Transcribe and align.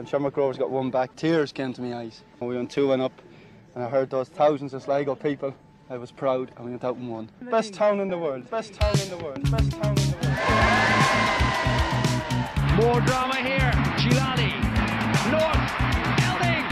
When 0.00 0.06
Shamrock 0.06 0.34
Rovers 0.38 0.56
got 0.56 0.70
one 0.70 0.88
back, 0.88 1.14
tears 1.14 1.52
came 1.52 1.74
to 1.74 1.82
my 1.82 1.94
eyes. 1.94 2.22
We 2.40 2.56
went 2.56 2.70
2 2.70 2.88
1 2.88 3.02
up, 3.02 3.12
and 3.74 3.84
I 3.84 3.88
heard 3.90 4.08
those 4.08 4.30
thousands 4.30 4.72
of 4.72 4.82
Sligo 4.82 5.14
people. 5.14 5.54
I 5.90 5.98
was 5.98 6.10
proud, 6.10 6.50
and 6.56 6.64
we 6.64 6.70
went 6.70 6.84
out 6.84 6.96
and 6.96 7.10
won. 7.10 7.28
Best 7.50 7.74
town 7.74 8.00
in 8.00 8.08
the 8.08 8.16
world, 8.16 8.50
best 8.50 8.72
town 8.72 8.98
in 8.98 9.10
the 9.10 9.18
world, 9.18 9.42
best 9.50 9.70
town 9.72 9.98
in 9.98 10.10
the 10.10 10.16
world. 10.16 10.40
More 12.80 13.02
drama 13.02 13.36
here. 13.44 13.70
Gilani. 14.00 14.56
North. 15.28 15.68
Elding. 16.24 16.64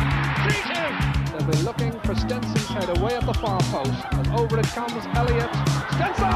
3 0.49 0.57
2. 0.73 1.37
They'll 1.37 1.51
be 1.51 1.59
looking 1.67 2.01
for 2.01 2.15
Stenson's 2.15 2.67
head 2.69 2.97
away 2.97 3.15
at 3.15 3.27
the 3.27 3.35
far 3.35 3.61
post. 3.61 3.93
And 4.13 4.27
over 4.29 4.59
it 4.59 4.69
comes 4.69 5.05
Elliott. 5.15 5.53
Stenson! 5.93 6.33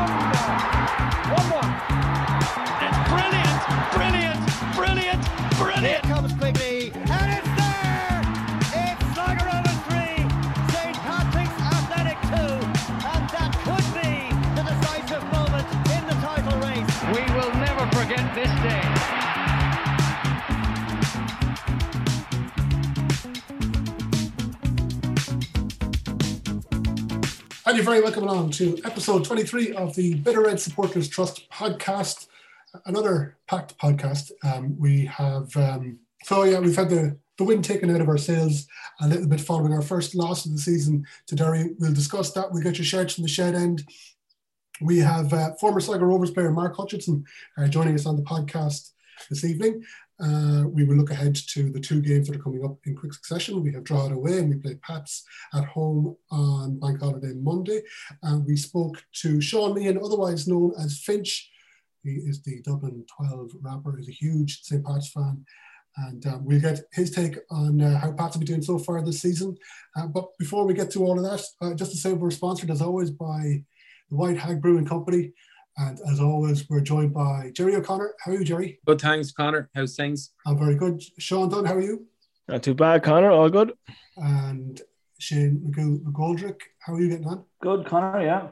1 1.33 1.41
1. 1.57 1.73
It's 2.85 3.01
brilliant, 3.09 3.61
brilliant, 3.97 4.45
brilliant, 4.77 5.25
brilliant. 5.57 5.87
Here 5.87 6.01
comes 6.03 6.35
quickly. 6.35 6.72
And 27.73 27.79
you're 27.79 27.87
very 27.87 28.03
welcome 28.03 28.25
along 28.25 28.51
to 28.51 28.79
episode 28.85 29.25
23 29.25 29.73
of 29.73 29.95
the 29.95 30.17
Bit 30.17 30.37
O' 30.37 30.43
Red 30.43 30.61
Supporters 30.61 31.09
Trust 31.09 31.49
podcast. 31.49 32.27
Another 32.85 33.39
packed 33.49 33.79
podcast. 33.79 34.31
Um, 34.45 34.79
we 34.79 35.07
have, 35.07 35.57
um, 35.57 35.99
so 36.23 36.43
yeah, 36.43 36.59
we've 36.59 36.77
had 36.77 36.91
the, 36.91 37.17
the 37.39 37.45
wind 37.45 37.65
taken 37.65 37.89
out 37.89 38.03
of 38.03 38.11
our 38.11 38.19
sails 38.19 38.67
a 39.01 39.09
little 39.09 39.27
bit 39.27 39.41
following 39.41 39.73
our 39.73 39.81
first 39.81 40.15
loss 40.15 40.45
of 40.45 40.53
the 40.53 40.59
season 40.59 41.07
to 41.29 41.35
Derry. 41.35 41.71
We'll 41.79 41.95
discuss 41.95 42.33
that. 42.33 42.53
We'll 42.53 42.63
get 42.63 42.77
your 42.77 42.85
shirts 42.85 43.15
from 43.15 43.23
the 43.23 43.29
shed 43.29 43.55
end. 43.55 43.83
We 44.83 44.99
have 44.99 45.33
uh, 45.33 45.55
former 45.55 45.81
Sligo 45.81 46.05
Rovers 46.05 46.31
player 46.31 46.51
Mark 46.51 46.77
Hutchison 46.77 47.25
uh, 47.57 47.69
joining 47.69 47.95
us 47.95 48.05
on 48.05 48.17
the 48.17 48.23
podcast 48.23 48.91
this 49.31 49.45
evening. 49.47 49.83
Uh, 50.21 50.65
we 50.69 50.85
will 50.85 50.97
look 50.97 51.11
ahead 51.11 51.35
to 51.35 51.71
the 51.71 51.81
two 51.81 52.01
games 52.01 52.29
that 52.29 52.37
are 52.37 52.43
coming 52.43 52.65
up 52.65 52.77
in 52.87 52.95
quick 52.95 53.13
succession. 53.13 53.63
We 53.63 53.73
have 53.73 53.85
Drogheda 53.85 54.15
away 54.15 54.39
and 54.39 54.51
we 54.51 54.57
play 54.57 54.77
Pats 54.77 55.25
at 55.55 55.65
home 55.65 56.17
on 56.31 56.79
Bank 56.79 57.01
Holiday 57.01 57.33
Monday. 57.35 57.83
And 58.23 58.45
we 58.47 58.57
spoke 58.57 59.03
to 59.23 59.41
Sean 59.41 59.75
Meehan, 59.75 59.99
otherwise 59.99 60.47
known 60.47 60.73
as 60.79 60.99
Fynch. 60.99 61.51
He 62.05 62.11
is 62.11 62.43
the 62.43 62.61
Dublin 62.63 63.05
12 63.17 63.53
rapper, 63.61 63.97
he's 63.97 64.09
a 64.09 64.13
huge 64.13 64.63
St. 64.63 64.85
Pat's 64.85 65.09
fan. 65.11 65.45
And 65.97 66.27
um, 66.27 66.45
we'll 66.45 66.61
get 66.61 66.81
his 66.93 67.11
take 67.11 67.37
on 67.51 67.81
uh, 67.81 67.99
how 67.99 68.13
Pats 68.13 68.35
have 68.35 68.41
been 68.41 68.47
doing 68.47 68.63
so 68.63 68.79
far 68.79 69.03
this 69.03 69.21
season. 69.21 69.57
Uh, 69.97 70.07
but 70.07 70.27
before 70.39 70.65
we 70.67 70.73
get 70.73 70.91
to 70.93 71.05
all 71.05 71.19
of 71.19 71.25
that, 71.25 71.45
uh, 71.61 71.75
just 71.75 71.91
to 71.91 71.97
say 71.99 72.13
we're 72.13 72.31
sponsored 72.31 72.71
as 72.71 72.81
always 72.81 73.11
by 73.11 73.63
the 74.09 74.17
White 74.17 74.39
Hag 74.39 74.63
Brewing 74.63 74.87
Company. 74.87 75.33
And 75.79 75.99
as 76.11 76.21
always, 76.21 76.69
we're 76.69 76.81
joined 76.81 77.15
by 77.15 77.51
Gerry 77.55 77.77
O'Connor. 77.77 78.15
How 78.21 78.33
are 78.33 78.35
you, 78.35 78.45
Gerry? 78.45 78.79
Good, 78.87 79.01
thanks, 79.01 79.33
Conor. 79.33 79.71
How's 79.75 79.97
things? 79.97 80.31
I'm 80.47 80.59
very 80.59 80.75
good. 80.75 81.03
Shaun 81.19 81.49
Dunn, 81.49 81.65
how 81.65 81.75
are 81.75 81.81
you? 81.81 82.07
Not 82.49 82.63
too 82.63 82.75
bad, 82.75 83.03
Conor. 83.03 83.31
All 83.31 83.49
good. 83.49 83.73
And 84.17 84.81
Shane 85.19 85.73
McGoldrick, 85.75 86.61
how 86.81 86.95
are 86.95 87.01
you 87.01 87.09
getting 87.09 87.27
on? 87.27 87.45
Good, 87.63 87.87
Conor. 87.87 88.23
Yeah. 88.23 88.49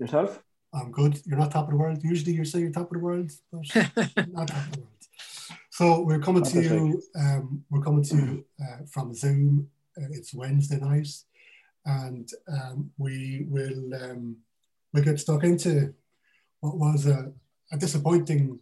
Yourself? 0.00 0.42
I'm 0.74 0.90
good. 0.90 1.20
You're 1.24 1.38
not 1.38 1.52
top 1.52 1.66
of 1.66 1.70
the 1.70 1.76
world. 1.76 2.00
Usually 2.02 2.32
you 2.32 2.44
say 2.44 2.60
you're 2.60 2.72
top 2.72 2.90
of 2.90 2.94
the 2.94 2.98
world, 2.98 3.30
but 3.52 3.74
not 4.28 4.48
top 4.48 4.66
of 4.66 4.72
the 4.72 4.80
world. 4.80 4.88
So 5.70 6.00
we're 6.00 6.18
coming 6.18 6.42
to 6.42 6.60
you. 6.60 7.02
Um, 7.18 7.64
we're 7.70 7.82
coming 7.82 8.02
to 8.02 8.16
you 8.16 8.44
uh, 8.60 8.78
from 8.90 9.14
Zoom. 9.14 9.68
Uh, 9.96 10.06
it's 10.10 10.34
Wednesday 10.34 10.78
night, 10.78 11.08
and 11.86 12.28
um, 12.52 12.90
we 12.98 13.46
will 13.48 13.94
um, 13.94 14.36
we'll 14.92 15.04
get 15.04 15.20
stuck 15.20 15.44
into 15.44 15.94
what 16.60 16.76
was 16.76 17.06
a, 17.06 17.32
a 17.72 17.78
disappointing 17.78 18.58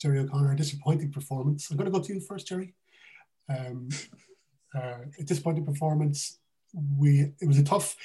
Gerry 0.00 0.18
O'Connor, 0.18 0.52
a 0.52 0.56
disappointing 0.56 1.10
performance. 1.10 1.70
I'm 1.70 1.76
going 1.76 1.90
to 1.90 1.98
go 1.98 2.04
to 2.04 2.12
you 2.12 2.20
first, 2.20 2.46
Gerry. 2.46 2.74
Um, 3.48 3.88
uh, 4.74 4.98
a 5.18 5.22
disappointing 5.24 5.64
performance. 5.64 6.38
We 6.98 7.32
it 7.40 7.46
was 7.46 7.58
a 7.58 7.64
tough 7.64 7.96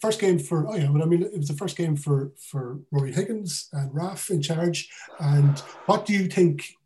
first 0.00 0.20
game 0.20 0.38
for 0.38 0.68
oh 0.68 0.76
yeah, 0.76 0.88
but 0.88 1.02
I 1.02 1.04
mean 1.04 1.22
it 1.22 1.36
was 1.36 1.48
the 1.48 1.54
first 1.54 1.76
game 1.76 1.96
for 1.96 2.32
for 2.38 2.78
Ruaidhrí 2.94 3.14
Higgins 3.14 3.68
and 3.72 3.92
Raf 3.92 4.30
in 4.30 4.40
charge. 4.40 4.88
And 5.18 5.58
what 5.86 6.06
do 6.06 6.12
you 6.12 6.28
think 6.28 6.76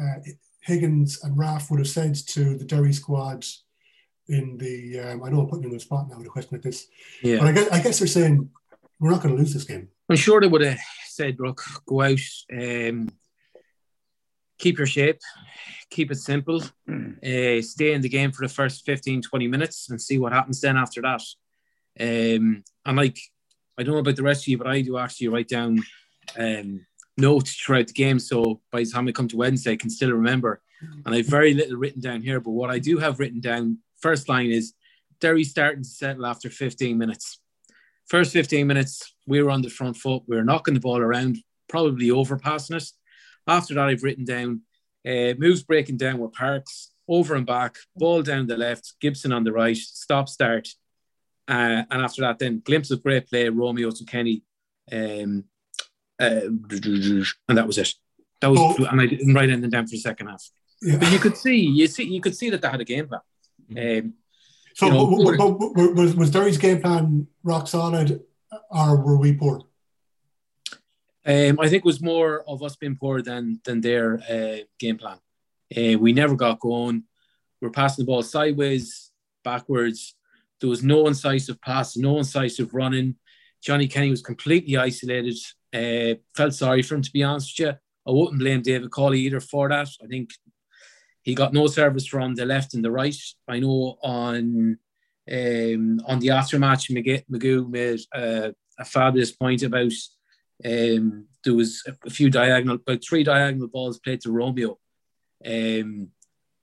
uh, 0.00 0.20
Higgins 0.60 1.22
and 1.22 1.36
Raf 1.36 1.70
would 1.70 1.80
have 1.80 1.88
said 1.88 2.14
to 2.28 2.56
the 2.56 2.64
Derry 2.64 2.92
squad 2.92 3.44
in 4.28 4.56
the? 4.56 5.00
Um, 5.00 5.22
I 5.22 5.28
know 5.28 5.40
I'm 5.40 5.46
putting 5.46 5.64
you 5.64 5.68
on 5.68 5.74
the 5.74 5.80
spot 5.80 6.08
now 6.08 6.16
with 6.16 6.26
a 6.26 6.30
question 6.30 6.56
like 6.56 6.62
this. 6.62 6.86
Yeah. 7.22 7.38
But 7.38 7.48
I 7.48 7.52
guess, 7.52 7.68
I 7.70 7.82
guess 7.82 7.98
they're 7.98 8.08
saying 8.08 8.48
we're 8.98 9.10
not 9.10 9.22
going 9.22 9.34
to 9.34 9.40
lose 9.40 9.52
this 9.52 9.64
game. 9.64 9.88
I'm 10.12 10.18
sure 10.18 10.42
they 10.42 10.46
would 10.46 10.60
have 10.60 10.78
said, 11.06 11.38
look, 11.40 11.62
go 11.86 12.02
out, 12.02 12.20
um, 12.52 13.08
keep 14.58 14.76
your 14.76 14.86
shape, 14.86 15.20
keep 15.88 16.10
it 16.10 16.16
simple, 16.16 16.62
uh, 16.62 17.62
stay 17.62 17.94
in 17.94 18.02
the 18.02 18.10
game 18.10 18.30
for 18.30 18.46
the 18.46 18.52
first 18.52 18.84
15, 18.84 19.22
20 19.22 19.48
minutes 19.48 19.88
and 19.88 19.98
see 19.98 20.18
what 20.18 20.34
happens 20.34 20.60
then 20.60 20.76
after 20.76 21.00
that. 21.00 21.22
Um, 21.98 22.62
and 22.84 22.96
like, 22.98 23.18
I 23.78 23.84
don't 23.84 23.94
know 23.94 24.00
about 24.00 24.16
the 24.16 24.22
rest 24.22 24.44
of 24.44 24.48
you, 24.48 24.58
but 24.58 24.66
I 24.66 24.82
do 24.82 24.98
actually 24.98 25.28
write 25.28 25.48
down 25.48 25.82
um, 26.38 26.84
notes 27.16 27.54
throughout 27.54 27.86
the 27.86 27.94
game. 27.94 28.18
So 28.18 28.60
by 28.70 28.80
the 28.80 28.90
time 28.90 29.08
I 29.08 29.12
come 29.12 29.28
to 29.28 29.38
Wednesday, 29.38 29.72
I 29.72 29.76
can 29.76 29.88
still 29.88 30.12
remember. 30.12 30.60
And 31.06 31.14
I 31.14 31.18
have 31.18 31.26
very 31.26 31.54
little 31.54 31.78
written 31.78 32.02
down 32.02 32.20
here, 32.20 32.38
but 32.38 32.50
what 32.50 32.68
I 32.68 32.80
do 32.80 32.98
have 32.98 33.18
written 33.18 33.40
down, 33.40 33.78
first 33.98 34.28
line 34.28 34.50
is 34.50 34.74
Derry 35.22 35.44
starting 35.44 35.84
to 35.84 35.88
settle 35.88 36.26
after 36.26 36.50
15 36.50 36.98
minutes. 36.98 37.38
First 38.08 38.34
15 38.34 38.66
minutes, 38.66 39.11
we 39.26 39.42
were 39.42 39.50
on 39.50 39.62
the 39.62 39.70
front 39.70 39.96
foot. 39.96 40.22
We 40.26 40.36
were 40.36 40.44
knocking 40.44 40.74
the 40.74 40.80
ball 40.80 40.98
around, 40.98 41.38
probably 41.68 42.08
overpassing 42.08 42.76
it. 42.76 42.90
After 43.46 43.74
that, 43.74 43.88
I've 43.88 44.02
written 44.02 44.24
down 44.24 44.62
uh, 45.06 45.34
moves 45.38 45.62
breaking 45.62 45.96
down 45.96 46.18
with 46.18 46.32
Parkes, 46.32 46.90
over 47.08 47.34
and 47.34 47.46
back, 47.46 47.76
ball 47.96 48.22
down 48.22 48.46
the 48.46 48.56
left, 48.56 48.94
Gibson 49.00 49.32
on 49.32 49.44
the 49.44 49.52
right, 49.52 49.76
stop 49.76 50.28
start. 50.28 50.68
Uh, 51.48 51.82
and 51.90 52.02
after 52.02 52.22
that, 52.22 52.38
then 52.38 52.62
glimpse 52.64 52.90
of 52.90 53.02
great 53.02 53.28
play, 53.28 53.48
Romeo 53.48 53.90
to 53.90 54.04
Kenny. 54.04 54.42
Um, 54.90 55.44
uh, 56.20 56.40
and 56.46 57.58
that 57.58 57.66
was 57.66 57.78
it. 57.78 57.92
That 58.40 58.50
was, 58.50 58.60
oh. 58.60 58.84
and 58.84 59.00
I 59.00 59.06
didn't 59.06 59.34
write 59.34 59.50
anything 59.50 59.70
down 59.70 59.86
for 59.86 59.90
the 59.90 59.98
second 59.98 60.28
half. 60.28 60.48
Yeah. 60.80 60.98
But 60.98 61.12
you 61.12 61.18
could 61.18 61.36
see, 61.36 61.56
you 61.56 61.86
see, 61.86 62.04
you 62.04 62.20
could 62.20 62.36
see 62.36 62.50
that 62.50 62.62
they 62.62 62.68
had 62.68 62.80
a 62.80 62.84
game 62.84 63.08
plan. 63.08 63.20
Um, 63.70 64.14
so, 64.74 64.86
you 64.86 64.92
know, 64.92 65.36
but, 65.36 65.58
but, 65.58 65.74
but, 65.74 65.94
was, 65.94 66.14
was 66.16 66.30
Derry's 66.30 66.58
game 66.58 66.80
plan 66.80 67.26
rock 67.42 67.68
solid, 67.68 68.22
or 68.70 68.96
were 68.96 69.18
we 69.18 69.32
poor? 69.32 69.62
Um, 71.24 71.60
I 71.60 71.68
think 71.68 71.82
it 71.82 71.84
was 71.84 72.02
more 72.02 72.42
of 72.48 72.62
us 72.62 72.76
being 72.76 72.96
poor 72.96 73.22
than 73.22 73.60
than 73.64 73.80
their 73.80 74.20
uh, 74.28 74.64
game 74.78 74.98
plan. 74.98 75.18
Uh, 75.74 75.98
we 75.98 76.12
never 76.12 76.34
got 76.34 76.60
going. 76.60 77.04
We 77.60 77.68
are 77.68 77.72
passing 77.72 78.04
the 78.04 78.10
ball 78.10 78.22
sideways, 78.22 79.12
backwards. 79.44 80.14
There 80.60 80.70
was 80.70 80.82
no 80.82 81.06
incisive 81.06 81.60
pass, 81.60 81.96
no 81.96 82.18
incisive 82.18 82.74
running. 82.74 83.16
Johnny 83.62 83.86
Kenny 83.86 84.10
was 84.10 84.22
completely 84.22 84.76
isolated. 84.76 85.36
Uh, 85.72 86.18
felt 86.36 86.54
sorry 86.54 86.82
for 86.82 86.96
him, 86.96 87.02
to 87.02 87.12
be 87.12 87.22
honest 87.22 87.58
with 87.58 87.68
you. 87.68 87.74
I 88.06 88.10
wouldn't 88.10 88.40
blame 88.40 88.62
David 88.62 88.90
Cawley 88.90 89.20
either 89.20 89.40
for 89.40 89.68
that. 89.68 89.88
I 90.02 90.06
think 90.08 90.30
he 91.22 91.34
got 91.34 91.52
no 91.52 91.68
service 91.68 92.06
from 92.06 92.34
the 92.34 92.44
left 92.44 92.74
and 92.74 92.84
the 92.84 92.90
right. 92.90 93.16
I 93.48 93.60
know 93.60 93.96
on 94.02 94.78
um, 95.30 96.00
on 96.06 96.18
the 96.18 96.28
aftermatch, 96.28 96.90
Magoo 97.30 97.70
made 97.70 98.00
uh, 98.14 98.50
a 98.78 98.84
fabulous 98.84 99.30
point 99.30 99.62
about 99.62 99.92
um, 100.64 101.26
there 101.44 101.54
was 101.54 101.82
a 102.04 102.10
few 102.10 102.30
diagonal, 102.30 102.76
about 102.76 103.02
three 103.04 103.22
diagonal 103.24 103.68
balls 103.68 103.98
played 103.98 104.20
to 104.22 104.32
Romeo, 104.32 104.78
um, 105.44 106.08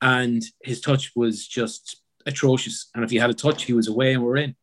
and 0.01 0.43
his 0.63 0.81
touch 0.81 1.11
was 1.15 1.47
just 1.47 2.01
atrocious. 2.25 2.89
And 2.93 3.03
if 3.03 3.11
he 3.11 3.17
had 3.17 3.29
a 3.29 3.33
touch, 3.33 3.63
he 3.63 3.73
was 3.73 3.87
away 3.87 4.13
and 4.13 4.23
we're 4.23 4.37
in. 4.37 4.55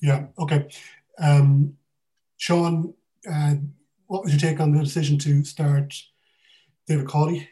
Yeah. 0.00 0.26
Okay. 0.38 0.68
Um, 1.18 1.76
Shaun, 2.36 2.94
uh, 3.30 3.54
what 4.06 4.24
was 4.24 4.32
your 4.32 4.40
take 4.40 4.60
on 4.60 4.72
the 4.72 4.82
decision 4.82 5.18
to 5.18 5.44
start 5.44 5.94
David 6.86 7.06
Cawley? 7.06 7.48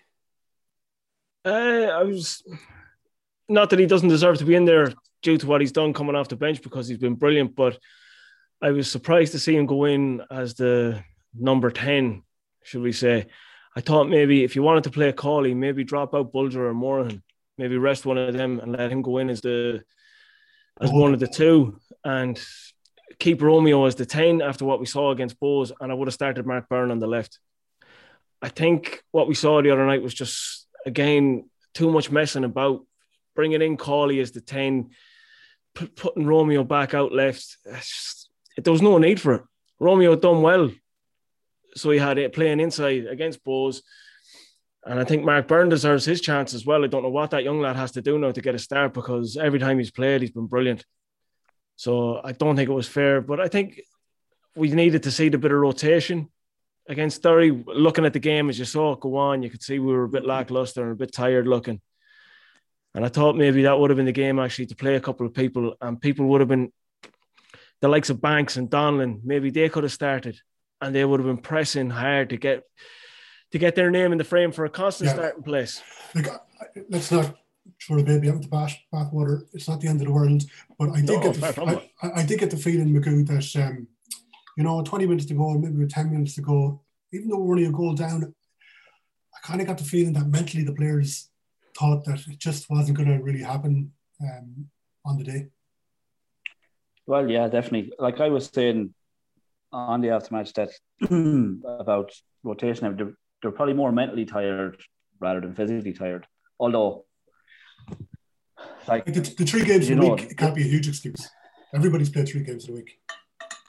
Uh, 1.45 1.51
I 1.51 2.03
was 2.03 2.43
not 3.49 3.71
that 3.71 3.79
he 3.79 3.87
doesn't 3.87 4.09
deserve 4.09 4.39
to 4.39 4.45
be 4.45 4.55
in 4.55 4.65
there 4.65 4.93
due 5.23 5.39
to 5.39 5.47
what 5.47 5.61
he's 5.61 5.73
done 5.73 5.93
coming 5.93 6.15
off 6.15 6.29
the 6.29 6.37
bench 6.37 6.63
because 6.63 6.89
he's 6.89 6.99
been 6.99 7.15
brilliant, 7.15 7.57
but 7.57 7.79
I 8.61 8.71
was 8.71 8.91
surprised 8.91 9.33
to 9.33 9.39
see 9.39 9.57
him 9.57 9.67
go 9.67 9.85
in 9.85 10.23
as 10.31 10.55
the 10.55 11.03
number 11.35 11.71
10, 11.71 12.23
should 12.63 12.83
we 12.83 12.93
say. 12.93 13.27
I 13.77 13.81
thought 13.81 14.09
maybe 14.09 14.45
if 14.45 14.57
you 14.57 14.63
wanted 14.63 14.85
to 14.85 14.91
play 14.91 15.09
a 15.09 15.13
Cawley, 15.13 15.55
maybe 15.55 15.85
drop 15.85 16.15
out 16.15 16.33
Bolger 16.33 16.57
or 16.57 16.75
Moran, 16.75 17.23
maybe 17.57 17.77
rest 17.77 18.07
one 18.07 18.19
of 18.19 18.35
them 18.35 18.61
and 18.61 18.73
let 18.73 18.91
him 18.91 19.03
go 19.03 19.19
in 19.19 19.31
as 19.31 19.41
the 19.41 19.83
as 20.81 20.91
one 20.93 21.13
of 21.13 21.21
the 21.21 21.27
two 21.27 21.79
and 22.05 22.41
keep 23.19 23.43
Romeo 23.43 23.85
as 23.85 23.97
the 23.97 24.07
10 24.07 24.43
after 24.43 24.65
what 24.65 24.79
we 24.79 24.87
saw 24.87 25.11
against 25.11 25.41
Bohs. 25.41 25.73
And 25.81 25.91
I 25.91 25.95
would 25.95 26.07
have 26.07 26.15
started 26.15 26.47
Mark 26.47 26.69
Byrne 26.69 26.93
on 26.93 27.01
the 27.01 27.09
left. 27.09 27.41
I 28.41 28.49
think 28.49 29.03
what 29.11 29.27
we 29.27 29.35
saw 29.35 29.61
the 29.61 29.71
other 29.71 29.87
night 29.87 30.03
was 30.03 30.15
just 30.15 30.69
again, 30.87 31.49
too 31.75 31.91
much 31.91 32.11
messing 32.11 32.45
about, 32.45 32.85
bringing 33.39 33.63
in 33.63 33.77
Cawley 33.77 34.19
as 34.19 34.33
the 34.33 34.41
10, 34.41 34.91
put, 35.73 35.95
putting 35.95 36.27
Romeo 36.27 36.65
back 36.65 36.93
out 36.93 37.13
left. 37.13 37.57
Just, 37.73 38.29
there 38.57 38.73
was 38.73 38.83
no 38.83 38.99
need 38.99 39.21
for 39.21 39.35
it. 39.35 39.43
Romeo 39.79 40.17
done 40.17 40.43
well. 40.43 40.73
So 41.77 41.91
he 41.91 42.01
had 42.01 42.19
it 42.19 42.33
playing 42.33 42.59
inside 42.59 43.07
against 43.07 43.45
Bohs. 43.45 43.83
And 44.85 44.99
I 44.99 45.05
think 45.05 45.25
Mark 45.25 45.47
Byrne 45.47 45.69
deserves 45.69 46.05
his 46.05 46.21
chance 46.21 46.53
as 46.53 46.67
well. 46.67 46.83
I 46.83 46.89
don't 46.89 47.05
know 47.05 47.11
what 47.11 47.31
that 47.31 47.45
young 47.45 47.61
lad 47.61 47.77
has 47.77 47.93
to 47.93 48.03
do 48.03 48.19
now 48.19 48.33
to 48.33 48.41
get 48.41 48.57
a 48.57 48.59
start 48.59 48.93
because 48.93 49.37
every 49.37 49.61
time 49.61 49.79
he's 49.79 49.93
played, 49.93 50.21
he's 50.21 50.33
been 50.33 50.49
brilliant. 50.49 50.85
So 51.77 52.21
I 52.25 52.33
don't 52.33 52.57
think 52.57 52.69
it 52.69 52.73
was 52.73 52.89
fair. 52.89 53.21
But 53.21 53.39
I 53.39 53.47
think 53.47 53.81
we 54.57 54.73
needed 54.73 55.05
to 55.05 55.13
see 55.13 55.29
the 55.29 55.39
bit 55.39 55.53
of 55.53 55.61
rotation 55.61 56.29
against 56.89 57.23
Derry. 57.23 57.53
Looking 57.53 58.05
at 58.05 58.15
the 58.15 58.19
game 58.19 58.51
as 58.51 58.59
you 58.59 58.65
saw 58.65 58.95
it 58.95 59.01
go 59.01 59.17
on, 59.17 59.45
you 59.45 59.51
could 59.51 59.63
see 59.63 59.79
we 59.79 59.93
were 59.93 60.03
a 60.03 60.09
bit 60.09 60.27
lackluster 60.27 60.83
and 60.83 60.91
a 60.91 60.97
bit 60.97 61.13
tired 61.13 61.47
looking. 61.47 61.81
And 62.95 63.05
I 63.05 63.09
thought 63.09 63.37
maybe 63.37 63.63
that 63.63 63.79
would 63.79 63.91
have 63.91 63.97
been 63.97 64.07
the 64.07 64.13
game 64.13 64.39
actually 64.39 64.67
to 64.67 64.77
play 64.77 64.97
a 64.97 65.01
couple 65.01 65.27
of 65.27 65.35
people, 65.35 65.75
and 65.81 66.01
people 66.01 66.27
would 66.27 66.41
have 66.41 66.49
been 66.49 66.73
the 67.81 67.89
likes 67.89 68.11
of 68.11 68.21
Banks 68.21 68.57
and 68.57 68.69
Donlan. 68.71 69.21
Maybe 69.25 69.51
they 69.51 69.69
could 69.69 69.85
have 69.85 69.93
started, 69.93 70.41
and 70.81 70.95
they 70.95 71.05
would 71.05 71.21
have 71.21 71.27
been 71.27 71.39
pressing 71.39 71.91
hard 71.91 72.31
to 72.31 72.37
get 72.37 72.63
to 73.53 73.59
get 73.59 73.75
their 73.75 73.91
name 73.91 74.13
in 74.13 74.19
the 74.19 74.25
frame 74.25 74.53
for 74.53 74.65
a 74.65 74.71
constant 74.71 75.09
Yeah. 75.09 75.15
starting 75.15 75.43
place. 75.43 75.83
Like, 76.15 76.29
let's 76.91 77.11
not 77.11 77.35
throw 77.87 77.97
the 77.97 78.03
baby 78.05 78.29
out 78.29 78.35
with 78.35 78.43
the 78.43 78.49
bath 78.49 78.77
bathwater. 78.93 79.43
It's 79.55 79.69
not 79.69 79.81
the 79.81 79.89
end 79.89 80.01
of 80.01 80.07
the 80.07 80.13
world, 80.13 80.43
but 80.79 80.91
I 80.91 80.97
did 81.01 81.07
No, 81.11 81.21
get 81.23 81.37
far 81.37 81.53
from 81.53 81.69
the, 81.69 81.83
I, 82.03 82.21
I 82.21 82.27
did 82.27 82.41
get 82.41 82.51
the 82.51 82.57
feeling, 82.57 82.89
Magoo, 82.89 83.27
that 83.27 83.65
um, 83.65 83.87
you 84.57 84.65
know, 84.65 84.83
20 84.83 85.07
minutes 85.07 85.27
to 85.27 85.35
go, 85.35 85.55
maybe 85.55 85.77
with 85.77 85.91
10 85.91 86.11
minutes 86.11 86.35
to 86.35 86.43
go, 86.43 86.83
even 87.13 87.29
though 87.29 87.39
we're 87.39 87.53
only 87.53 87.67
a 87.67 87.71
goal 87.71 87.95
down, 87.95 88.35
I 89.35 89.47
kind 89.47 89.61
of 89.61 89.67
got 89.67 89.79
the 89.79 89.85
feeling 89.85 90.13
that 90.15 90.27
mentally 90.27 90.65
the 90.65 90.75
players 90.75 91.31
thought 91.79 92.05
that 92.05 92.27
it 92.27 92.39
just 92.39 92.69
wasn't 92.71 92.97
going 92.97 93.09
to 93.09 93.23
really 93.23 93.43
happen 93.43 93.93
um, 94.21 94.67
on 95.05 95.19
the 95.19 95.25
day. 95.25 95.47
Well, 97.07 97.31
yeah, 97.31 97.49
definitely. 97.49 97.93
Like 97.99 98.21
I 98.21 98.29
was 98.29 98.47
saying 98.47 98.95
on 99.73 100.01
the 100.01 100.09
aftermatch 100.09 100.53
that 100.55 100.71
about 101.81 102.13
rotation, 102.43 102.97
they're, 102.97 103.15
they're 103.41 103.53
probably 103.53 103.75
more 103.75 103.93
mentally 103.93 104.27
tired 104.27 104.77
rather 105.21 105.41
than 105.41 105.55
physically 105.55 105.93
tired. 105.93 106.27
Although, 106.61 107.05
like 108.87 109.07
the, 109.07 109.21
the 109.21 109.47
three 109.47 109.65
games 109.65 109.89
a 109.89 109.95
know, 109.95 110.15
week, 110.15 110.31
it 110.31 110.37
can't 110.37 110.55
be 110.55 110.63
a 110.63 110.69
huge 110.69 110.89
excuse. 110.89 111.29
Everybody's 111.75 112.11
played 112.11 112.29
three 112.29 112.43
games 112.43 112.69
a 112.69 112.73
week. 112.73 112.99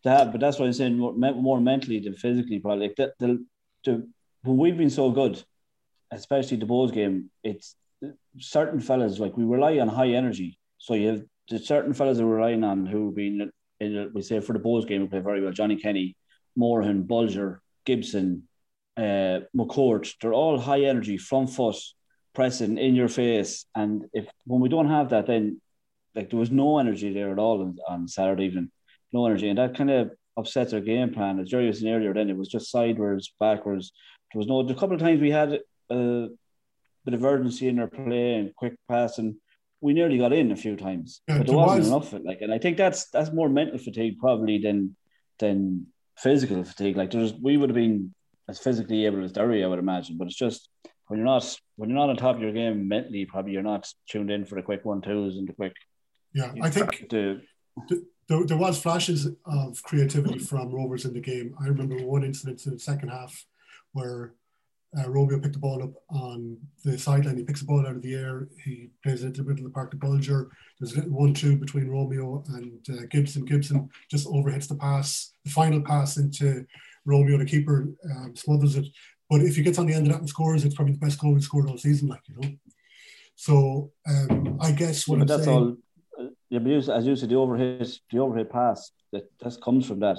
that, 0.04 0.32
but 0.32 0.42
that's 0.42 0.58
what 0.58 0.66
I'm 0.66 0.74
saying. 0.74 0.98
More, 0.98 1.14
more 1.14 1.62
mentally 1.62 2.00
than 2.00 2.16
physically, 2.16 2.60
probably. 2.60 2.88
Like 2.88 2.96
the, 2.96 3.14
the, 3.20 3.46
the 3.86 4.08
when 4.44 4.58
we've 4.58 4.78
been 4.78 4.90
so 4.90 5.12
good, 5.12 5.44
especially 6.12 6.58
the 6.58 6.66
Bohs 6.66 6.94
game, 6.94 7.30
it's 7.44 7.76
certain 8.40 8.80
fellas 8.80 9.20
like 9.20 9.36
we 9.38 9.44
rely 9.44 9.80
on 9.80 9.88
high 9.88 10.10
energy. 10.10 10.58
So 10.78 10.94
you 10.94 11.08
have 11.10 11.22
the 11.50 11.60
certain 11.60 11.94
fellas 11.94 12.18
that 12.18 12.26
we're 12.26 12.38
relying 12.38 12.64
on 12.64 12.86
who 12.86 13.12
been 13.12 13.52
in 13.80 14.12
we 14.14 14.22
say 14.22 14.40
for 14.40 14.54
the 14.54 14.60
Bohs 14.60 14.88
game 14.88 15.02
we 15.02 15.08
play 15.08 15.20
very 15.20 15.42
well. 15.42 15.52
Johnny 15.52 15.78
Kenny, 15.78 16.16
Morahan, 16.56 17.04
Bolger, 17.04 17.60
Gibson, 17.86 18.48
uh, 18.98 19.40
McCourt. 19.56 20.14
They're 20.22 20.34
all 20.34 20.60
high 20.60 20.82
energy, 20.82 21.18
front 21.18 21.50
foot, 21.50 21.78
pressing 22.34 22.78
in 22.78 22.96
your 22.96 23.08
face. 23.08 23.66
And 23.76 24.06
if 24.14 24.28
when 24.46 24.62
we 24.62 24.70
don't 24.70 24.90
have 24.90 25.10
that, 25.10 25.28
then 25.28 25.62
like 26.16 26.30
there 26.30 26.40
was 26.40 26.52
no 26.52 26.80
energy 26.80 27.14
there 27.14 27.32
at 27.32 27.40
all 27.40 27.62
on, 27.62 27.78
on 27.88 28.08
Saturday 28.08 28.46
evening, 28.46 28.72
no 29.14 29.26
energy, 29.26 29.50
and 29.50 29.58
that 29.58 29.76
kind 29.76 29.92
of 29.92 30.12
upsets 30.38 30.74
our 30.74 30.80
game 30.80 31.14
plan. 31.14 31.40
As 31.40 31.50
Gerry 31.50 31.68
was 31.68 31.80
saying 31.80 31.94
earlier, 31.94 32.14
then 32.14 32.30
it 32.30 32.38
was 32.38 32.48
just 32.48 32.72
sideways, 32.72 33.32
backwards. 33.40 33.92
There 34.34 34.40
was 34.40 34.48
no. 34.48 34.60
A 34.60 34.74
couple 34.74 34.94
of 34.94 35.02
times 35.02 35.22
we 35.22 35.32
had 35.32 35.60
a 35.90 36.28
bit 37.06 37.14
of 37.14 37.24
urgency 37.24 37.68
in 37.68 37.78
their 37.78 37.88
play 37.88 38.36
and 38.36 38.56
quick 38.56 38.76
passing. 38.88 39.38
We 39.82 39.94
nearly 39.94 40.18
got 40.18 40.34
in 40.34 40.52
a 40.52 40.56
few 40.56 40.76
times, 40.76 41.22
Yeah, 41.28 41.38
but 41.40 41.48
there 41.48 41.56
wasn't 41.56 41.80
was- 41.80 41.88
enough 41.88 42.14
of 42.14 42.20
it. 42.22 42.26
Like, 42.26 42.42
and 42.42 42.54
I 42.54 42.58
think 42.60 42.78
that's 42.78 43.10
that's 43.10 43.32
more 43.32 43.50
mental 43.50 43.78
fatigue 43.78 44.18
probably 44.20 44.58
than 44.58 44.96
than 45.40 45.88
physical 46.18 46.64
fatigue. 46.64 46.98
Like, 46.98 47.12
there's 47.12 47.34
we 47.34 47.56
would 47.58 47.70
have 47.70 47.76
been 47.76 48.14
as 48.50 48.60
physically 48.60 49.06
able 49.06 49.24
as 49.24 49.32
Derry, 49.32 49.64
I 49.64 49.68
would 49.68 49.80
imagine, 49.80 50.18
but 50.18 50.28
it's 50.28 50.36
just 50.36 50.70
when 51.08 51.18
you're 51.18 51.26
not 51.26 51.58
when 51.78 51.90
you're 51.90 51.98
not 52.00 52.10
on 52.10 52.18
top 52.18 52.36
of 52.36 52.42
your 52.42 52.52
game 52.52 52.88
mentally, 52.88 53.26
probably 53.26 53.54
you're 53.54 53.64
not 53.64 53.88
tuned 54.10 54.30
in 54.32 54.44
for 54.46 54.56
the 54.56 54.62
quick 54.62 54.84
one 54.84 55.02
twos 55.02 55.38
and 55.38 55.48
the 55.48 55.54
quick. 55.54 55.74
Yeah, 56.34 56.52
I 56.62 56.70
think 56.70 57.08
the 57.10 57.42
there, 58.28 58.46
there 58.46 58.58
was 58.58 58.80
flashes 58.82 59.28
of 59.46 59.82
creativity 59.84 60.40
from 60.40 60.72
Rovers 60.74 61.06
in 61.06 61.14
the 61.14 61.20
game. 61.22 61.56
I 61.60 61.68
remember 61.68 61.96
one 62.06 62.24
incident 62.24 62.66
in 62.66 62.74
the 62.74 62.80
second 62.80 63.10
half 63.10 63.46
where 63.94 64.34
uh, 64.98 65.10
Romeo 65.10 65.40
picked 65.40 65.54
the 65.54 65.60
ball 65.60 65.84
up 65.84 65.92
on 66.10 66.58
the 66.84 66.98
sideline. 66.98 67.38
He 67.38 67.44
picks 67.44 67.60
the 67.60 67.68
ball 67.68 67.86
out 67.86 67.96
of 67.96 68.02
the 68.02 68.16
air. 68.16 68.48
He 68.64 68.90
plays 69.04 69.24
it 69.24 69.28
into 69.28 69.44
the 69.44 69.50
middle 69.50 69.66
of 69.66 69.72
the 69.72 69.76
park 69.76 69.92
to 69.92 69.98
Bolger. 69.98 70.50
There's 70.80 70.94
a 70.94 70.96
little 70.96 71.12
one-two 71.12 71.58
between 71.58 71.88
Romeo 71.90 72.44
and 72.50 72.84
uh, 72.90 73.04
Gibson. 73.10 73.46
Gibson 73.46 73.90
just 74.10 74.28
overhits 74.28 74.68
the 74.68 74.76
pass, 74.76 75.34
the 75.46 75.52
final 75.52 75.82
pass 75.82 76.18
into 76.18 76.66
Romeo. 77.06 77.38
The 77.38 77.46
keeper 77.46 77.88
um, 78.16 78.36
smothers 78.36 78.76
it. 78.78 78.88
But 79.30 79.42
if 79.42 79.56
he 79.56 79.62
gets 79.62 79.78
on 79.78 79.86
the 79.86 79.94
end 79.94 80.08
of 80.08 80.14
that 80.14 80.20
and 80.22 80.30
scores, 80.30 80.66
it's 80.66 80.74
probably 80.74 80.94
the 80.94 81.06
best 81.06 81.20
goal 81.20 81.36
he 81.36 81.42
scored 81.42 81.70
all 81.70 81.78
season. 81.78 82.08
Like 82.08 82.22
you 82.28 82.36
know. 82.40 82.50
So 83.36 83.92
um, 84.08 84.58
I 84.60 84.72
guess 84.72 85.08
what 85.08 85.20
but 85.20 85.22
I'm 85.22 85.28
that's 85.28 85.46
saying. 85.46 85.58
all. 86.18 86.26
uh, 86.26 86.30
Yeah, 86.50 86.60
but 86.60 86.72
as 86.90 87.06
you 87.06 87.16
said, 87.16 87.30
the 87.30 87.36
overhit, 87.36 88.00
the 88.12 88.20
overhead 88.20 88.50
pass 88.50 88.92
that 89.12 89.30
that 89.42 89.62
comes 89.62 89.86
from 89.86 90.00
that, 90.00 90.18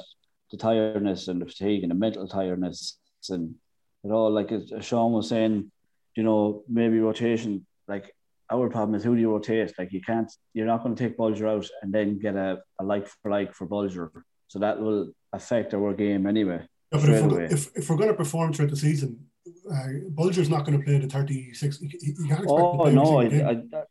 the 0.52 0.56
tiredness 0.56 1.26
and 1.26 1.42
the 1.42 1.46
fatigue 1.46 1.82
and 1.82 1.90
the 1.90 1.96
mental 1.96 2.28
tiredness 2.28 2.98
and 3.28 3.54
it 4.04 4.10
all. 4.10 4.30
Like 4.30 4.52
as 4.52 4.72
Shaun 4.84 5.12
was 5.12 5.28
saying, 5.28 5.70
you 6.16 6.22
know, 6.22 6.62
maybe 6.68 6.98
rotation. 7.00 7.66
Like 7.88 8.14
our 8.50 8.68
problem 8.68 8.94
is 8.94 9.04
who 9.04 9.14
do 9.14 9.20
you 9.20 9.30
rotate? 9.30 9.72
Like 9.78 9.92
you 9.92 10.00
can't, 10.00 10.30
you're 10.54 10.66
not 10.66 10.82
going 10.82 10.94
to 10.94 11.02
take 11.08 11.16
Bolger 11.16 11.48
out 11.48 11.66
and 11.82 11.92
then 11.92 12.18
get 12.18 12.36
a, 12.36 12.58
a 12.80 12.84
like 12.84 13.08
for 13.08 13.30
like 13.30 13.54
for 13.54 13.66
Bolger. 13.66 14.10
So 14.48 14.58
that 14.58 14.80
will 14.80 15.12
affect 15.32 15.74
our 15.74 15.94
game 15.94 16.26
anyway. 16.26 16.66
Yeah, 16.92 17.00
but 17.00 17.08
if 17.08 17.24
we're, 17.24 17.42
if, 17.42 17.76
if 17.76 17.90
we're 17.90 17.96
going 17.96 18.08
to 18.08 18.14
perform 18.14 18.52
throughout 18.52 18.70
the 18.70 18.76
season, 18.76 19.26
uh, 19.70 19.86
Bolger's 20.10 20.50
not 20.50 20.64
going 20.64 20.78
to 20.78 20.84
play 20.84 20.98
the 20.98 21.06
36. 21.06 21.80
You, 21.80 21.88
you 22.00 22.14
can't 22.28 22.42
expect 22.42 22.50
Oh 22.50 22.90
no, 22.90 23.20
I. 23.20 23.24
I, 23.24 23.50
I- 23.78 23.84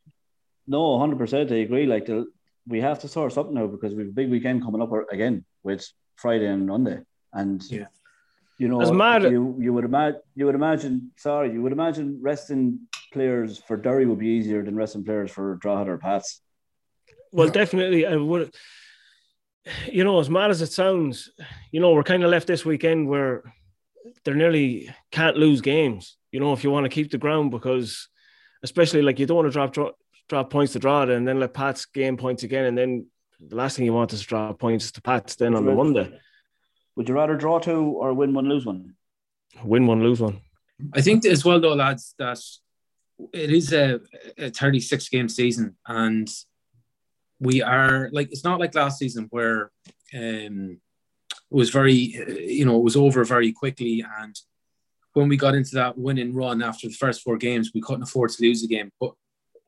no, 0.68 1.00
hundred 1.00 1.18
percent. 1.18 1.52
I 1.52 1.56
agree. 1.56 1.88
Like 1.88 2.06
the, 2.06 2.28
we 2.68 2.80
have 2.80 3.00
to 3.00 3.08
sort 3.08 3.34
something 3.34 3.58
out 3.58 3.72
because 3.72 3.96
we've 3.96 4.10
a 4.10 4.12
big 4.12 4.30
weekend 4.30 4.64
coming 4.64 4.82
up 4.84 4.92
again 5.12 5.44
with 5.64 5.84
Friday 6.16 6.46
and 6.46 6.68
Monday, 6.68 7.00
and 7.34 7.64
Yeah. 7.72 7.86
You 8.60 8.68
know, 8.68 8.82
you 9.32 9.56
you 9.60 9.74
would 9.74 9.86
imagine 9.86 10.20
you 10.36 10.46
would 10.46 10.56
imagine 10.56 11.12
sorry, 11.16 11.52
you 11.54 11.62
would 11.64 11.72
imagine 11.72 12.20
resting 12.22 12.88
players 13.14 13.58
for 13.58 13.78
Derry 13.78 14.06
would 14.06 14.20
be 14.20 14.28
easier 14.28 14.64
than 14.64 14.76
resting 14.76 15.04
players 15.04 15.32
for 15.32 15.56
Drogheda 15.56 15.92
or 15.92 15.98
Pats. 15.98 16.42
Well, 17.32 17.48
Yeah. 17.48 17.54
definitely, 17.54 18.06
I 18.06 18.18
would. 18.18 18.54
You 19.92 20.04
know, 20.04 20.20
as 20.20 20.30
mad 20.30 20.52
as 20.52 20.62
it 20.62 20.72
sounds, 20.72 21.30
you 21.72 21.80
know, 21.80 21.94
we're 21.94 22.04
kind 22.04 22.24
of 22.24 22.32
left 22.32 22.48
this 22.48 22.66
weekend 22.66 23.08
where 23.08 23.44
they're 24.24 24.36
nearly 24.36 24.90
can't 25.12 25.38
lose 25.38 25.62
games. 25.62 26.18
You 26.32 26.40
know, 26.40 26.54
if 26.54 26.64
you 26.64 26.72
want 26.72 26.86
to 26.86 26.90
keep 26.90 27.12
the 27.12 27.18
ground, 27.18 27.52
because 27.52 28.10
especially 28.64 29.02
like 29.02 29.20
you 29.20 29.26
don't 29.26 29.38
want 29.38 29.48
to 29.48 29.52
drop 29.52 29.74
drop, 29.74 29.96
drop 30.28 30.50
points 30.50 30.74
to 30.74 30.80
Drogheda 30.80 31.14
and 31.14 31.26
then 31.28 31.40
let 31.40 31.54
Pats 31.54 31.86
gain 31.86 32.18
points 32.18 32.44
again, 32.44 32.66
and 32.66 32.78
then 32.78 33.08
the 33.40 33.56
last 33.56 33.78
thing 33.78 33.86
you 33.86 33.94
want 33.94 34.12
is 34.12 34.22
to 34.22 34.28
drop 34.28 34.60
points 34.60 34.92
to 34.92 35.02
Pats 35.02 35.36
then 35.36 35.56
on 35.56 35.66
the 35.66 35.74
Monday. 35.74 36.20
Would 37.00 37.08
you 37.08 37.16
rather 37.16 37.38
draw 37.38 37.60
two 37.60 37.82
or 37.82 38.14
win 38.14 38.34
one, 38.34 38.50
lose 38.50 38.66
one? 38.66 38.96
Win 39.64 39.88
one, 39.88 40.04
lose 40.04 40.20
one. 40.20 40.42
I 40.92 41.00
think 41.00 41.24
as 41.24 41.46
well, 41.46 41.62
though, 41.62 41.74
lads, 41.74 42.14
that 42.20 42.38
it 43.32 43.52
is 43.54 43.72
a, 43.72 44.02
a 44.38 44.50
36 44.50 45.08
game 45.08 45.30
season, 45.30 45.78
and 45.88 46.30
we 47.40 47.62
are 47.62 48.10
like 48.12 48.30
it's 48.34 48.44
not 48.44 48.60
like 48.60 48.76
last 48.76 49.00
season 49.00 49.28
where 49.30 49.72
um, 50.14 50.82
it 51.32 51.56
was 51.56 51.70
very, 51.70 52.20
uh, 52.20 52.34
you 52.34 52.66
know, 52.66 52.76
it 52.76 52.84
was 52.84 52.98
over 52.98 53.24
very 53.24 53.54
quickly, 53.54 54.04
and 54.20 54.36
when 55.14 55.30
we 55.30 55.38
got 55.38 55.56
into 55.56 55.76
that 55.76 55.98
winning 55.98 56.34
run 56.34 56.62
after 56.62 56.90
the 56.90 56.94
first 56.94 57.22
four 57.22 57.38
games, 57.38 57.72
we 57.74 57.80
couldn't 57.80 58.04
afford 58.04 58.32
to 58.32 58.44
lose 58.44 58.62
a 58.62 58.68
game. 58.68 58.92
But 59.00 59.14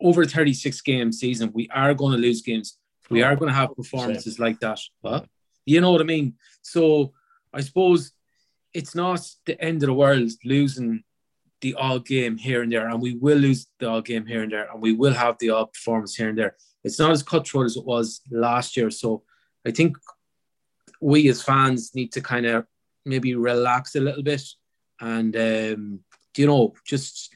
over 0.02 0.24
a 0.24 0.28
36 0.28 0.82
game 0.82 1.14
season, 1.14 1.52
we 1.54 1.70
are 1.74 1.94
going 1.94 2.12
to 2.12 2.22
lose 2.22 2.42
games. 2.42 2.78
We 3.10 3.24
are 3.24 3.38
going 3.38 3.48
to 3.48 3.56
have 3.56 3.74
performances 3.74 4.38
like 4.38 4.60
that. 4.60 4.82
But 5.02 5.28
you 5.66 5.80
know 5.80 5.94
what 5.94 6.02
I 6.02 6.06
mean? 6.06 6.34
So 6.62 7.14
I 7.54 7.62
suppose 7.62 8.12
it's 8.74 8.96
not 8.96 9.20
the 9.46 9.62
end 9.62 9.84
of 9.84 9.88
the 9.88 9.94
world 9.94 10.32
losing 10.46 11.04
the 11.62 11.76
odd 11.76 12.06
game 12.06 12.38
here 12.38 12.64
and 12.64 12.72
there, 12.72 12.88
and 12.90 13.02
we 13.02 13.16
will 13.16 13.38
lose 13.38 13.68
the 13.80 13.88
odd 13.88 14.06
game 14.06 14.26
here 14.26 14.42
and 14.44 14.52
there, 14.52 14.68
and 14.72 14.82
we 14.82 14.94
will 14.94 15.14
have 15.14 15.38
the 15.40 15.50
odd 15.52 15.72
performance 15.74 16.16
here 16.16 16.30
and 16.30 16.38
there. 16.38 16.56
It's 16.84 16.98
not 16.98 17.12
as 17.12 17.22
cutthroat 17.22 17.66
as 17.66 17.78
it 17.78 17.86
was 17.86 18.22
last 18.32 18.76
year. 18.76 18.90
So 18.90 19.24
I 19.66 19.72
think 19.72 19.98
we 21.00 21.30
as 21.30 21.44
fans 21.44 21.94
need 21.94 22.12
to 22.14 22.22
kind 22.22 22.46
of 22.46 22.66
maybe 23.06 23.36
relax 23.36 23.96
a 23.96 24.00
little 24.00 24.24
bit 24.24 24.44
and 25.00 25.36
um, 25.36 26.00
you 26.38 26.46
know 26.46 26.74
just 26.86 27.34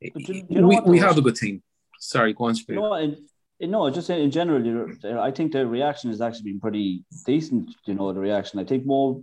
you- 0.00 0.44
know 0.48 0.68
we, 0.68 0.80
we 0.80 0.98
have 0.98 1.18
a 1.18 1.22
good 1.22 1.36
team. 1.36 1.62
Sorry, 1.98 2.32
go 2.32 2.44
on, 2.44 2.54
You 2.68 2.74
know, 2.74 2.80
what, 2.90 3.02
in, 3.02 3.10
in, 3.14 3.26
no, 3.60 3.88
just 3.90 4.10
in 4.10 4.30
general, 4.30 4.88
I 5.20 5.30
think 5.30 5.52
the 5.52 5.66
reaction 5.66 6.10
has 6.10 6.20
actually 6.20 6.52
been 6.52 6.60
pretty 6.60 7.04
decent. 7.26 7.70
You 7.86 7.94
know, 7.94 8.12
the 8.12 8.20
reaction. 8.20 8.58
I 8.60 8.64
think 8.64 8.84
more 8.86 9.20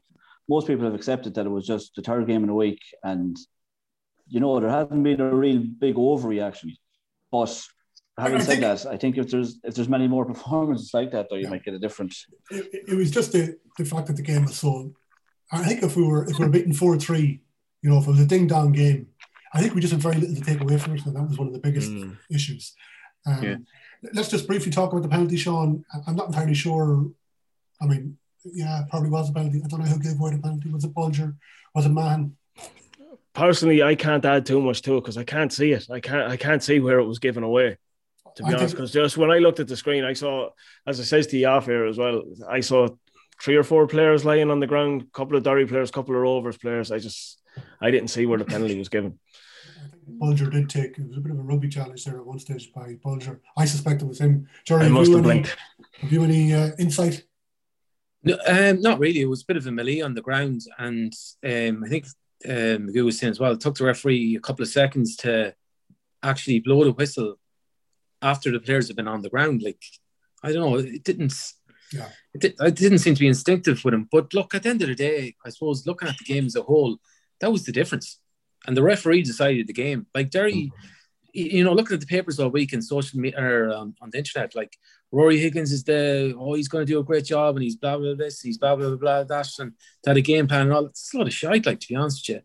most 0.50 0.68
people 0.68 0.86
have 0.86 0.96
accepted 0.96 1.34
that 1.36 1.46
it 1.46 1.50
was 1.50 1.66
just 1.66 1.92
the 1.96 2.02
third 2.02 2.28
game 2.28 2.44
in 2.44 2.50
a 2.50 2.56
week, 2.56 2.80
and 3.04 3.38
you 4.28 4.40
know, 4.40 4.60
there 4.60 4.70
hasn't 4.70 5.04
been 5.04 5.22
a 5.22 5.36
real 5.36 5.64
big 5.80 5.96
overreaction. 5.96 6.72
But 7.32 7.52
having 8.18 8.42
said 8.42 8.62
that, 8.64 8.86
I 8.86 8.98
think 8.98 9.18
if 9.18 9.30
there's 9.32 9.60
if 9.64 9.76
there's 9.76 9.90
many 9.90 10.08
more 10.08 10.26
performances 10.34 10.92
like 10.94 11.12
that, 11.12 11.28
though, 11.30 11.36
you 11.38 11.50
might 11.50 11.64
get 11.66 11.74
a 11.74 11.80
different. 11.80 12.14
it, 12.50 12.66
it- 12.74 12.84
it 12.90 12.96
was 12.96 13.12
just 13.12 13.32
the, 13.34 13.58
the 13.78 13.86
fact 13.86 14.08
that 14.08 14.16
the 14.16 14.22
game 14.24 14.46
was 14.46 14.56
so. 14.56 14.94
I 15.52 15.64
think 15.66 15.84
if 15.84 15.96
we 15.98 16.04
were 16.04 16.24
if 16.30 16.40
we 16.40 16.46
were 16.46 16.52
beaten 16.52 16.74
four 16.74 16.98
three, 16.98 17.42
you 17.82 17.90
know, 17.90 17.98
if 17.98 18.08
it 18.08 18.12
was 18.12 18.20
a 18.22 18.26
ding 18.26 18.48
dong 18.48 18.72
game, 18.72 19.08
I 19.54 19.60
think 19.62 19.76
we 19.76 19.82
just 19.82 19.92
had 19.92 20.02
very 20.02 20.16
little 20.16 20.36
to 20.36 20.42
take 20.42 20.62
away 20.62 20.78
from 20.78 20.96
it, 20.96 21.06
and 21.06 21.16
that 21.16 21.28
was 21.28 21.38
one 21.38 21.48
of 21.48 21.54
the 21.54 21.60
biggest 21.60 21.92
Mm. 21.92 22.18
issues. 22.30 22.74
Um, 23.28 23.44
Yeah. 23.44 23.56
Let's 24.14 24.30
just 24.30 24.48
briefly 24.48 24.72
talk 24.72 24.92
about 24.92 25.04
the 25.04 25.10
penalty, 25.10 25.38
Shaun. 25.38 25.86
I'm 26.08 26.16
not 26.16 26.28
entirely 26.28 26.56
sure. 26.56 27.10
I 27.80 27.86
mean, 27.86 28.18
yeah, 28.44 28.84
probably 28.90 29.10
was 29.10 29.30
a 29.30 29.34
penalty. 29.34 29.62
I 29.64 29.68
don't 29.68 29.80
know 29.80 29.86
who 29.86 30.00
gave 30.00 30.20
away 30.20 30.32
the 30.32 30.42
penalty. 30.42 30.70
Was 30.70 30.84
it 30.84 30.94
Bolger? 30.94 31.36
Was 31.76 31.86
it 31.86 31.90
Mahan? 31.90 32.36
Personally, 33.34 33.82
I 33.84 33.96
can't 33.96 34.26
add 34.26 34.46
too 34.46 34.60
much 34.62 34.82
to 34.84 34.98
it 34.98 35.02
because 35.02 35.18
I 35.18 35.24
can't 35.24 35.54
see 35.54 35.72
it. 35.72 35.88
I 35.90 36.00
can't. 36.00 36.30
I 36.30 36.36
can't 36.36 36.64
see 36.64 36.80
where 36.80 37.00
it 37.00 37.06
was 37.06 37.20
given 37.20 37.44
away. 37.44 37.78
To 38.36 38.44
be 38.44 38.50
I 38.50 38.54
honest, 38.54 38.66
think- 38.66 38.72
because 38.78 38.92
just 38.92 39.18
when 39.18 39.32
I 39.32 39.38
looked 39.38 39.60
at 39.60 39.68
the 39.68 39.78
screen, 39.78 40.04
I 40.04 40.14
saw, 40.14 40.50
as 40.88 41.00
I 41.00 41.04
says 41.04 41.28
to 41.28 41.38
you 41.38 41.48
off 41.48 41.66
here 41.66 41.86
as 41.86 41.98
well, 41.98 42.24
I 42.50 42.62
saw 42.62 42.90
three 43.42 43.56
or 43.56 43.64
four 43.64 43.88
players 43.88 44.26
lying 44.26 44.50
on 44.50 44.60
the 44.60 44.68
ground, 44.68 45.12
couple 45.14 45.38
of 45.38 45.44
Derry 45.44 45.66
players, 45.68 45.92
couple 45.92 46.16
of 46.16 46.22
Rovers 46.22 46.58
players. 46.58 46.92
I 46.92 47.00
just, 47.00 47.42
I 47.80 47.92
didn't 47.92 48.10
see 48.10 48.26
where 48.26 48.38
the 48.40 48.46
penalty 48.46 48.78
was 48.78 48.90
given. 48.90 49.20
I 49.84 49.90
think 49.90 50.20
Bolger 50.20 50.52
did 50.52 50.70
take. 50.70 50.98
It 50.98 51.08
was 51.08 51.18
a 51.18 51.22
bit 51.22 51.32
of 51.32 51.40
a 51.40 51.44
rugby 51.44 51.70
challenge 51.70 52.06
there 52.06 52.18
at 52.18 52.26
one 52.26 52.40
stage 52.40 52.72
by 52.74 52.98
Bolger. 53.04 53.40
I 53.58 53.66
suspect 53.66 54.02
it 54.02 54.08
was 54.08 54.20
him. 54.20 54.48
Gerry, 54.66 54.82
I 54.82 54.84
have 54.86 54.94
must 54.94 55.10
you 55.10 55.18
have 55.18 55.28
any, 55.28 55.46
have 56.00 56.12
you 56.12 56.24
any 56.24 56.54
uh, 56.54 56.72
insight? 56.80 57.24
No, 58.24 58.38
um, 58.48 58.82
not 58.82 59.00
really. 59.00 59.22
It 59.22 59.30
was 59.30 59.42
a 59.42 59.46
bit 59.46 59.58
of 59.58 59.66
a 59.66 59.72
melee 59.72 60.02
on 60.02 60.14
the 60.14 60.22
ground, 60.22 60.62
and 60.78 61.14
um, 61.44 61.84
I 61.84 61.90
think 61.90 62.06
um, 62.48 62.88
Magoo 62.88 63.06
was 63.06 63.20
saying 63.20 63.32
as 63.32 63.40
well. 63.40 63.54
It 63.54 63.60
took 63.60 63.78
the 63.78 63.86
referee 63.86 64.36
a 64.36 64.40
couple 64.40 64.64
of 64.64 64.70
seconds 64.70 65.16
to 65.18 65.56
actually 66.24 66.60
blow 66.60 66.84
the 66.84 66.92
whistle 66.92 67.40
after 68.22 68.52
the 68.52 68.60
players 68.60 68.88
have 68.88 68.98
been 68.98 69.08
on 69.08 69.22
the 69.22 69.30
ground. 69.30 69.64
Like 69.64 69.82
I 70.44 70.52
don't 70.52 70.70
know, 70.70 70.78
it 70.78 71.04
didn't. 71.04 71.34
Yeah. 71.94 72.10
It, 72.34 72.40
did, 72.40 72.54
it 72.60 72.76
didn't 72.76 73.00
seem 73.00 73.16
to 73.16 73.20
be 73.20 73.28
instinctive 73.28 73.84
with 73.84 73.94
him. 73.94 74.08
But 74.10 74.34
look, 74.34 74.56
at 74.56 74.64
the 74.64 74.70
end 74.70 74.82
of 74.82 74.88
the 74.88 74.96
day, 74.96 75.36
I 75.46 75.50
suppose 75.50 75.86
looking 75.86 76.08
at 76.08 76.18
the 76.18 76.24
game 76.24 76.46
as 76.46 76.56
a 76.56 76.62
whole, 76.62 76.98
that 77.42 77.52
was 77.52 77.66
the 77.66 77.74
difference. 77.74 78.21
And 78.68 78.78
the 78.78 78.84
referee 78.84 79.24
decided 79.24 79.68
the 79.68 79.74
game. 79.74 80.06
Like 80.14 80.30
Derry, 80.30 80.72
y- 81.36 81.50
you 81.56 81.64
know, 81.64 81.74
looking 81.74 81.96
at 81.96 82.00
the 82.00 82.06
papers 82.06 82.40
all 82.40 82.50
week 82.50 82.74
and 82.74 82.84
social 82.84 83.20
media 83.20 83.42
or 83.42 83.72
um, 83.74 83.96
on 84.02 84.10
the 84.12 84.18
internet, 84.20 84.56
like 84.56 84.78
Ruaidhrí 85.14 85.40
Higgins 85.40 85.72
is 85.72 85.84
the 85.84 86.36
oh 86.40 86.54
he's 86.54 86.68
going 86.68 86.86
to 86.86 86.92
do 86.94 87.00
a 87.00 87.04
great 87.04 87.26
job 87.26 87.56
and 87.56 87.64
he's 87.64 87.76
blah 87.76 87.98
blah 87.98 88.14
blah 88.14 88.26
this 88.26 88.42
he's 88.42 88.58
blah 88.58 88.76
blah 88.76 88.90
blah, 88.90 88.98
blah 88.98 89.24
that 89.24 89.48
and 89.60 89.74
that 90.04 90.16
a 90.18 90.22
game 90.22 90.48
plan 90.48 90.62
and 90.68 90.74
all. 90.74 90.86
It's 90.86 91.14
a 91.14 91.18
lot 91.18 91.28
of 91.28 91.34
shite. 91.34 91.66
Like 91.66 91.80
to 91.80 91.88
be 91.88 91.96
honest 91.96 92.28
with 92.30 92.44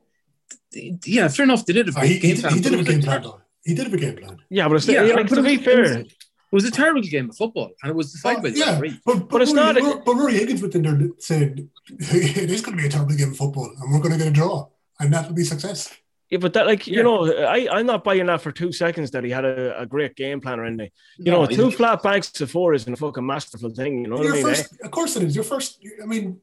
you, 0.73 0.99
yeah, 1.05 1.29
fair 1.29 1.45
enough. 1.45 1.65
They 1.67 1.75
did 1.75 1.89
a 1.89 1.99
Uh, 1.99 2.03
he, 2.03 2.15
he, 2.15 2.19
game 2.21 2.35
did- 2.37 2.41
plan. 2.43 2.55
he 2.55 2.61
did 2.61 2.73
have 2.73 2.81
a 2.81 2.85
game 2.91 3.03
plan, 3.03 3.23
though. 3.23 3.41
He 3.65 3.75
did 3.75 3.85
have 3.85 3.95
a 3.95 3.97
game 3.99 4.17
plan. 4.17 4.39
Yeah, 4.49 4.69
but 4.69 4.77
it's 4.77 4.87
Yeah, 4.89 5.03
like, 5.03 5.27
to 5.29 5.43
be 5.43 5.57
fair, 5.59 5.85
it 6.01 6.13
was 6.53 6.65
a 6.65 6.71
terrible 6.71 7.03
game 7.03 7.29
of 7.31 7.37
football, 7.37 7.73
and 7.83 7.91
it 7.91 7.97
was 7.97 8.13
decided 8.13 8.43
by 8.43 8.51
the 8.51 8.59
yeah, 8.59 8.73
referee. 8.73 9.01
but, 9.05 9.29
But 9.29 9.43
it's 9.43 9.51
Ruaidhrí, 9.53 9.55
not 9.57 9.77
a- 9.77 10.03
but 10.07 10.15
Ruaidhrí 10.15 10.33
Higgins 10.39 10.63
within 10.63 10.83
there 10.83 11.09
saying 11.19 11.69
it 11.99 12.51
is 12.51 12.61
going 12.63 12.77
to 12.77 12.81
be 12.83 12.87
a 12.87 12.91
terrible 12.91 13.17
game 13.17 13.33
of 13.33 13.37
football, 13.37 13.69
and 13.81 13.93
we're 13.93 13.99
going 14.01 14.13
to 14.13 14.19
get 14.19 14.29
a 14.29 14.31
draw, 14.31 14.69
and 15.01 15.13
that 15.13 15.27
will 15.27 15.35
be 15.35 15.43
success. 15.45 15.93
Yeah, 16.31 16.39
but 16.39 16.53
that 16.55 16.67
like 16.67 16.87
Yeah. 16.87 16.97
you 16.97 17.03
know, 17.05 17.33
I 17.47 17.69
I'm 17.71 17.87
not 17.87 18.03
buying 18.03 18.27
that 18.27 18.41
for 18.41 18.51
two 18.53 18.73
seconds 18.73 19.11
that 19.13 19.23
he 19.25 19.31
had 19.31 19.45
a, 19.45 19.81
a 19.83 19.87
great 19.87 20.17
game 20.17 20.41
plan 20.41 20.59
or 20.61 20.65
anything. 20.65 20.91
You 21.19 21.31
No, 21.33 21.45
know, 21.45 21.47
two 21.47 21.71
flat 21.71 22.03
banks 22.03 22.41
of 22.41 22.51
four 22.51 22.75
isn't 22.75 22.93
a 22.93 22.97
fucking 22.97 23.25
masterful 23.25 23.71
thing. 23.71 24.03
You 24.03 24.09
know 24.11 24.17
what 24.17 24.27
I 24.27 24.33
mean? 24.33 24.47
eh? 24.49 24.63
of 24.85 24.91
course, 24.91 25.15
it 25.17 25.23
is 25.23 25.35
your 25.37 25.45
first. 25.45 25.79
I 26.03 26.07
mean, 26.07 26.41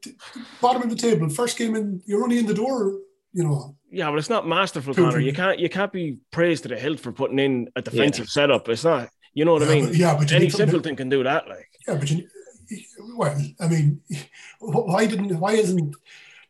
bottom 0.62 0.82
of 0.84 0.90
the 0.90 0.96
table, 0.96 1.28
first 1.30 1.58
game 1.58 1.75
in, 1.75 2.02
you're 2.06 2.24
only 2.24 2.38
in 2.40 2.46
the 2.46 2.54
door. 2.54 3.00
You 3.36 3.44
know, 3.44 3.75
Yeah, 3.90 4.10
but 4.12 4.20
it's 4.20 4.30
not 4.30 4.48
masterful, 4.48 4.94
Conor. 4.94 5.20
You 5.20 5.34
can't 5.34 5.58
you 5.60 5.68
can't 5.68 5.92
be 5.92 6.18
praised 6.32 6.63
to 6.63 6.70
the 6.70 6.78
hilt 6.78 7.00
for 7.00 7.12
putting 7.12 7.40
in 7.40 7.68
a 7.75 7.82
defensive 7.82 8.30
setup. 8.30 8.70
It's 8.70 8.84
not. 8.84 9.10
You 9.34 9.44
know 9.46 9.54
what 9.54 9.63
I 9.63 9.70
mean? 9.74 9.86
but- 9.88 9.96
yeah, 9.96 10.16
but 10.16 10.32
any 10.32 10.50
simpleton 10.50 10.96
can 10.96 11.10
do 11.10 11.24
that. 11.24 11.48
Like, 11.50 11.68
yeah, 11.88 11.96
but 11.96 12.10
you, 12.12 12.28
well, 13.18 13.36
I 13.60 13.68
mean, 13.68 14.02
why 14.60 15.08
didn't? 15.08 15.38
Why 15.40 15.54
isn't? 15.54 15.96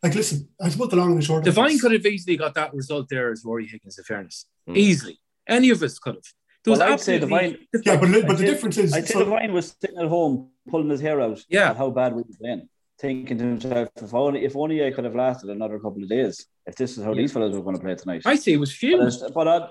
Like, 0.04 0.16
listen, 0.16 0.50
I 0.62 0.68
suppose 0.70 0.90
the 0.90 0.98
long 0.98 1.12
and 1.12 1.18
the 1.22 1.26
short. 1.26 1.40
of 1.48 1.56
Devine 1.56 1.80
could 1.80 1.94
have 1.94 2.06
easily 2.06 2.36
got 2.36 2.54
that 2.56 2.74
result 2.74 3.08
there 3.10 3.32
as 3.32 3.44
Ruaidhrí 3.44 3.70
Higgins. 3.72 3.98
In 3.98 4.04
fairness, 4.04 4.46
Hmm. 4.68 4.76
easily, 4.76 5.18
any 5.48 5.70
of 5.70 5.82
us 5.82 5.98
could 5.98 6.16
have. 6.16 6.24
There 6.64 6.72
was 6.72 6.80
Well, 6.80 6.94
I'd 6.94 7.00
say 7.00 7.16
absolutely- 7.16 7.68
Yeah, 7.86 7.98
but 8.00 8.12
but 8.28 8.28
the 8.34 8.38
say- 8.38 8.46
difference 8.46 8.78
is, 8.78 8.94
I'd 8.94 9.08
say 9.08 9.14
so- 9.14 9.24
Devine 9.24 9.54
was 9.54 9.76
sitting 9.80 9.98
at 9.98 10.08
home 10.08 10.50
pulling 10.70 10.90
his 10.90 11.00
hair 11.02 11.20
out 11.22 11.44
Yeah. 11.50 11.72
at 11.72 11.78
how 11.78 11.90
bad 11.90 12.14
we 12.16 12.22
were 12.24 12.38
playing, 12.40 12.70
thinking 13.00 13.38
to 13.38 13.44
himself, 13.46 13.90
if 14.02 14.14
only, 14.14 14.44
if 14.46 14.56
only 14.56 14.86
I 14.86 14.92
could 14.92 15.04
have 15.06 15.16
lasted 15.16 15.50
another 15.50 15.80
couple 15.80 16.04
of 16.04 16.10
days, 16.10 16.46
if 16.66 16.76
this 16.76 16.98
is 16.98 17.04
how 17.04 17.14
these 17.14 17.32
fellas 17.32 17.56
were 17.56 17.64
going 17.64 17.76
to 17.78 17.82
play 17.82 17.96
tonight. 17.96 18.22
I 18.26 18.36
see, 18.36 18.54
it 18.54 18.58
was 18.58 18.78
But, 18.82 19.34
but 19.34 19.48
on, 19.48 19.70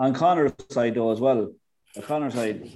on 0.00 0.14
Conor's 0.14 0.52
side, 0.70 0.94
though, 0.96 1.10
as 1.12 1.20
well, 1.20 1.52
on 1.96 2.02
Conor's 2.02 2.34
side, 2.34 2.68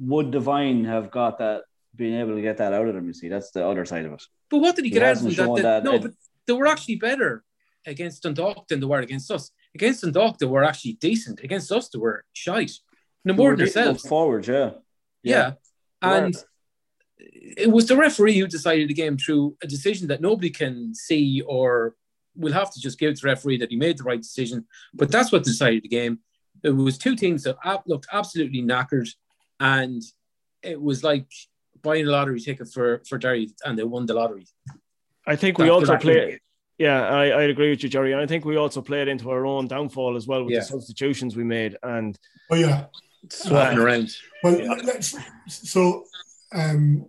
would 0.00 0.30
Devine 0.32 0.84
have 0.84 1.10
got 1.12 1.38
that, 1.38 1.62
being 1.96 2.14
able 2.14 2.34
to 2.36 2.42
get 2.42 2.58
that 2.58 2.72
out 2.72 2.86
of 2.86 2.94
him? 2.94 3.06
You 3.06 3.12
see, 3.14 3.28
that's 3.28 3.50
the 3.50 3.66
other 3.66 3.84
side 3.84 4.04
of 4.04 4.12
it. 4.12 4.22
But 4.50 4.58
what 4.58 4.76
did 4.76 4.84
he 4.84 4.90
He 4.90 4.94
get 4.94 5.02
out 5.02 5.16
of 5.16 5.22
them? 5.22 5.34
That, 5.34 5.54
that- 5.56 5.62
that 5.62 5.84
no, 5.84 5.94
it- 5.94 6.02
but 6.02 6.12
they 6.48 6.54
were 6.54 6.66
actually 6.66 6.96
better 6.96 7.44
against 7.86 8.24
Dundalk 8.24 8.66
than 8.66 8.80
they 8.80 8.86
were 8.86 8.98
against 8.98 9.30
us. 9.30 9.52
Against 9.74 10.02
Dundalk, 10.02 10.38
they 10.38 10.46
were 10.46 10.64
actually 10.64 10.94
decent. 10.94 11.40
Against 11.44 11.70
us, 11.70 11.88
they 11.90 11.98
were 11.98 12.24
shite. 12.32 12.72
No 13.24 13.34
more 13.34 13.50
than 13.50 13.66
themselves. 13.66 14.06
forward, 14.06 14.48
yeah. 14.48 14.70
Yeah. 15.22 15.52
Were. 16.02 16.08
And 16.08 16.36
it 17.18 17.70
was 17.70 17.86
the 17.86 17.96
referee 17.96 18.38
who 18.38 18.46
decided 18.46 18.88
the 18.88 18.94
game 18.94 19.18
through 19.18 19.56
a 19.62 19.66
decision 19.66 20.08
that 20.08 20.20
nobody 20.20 20.50
can 20.50 20.94
see 20.94 21.42
or 21.42 21.94
we'll 22.34 22.52
have 22.52 22.72
to 22.72 22.80
just 22.80 22.98
give 22.98 23.14
to 23.14 23.20
the 23.20 23.28
referee 23.28 23.58
that 23.58 23.70
he 23.70 23.76
made 23.76 23.98
the 23.98 24.04
right 24.04 24.22
decision. 24.22 24.66
But 24.94 25.10
that's 25.10 25.30
what 25.30 25.44
decided 25.44 25.82
the 25.82 25.88
game. 25.88 26.20
It 26.62 26.70
was 26.70 26.96
two 26.96 27.16
teams 27.16 27.44
that 27.44 27.56
looked 27.86 28.06
absolutely 28.12 28.62
knackered 28.62 29.08
and 29.60 30.02
it 30.62 30.80
was 30.80 31.04
like 31.04 31.26
buying 31.82 32.06
a 32.06 32.10
lottery 32.10 32.40
ticket 32.40 32.68
for, 32.72 33.02
for 33.08 33.18
Derry 33.18 33.50
and 33.64 33.78
they 33.78 33.84
won 33.84 34.06
the 34.06 34.14
lottery. 34.14 34.46
I 35.28 35.36
think 35.36 35.58
we 35.58 35.68
also 35.68 35.92
what 35.92 36.00
I 36.00 36.02
play. 36.02 36.40
Yeah, 36.78 37.08
I, 37.08 37.24
I 37.26 37.42
agree 37.42 37.70
with 37.70 37.82
you, 37.82 37.88
Gerry. 37.88 38.12
And 38.12 38.20
I 38.20 38.26
think 38.26 38.44
we 38.44 38.56
also 38.56 38.80
played 38.80 39.08
into 39.08 39.30
our 39.30 39.44
own 39.44 39.66
downfall 39.66 40.16
as 40.16 40.26
well 40.28 40.44
with 40.44 40.52
Yeah. 40.54 40.60
the 40.60 40.66
substitutions 40.66 41.36
we 41.36 41.44
made. 41.44 41.76
And 41.82 42.16
Oh 42.50 42.54
yeah. 42.54 42.86
Swapping 43.28 43.78
around. 43.78 44.10
Well, 44.44 44.54
let's, 44.84 45.16
so, 45.48 46.04
um, 46.54 47.06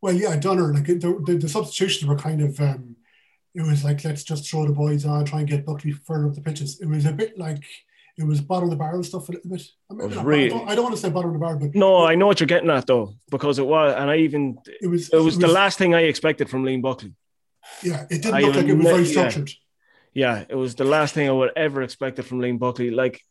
well, 0.00 0.14
yeah, 0.14 0.36
Donner, 0.36 0.72
like 0.72 0.86
the, 0.86 1.20
the, 1.26 1.34
the 1.36 1.48
substitutions 1.48 2.08
were 2.08 2.16
kind 2.16 2.40
of, 2.42 2.60
um, 2.60 2.94
it 3.54 3.62
was 3.62 3.82
like, 3.84 4.04
let's 4.04 4.22
just 4.22 4.48
throw 4.48 4.66
the 4.66 4.72
boys 4.72 5.04
on, 5.04 5.24
try 5.24 5.40
and 5.40 5.48
get 5.48 5.66
Buckley 5.66 5.90
further 5.92 6.28
up 6.28 6.34
the 6.34 6.40
pitches. 6.40 6.80
It 6.80 6.86
was 6.88 7.04
a 7.04 7.12
bit 7.12 7.36
like, 7.36 7.62
it 8.16 8.24
was 8.24 8.40
bottom 8.40 8.64
of 8.64 8.70
the 8.70 8.76
barrel 8.76 9.02
stuff 9.02 9.28
a 9.28 9.32
little 9.32 9.50
bit. 9.50 9.62
I, 9.90 9.94
mean, 9.94 10.10
not- 10.10 10.24
really- 10.24 10.46
I, 10.46 10.48
don't, 10.48 10.68
I 10.70 10.74
don't 10.76 10.84
want 10.84 10.94
to 10.96 11.02
say 11.02 11.10
bottom 11.10 11.30
of 11.30 11.34
the 11.34 11.40
barrel, 11.44 11.58
but 11.58 11.74
no, 11.74 12.06
I 12.06 12.14
know 12.14 12.26
what 12.28 12.38
you're 12.38 12.46
getting 12.46 12.70
at 12.70 12.86
though, 12.86 13.14
because 13.30 13.58
it 13.58 13.66
was, 13.66 13.94
and 13.98 14.08
I 14.08 14.18
even 14.18 14.58
it 14.80 14.86
was, 14.86 15.08
it 15.10 15.16
was 15.18 15.38
the 15.38 15.48
last 15.48 15.76
thing 15.76 15.92
I 15.94 16.02
expected 16.02 16.48
from 16.48 16.64
Liam 16.64 16.82
Buckley. 16.82 17.14
Yeah, 17.82 18.02
it 18.10 18.22
didn't 18.22 18.34
I 18.34 18.40
look 18.40 18.56
like 18.56 18.66
it 18.66 18.74
was 18.74 18.84
very 18.84 18.94
admit- 19.02 19.14
yeah. 19.14 19.28
structured. 19.30 19.50
Yeah, 20.14 20.44
it 20.48 20.54
was 20.54 20.74
the 20.74 20.84
last 20.84 21.14
thing 21.14 21.28
I 21.28 21.32
would 21.32 21.52
ever 21.56 21.82
expected 21.82 22.26
from 22.26 22.40
Liam 22.40 22.58
Buckley. 22.58 22.90
Like, 22.90 23.22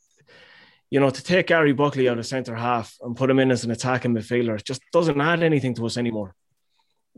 you 0.90 1.00
know, 1.00 1.10
to 1.10 1.24
take 1.24 1.48
Garry 1.48 1.74
Buckley 1.74 2.10
out 2.10 2.18
of 2.18 2.26
centre 2.26 2.56
half 2.56 2.96
and 3.02 3.16
put 3.16 3.30
him 3.30 3.40
in 3.40 3.52
as 3.52 3.64
an 3.64 3.72
attacking 3.72 4.14
midfielder 4.16 4.64
just 4.64 4.82
doesn't 4.92 5.22
add 5.22 5.44
anything 5.44 5.74
to 5.76 5.86
us 5.86 5.98
anymore. 5.98 6.34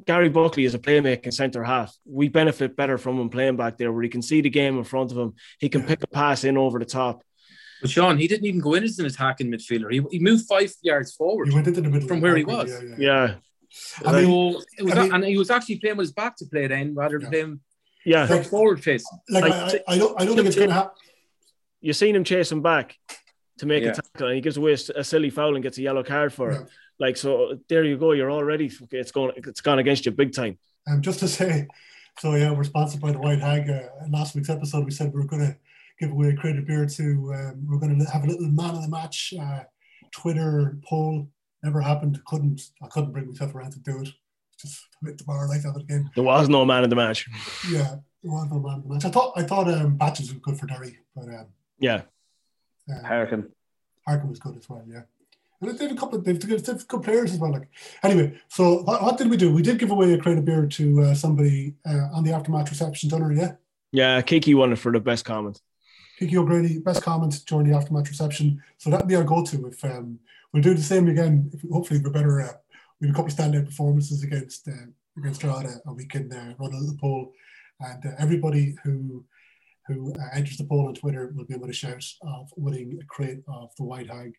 Garry 0.05 0.27
Buckley 0.29 0.65
is 0.65 0.74
a 0.74 0.79
playmaking 0.79 1.34
centre 1.34 1.63
half. 1.63 1.96
We 2.05 2.27
benefit 2.27 2.75
better 2.75 2.98
from 2.98 3.20
him 3.20 3.29
playing 3.29 3.55
back 3.55 3.77
there 3.77 3.91
where 3.91 4.03
he 4.03 4.10
can 4.10 4.22
see 4.22 4.41
the 4.41 4.50
game 4.50 4.77
in 4.77 4.84
front 4.84 5.12
of 5.12 5.17
him. 5.17 5.34
He 5.60 5.70
can 5.70 5.82
Yeah. 5.82 5.88
pick 5.88 6.03
a 6.03 6.08
pass 6.08 6.43
in 6.43 6.58
over 6.58 6.77
the 6.79 6.86
top. 6.86 7.24
But 7.82 7.89
Shaun, 7.91 8.17
he 8.17 8.27
didn't 8.27 8.46
even 8.46 8.60
go 8.60 8.74
in 8.74 8.84
as 8.84 8.98
an 9.00 9.05
attacking 9.05 9.51
midfielder. 9.51 9.91
He, 9.93 10.01
he 10.12 10.20
moved 10.20 10.46
five 10.48 10.72
yards 10.82 11.13
forward. 11.13 11.50
He 11.50 11.53
went 11.55 11.67
into 11.67 11.82
the 11.82 11.89
middle 11.89 12.08
From 12.08 12.22
where 12.22 12.36
he 12.36 12.43
was. 12.43 12.70
Yeah, 12.70 12.82
yeah. 12.82 12.96
Yeah. 12.98 13.36
I 14.06 14.22
mean, 14.22 14.53
So 14.53 14.62
it 14.77 14.84
was, 14.84 14.94
I 14.94 15.03
mean- 15.03 15.13
and 15.13 15.24
he 15.25 15.38
was 15.38 15.50
actually 15.50 15.80
playing 15.80 15.98
with 15.98 16.06
his 16.06 16.13
back 16.13 16.36
to 16.38 16.46
play 16.46 16.68
then 16.68 16.94
rather 16.96 17.20
than 17.20 17.32
Yeah. 17.32 17.32
playing 17.32 17.60
yeah. 18.06 18.25
Like- 18.25 18.46
forward 18.48 18.84
facing. 18.84 19.18
like, 19.30 19.44
like, 19.44 19.53
I, 19.53 19.94
I 19.94 19.98
don't, 19.98 20.22
I 20.22 20.25
don't 20.25 20.36
think 20.36 20.48
it's 20.48 20.56
going 20.56 20.70
to 20.70 20.74
happen. 20.75 20.92
You've 21.82 21.96
seen 21.98 22.15
him 22.15 22.24
chase 22.24 22.51
him 22.51 22.62
back 22.62 22.98
to 23.60 23.65
make 23.65 23.84
Yeah. 23.84 23.89
a 23.92 23.94
tackle, 23.96 24.27
and 24.27 24.36
he 24.36 24.42
gives 24.42 24.58
away 24.58 24.74
a 24.74 25.03
silly 25.03 25.30
foul 25.30 25.56
and 25.56 25.63
gets 25.63 25.77
a 25.77 25.82
yellow 25.82 26.03
card 26.03 26.32
for 26.34 26.51
Yeah. 26.51 26.62
it. 26.62 26.70
Like 27.00 27.18
so, 27.18 27.60
there 27.70 27.84
you 27.84 27.98
go. 27.98 28.12
You're 28.13 28.32
already 28.32 28.72
it's 28.92 29.12
going 29.12 29.34
it's 29.36 29.62
gone 29.62 29.80
against 29.80 30.06
you 30.06 30.12
big 30.12 30.32
time. 30.34 30.58
Um, 30.88 31.01
just 31.01 31.20
to 31.20 31.27
say, 31.27 31.68
so 32.20 32.36
yeah, 32.36 32.51
we're 32.51 32.63
sponsored 32.63 33.01
by 33.01 33.12
the 33.12 33.18
White 33.20 33.39
Hag. 33.39 33.70
Uh, 33.70 34.06
in 34.06 34.12
last 34.12 34.36
week's 34.36 34.50
episode, 34.50 34.86
we 34.86 34.92
said 34.92 35.12
we 35.12 35.20
were 35.20 35.25
going 35.27 35.42
to 35.42 35.58
give 36.00 36.12
away 36.12 36.30
a 36.30 36.36
credit 36.36 36.68
beer 36.68 36.86
to. 36.86 37.34
Um, 37.34 37.65
we're 37.68 37.80
going 37.80 37.98
to 37.98 38.06
have 38.06 38.24
a 38.24 38.27
little 38.27 38.48
man 38.48 38.75
of 38.75 38.84
the 38.84 38.88
match 38.89 39.34
uh, 39.39 39.63
Twitter 40.12 40.77
poll. 40.88 41.27
Never 41.63 41.82
happened. 41.82 42.24
Couldn't. 42.25 42.62
I 42.82 42.88
couldn't 42.88 43.12
bring 43.12 43.27
myself 43.27 43.55
around 43.55 43.72
to 43.72 43.79
do 43.79 44.01
it. 44.01 44.10
Just 44.60 44.86
hit 45.03 45.17
the 45.17 45.24
bar 45.24 45.48
like 45.48 45.62
that 45.63 45.75
again. 45.75 46.12
There 46.15 46.24
was 46.24 46.50
no 46.50 46.65
man 46.65 46.84
in 46.84 46.89
the 46.89 46.96
match. 46.96 47.27
Yeah, 47.70 47.96
there 48.22 48.32
was 48.32 48.48
no 48.51 48.60
man 48.60 48.77
of 48.77 48.84
the 48.84 48.89
match. 48.93 49.05
I 49.05 49.10
thought. 49.10 49.34
I 49.36 49.43
thought 49.43 49.67
um, 49.70 49.96
Batches 49.96 50.32
was 50.34 50.41
good 50.41 50.60
for 50.60 50.67
Derry, 50.67 51.00
but 51.15 51.25
um, 51.25 51.48
Yeah, 51.79 52.01
uh, 52.93 53.05
Harkin. 53.05 53.50
Harkin 54.05 54.29
was 54.29 54.39
good 54.39 54.58
as 54.58 54.70
well. 54.70 54.84
Yeah. 54.88 55.03
And 55.62 55.77
they 55.77 55.86
have 55.86 55.93
a 55.93 56.00
couple 56.00 56.20
of 56.20 56.25
they've, 56.25 56.39
they've 56.39 56.88
good 56.88 57.03
players 57.03 57.32
as 57.32 57.39
well. 57.39 57.53
Like 57.53 57.70
anyway, 58.03 58.38
so 58.50 58.84
what, 58.84 59.01
what 59.01 59.17
did 59.17 59.29
we 59.29 59.38
do? 59.38 59.53
We 59.53 59.62
did 59.62 59.79
give 59.79 59.91
away 59.91 60.13
a 60.13 60.17
crate 60.17 60.38
of 60.38 60.46
beer 60.46 60.67
to 60.67 61.01
uh, 61.01 61.13
somebody 61.13 61.75
uh, 61.86 62.10
on 62.13 62.24
the 62.24 62.32
aftermatch 62.32 62.70
reception. 62.70 63.10
dinner. 63.10 63.32
yeah. 63.32 63.53
yeah. 63.91 64.22
Kiki 64.22 64.53
won 64.53 64.74
it 64.74 64.77
for 64.77 64.91
the 64.91 65.00
best 65.00 65.24
comment. 65.24 65.62
Kiki 66.20 66.38
O'Grady, 66.38 66.79
best 66.79 67.01
comment 67.01 67.41
during 67.48 67.70
the 67.70 67.77
aftermatch 67.77 68.08
reception. 68.10 68.62
So 68.77 68.89
that'd 68.89 69.08
be 69.08 69.15
our 69.15 69.24
go-to. 69.24 69.67
If 69.67 69.84
um, 69.84 70.20
we'll 70.53 70.63
do 70.63 70.74
the 70.74 70.81
same 70.81 71.07
again, 71.07 71.50
if, 71.53 71.62
hopefully 71.69 72.00
we're 72.03 72.12
better. 72.12 72.41
Uh, 72.41 72.53
we 73.01 73.07
have 73.07 73.15
a 73.15 73.17
couple 73.17 73.31
of 73.31 73.38
standout 73.38 73.65
performances 73.65 74.24
against 74.24 74.67
uh, 74.67 74.88
against 75.17 75.41
Drogheda, 75.41 75.81
and 75.86 75.95
we 75.95 76.05
can 76.05 76.31
uh, 76.31 76.53
run 76.60 76.74
a 76.74 76.77
little 76.77 76.98
poll. 77.00 77.33
And 77.79 78.05
uh, 78.05 78.15
everybody 78.19 78.75
who 78.83 79.25
who 79.88 80.13
uh, 80.13 80.27
enters 80.33 80.57
the 80.57 80.63
poll 80.63 80.88
on 80.88 80.93
Twitter 80.93 81.33
will 81.36 81.45
be 81.45 81.55
able 81.55 81.67
to 81.67 81.74
shout 81.74 82.05
of 82.22 82.50
winning 82.55 82.98
a 83.01 83.05
crate 83.05 83.43
of 83.48 83.72
the 83.77 83.83
White 83.83 84.10
Hag 84.10 84.33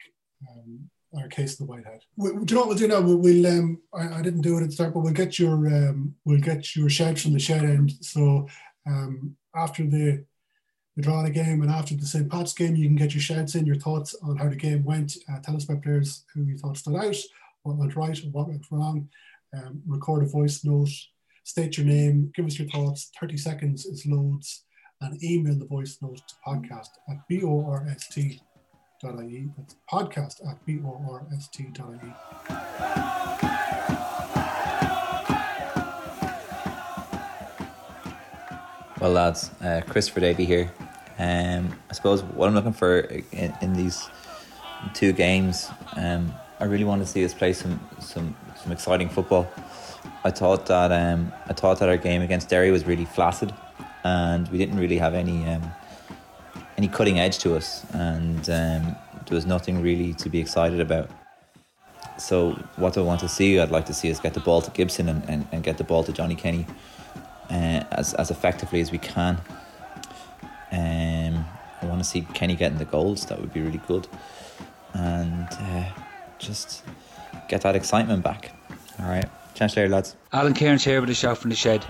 um, 0.51 0.91
our 1.17 1.29
case 1.29 1.53
of 1.53 1.59
the 1.59 1.65
White 1.65 1.85
Hag. 1.85 2.01
We, 2.17 2.31
do 2.31 2.39
you 2.41 2.55
know 2.55 2.61
what 2.61 2.69
we'll 2.69 2.79
do 2.79 2.89
now? 2.89 3.01
We'll, 3.01 3.19
we'll 3.19 3.47
um, 3.47 3.81
I, 3.93 4.19
I, 4.19 4.23
didn't 4.23 4.41
do 4.41 4.57
it 4.59 4.63
at 4.63 4.67
the 4.67 4.73
start, 4.73 4.95
but 4.95 5.01
we'll 5.01 5.13
get 5.13 5.39
your 5.39 5.55
um, 5.69 6.15
we'll 6.25 6.41
get 6.41 6.75
your 6.75 6.89
shouts 6.89 7.23
from 7.23 7.33
the 7.33 7.39
shed 7.39 7.65
end. 7.65 7.93
So 8.01 8.49
um, 8.87 9.37
after 9.55 9.85
the 9.85 10.25
the 10.97 11.03
Drogheda 11.03 11.31
game 11.31 11.63
and 11.63 11.71
after 11.71 11.95
the 11.95 12.07
St. 12.07 12.31
Pat's 12.31 12.53
game, 12.53 12.77
you 12.77 12.87
can 12.87 12.97
get 12.97 13.15
your 13.15 13.21
shouts 13.21 13.55
in, 13.55 13.67
your 13.67 13.77
thoughts 13.77 14.15
on 14.23 14.37
how 14.37 14.49
the 14.49 14.57
game 14.57 14.85
went. 14.85 15.17
Uh, 15.29 15.41
tell 15.41 15.57
us 15.57 15.65
about 15.65 15.83
players 15.83 16.25
who 16.33 16.45
you 16.45 16.57
thought 16.57 16.77
stood 16.77 16.97
out, 16.97 17.17
what 17.63 17.77
went 17.77 17.97
right, 17.97 18.19
what 18.31 18.49
went 18.49 18.67
wrong. 18.71 19.09
Um, 19.55 19.83
record 19.87 20.23
a 20.23 20.27
voice 20.27 20.65
note, 20.65 20.91
state 21.45 21.77
your 21.77 21.87
name, 21.87 22.33
give 22.35 22.47
us 22.47 22.59
your 22.59 22.69
thoughts. 22.69 23.11
30 23.21 23.37
seconds 23.37 23.87
is 23.87 24.07
loads, 24.07 24.65
and 25.01 25.23
email 25.23 25.59
the 25.59 25.67
voice 25.67 25.99
note 26.01 26.21
to 26.29 26.35
podcast 26.47 26.91
at 27.09 27.27
B-O-R-S-T 27.29 28.41
borst.ie. 29.05 29.51
That's 29.57 29.77
podcast 29.91 30.49
at 30.49 30.65
borst.ie. 30.67 32.15
Well, 39.01 39.13
lads, 39.13 39.51
uh, 39.61 39.83
Christopher 39.87 40.21
Davey 40.21 40.45
here. 40.45 40.71
Um, 41.19 41.75
I 41.91 41.95
suppose 41.95 42.23
what 42.23 42.49
I'm 42.49 42.55
looking 42.55 42.73
for 42.73 43.01
in, 43.01 43.55
in 43.61 43.73
these 43.75 44.09
two 44.95 45.13
games, 45.13 45.71
um, 45.97 46.35
I 46.61 46.65
really 46.65 46.85
want 46.85 47.03
to 47.03 47.07
see 47.07 47.25
us 47.25 47.35
play 47.35 47.53
some 47.53 47.81
some 48.01 48.37
some 48.63 48.73
exciting 48.73 49.09
football. 49.09 49.49
I 50.25 50.31
thought 50.31 50.67
that 50.67 50.93
um, 50.93 51.33
I 51.47 51.53
thought 51.53 51.79
that 51.81 51.89
our 51.89 51.97
game 51.97 52.23
against 52.23 52.49
Derry 52.49 52.71
was 52.71 52.85
really 52.85 53.05
flaccid, 53.05 53.53
and 54.05 54.49
we 54.49 54.59
didn't 54.59 54.79
really 54.79 54.99
have 54.99 55.15
any 55.15 55.45
um, 55.47 55.63
any 56.77 56.89
cutting 56.89 57.19
edge 57.19 57.39
to 57.39 57.57
us, 57.57 57.85
and 57.93 58.49
um, 58.51 58.97
there 59.27 59.37
was 59.37 59.47
nothing 59.47 59.83
really 59.83 60.15
to 60.15 60.29
be 60.29 60.41
excited 60.41 60.81
about. 60.81 61.11
So, 62.19 62.53
what 62.77 62.97
I 62.97 63.01
want 63.01 63.21
to 63.21 63.29
see? 63.29 63.59
I'd 63.59 63.71
like 63.71 63.87
to 63.87 63.95
see 63.95 64.11
us 64.11 64.21
get 64.21 64.35
the 64.35 64.41
ball 64.41 64.63
to 64.63 64.71
Gibson 64.71 65.09
and, 65.09 65.29
and, 65.29 65.49
and 65.51 65.65
get 65.65 65.79
the 65.79 65.85
ball 65.85 66.05
to 66.05 66.13
Johnny 66.13 66.37
Kenny 66.37 66.65
uh, 67.51 67.83
as, 67.91 68.15
as 68.15 68.31
effectively 68.31 68.81
as 68.81 68.93
we 68.93 68.99
can. 68.99 69.41
Um, 70.75 71.45
I 71.83 71.87
want 71.87 72.03
to 72.03 72.05
see 72.05 72.23
Kenny 72.35 72.57
getting 72.57 72.79
the 72.79 72.85
goals, 72.85 73.27
that 73.27 73.41
would 73.41 73.53
be 73.53 73.61
really 73.61 73.81
good. 73.87 74.09
And 74.95 75.49
uh, 75.51 75.85
just 76.39 76.83
get 77.49 77.63
that 77.63 77.77
excitement 77.77 78.23
back. 78.23 78.53
All 78.99 79.07
right, 79.07 79.29
chance 79.55 79.77
later, 79.77 79.89
lads. 79.89 80.17
Alan 80.33 80.55
Cairns 80.55 80.85
here 80.85 81.01
with 81.01 81.11
a 81.11 81.15
shout 81.15 81.39
from 81.39 81.51
the 81.51 81.57
shed. 81.57 81.85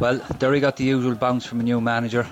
Well, 0.00 0.20
Derry 0.38 0.60
got 0.60 0.76
the 0.76 0.84
usual 0.84 1.14
bounce 1.14 1.44
from 1.46 1.60
a 1.60 1.62
new 1.62 1.80
manager. 1.80 2.26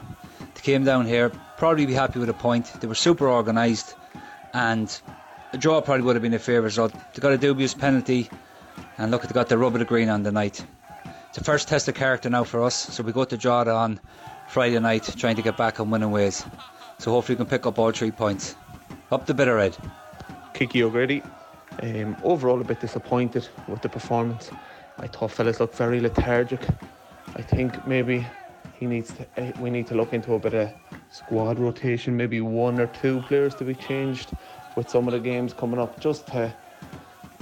They 0.55 0.61
came 0.61 0.85
down 0.85 1.07
here, 1.07 1.31
probably 1.57 1.87
be 1.87 1.95
happy 1.95 2.19
with 2.19 2.29
a 2.29 2.35
point. 2.35 2.73
They 2.81 2.87
were 2.87 2.95
super 2.95 3.29
organised 3.29 3.95
and 4.57 5.01
a 5.53 5.59
draw 5.59 5.81
probably 5.81 6.03
would 6.03 6.17
have 6.17 6.23
been 6.23 6.35
a 6.35 6.39
fair 6.39 6.63
result. 6.63 6.93
They 7.15 7.21
got 7.21 7.33
a 7.33 7.39
dubious 7.39 7.75
penalty, 7.75 8.29
and 8.99 9.11
look, 9.11 9.23
they 9.23 9.33
got 9.33 9.49
the 9.49 9.59
rub 9.59 9.75
of 9.75 9.79
the 9.79 9.85
green 9.85 10.09
on 10.09 10.23
the 10.23 10.33
night. 10.33 10.65
It's 11.29 11.39
the 11.39 11.45
first 11.45 11.69
test 11.69 11.89
of 11.89 11.95
character 11.95 12.31
now 12.31 12.45
for 12.45 12.63
us, 12.63 12.75
so 12.75 13.03
we 13.03 13.13
go 13.13 13.25
to 13.25 13.37
draw 13.37 13.63
on 13.63 14.01
Friday 14.49 14.79
night, 14.79 15.03
trying 15.17 15.37
to 15.37 15.43
get 15.43 15.57
back 15.57 15.81
on 15.81 15.91
winning 15.91 16.11
ways. 16.11 16.45
So 16.99 17.11
hopefully 17.11 17.35
we 17.35 17.39
can 17.39 17.47
pick 17.47 17.67
up 17.67 17.79
all 17.79 17.91
three 17.93 18.11
points. 18.11 18.57
Up 19.11 19.27
the 19.27 19.35
Bit 19.35 19.49
O' 19.49 19.55
Red. 19.55 19.77
Kiki 20.55 20.83
O'Grady. 20.83 21.23
Um, 21.83 22.17
overall, 22.23 22.61
a 22.61 22.65
bit 22.65 22.81
disappointed 22.81 23.49
with 23.69 23.83
the 23.83 23.89
performance. 23.89 24.51
I 24.99 25.07
thought 25.09 25.31
fellas 25.31 25.61
looked 25.61 25.75
very 25.75 26.01
lethargic. 26.01 26.61
I 27.35 27.43
think 27.43 27.87
maybe 27.87 28.27
he 28.79 28.87
needs 28.87 29.13
to, 29.15 29.27
uh, 29.37 29.53
we 29.61 29.69
need 29.69 29.87
to 29.89 29.95
look 29.95 30.13
into 30.15 30.35
a 30.35 30.39
bit 30.39 30.55
of 30.55 30.71
squad 31.11 31.59
rotation, 31.59 32.17
maybe 32.17 32.41
one 32.41 32.81
or 32.81 32.87
two 32.87 33.21
players 33.23 33.55
to 33.57 33.65
be 33.65 33.75
changed 33.75 34.31
with 34.75 34.89
some 34.89 35.07
of 35.07 35.13
the 35.13 35.21
games 35.21 35.53
coming 35.53 35.79
up, 35.79 36.01
just 36.01 36.27
to 36.29 36.55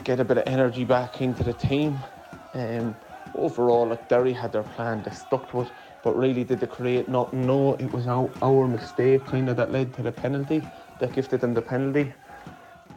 get 0.03 0.21
a 0.21 0.25
bit 0.25 0.38
of 0.38 0.45
energy 0.47 0.85
back 0.85 1.21
into 1.21 1.45
the 1.45 1.53
team. 1.53 1.99
Um, 2.55 2.97
overall, 3.35 3.87
like 3.87 4.09
Derry 4.09 4.33
had 4.33 4.53
their 4.53 4.62
plan, 4.62 5.03
they 5.05 5.12
stuck 5.12 5.51
to 5.51 5.62
it, 5.62 5.69
but 6.05 6.14
really 6.17 6.45
did 6.45 6.61
they 6.61 6.67
create 6.67 7.09
nothing? 7.09 7.47
No, 7.47 7.75
it 7.75 7.90
was 7.90 8.07
our, 8.07 8.31
our 8.43 8.69
mistake 8.69 9.25
kind 9.27 9.49
of 9.49 9.57
that 9.57 9.73
led 9.73 9.95
to 9.95 10.03
the 10.03 10.12
penalty, 10.12 10.62
that 10.99 11.14
gifted 11.14 11.40
them 11.40 11.55
the 11.55 11.62
penalty. 11.62 12.12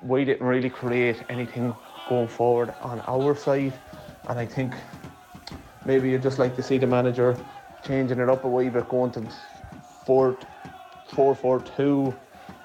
We 0.04 0.26
didn't 0.26 0.46
really 0.46 0.70
create 0.70 1.24
anything 1.30 1.74
going 2.10 2.28
forward 2.28 2.74
on 2.82 3.02
our 3.08 3.34
side, 3.34 3.74
and 4.28 4.38
I 4.38 4.46
think 4.46 4.74
maybe 5.86 6.10
you'd 6.10 6.22
just 6.22 6.38
like 6.38 6.56
to 6.58 6.62
see 6.62 6.78
the 6.78 6.86
manager 6.86 7.38
changing 7.82 8.20
it 8.20 8.30
up 8.30 8.44
a 8.44 8.48
wee 8.48 8.68
bit, 8.68 8.90
going 8.90 9.12
to 9.12 9.26
four, 10.06 10.38
four, 11.08 11.34
four, 11.34 11.62
two, 11.62 12.14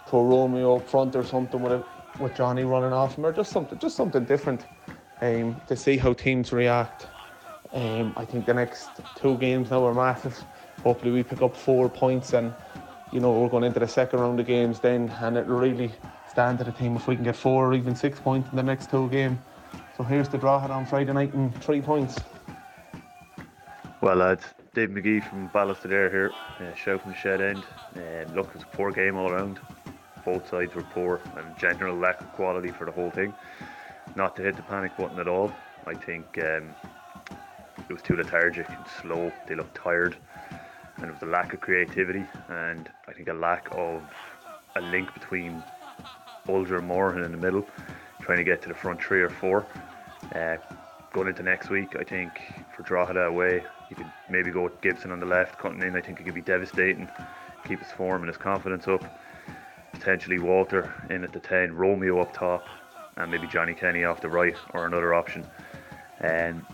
throw 0.06 0.24
Romeo 0.24 0.76
up 0.76 0.88
front 0.88 1.14
or 1.14 1.24
something 1.24 1.62
with 1.62 1.84
with 2.18 2.34
Johnny 2.34 2.62
running 2.62 2.92
off 2.92 3.16
him, 3.16 3.24
or 3.24 3.32
just 3.32 3.50
something, 3.50 3.78
just 3.78 3.96
something 3.96 4.24
different, 4.24 4.66
um, 5.22 5.56
to 5.66 5.74
see 5.74 5.96
how 5.96 6.12
teams 6.12 6.52
react. 6.52 7.06
Um, 7.72 8.12
I 8.16 8.24
think 8.24 8.44
the 8.44 8.54
next 8.54 8.90
two 9.16 9.36
games 9.38 9.70
now 9.70 9.84
are 9.86 9.94
massive. 9.94 10.38
Hopefully, 10.82 11.10
we 11.10 11.22
pick 11.22 11.40
up 11.40 11.56
four 11.56 11.88
points, 11.88 12.34
and 12.34 12.52
you 13.12 13.20
know 13.20 13.32
we're 13.32 13.48
going 13.48 13.64
into 13.64 13.80
the 13.80 13.88
second 13.88 14.20
round 14.20 14.38
of 14.40 14.46
games 14.46 14.80
then, 14.80 15.08
and 15.20 15.36
it 15.36 15.46
really 15.46 15.90
stand 16.28 16.58
to 16.58 16.64
the 16.64 16.72
team 16.72 16.96
if 16.96 17.06
we 17.06 17.14
can 17.14 17.24
get 17.24 17.36
four 17.36 17.68
or 17.68 17.74
even 17.74 17.94
six 17.94 18.18
points 18.20 18.50
in 18.50 18.56
the 18.56 18.62
next 18.62 18.90
two 18.90 19.08
games. 19.08 19.38
So 19.96 20.04
here's 20.04 20.28
the 20.28 20.38
draw 20.38 20.58
on 20.58 20.86
Friday 20.86 21.12
night 21.12 21.32
and 21.34 21.54
three 21.62 21.80
points. 21.80 22.18
Well, 24.00 24.16
lads, 24.16 24.44
Dave 24.74 24.90
McGee 24.90 25.22
from 25.28 25.48
Ballisodare 25.50 26.10
here, 26.10 26.32
uh, 26.60 26.74
shout 26.74 27.02
from 27.02 27.12
the 27.12 27.16
shed 27.16 27.40
end. 27.40 27.62
Uh, 27.94 28.30
look, 28.34 28.50
it's 28.54 28.64
a 28.64 28.76
poor 28.76 28.90
game 28.90 29.16
all 29.16 29.30
around. 29.30 29.60
Both 30.24 30.48
sides 30.48 30.74
were 30.74 30.82
poor 30.82 31.20
and 31.36 31.56
general 31.56 31.96
lack 31.96 32.20
of 32.20 32.32
quality 32.32 32.70
for 32.70 32.84
the 32.84 32.92
whole 32.92 33.10
thing. 33.10 33.32
Not 34.16 34.34
to 34.36 34.42
hit 34.42 34.56
the 34.56 34.62
panic 34.62 34.96
button 34.96 35.18
at 35.18 35.28
all. 35.28 35.52
I 35.86 35.94
think 35.94 36.38
um, 36.42 36.74
it 37.92 37.96
was 37.96 38.02
too 38.02 38.16
lethargic 38.16 38.66
and 38.70 38.86
slow. 39.02 39.30
They 39.46 39.54
looked 39.54 39.74
tired, 39.74 40.16
and 40.96 41.04
it 41.04 41.12
was 41.12 41.22
a 41.22 41.26
lack 41.26 41.52
of 41.52 41.60
creativity 41.60 42.24
and 42.48 42.90
I 43.06 43.12
think 43.12 43.28
a 43.28 43.34
lack 43.34 43.68
of 43.72 44.02
a 44.76 44.80
link 44.80 45.12
between 45.12 45.62
Bolger 46.48 46.78
and 46.78 46.88
Moran 46.88 47.22
in 47.22 47.32
the 47.32 47.36
middle, 47.36 47.66
trying 48.22 48.38
to 48.38 48.44
get 48.44 48.62
to 48.62 48.68
the 48.68 48.74
front 48.74 49.02
three 49.02 49.20
or 49.20 49.28
four. 49.28 49.66
Uh, 50.34 50.56
going 51.12 51.28
into 51.28 51.42
next 51.42 51.68
week, 51.68 51.94
I 51.98 52.04
think 52.04 52.30
for 52.74 52.82
Drogheda 52.82 53.26
away, 53.26 53.62
you 53.90 53.96
could 53.96 54.10
maybe 54.30 54.50
go 54.50 54.62
with 54.62 54.80
Gibson 54.80 55.12
on 55.12 55.20
the 55.20 55.26
left, 55.26 55.58
cutting 55.58 55.82
in. 55.82 55.94
I 55.94 56.00
think 56.00 56.18
it 56.18 56.24
could 56.24 56.34
be 56.34 56.40
devastating. 56.40 57.10
Keep 57.68 57.80
his 57.80 57.92
form 57.92 58.22
and 58.22 58.28
his 58.28 58.38
confidence 58.38 58.88
up. 58.88 59.04
Potentially 59.92 60.38
Walter 60.38 60.94
in 61.10 61.24
at 61.24 61.32
the 61.34 61.40
10, 61.40 61.74
Romeo 61.74 62.20
up 62.20 62.32
top, 62.32 62.64
and 63.18 63.30
maybe 63.30 63.46
Johnny 63.48 63.74
Kenny 63.74 64.04
off 64.04 64.22
the 64.22 64.30
right 64.30 64.56
or 64.72 64.86
another 64.86 65.12
option. 65.12 65.44
And 66.20 66.64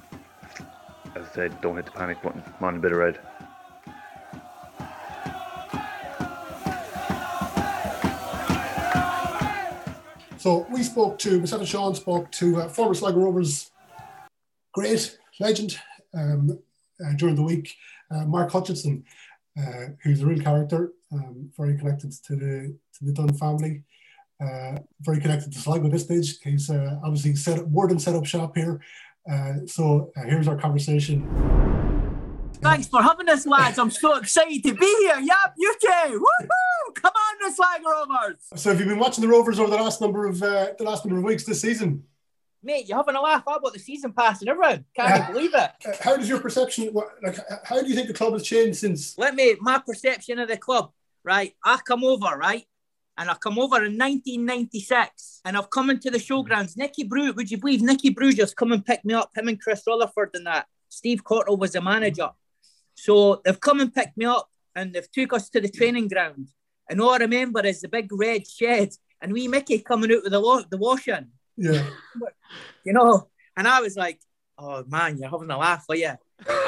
as 1.16 1.26
I 1.30 1.34
said, 1.34 1.60
don't 1.60 1.76
hit 1.76 1.84
the 1.84 1.92
panic 1.92 2.22
button. 2.22 2.42
on 2.60 2.76
a 2.76 2.78
bit 2.78 2.92
of 2.92 2.98
red. 2.98 3.18
So 10.38 10.66
we 10.70 10.82
spoke 10.82 11.18
to, 11.18 11.40
myself 11.40 11.60
and 11.60 11.68
Shaun 11.68 11.94
spoke 11.94 12.30
to 12.32 12.62
uh, 12.62 12.68
former 12.68 12.94
Sligo 12.94 13.18
Rovers 13.18 13.70
great 14.72 15.18
legend 15.40 15.76
um, 16.14 16.58
uh, 17.04 17.12
during 17.16 17.34
the 17.34 17.42
week, 17.42 17.74
uh, 18.12 18.24
Mark 18.24 18.52
Hutchison, 18.52 19.04
uh, 19.58 19.86
who's 20.02 20.22
a 20.22 20.26
real 20.26 20.40
character, 20.40 20.92
um, 21.12 21.50
very 21.56 21.76
connected 21.76 22.12
to 22.12 22.36
the 22.36 22.76
to 22.94 23.04
the 23.04 23.12
Dunn 23.12 23.34
family, 23.34 23.82
uh, 24.40 24.78
very 25.00 25.20
connected 25.20 25.52
to 25.52 25.58
Sligo 25.58 25.86
at 25.86 25.92
this 25.92 26.04
stage. 26.04 26.38
He's 26.44 26.70
uh, 26.70 27.00
obviously 27.04 27.34
set 27.34 27.68
more 27.70 27.88
than 27.88 27.98
set 27.98 28.14
up 28.14 28.24
shop 28.24 28.56
here. 28.56 28.80
So 29.66 30.12
here's 30.16 30.48
our 30.48 30.56
conversation. 30.56 31.26
Thanks 32.60 32.88
for 32.88 33.02
having 33.02 33.28
us, 33.28 33.46
lads. 33.46 33.78
I'm 33.78 33.90
so 33.90 34.16
excited 34.16 34.64
to 34.64 34.74
be 34.74 34.96
here. 35.00 35.20
Yep, 35.20 35.54
too. 35.80 36.24
Woohoo! 36.24 36.94
Come 36.94 37.12
on, 37.14 37.48
the 37.48 37.54
Sligo 37.54 37.88
Rovers. 37.88 38.36
So, 38.56 38.70
have 38.70 38.80
you 38.80 38.86
been 38.86 38.98
watching 38.98 39.22
the 39.22 39.28
Rovers 39.28 39.60
over 39.60 39.70
the 39.70 39.76
last 39.76 40.00
number 40.00 40.26
of 40.26 40.42
uh, 40.42 40.72
the 40.76 40.84
last 40.84 41.04
number 41.04 41.18
of 41.18 41.24
weeks 41.24 41.44
this 41.44 41.60
season? 41.60 42.02
mate, 42.62 42.88
you're 42.88 42.96
having 42.96 43.14
a 43.14 43.20
laugh 43.20 43.42
about 43.42 43.72
the 43.72 43.78
season 43.78 44.12
pass 44.12 44.40
and 44.40 44.50
everyone. 44.50 44.84
Can't 44.94 45.24
uh, 45.24 45.32
believe 45.32 45.54
it. 45.54 45.70
How 46.00 46.16
does 46.16 46.28
your 46.28 46.40
perception, 46.40 46.92
like, 46.92 47.38
how 47.64 47.80
do 47.80 47.88
you 47.88 47.94
think 47.94 48.08
the 48.08 48.14
club 48.14 48.32
has 48.32 48.42
changed 48.42 48.78
since? 48.78 49.16
Let 49.18 49.34
me, 49.34 49.56
my 49.60 49.78
perception 49.78 50.38
of 50.38 50.48
the 50.48 50.56
club, 50.56 50.92
right? 51.24 51.54
I 51.64 51.78
come 51.86 52.04
over, 52.04 52.36
right? 52.36 52.64
And 53.18 53.28
I 53.28 53.34
come 53.34 53.58
over 53.58 53.76
in 53.78 53.98
1996 53.98 55.40
and 55.44 55.56
I've 55.56 55.70
come 55.70 55.90
into 55.90 56.10
the 56.10 56.18
hmm. 56.18 56.32
showgrounds. 56.32 56.76
Nicky 56.76 57.04
Brew, 57.04 57.32
would 57.32 57.50
you 57.50 57.58
believe 57.58 57.82
Nicky 57.82 58.10
Brew 58.10 58.32
just 58.32 58.56
come 58.56 58.72
and 58.72 58.84
pick 58.84 59.04
me 59.04 59.14
up, 59.14 59.30
him 59.36 59.48
and 59.48 59.60
Chris 59.60 59.82
Rutherford 59.86 60.30
and 60.34 60.46
that. 60.46 60.66
Steve 60.88 61.22
Cotterill 61.22 61.58
was 61.58 61.72
the 61.72 61.82
manager. 61.82 62.30
So 62.94 63.42
they've 63.44 63.60
come 63.60 63.80
and 63.80 63.92
picked 63.92 64.16
me 64.16 64.24
up 64.24 64.48
and 64.74 64.94
they've 64.94 65.10
took 65.10 65.32
us 65.32 65.50
to 65.50 65.60
the 65.60 65.68
training 65.68 66.08
ground 66.08 66.48
And 66.88 67.00
all 67.00 67.10
I 67.10 67.18
remember 67.18 67.64
is 67.66 67.80
the 67.80 67.88
big 67.88 68.08
red 68.12 68.46
shed 68.46 68.90
and 69.20 69.32
wee 69.32 69.48
Mickey 69.48 69.80
coming 69.80 70.12
out 70.12 70.22
with 70.22 70.32
the, 70.32 70.66
the 70.70 70.76
washing, 70.78 71.26
Yeah. 71.56 71.84
you 72.84 72.92
know. 72.92 73.28
And 73.56 73.66
I 73.66 73.80
was 73.80 73.96
like, 73.96 74.20
oh 74.56 74.84
man, 74.86 75.18
you're 75.18 75.28
having 75.28 75.50
a 75.50 75.58
laugh, 75.58 75.84
are 75.88 75.96
you? 75.96 76.12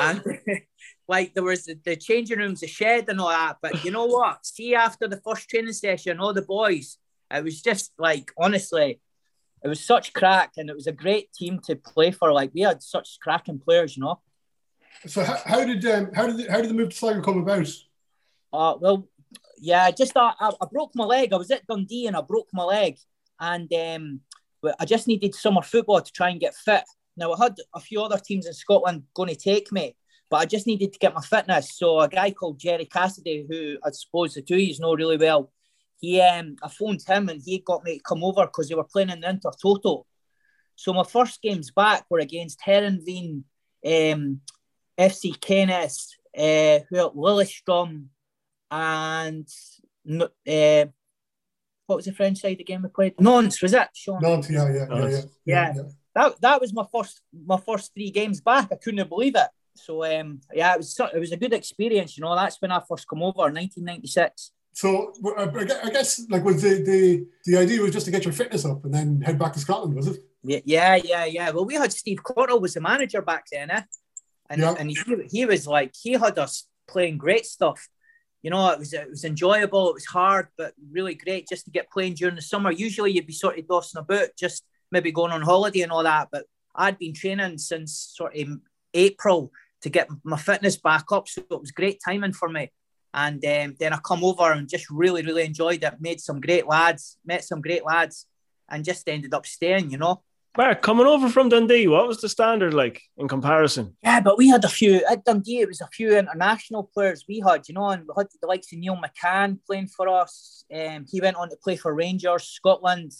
And 0.01 0.23
like 1.11 1.35
there 1.35 1.43
was 1.43 1.65
the, 1.65 1.77
the 1.85 1.97
changing 1.97 2.39
rooms, 2.39 2.61
the 2.61 2.69
shed 2.69 3.07
and 3.09 3.21
all 3.21 3.29
that. 3.29 3.57
But 3.61 3.85
you 3.85 3.91
know 3.91 4.07
what? 4.17 4.47
See, 4.47 4.75
after 4.75 5.09
the 5.09 5.21
first 5.21 5.51
training 5.51 5.73
session, 5.73 6.21
all 6.21 6.33
the 6.33 6.43
boys, 6.43 6.99
it 7.31 7.43
was 7.43 7.61
just 7.61 7.93
like, 7.99 8.31
honestly, 8.39 9.01
it 9.63 9.69
was 9.69 9.85
such 9.85 10.13
crack 10.13 10.53
and 10.57 10.71
it 10.71 10.77
was 10.77 10.87
a 10.87 10.93
great 10.93 11.33
team 11.33 11.61
to 11.67 11.75
play 11.75 12.13
for. 12.13 12.33
Like 12.33 12.53
we 12.55 12.61
had 12.61 12.83
such 12.83 13.19
cracking 13.21 13.59
players, 13.59 13.97
you 13.97 14.05
know. 14.05 14.21
So 15.07 15.25
how, 15.25 15.39
how 15.45 15.65
did 15.65 15.85
um, 15.87 16.11
how 16.15 16.27
did 16.29 16.37
the, 16.39 16.51
how 16.51 16.61
did 16.61 16.71
the 16.71 16.75
move 16.75 16.91
to 16.91 16.97
Sligo 16.97 17.21
come 17.21 17.39
about? 17.39 17.69
Uh, 18.53 18.75
well, 18.81 19.09
yeah, 19.59 19.85
I 19.85 19.91
just 19.91 20.17
uh, 20.17 20.33
I, 20.39 20.53
I 20.61 20.67
broke 20.71 20.93
my 20.95 21.05
leg. 21.05 21.33
I 21.33 21.37
was 21.37 21.51
at 21.51 21.67
Dundee 21.67 22.07
and 22.07 22.17
I 22.17 22.21
broke 22.21 22.49
my 22.53 22.65
leg, 22.65 22.99
and 23.39 23.73
um, 23.73 24.21
I 24.79 24.85
just 24.85 25.09
needed 25.09 25.35
summer 25.35 25.63
football 25.63 26.01
to 26.01 26.13
try 26.13 26.31
and 26.31 26.41
get 26.41 26.55
fit. 26.55 26.85
Now 27.17 27.33
I 27.33 27.43
had 27.43 27.57
a 27.75 27.81
few 27.81 28.03
other 28.03 28.19
teams 28.19 28.47
in 28.47 28.53
Scotland 28.53 29.05
going 29.15 29.29
to 29.29 29.37
take 29.37 29.73
me, 29.73 29.97
but 30.31 30.37
I 30.37 30.47
just 30.47 30.67
needed 30.67 30.93
to 30.93 30.99
get 30.99 31.15
my 31.15 31.21
fitness. 31.21 31.77
So 31.77 32.01
a 32.01 32.09
guy 32.09 32.31
called 32.31 32.59
Jerry 32.59 32.87
Cassidy, 32.87 33.45
who 33.49 33.77
I 33.85 33.91
suppose 33.91 34.35
the 34.35 34.43
two 34.43 34.55
of 34.55 34.61
you 34.61 34.77
know 34.79 34.95
really 34.95 35.17
well, 35.17 35.51
he 35.99 36.21
um, 36.21 36.57
I 36.63 36.69
phoned 36.69 37.03
him 37.07 37.29
and 37.29 37.43
he 37.45 37.59
got 37.59 37.85
me 37.85 37.99
to 37.99 38.03
come 38.03 38.23
over 38.23 38.47
because 38.47 38.69
they 38.69 38.77
were 38.77 38.85
playing 38.85 39.11
in 39.11 39.21
the 39.21 39.29
Inter 39.29 39.51
Toto. 39.61 40.07
So 40.77 40.95
my 40.95 41.05
first 41.05 41.43
games 41.43 41.73
back 41.73 42.07
were 42.09 42.21
against 42.21 42.61
Heerenveen, 42.61 43.43
um, 43.85 44.41
FC 44.99 45.39
Kennis, 45.39 46.17
uh, 46.39 46.79
who 46.89 46.97
else? 46.97 47.15
Lillestrøm, 47.15 48.07
and 48.71 49.49
uh, 50.09 50.91
what 51.87 51.97
was 51.97 52.05
the 52.05 52.13
French 52.13 52.39
side 52.39 52.61
again 52.61 52.83
we 52.83 52.89
played? 52.89 53.21
Nantes, 53.21 53.61
was 53.61 53.75
it? 53.75 53.89
Shaun? 53.95 54.23
Nantes, 54.23 54.49
yeah, 54.51 54.73
yeah, 54.73 54.87
yeah, 54.89 55.09
yeah, 55.45 55.75
yeah. 55.75 55.83
That 56.15 56.41
that 56.41 56.61
was 56.61 56.73
my 56.73 56.87
first 56.93 57.21
my 57.33 57.59
first 57.59 57.93
three 57.93 58.11
games 58.11 58.41
back. 58.41 58.69
I 58.73 58.77
couldn't 58.77 59.09
believe 59.09 59.35
it. 59.35 59.49
So 59.75 60.05
um, 60.05 60.41
yeah, 60.53 60.75
it 60.75 60.79
was 60.79 60.99
it 61.15 61.19
was 61.19 61.33
a 61.33 61.37
good 61.37 61.53
experience. 61.53 62.17
You 62.17 62.25
know, 62.25 62.35
that's 62.35 62.61
when 62.61 62.73
I 62.73 62.81
first 62.89 63.09
come 63.09 63.23
over, 63.23 63.39
1996. 63.43 64.53
So 64.73 65.13
uh, 65.25 65.47
I 65.55 65.87
I 65.87 65.91
guess 65.91 66.21
like 66.29 66.45
was 66.45 66.63
the, 66.63 66.83
the 66.83 67.27
the 67.45 67.59
idea 67.59 67.81
was 67.81 67.93
just 67.93 68.07
to 68.07 68.13
get 68.13 68.25
your 68.25 68.33
fitness 68.33 68.65
up 68.65 68.85
and 68.85 68.95
then 68.95 69.21
head 69.21 69.39
back 69.39 69.53
to 69.55 69.59
Scotland, 69.61 69.95
was 69.95 70.07
it? 70.09 70.19
Yeah, 70.43 70.61
yeah, 70.65 70.95
yeah, 70.97 71.25
yeah. 71.25 71.51
Well, 71.51 71.65
we 71.67 71.75
had 71.75 71.93
Steve 71.93 72.21
Cotterill 72.23 72.61
was 72.61 72.75
the 72.75 72.81
manager 72.81 73.21
back 73.21 73.45
then, 73.53 73.71
eh? 73.71 73.83
And 74.49 74.61
Yeah. 74.61 74.75
and 74.79 74.91
he, 74.91 74.99
he 75.31 75.47
was 75.47 75.67
like 75.67 75.93
he 76.01 76.13
had 76.13 76.39
us 76.39 76.67
playing 76.89 77.19
great 77.19 77.47
stuff. 77.47 77.89
You 78.43 78.51
know, 78.51 78.71
it 78.71 78.79
was 78.79 78.93
it 78.93 79.11
was 79.11 79.25
enjoyable. 79.25 79.91
It 79.91 79.95
was 79.95 80.07
hard, 80.07 80.49
but 80.57 80.73
really 80.91 81.15
great 81.15 81.49
just 81.49 81.67
to 81.67 81.71
get 81.71 81.91
playing 81.91 82.15
during 82.15 82.37
the 82.37 82.43
summer. 82.43 82.71
Usually, 82.71 83.13
you'd 83.13 83.27
be 83.27 83.33
sort 83.33 83.59
of 83.59 83.67
dossing 83.67 83.99
about, 83.99 84.29
just 84.39 84.65
maybe 84.91 85.13
going 85.13 85.33
on 85.33 85.43
holiday 85.43 85.83
and 85.83 85.93
all 85.93 86.05
that. 86.05 86.29
But 86.33 86.47
I'd 86.75 86.99
been 86.99 87.13
training 87.13 87.59
since 87.59 88.13
sort 88.17 88.35
of 88.37 88.49
April 88.95 89.53
to 89.83 89.89
get 89.89 90.09
my 90.25 90.37
fitness 90.37 90.77
back 90.77 91.07
up, 91.13 91.29
so 91.29 91.43
it 91.51 91.61
was 91.61 91.71
great 91.71 92.01
timing 92.05 92.33
for 92.33 92.49
me. 92.49 92.71
And 93.13 93.45
um, 93.45 93.75
then 93.79 93.93
I 93.93 93.99
come 93.99 94.23
over 94.23 94.53
and 94.53 94.69
just 94.69 94.89
really, 94.91 95.23
really 95.23 95.45
enjoyed 95.45 95.83
it. 95.83 95.95
Made 96.01 96.21
some 96.21 96.41
great 96.41 96.67
lads, 96.67 97.19
met 97.25 97.45
some 97.45 97.61
great 97.61 97.85
lads, 97.85 98.27
and 98.69 98.85
just 98.85 99.09
ended 99.09 99.35
up 99.35 99.47
staying. 99.47 99.91
You 99.91 99.99
know. 99.99 100.23
Mark, 100.57 100.83
coming 100.83 101.07
over 101.07 101.29
from 101.29 101.49
Dundee, 101.49 101.87
what 101.87 102.09
was 102.09 102.21
the 102.21 102.29
standard 102.29 102.75
like 102.75 103.01
in 103.17 103.29
comparison? 103.29 103.97
Yeah, 104.03 104.21
but 104.21 104.37
we 104.37 104.49
had 104.49 104.65
a 104.65 104.69
few 104.69 105.01
at 105.09 105.25
Dundee. 105.25 105.61
It 105.61 105.69
was 105.69 105.81
a 105.81 105.87
few 105.87 106.17
international 106.17 106.91
players 106.93 107.25
we 107.29 107.41
had, 107.41 107.69
you 107.69 107.75
know, 107.75 107.91
and 107.91 108.03
we 108.03 108.15
had 108.17 108.27
the 108.41 108.49
likes 108.49 108.73
of 108.73 108.79
Neil 108.79 108.97
McCann 108.97 109.59
playing 109.65 109.87
for 109.87 110.09
us. 110.09 110.65
Um, 110.75 111.07
he 111.09 111.21
went 111.21 111.37
on 111.37 111.51
to 111.51 111.57
play 111.57 111.77
for 111.77 111.95
Rangers 111.95 112.49
Scotland. 112.49 113.13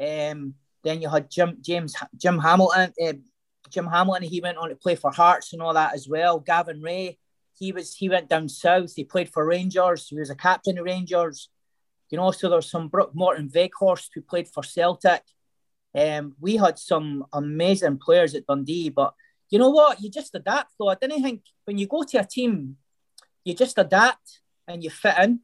Um, 0.00 0.54
then 0.84 1.02
you 1.02 1.08
had 1.08 1.28
Jim 1.30 1.58
James 1.60 1.96
Jim 2.16 2.38
Hamilton. 2.38 2.92
Uh, 3.02 3.14
Jim 3.70 3.86
Hamilton. 3.86 4.28
He 4.28 4.40
went 4.40 4.58
on 4.58 4.68
to 4.68 4.76
play 4.76 4.94
for 4.94 5.10
Hearts 5.10 5.52
and 5.52 5.62
all 5.62 5.74
that 5.74 5.94
as 5.94 6.08
well. 6.08 6.40
Gavin 6.40 6.80
Rae. 6.80 7.18
He 7.58 7.72
was 7.72 7.94
he 7.94 8.08
went 8.08 8.28
down 8.28 8.48
south. 8.48 8.94
He 8.94 9.04
played 9.04 9.28
for 9.28 9.44
Rangers. 9.44 10.08
He 10.08 10.16
was 10.16 10.30
a 10.30 10.36
captain 10.36 10.78
of 10.78 10.84
Rangers. 10.84 11.48
You 12.10 12.18
know, 12.18 12.30
so 12.30 12.48
there's 12.48 12.70
some 12.70 12.88
Brooke 12.88 13.14
Morten 13.14 13.48
Wieghorst 13.48 14.08
who 14.14 14.22
played 14.22 14.48
for 14.48 14.62
Celtic. 14.62 15.22
Um, 15.94 16.34
we 16.40 16.56
had 16.56 16.78
some 16.78 17.26
amazing 17.32 17.98
players 17.98 18.34
at 18.34 18.46
Dundee, 18.46 18.90
but 18.90 19.12
you 19.50 19.58
know 19.58 19.70
what? 19.70 20.00
You 20.00 20.10
just 20.10 20.34
adapt, 20.34 20.72
though. 20.78 20.88
I 20.88 20.94
didn't 20.94 21.22
think 21.22 21.42
when 21.64 21.78
you 21.78 21.86
go 21.86 22.02
to 22.02 22.18
a 22.18 22.24
team, 22.24 22.76
you 23.44 23.54
just 23.54 23.78
adapt 23.78 24.40
and 24.66 24.84
you 24.84 24.90
fit 24.90 25.18
in 25.18 25.40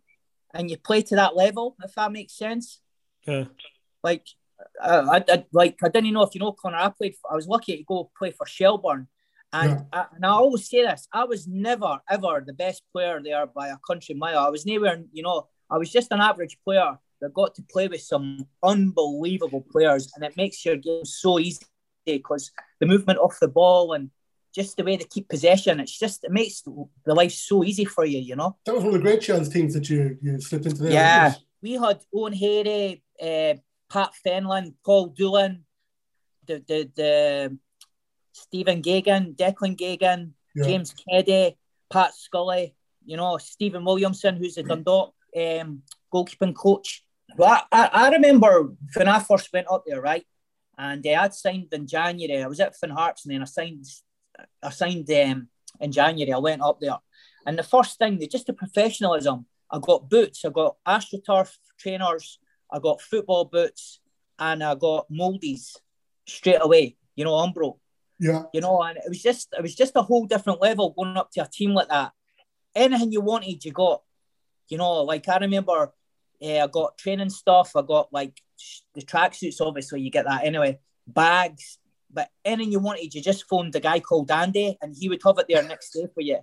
and 0.53 0.71
you 0.71 0.77
play 0.77 1.03
to 1.03 1.17
that 1.17 1.37
level, 1.37 1.77
if 1.83 1.95
that 1.95 2.13
makes 2.13 2.35
sense. 2.35 2.81
Yeah. 3.27 3.45
Like, 4.03 4.27
I, 4.81 5.25
I 5.29 5.45
like 5.53 5.79
I 5.83 5.89
didn't 5.89 6.13
know 6.13 6.23
if 6.23 6.35
you 6.35 6.41
know 6.41 6.53
Conor. 6.53 6.77
I 6.77 6.89
played. 6.91 7.15
For, 7.21 7.33
I 7.33 7.37
was 7.37 7.49
lucky 7.49 7.77
to 7.77 7.85
go 7.85 8.11
play 8.17 8.31
for 8.31 8.47
Shelbourne, 8.47 9.09
and 9.53 9.85
I, 9.93 10.07
and 10.15 10.25
I 10.25 10.31
always 10.31 10.69
say 10.69 10.83
this: 10.83 11.09
I 11.13 11.25
was 11.25 11.47
never 11.47 12.01
ever 12.09 12.43
the 12.47 12.53
best 12.53 12.83
player 12.93 13.21
there 13.23 13.47
by 13.47 13.69
a 13.69 13.79
country 13.87 14.15
mile. 14.15 14.39
I 14.39 14.49
was 14.49 14.67
nowhere. 14.67 15.03
You 15.13 15.23
know, 15.23 15.49
I 15.71 15.79
was 15.79 15.91
just 15.91 16.13
an 16.13 16.21
average 16.21 16.59
player 16.65 16.99
that 17.21 17.35
got 17.35 17.55
to 17.55 17.63
play 17.63 17.89
with 17.89 18.03
some 18.03 18.47
unbelievable 18.63 19.65
players, 19.71 20.13
and 20.15 20.25
it 20.25 20.37
makes 20.37 20.65
your 20.65 20.77
game 20.77 21.05
so 21.05 21.39
easy 21.39 21.65
because 22.07 22.51
the 22.81 22.87
movement 22.87 23.19
off 23.19 23.39
the 23.41 23.49
ball 23.49 23.95
and 23.95 24.11
just 24.55 24.77
the 24.77 24.85
way 24.85 24.97
they 24.97 25.05
keep 25.05 25.29
possession. 25.29 25.81
It's 25.81 25.99
just 25.99 26.25
it 26.25 26.31
makes 26.31 26.63
the 26.63 27.15
life 27.15 27.33
so 27.33 27.65
easy 27.65 27.85
for 27.85 28.05
you. 28.05 28.19
You 28.19 28.37
know. 28.37 28.57
That 28.67 28.75
was 28.75 28.85
one 28.85 28.95
of 28.95 29.01
the 29.01 29.07
great 29.09 29.21
chance 29.21 29.49
teams 29.49 29.75
that 29.75 29.89
you 29.91 30.17
you 30.23 30.41
slipped 30.41 30.67
into 30.67 30.83
there. 30.83 30.93
Yeah, 30.93 31.35
we 31.63 31.73
had 31.73 32.01
Owen 32.15 32.33
Harry, 32.33 33.03
uh, 33.21 33.55
Pat 33.95 34.13
Fenlon, 34.27 34.75
Paul 34.85 35.15
Doolin, 35.17 35.63
the 36.47 36.57
the 36.67 36.91
the 36.97 37.59
Stephen 38.33 38.83
Geoghegan, 38.83 39.37
Declan 39.37 39.77
Geoghegan, 39.77 40.33
Yeah. 40.57 40.65
James 40.67 40.93
Keddy, 41.01 41.57
Pat 41.93 42.13
Scully, 42.15 42.75
you 43.05 43.17
know 43.17 43.39
Stephen 43.39 43.85
Williamson, 43.85 44.37
who's 44.37 44.57
the 44.57 44.65
Dundalk 44.65 45.15
um, 45.37 45.83
goalkeeping 46.13 46.57
coach. 46.57 47.05
Well, 47.37 47.63
I, 47.71 47.91
I, 48.03 48.11
remember 48.11 48.75
when 48.95 49.09
I 49.09 49.21
first 49.21 49.53
went 49.53 49.71
up 49.71 49.85
there, 49.87 50.01
right, 50.01 50.27
and 50.77 51.07
uh, 51.07 51.21
I'd 51.23 51.35
signed 51.35 51.73
in 51.73 51.87
January. 51.87 52.43
I 52.43 52.49
was 52.49 52.61
at 52.61 52.77
Finn 52.77 52.91
Harps, 52.91 53.25
and 53.25 53.33
then 53.33 53.43
I 53.43 53.45
signed. 53.45 53.87
I 54.61 54.71
signed 54.71 55.09
um, 55.11 55.49
in 55.81 55.93
January. 55.93 56.33
I 56.33 56.39
went 56.39 56.63
up 56.63 56.81
there, 56.81 56.99
and 57.47 57.57
the 57.57 57.71
first 57.75 57.97
thing, 57.99 58.19
they 58.19 58.27
just 58.27 58.49
the 58.49 58.55
professionalism. 58.55 59.47
I 59.71 59.79
got 59.79 60.11
boots. 60.11 60.45
I 60.45 60.51
got 60.51 60.77
AstroTurf 60.85 61.51
trainers. 61.79 62.41
I 62.75 62.81
got 62.81 63.01
football 63.01 63.45
boots, 63.45 64.01
and 64.39 64.63
I 64.63 64.75
got 64.75 65.07
moldies 65.09 65.77
straight 66.27 66.59
away. 66.61 66.97
You 67.15 67.25
know, 67.25 67.35
Umbro. 67.35 67.79
Yeah. 68.19 68.43
You 68.53 68.61
know, 68.61 68.83
and 68.83 68.97
it 68.97 69.09
was 69.09 69.23
just 69.23 69.55
it 69.57 69.63
was 69.63 69.77
just 69.77 69.95
a 69.95 70.03
whole 70.03 70.27
different 70.27 70.61
level 70.61 70.91
going 70.91 71.17
up 71.17 71.31
to 71.33 71.43
a 71.43 71.49
team 71.49 71.73
like 71.73 71.89
that. 71.89 72.11
Anything 72.75 73.13
you 73.13 73.21
wanted, 73.21 73.65
you 73.65 73.73
got. 73.73 74.03
You 74.69 74.79
know, 74.79 75.03
like 75.03 75.29
I 75.29 75.39
remember, 75.39 75.93
uh, 76.43 76.59
I 76.65 76.67
got 76.67 76.99
training 76.99 77.31
stuff. 77.31 77.77
I 77.77 77.83
got 77.83 78.13
like 78.13 78.41
the 78.95 79.03
tracksuits. 79.03 79.61
Obviously, 79.61 80.01
you 80.01 80.11
get 80.11 80.25
that 80.25 80.45
anyway. 80.45 80.81
Bags, 81.07 81.79
but 82.11 82.29
anything 82.45 82.73
you 82.73 82.81
wanted, 82.81 83.15
you 83.15 83.21
just 83.21 83.47
phoned 83.47 83.73
the 83.73 83.81
guy 83.81 84.01
called 84.01 84.31
Andy, 84.31 84.77
and 84.81 84.97
he 84.99 85.09
would 85.09 85.21
have 85.25 85.39
it 85.39 85.47
there 85.49 85.63
next 85.63 85.91
day 85.91 86.07
for 86.13 86.23
you. 86.23 86.39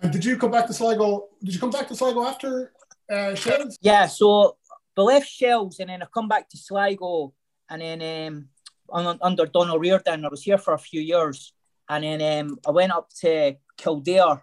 And 0.00 0.12
did 0.12 0.24
you 0.24 0.38
come 0.38 0.52
back 0.52 0.66
to 0.68 0.72
Sligo? 0.72 1.28
Did 1.42 1.54
you 1.54 1.60
come 1.60 1.70
back 1.70 1.88
to 1.88 1.96
Sligo 1.96 2.24
after 2.24 2.72
uh? 3.10 3.34
Yeah, 3.80 4.06
so 4.06 4.56
I 5.00 5.02
left 5.02 5.28
Shells 5.28 5.80
and 5.80 5.88
then 5.88 6.02
I 6.02 6.06
come 6.12 6.28
back 6.28 6.48
to 6.50 6.58
Sligo 6.58 7.32
and 7.68 7.80
then 7.80 8.28
um, 8.28 8.48
un- 8.92 9.18
under 9.22 9.46
Don 9.46 9.70
O'Riordan, 9.70 10.24
I 10.24 10.28
was 10.28 10.42
here 10.42 10.58
for 10.58 10.74
a 10.74 10.78
few 10.78 11.00
years. 11.00 11.52
And 11.88 12.04
then 12.04 12.46
um, 12.46 12.58
I 12.66 12.70
went 12.70 12.92
up 12.92 13.08
to 13.20 13.56
Kildare 13.76 14.42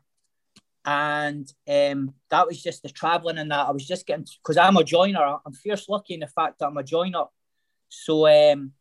and 0.83 1.51
um, 1.67 2.13
that 2.29 2.47
was 2.47 2.61
just 2.61 2.81
the 2.81 2.89
travelling 2.89 3.37
and 3.37 3.51
that. 3.51 3.67
I 3.67 3.71
was 3.71 3.85
just 3.85 4.05
getting, 4.05 4.25
because 4.41 4.57
I'm 4.57 4.77
a 4.77 4.83
joiner, 4.83 5.37
I'm 5.45 5.53
fierce 5.53 5.87
lucky 5.87 6.15
in 6.15 6.21
the 6.21 6.27
fact 6.27 6.59
that 6.59 6.67
I'm 6.67 6.77
a 6.77 6.83
joiner. 6.83 7.25
So 7.89 8.27
um, 8.27 8.71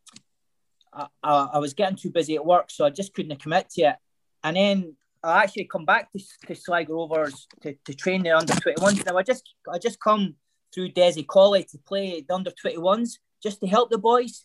I, 0.92 1.06
I, 1.22 1.58
was 1.58 1.74
getting 1.74 1.96
too 1.96 2.10
busy 2.10 2.36
at 2.36 2.46
work, 2.46 2.70
so 2.70 2.86
I 2.86 2.90
just 2.90 3.12
couldn't 3.14 3.40
commit 3.40 3.70
to 3.70 3.82
it. 3.82 3.96
And 4.42 4.56
then 4.56 4.96
I 5.22 5.42
actually 5.42 5.64
come 5.64 5.84
back 5.84 6.10
to, 6.12 6.20
to 6.46 6.54
Sligo 6.54 6.94
Rovers 6.94 7.46
to, 7.62 7.76
to 7.84 7.94
train 7.94 8.22
the 8.22 8.30
under 8.30 8.52
21s. 8.52 9.04
Now 9.04 9.16
I 9.16 9.22
just 9.22 9.54
I 9.72 9.78
just 9.78 10.00
come 10.00 10.36
through 10.76 10.90
Desi 10.90 11.26
Colley 11.26 11.64
to 11.64 11.78
play 11.78 12.20
the 12.20 12.34
under 12.34 12.50
21s 12.50 13.18
just 13.42 13.60
to 13.60 13.66
help 13.66 13.90
the 13.90 13.96
boys. 13.96 14.44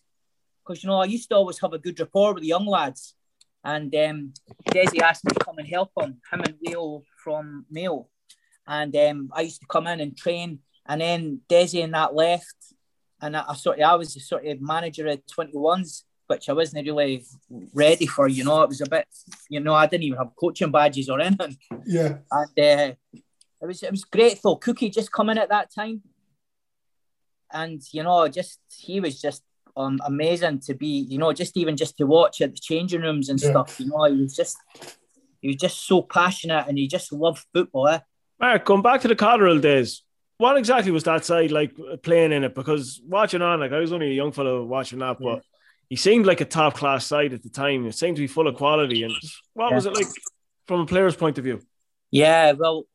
Because 0.65 0.81
you 0.81 0.87
know, 0.87 1.01
I 1.01 1.05
used 1.05 1.27
to 1.29 1.35
always 1.35 1.59
have 1.59 1.73
a 1.73 1.79
good 1.79 1.99
rapport 1.99 2.33
with 2.33 2.43
the 2.43 2.49
young 2.49 2.65
lads. 2.65 3.15
And 3.63 3.93
um, 3.95 4.33
Desi 4.69 5.01
asked 5.01 5.25
me 5.25 5.33
to 5.33 5.43
come 5.43 5.57
and 5.57 5.67
help 5.67 5.91
him, 5.99 6.21
him 6.31 6.41
and 6.41 6.55
Leo 6.65 7.03
from 7.21 7.65
Mayo. 7.69 8.07
And 8.65 8.95
um, 8.95 9.29
I 9.33 9.41
used 9.41 9.59
to 9.59 9.67
come 9.67 9.87
in 9.87 9.99
and 9.99 10.17
train. 10.17 10.59
And 10.85 11.01
then 11.01 11.41
Desi 11.49 11.83
and 11.83 11.93
that 11.93 12.15
left. 12.15 12.55
And 13.21 13.35
I, 13.35 13.43
I 13.49 13.55
sort 13.55 13.79
of 13.79 13.83
I 13.83 13.95
was 13.95 14.13
the 14.13 14.21
sort 14.21 14.45
of 14.45 14.61
manager 14.61 15.07
of 15.07 15.21
21s 15.27 16.03
which 16.27 16.47
I 16.47 16.53
wasn't 16.53 16.87
really 16.87 17.25
ready 17.73 18.05
for. 18.05 18.25
You 18.25 18.45
know, 18.45 18.61
it 18.61 18.69
was 18.69 18.79
a 18.79 18.89
bit, 18.89 19.05
you 19.49 19.59
know, 19.59 19.73
I 19.73 19.85
didn't 19.85 20.05
even 20.05 20.17
have 20.17 20.31
coaching 20.39 20.71
badges 20.71 21.09
or 21.09 21.19
anything. 21.19 21.57
Yeah. 21.85 22.19
And 22.31 22.59
uh, 22.59 22.93
it 23.61 23.67
was 23.67 23.83
it 23.83 23.91
was 23.91 24.03
great 24.03 24.39
though. 24.41 24.55
Cookie 24.55 24.89
just 24.89 25.11
come 25.11 25.29
in 25.29 25.37
at 25.37 25.49
that 25.49 25.73
time, 25.73 26.01
and 27.53 27.81
you 27.91 28.03
know, 28.03 28.27
just 28.27 28.59
he 28.77 28.99
was 28.99 29.21
just 29.21 29.43
um, 29.77 29.99
amazing 30.05 30.59
to 30.59 30.73
be, 30.73 30.87
you 31.09 31.17
know, 31.17 31.31
just 31.33 31.55
even 31.57 31.77
just 31.77 31.97
to 31.97 32.05
watch 32.05 32.41
at 32.41 32.53
the 32.53 32.59
changing 32.59 33.01
rooms 33.01 33.29
and 33.29 33.41
Yeah. 33.41 33.51
stuff. 33.51 33.79
You 33.79 33.87
know, 33.87 34.03
he 34.05 34.21
was 34.21 34.35
just 34.35 34.57
he 35.41 35.47
was 35.47 35.57
just 35.57 35.85
so 35.85 36.01
passionate 36.01 36.65
and 36.67 36.77
he 36.77 36.87
just 36.87 37.11
loved 37.11 37.45
football. 37.53 37.87
Eh? 37.87 37.99
Mark, 38.39 38.65
going 38.65 38.81
back 38.81 39.01
to 39.01 39.07
the 39.07 39.15
Cotterill 39.15 39.61
days, 39.61 40.03
what 40.37 40.57
exactly 40.57 40.91
was 40.91 41.03
that 41.05 41.23
side 41.25 41.51
like 41.51 41.73
playing 42.03 42.31
in 42.31 42.43
it? 42.43 42.55
Because 42.55 43.01
watching 43.05 43.41
on, 43.41 43.59
like 43.59 43.71
I 43.71 43.79
was 43.79 43.93
only 43.93 44.07
a 44.11 44.13
young 44.13 44.31
fellow 44.31 44.63
watching 44.63 44.99
that, 44.99 45.17
but 45.19 45.43
he 45.89 45.95
seemed 45.95 46.25
like 46.25 46.41
a 46.41 46.45
top 46.45 46.75
class 46.75 47.05
side 47.05 47.33
at 47.33 47.43
the 47.43 47.49
time. 47.49 47.85
It 47.85 47.95
seemed 47.95 48.15
to 48.17 48.21
be 48.21 48.27
full 48.27 48.47
of 48.47 48.55
quality. 48.55 49.03
And 49.03 49.13
what 49.53 49.73
was 49.73 49.85
it 49.85 49.93
like 49.93 50.07
from 50.67 50.81
a 50.81 50.85
player's 50.85 51.15
point 51.15 51.37
of 51.37 51.43
view? 51.43 51.59
Yeah, 52.11 52.53
well, 52.53 52.85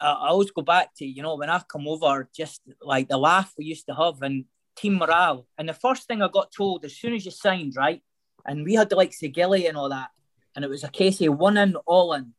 I, 0.00 0.10
I 0.12 0.28
always 0.28 0.50
go 0.50 0.62
back 0.62 0.94
to 0.96 1.06
you 1.06 1.22
know 1.22 1.36
when 1.36 1.50
I 1.50 1.60
come 1.60 1.86
over, 1.88 2.28
just 2.34 2.62
like 2.82 3.08
the 3.08 3.18
laugh 3.18 3.52
we 3.58 3.64
used 3.64 3.86
to 3.86 3.94
have 3.94 4.22
and 4.22 4.44
team 4.76 4.96
morale. 4.96 5.46
And 5.58 5.68
the 5.68 5.74
first 5.74 6.06
thing 6.06 6.22
I 6.22 6.28
got 6.28 6.52
told 6.52 6.84
as 6.84 6.96
soon 6.96 7.14
as 7.14 7.24
you 7.24 7.30
signed, 7.30 7.74
right, 7.76 8.02
and 8.44 8.64
we 8.64 8.74
had 8.74 8.90
the 8.90 8.96
likes 8.96 9.22
of 9.22 9.32
Gilly 9.32 9.66
and 9.66 9.76
all 9.76 9.88
that, 9.88 10.10
and 10.54 10.64
it 10.64 10.68
was 10.68 10.84
a 10.84 10.88
case 10.88 11.20
of 11.22 11.38
one 11.38 11.56
in, 11.56 11.76
all 11.86 12.12
in. 12.12 12.34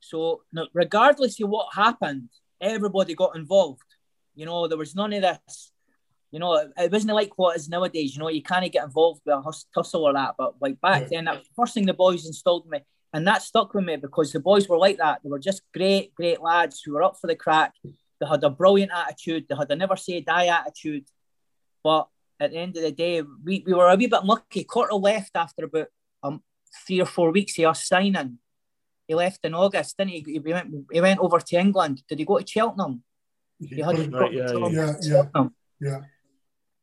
So 0.00 0.42
no, 0.52 0.66
regardless 0.72 1.40
of 1.40 1.48
what 1.48 1.74
happened, 1.74 2.28
everybody 2.60 3.14
got 3.14 3.36
involved. 3.36 3.82
You 4.34 4.46
know, 4.46 4.66
there 4.68 4.78
was 4.78 4.94
none 4.94 5.12
of 5.12 5.22
this. 5.22 5.72
You 6.30 6.40
know, 6.40 6.54
it, 6.54 6.72
it 6.76 6.92
wasn't 6.92 7.14
like 7.14 7.32
what 7.38 7.56
is 7.56 7.68
nowadays. 7.68 8.14
You 8.14 8.20
know, 8.20 8.28
you 8.28 8.42
can't 8.42 8.70
get 8.72 8.84
involved 8.84 9.22
with 9.24 9.34
a 9.36 9.40
hus- 9.40 9.66
tussle 9.72 10.04
or 10.04 10.12
that. 10.14 10.34
But 10.36 10.54
like 10.60 10.80
back 10.80 11.02
Yeah. 11.02 11.08
then, 11.10 11.24
that 11.26 11.44
the 11.44 11.48
first 11.56 11.74
thing 11.74 11.86
the 11.86 11.94
boys 11.94 12.26
installed 12.26 12.68
me, 12.68 12.80
and 13.14 13.28
that 13.28 13.42
stuck 13.42 13.72
with 13.72 13.84
me 13.84 13.94
because 13.94 14.32
the 14.32 14.40
boys 14.40 14.68
were 14.68 14.76
like 14.76 14.98
that. 14.98 15.20
They 15.22 15.30
were 15.30 15.38
just 15.38 15.62
great, 15.72 16.12
great 16.16 16.42
lads 16.42 16.82
who 16.82 16.94
were 16.94 17.04
up 17.04 17.16
for 17.20 17.28
the 17.28 17.36
crack. 17.36 17.72
They 17.84 18.26
had 18.26 18.42
a 18.42 18.50
brilliant 18.50 18.90
attitude. 18.92 19.46
They 19.48 19.54
had 19.54 19.70
a 19.70 19.76
never 19.76 19.96
say 19.96 20.20
die 20.20 20.46
attitude. 20.46 21.06
But 21.84 22.08
at 22.40 22.50
the 22.50 22.58
end 22.58 22.76
of 22.76 22.82
the 22.82 22.90
day, 22.90 23.22
we, 23.22 23.62
we 23.64 23.72
were 23.72 23.88
a 23.88 23.94
wee 23.94 24.08
bit 24.08 24.18
unlucky. 24.20 24.64
Corter 24.64 24.94
left 24.94 25.30
after 25.36 25.66
about 25.66 25.86
um, 26.24 26.42
three 26.84 27.00
or 27.00 27.06
four 27.06 27.30
weeks 27.30 27.56
of 27.60 27.66
us 27.66 27.86
signing. 27.86 28.38
He 29.06 29.14
left 29.14 29.44
in 29.44 29.54
August, 29.54 29.96
didn't 29.96 30.10
he? 30.10 30.24
He 30.26 30.52
went, 30.52 30.74
he 30.90 31.00
went 31.00 31.20
over 31.20 31.38
to 31.38 31.56
England. 31.56 32.02
Did 32.08 32.18
he 32.18 32.24
go 32.24 32.38
to 32.38 32.46
Cheltenham? 32.46 33.04
He 33.60 33.80
had 33.80 34.12
Right, 34.12 34.32
yeah, 34.32 34.52
yeah. 34.52 34.68
Yeah, 34.68 34.94
yeah, 35.00 35.08
Cheltenham. 35.08 35.54
yeah. 35.80 36.00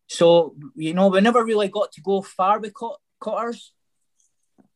So, 0.07 0.55
you 0.75 0.93
know, 0.93 1.09
we 1.09 1.19
never 1.19 1.43
really 1.43 1.67
got 1.67 1.91
to 1.91 2.01
go 2.01 2.21
far 2.21 2.59
with 2.59 2.73
cut- 2.73 2.99
cutters. 3.19 3.73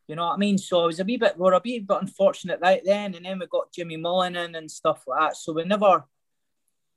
You 0.07 0.15
know 0.15 0.25
what 0.25 0.33
I 0.33 0.37
mean? 0.37 0.57
So 0.57 0.83
it 0.83 0.87
was 0.87 0.99
a 0.99 1.03
wee 1.03 1.17
bit, 1.17 1.37
we 1.37 1.43
were 1.43 1.53
a 1.53 1.61
wee 1.63 1.79
bit 1.79 1.97
unfortunate 2.01 2.59
right 2.61 2.81
then. 2.85 3.15
And 3.15 3.25
then 3.25 3.39
we 3.39 3.47
got 3.47 3.71
Jimmy 3.73 3.97
Mullen 3.97 4.35
in 4.35 4.55
and 4.55 4.69
stuff 4.69 5.03
like 5.07 5.19
that. 5.19 5.37
So 5.37 5.53
we 5.53 5.63
never, 5.63 6.03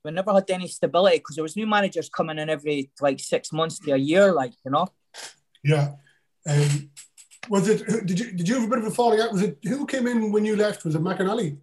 we 0.04 0.10
never 0.10 0.32
had 0.32 0.50
any 0.50 0.68
stability 0.68 1.18
because 1.18 1.36
there 1.36 1.42
was 1.42 1.56
new 1.56 1.66
managers 1.66 2.08
coming 2.08 2.38
in 2.38 2.50
every 2.50 2.90
like 3.00 3.20
six 3.20 3.52
months 3.52 3.78
to 3.80 3.92
a 3.92 3.96
year, 3.96 4.32
like, 4.32 4.52
you 4.64 4.70
know? 4.70 4.88
Yeah. 5.64 5.94
Um, 6.46 6.90
was 7.48 7.68
it? 7.68 8.06
Did 8.06 8.18
you 8.20 8.32
did 8.32 8.48
you 8.48 8.54
have 8.56 8.64
a 8.64 8.68
bit 8.68 8.78
of 8.78 8.86
a 8.86 8.90
falling 8.90 9.20
out? 9.20 9.32
Was 9.32 9.42
it 9.42 9.58
who 9.64 9.86
came 9.86 10.06
in 10.06 10.32
when 10.32 10.44
you 10.44 10.56
left? 10.56 10.84
Was 10.84 10.94
it 10.94 11.02
McAnally? 11.02 11.58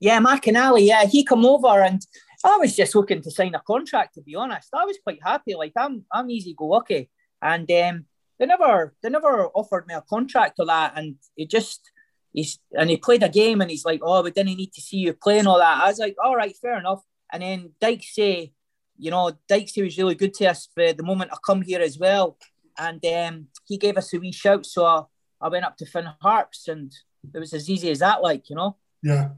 Yeah, 0.00 0.20
McAnally, 0.20 0.86
yeah, 0.86 1.04
he 1.06 1.24
come 1.24 1.44
over 1.44 1.82
and 1.82 2.00
I 2.44 2.56
was 2.58 2.76
just 2.76 2.94
looking 2.94 3.20
to 3.22 3.30
sign 3.30 3.54
a 3.54 3.60
contract, 3.60 4.14
to 4.14 4.20
be 4.20 4.36
honest. 4.36 4.68
I 4.72 4.84
was 4.84 4.98
quite 5.02 5.20
happy. 5.22 5.54
Like 5.54 5.72
I'm 5.76 6.04
I'm 6.12 6.30
easy 6.30 6.54
go 6.54 6.66
lucky. 6.66 7.10
And 7.42 7.70
um 7.70 8.06
they 8.38 8.46
never 8.46 8.94
they 9.02 9.10
never 9.10 9.48
offered 9.54 9.86
me 9.86 9.94
a 9.94 10.02
contract 10.02 10.56
or 10.58 10.66
that. 10.66 10.92
And 10.96 11.16
it 11.36 11.50
just 11.50 11.90
he's 12.32 12.58
and 12.72 12.90
he 12.90 12.96
played 12.96 13.22
a 13.22 13.28
game 13.28 13.60
and 13.60 13.70
he's 13.70 13.84
like, 13.84 14.00
Oh, 14.02 14.22
we 14.22 14.30
didn't 14.30 14.56
need 14.56 14.72
to 14.74 14.80
see 14.80 14.98
you 14.98 15.12
playing 15.12 15.46
all 15.46 15.58
that. 15.58 15.82
I 15.82 15.88
was 15.88 15.98
like, 15.98 16.16
All 16.22 16.36
right, 16.36 16.56
fair 16.56 16.78
enough. 16.78 17.02
And 17.32 17.42
then 17.42 17.70
Dykesy, 17.80 18.52
you 18.96 19.10
know, 19.10 19.32
Dykesy 19.50 19.84
was 19.84 19.98
really 19.98 20.14
good 20.14 20.34
to 20.34 20.46
us 20.46 20.68
for 20.74 20.92
the 20.92 21.02
moment 21.02 21.32
I 21.32 21.36
come 21.44 21.62
here 21.62 21.80
as 21.80 21.98
well. 21.98 22.38
And 22.78 23.04
um 23.06 23.48
he 23.66 23.76
gave 23.76 23.96
us 23.96 24.12
a 24.14 24.18
wee 24.18 24.32
shout. 24.32 24.66
So 24.66 24.84
I, 24.84 25.02
I 25.40 25.48
went 25.48 25.64
up 25.64 25.76
to 25.78 25.86
Finn 25.86 26.08
Harps 26.20 26.68
and 26.68 26.92
it 27.34 27.38
was 27.38 27.52
as 27.52 27.68
easy 27.68 27.90
as 27.90 27.98
that, 27.98 28.22
like, 28.22 28.48
you 28.48 28.56
know. 28.56 28.76
Yeah. 29.02 29.30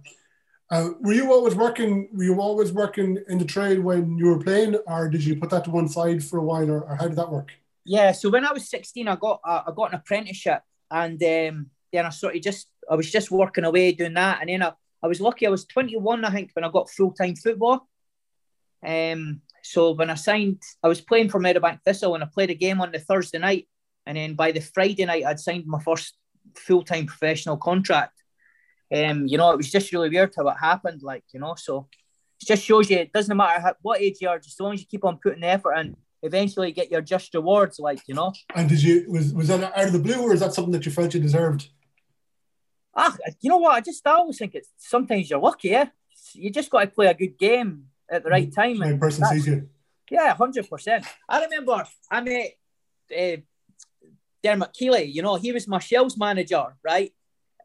Uh, 0.70 0.90
were 1.00 1.12
you 1.12 1.32
always 1.32 1.54
working? 1.54 2.08
Were 2.12 2.24
you 2.24 2.40
always 2.40 2.72
working 2.72 3.18
in 3.28 3.38
the 3.38 3.44
trade 3.44 3.80
when 3.80 4.16
you 4.16 4.26
were 4.26 4.38
playing, 4.38 4.76
or 4.86 5.08
did 5.08 5.24
you 5.24 5.34
put 5.34 5.50
that 5.50 5.64
to 5.64 5.70
one 5.70 5.88
side 5.88 6.22
for 6.22 6.38
a 6.38 6.44
while, 6.44 6.70
or, 6.70 6.82
or 6.82 6.94
how 6.94 7.08
did 7.08 7.16
that 7.16 7.30
work? 7.30 7.50
Yeah, 7.84 8.12
so 8.12 8.30
when 8.30 8.44
I 8.44 8.52
was 8.52 8.68
16, 8.68 9.08
I 9.08 9.16
got 9.16 9.40
I 9.44 9.70
got 9.74 9.92
an 9.92 9.98
apprenticeship, 9.98 10.62
and 10.90 11.22
um, 11.22 11.70
then 11.92 12.06
I 12.06 12.10
sort 12.10 12.36
of 12.36 12.42
just 12.42 12.68
I 12.90 12.94
was 12.94 13.10
just 13.10 13.30
working 13.30 13.64
away 13.64 13.92
doing 13.92 14.14
that, 14.14 14.38
and 14.40 14.50
then 14.50 14.62
I, 14.62 14.72
I 15.02 15.06
was 15.06 15.20
lucky. 15.20 15.46
I 15.46 15.50
was 15.50 15.64
21, 15.64 16.24
I 16.24 16.30
think, 16.30 16.50
when 16.54 16.64
I 16.64 16.70
got 16.70 16.90
full 16.90 17.12
time 17.12 17.36
football. 17.36 17.88
Um, 18.86 19.42
so 19.62 19.92
when 19.92 20.10
I 20.10 20.14
signed, 20.14 20.62
I 20.82 20.88
was 20.88 21.00
playing 21.00 21.28
for 21.28 21.40
Meadowbank 21.40 21.80
Thistle, 21.84 22.14
and 22.14 22.24
I 22.24 22.28
played 22.32 22.50
a 22.50 22.54
game 22.54 22.80
on 22.80 22.92
the 22.92 22.98
Thursday 22.98 23.38
night, 23.38 23.68
and 24.06 24.16
then 24.16 24.34
by 24.34 24.52
the 24.52 24.60
Friday 24.60 25.04
night, 25.04 25.24
I'd 25.24 25.40
signed 25.40 25.66
my 25.66 25.80
first 25.80 26.14
full 26.54 26.82
time 26.82 27.06
professional 27.06 27.56
contract. 27.56 28.14
Um, 28.92 29.26
you 29.26 29.38
know, 29.38 29.52
it 29.52 29.56
was 29.56 29.70
just 29.70 29.92
really 29.92 30.08
weird 30.08 30.34
how 30.36 30.48
it 30.48 30.56
happened, 30.60 31.02
like 31.02 31.24
you 31.32 31.40
know. 31.40 31.54
So 31.56 31.88
it 32.40 32.46
just 32.46 32.64
shows 32.64 32.90
you 32.90 32.98
it 32.98 33.12
doesn't 33.12 33.36
matter 33.36 33.60
how, 33.60 33.74
what 33.82 34.00
age 34.00 34.18
you 34.20 34.28
are, 34.28 34.38
just 34.38 34.60
as 34.60 34.60
long 34.60 34.74
as 34.74 34.80
you 34.80 34.86
keep 34.86 35.04
on 35.04 35.18
putting 35.22 35.40
the 35.40 35.46
effort 35.46 35.74
in, 35.74 35.96
eventually 36.22 36.72
get 36.72 36.90
your 36.90 37.00
just 37.00 37.34
rewards, 37.34 37.78
like 37.78 38.02
you 38.06 38.14
know. 38.14 38.32
And 38.54 38.68
did 38.68 38.82
you 38.82 39.06
was 39.08 39.32
was 39.32 39.48
that 39.48 39.62
out 39.62 39.86
of 39.86 39.92
the 39.92 39.98
blue, 39.98 40.20
or 40.22 40.32
is 40.32 40.40
that 40.40 40.54
something 40.54 40.72
that 40.72 40.86
you 40.86 40.92
felt 40.92 41.14
you 41.14 41.20
deserved? 41.20 41.68
Ah, 42.94 43.16
you 43.40 43.50
know 43.50 43.58
what? 43.58 43.76
I 43.76 43.80
just 43.80 44.06
I 44.06 44.12
always 44.12 44.38
think 44.38 44.54
it's 44.54 44.68
sometimes 44.78 45.30
you're 45.30 45.40
lucky, 45.40 45.68
yeah. 45.68 45.88
You 46.34 46.50
just 46.50 46.70
got 46.70 46.80
to 46.80 46.86
play 46.88 47.06
a 47.06 47.14
good 47.14 47.38
game 47.38 47.86
at 48.10 48.24
the 48.24 48.30
right 48.30 48.52
time. 48.52 48.80
Right 48.80 48.98
person 48.98 49.24
sees 49.26 49.46
you. 49.46 49.68
Yeah, 50.10 50.34
hundred 50.34 50.68
percent. 50.68 51.06
I 51.28 51.44
remember 51.44 51.84
I 52.10 52.20
met 52.20 52.50
uh, 53.16 53.36
Dermot 54.42 54.72
Keely. 54.72 55.04
You 55.04 55.22
know, 55.22 55.36
he 55.36 55.52
was 55.52 55.68
my 55.68 55.78
Shells 55.78 56.18
manager, 56.18 56.76
right, 56.84 57.12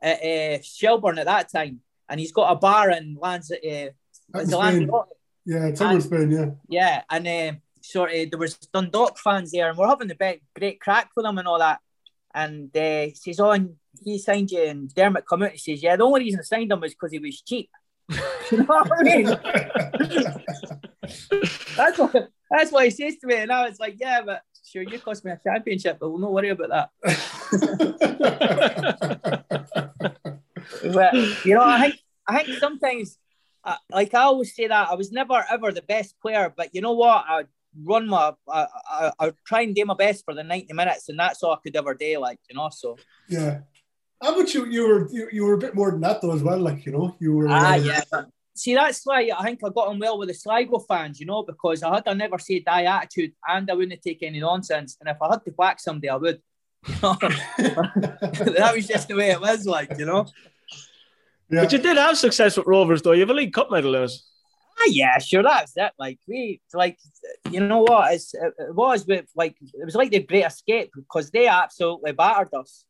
at 0.01 0.23
uh, 0.23 0.61
Shelbourne 0.61 1.19
at 1.19 1.25
that 1.25 1.51
time, 1.51 1.81
and 2.07 2.19
he's 2.19 2.31
got 2.31 2.51
a 2.51 2.55
bar 2.55 2.91
in 2.91 3.17
Lands. 3.19 3.51
Uh, 3.51 3.55
Out 3.55 3.61
in 3.63 4.41
is 4.41 4.49
it 4.49 4.51
Spain. 4.51 4.59
Lanzarote? 4.59 5.07
Yeah, 5.45 5.65
it's 5.65 5.81
over 5.81 6.01
Spain. 6.01 6.31
Yeah. 6.31 6.49
Yeah, 6.67 7.01
and 7.09 7.27
uh, 7.27 7.59
sort 7.91 8.13
of 8.13 8.31
there 8.31 8.39
was 8.39 8.55
Dundalk 8.73 9.19
fans 9.19 9.51
there, 9.51 9.69
and 9.69 9.77
we're 9.77 9.87
having 9.87 10.07
the 10.07 10.15
big, 10.15 10.41
great 10.57 10.79
crack 10.79 11.09
with 11.15 11.25
them 11.25 11.37
and 11.37 11.47
all 11.47 11.59
that. 11.59 11.79
And 12.33 12.75
uh, 12.75 13.05
he 13.05 13.15
says, 13.15 13.39
"Oh, 13.39 13.51
and 13.51 13.75
he 14.03 14.17
signed 14.17 14.51
you." 14.51 14.63
And 14.63 14.93
Dermot 14.93 15.27
come 15.27 15.43
out 15.43 15.51
and 15.51 15.59
says, 15.59 15.81
"Yeah, 15.81 15.95
the 15.95 16.03
only 16.03 16.21
reason 16.21 16.39
I 16.39 16.43
signed 16.43 16.71
him 16.71 16.81
was 16.81 16.93
because 16.93 17.11
he 17.11 17.19
was 17.19 17.41
cheap." 17.41 17.69
you 18.51 18.57
know 18.57 18.65
what 18.65 18.91
I 18.91 19.03
mean? 19.03 19.25
that's 21.77 21.97
what 21.97 22.29
that's 22.49 22.71
what 22.71 22.85
he 22.85 22.91
says 22.91 23.17
to 23.17 23.27
me, 23.27 23.37
and 23.37 23.51
I 23.51 23.67
was 23.67 23.79
like, 23.79 23.95
"Yeah, 23.99 24.21
but 24.25 24.41
sure, 24.63 24.83
you 24.83 24.99
cost 24.99 25.25
me 25.25 25.31
a 25.31 25.39
championship, 25.43 25.97
but 25.99 26.09
we'll 26.09 26.19
not 26.19 26.33
worry 26.33 26.49
about 26.49 26.69
that." 26.69 26.89
but 30.93 31.13
you 31.45 31.55
know, 31.55 31.63
I 31.63 31.81
think 31.81 31.99
I 32.27 32.43
think 32.43 32.59
sometimes, 32.59 33.17
uh, 33.63 33.77
like 33.91 34.13
I 34.13 34.23
always 34.23 34.55
say 34.55 34.67
that 34.67 34.89
I 34.89 34.95
was 34.95 35.11
never 35.11 35.43
ever 35.49 35.71
the 35.71 35.81
best 35.81 36.19
player, 36.21 36.53
but 36.55 36.73
you 36.73 36.81
know 36.81 36.93
what? 36.93 37.25
I 37.27 37.43
run 37.83 38.07
my, 38.07 38.33
I, 38.49 38.67
I, 38.89 39.11
I 39.19 39.33
try 39.45 39.61
and 39.61 39.75
do 39.75 39.85
my 39.85 39.95
best 39.95 40.23
for 40.25 40.33
the 40.33 40.43
ninety 40.43 40.73
minutes, 40.73 41.09
and 41.09 41.19
that's 41.19 41.43
all 41.43 41.53
I 41.53 41.57
could 41.63 41.75
ever 41.75 41.93
do. 41.93 42.19
Like 42.19 42.39
you 42.49 42.55
know, 42.55 42.69
so 42.71 42.97
Yeah. 43.27 43.59
How 44.21 44.33
about 44.33 44.53
you? 44.53 44.65
You 44.65 44.87
were 44.87 45.09
you, 45.11 45.29
you 45.31 45.43
were 45.45 45.53
a 45.53 45.57
bit 45.57 45.75
more 45.75 45.91
than 45.91 46.01
that 46.01 46.21
though 46.21 46.33
as 46.33 46.43
well. 46.43 46.59
Like 46.59 46.85
you 46.85 46.91
know, 46.91 47.15
you 47.19 47.33
were. 47.33 47.47
ah 47.49 47.73
uh, 47.73 47.75
yeah. 47.75 48.01
See, 48.57 48.73
that's 48.73 49.05
why 49.05 49.29
I 49.37 49.43
think 49.43 49.59
I 49.65 49.69
got 49.69 49.89
on 49.89 49.99
well 49.99 50.17
with 50.17 50.29
the 50.29 50.33
Sligo 50.33 50.79
fans, 50.79 51.19
you 51.19 51.25
know, 51.25 51.43
because 51.43 51.83
I 51.83 51.93
had 51.93 52.03
a 52.07 52.15
never 52.15 52.39
say 52.39 52.61
die 52.61 52.85
attitude 52.85 53.33
and 53.45 53.69
I 53.69 53.73
wouldn't 53.73 54.01
take 54.01 54.23
any 54.23 54.39
nonsense. 54.39 54.95
And 55.01 55.09
if 55.09 55.21
I 55.21 55.27
had 55.31 55.43
to 55.43 55.51
whack 55.57 55.81
somebody, 55.81 56.09
I 56.09 56.15
would. 56.15 56.41
You 56.87 56.95
know? 57.03 57.15
that 57.19 58.71
was 58.73 58.87
just 58.87 59.09
the 59.09 59.15
way 59.15 59.31
it 59.31 59.41
was, 59.41 59.65
like, 59.65 59.97
you 59.97 60.05
know. 60.05 60.25
But 61.49 61.73
you 61.73 61.79
did 61.79 61.97
have 61.97 62.17
success 62.17 62.55
with 62.55 62.65
Rovers, 62.65 63.01
though. 63.01 63.11
You 63.11 63.21
have 63.21 63.29
a 63.29 63.33
League 63.33 63.53
Cup 63.53 63.71
medal, 63.71 63.91
Lewis. 63.91 64.25
Ah, 64.77 64.87
yeah, 64.87 65.17
sure, 65.19 65.43
that's 65.43 65.73
it. 65.75 65.91
Like 65.97 66.19
we, 66.27 66.61
like 66.73 66.97
you 67.49 67.61
know 67.61 67.81
what? 67.81 68.13
It's, 68.13 68.33
it 68.33 68.75
was 68.75 69.05
with 69.07 69.25
like 69.35 69.55
it 69.61 69.85
was 69.85 69.95
like 69.95 70.11
the 70.11 70.19
Great 70.19 70.45
Escape 70.45 70.91
because 70.95 71.31
they 71.31 71.47
absolutely 71.47 72.11
battered 72.11 72.53
us. 72.53 72.83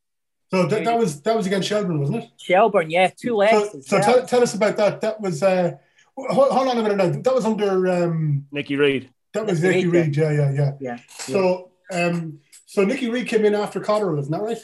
So 0.50 0.66
that, 0.66 0.84
that 0.84 0.98
was 0.98 1.20
that 1.22 1.36
was 1.36 1.46
against 1.46 1.68
Shelbourne, 1.68 2.00
wasn't 2.00 2.24
it? 2.24 2.30
Shelbourne, 2.38 2.90
yeah, 2.90 3.10
two 3.16 3.36
legs. 3.36 3.70
So, 3.72 3.80
so 3.80 4.00
tell, 4.00 4.26
tell 4.26 4.42
us 4.42 4.54
about 4.54 4.76
that. 4.76 5.00
That 5.00 5.20
was 5.20 5.42
uh, 5.42 5.72
hold, 6.16 6.50
hold 6.50 6.68
on 6.68 6.78
a 6.78 6.82
minute 6.82 6.96
now. 6.96 7.20
That 7.22 7.34
was 7.34 7.44
under 7.44 7.88
um, 7.88 8.46
Nicky 8.50 8.76
Reid. 8.76 9.10
That 9.34 9.46
was 9.46 9.62
Nicky 9.62 9.76
Nicky 9.76 9.88
Reid, 9.88 10.06
Reid. 10.06 10.16
Yeah, 10.16 10.30
yeah, 10.32 10.52
yeah. 10.52 10.72
Yeah. 10.80 10.98
So 11.08 11.70
um, 11.92 12.40
so 12.66 12.84
Nicky 12.84 13.10
Reid 13.10 13.28
came 13.28 13.44
in 13.44 13.54
after 13.54 13.80
Cotterill, 13.80 14.20
isn't 14.20 14.32
that 14.32 14.42
right? 14.42 14.58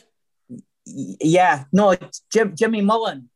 yeah, 0.87 1.65
no, 1.73 1.97
Jim, 2.33 2.55
Jimmy 2.57 2.81
Mullen. 2.81 3.29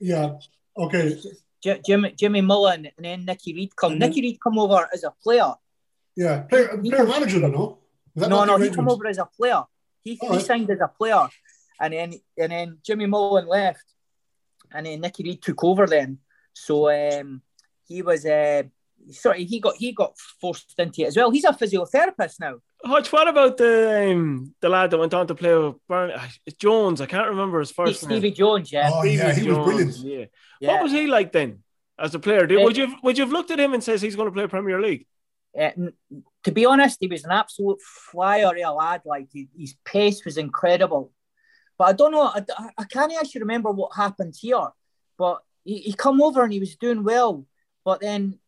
Yeah. 0.00 0.34
Okay. 0.76 1.18
Jimmy 1.62 2.12
Jimmy 2.12 2.40
Mullen 2.40 2.86
and 2.96 3.04
then 3.04 3.24
Nicky 3.24 3.54
Reid 3.54 3.76
come. 3.76 3.98
Then- 3.98 4.10
Nicky 4.10 4.22
Reid 4.22 4.38
come 4.42 4.58
over 4.58 4.88
as 4.92 5.04
a 5.04 5.12
player. 5.22 5.52
Yeah. 6.16 6.42
Player, 6.42 6.78
player 6.78 7.06
manager, 7.06 7.40
though, 7.40 7.48
no? 8.16 8.28
No, 8.28 8.44
no, 8.44 8.58
he 8.58 8.70
come 8.70 8.88
over 8.88 9.06
as 9.06 9.18
a 9.18 9.26
player. 9.26 9.62
He, 10.02 10.18
All 10.20 10.30
he 10.30 10.36
right. 10.36 10.46
signed 10.46 10.70
as 10.70 10.80
a 10.80 10.88
player, 10.88 11.28
and 11.80 11.92
then 11.92 12.14
and 12.38 12.52
then 12.52 12.78
Jimmy 12.82 13.06
Mullen 13.06 13.46
left, 13.46 13.84
and 14.72 14.86
then 14.86 15.00
Nicky 15.00 15.22
Reid 15.22 15.42
took 15.42 15.62
over 15.62 15.86
then. 15.86 16.18
So 16.52 16.90
um, 16.90 17.42
he 17.86 18.02
was 18.02 18.24
uh, 18.26 18.64
sorry, 19.10 19.44
he 19.44 19.60
got 19.60 19.76
he 19.76 19.92
got 19.92 20.18
forced 20.40 20.74
into 20.78 21.02
it 21.02 21.08
as 21.08 21.16
well. 21.16 21.30
He's 21.30 21.44
a 21.44 21.52
physiotherapist 21.52 22.40
now. 22.40 22.56
Hutch, 22.84 23.12
what 23.12 23.28
about 23.28 23.56
the 23.56 24.10
um, 24.12 24.54
the 24.60 24.68
lad 24.68 24.90
that 24.90 24.98
went 24.98 25.12
on 25.12 25.26
to 25.26 25.34
play 25.34 25.54
with 25.54 25.76
Burn 25.86 26.12
Jones? 26.58 27.00
I 27.00 27.06
can't 27.06 27.28
remember 27.28 27.60
his 27.60 27.70
first 27.70 28.00
Stevie 28.00 28.28
name. 28.28 28.34
Jones, 28.34 28.72
yeah. 28.72 28.90
Oh, 28.92 29.02
yeah, 29.02 29.34
he 29.34 29.48
was 29.48 29.58
brilliant. 29.58 29.96
Yeah. 29.98 30.24
Yeah. 30.60 30.72
What 30.72 30.84
was 30.84 30.92
he 30.92 31.06
like 31.06 31.32
then 31.32 31.62
as 31.98 32.14
a 32.14 32.18
player? 32.18 32.46
Did, 32.46 32.60
Uh, 32.60 32.64
would 32.64 32.76
you 32.76 32.94
would 33.02 33.18
you 33.18 33.24
have 33.24 33.32
looked 33.32 33.50
at 33.50 33.60
him 33.60 33.74
and 33.74 33.84
says 33.84 34.00
he's 34.00 34.16
going 34.16 34.28
to 34.28 34.32
play 34.32 34.46
Premier 34.46 34.80
League? 34.80 35.06
Uh, 35.58 35.70
to 36.44 36.52
be 36.52 36.64
honest, 36.64 36.98
he 37.00 37.06
was 37.06 37.24
an 37.24 37.32
absolute 37.32 37.80
flyer 37.82 38.52
a 38.56 38.72
lad. 38.72 39.02
Like 39.04 39.28
he, 39.32 39.48
his 39.58 39.74
pace 39.84 40.24
was 40.24 40.38
incredible. 40.38 41.12
But 41.76 41.84
I 41.84 41.92
don't 41.92 42.12
know. 42.12 42.22
I, 42.22 42.44
I 42.78 42.84
can't 42.84 43.12
actually 43.12 43.40
remember 43.42 43.70
what 43.70 43.94
happened 43.94 44.34
here. 44.38 44.68
But 45.18 45.40
he, 45.64 45.78
he 45.78 45.92
come 45.92 46.22
over 46.22 46.42
and 46.42 46.52
he 46.52 46.60
was 46.60 46.76
doing 46.76 47.04
well. 47.04 47.46
But 47.84 48.00
then 48.00 48.38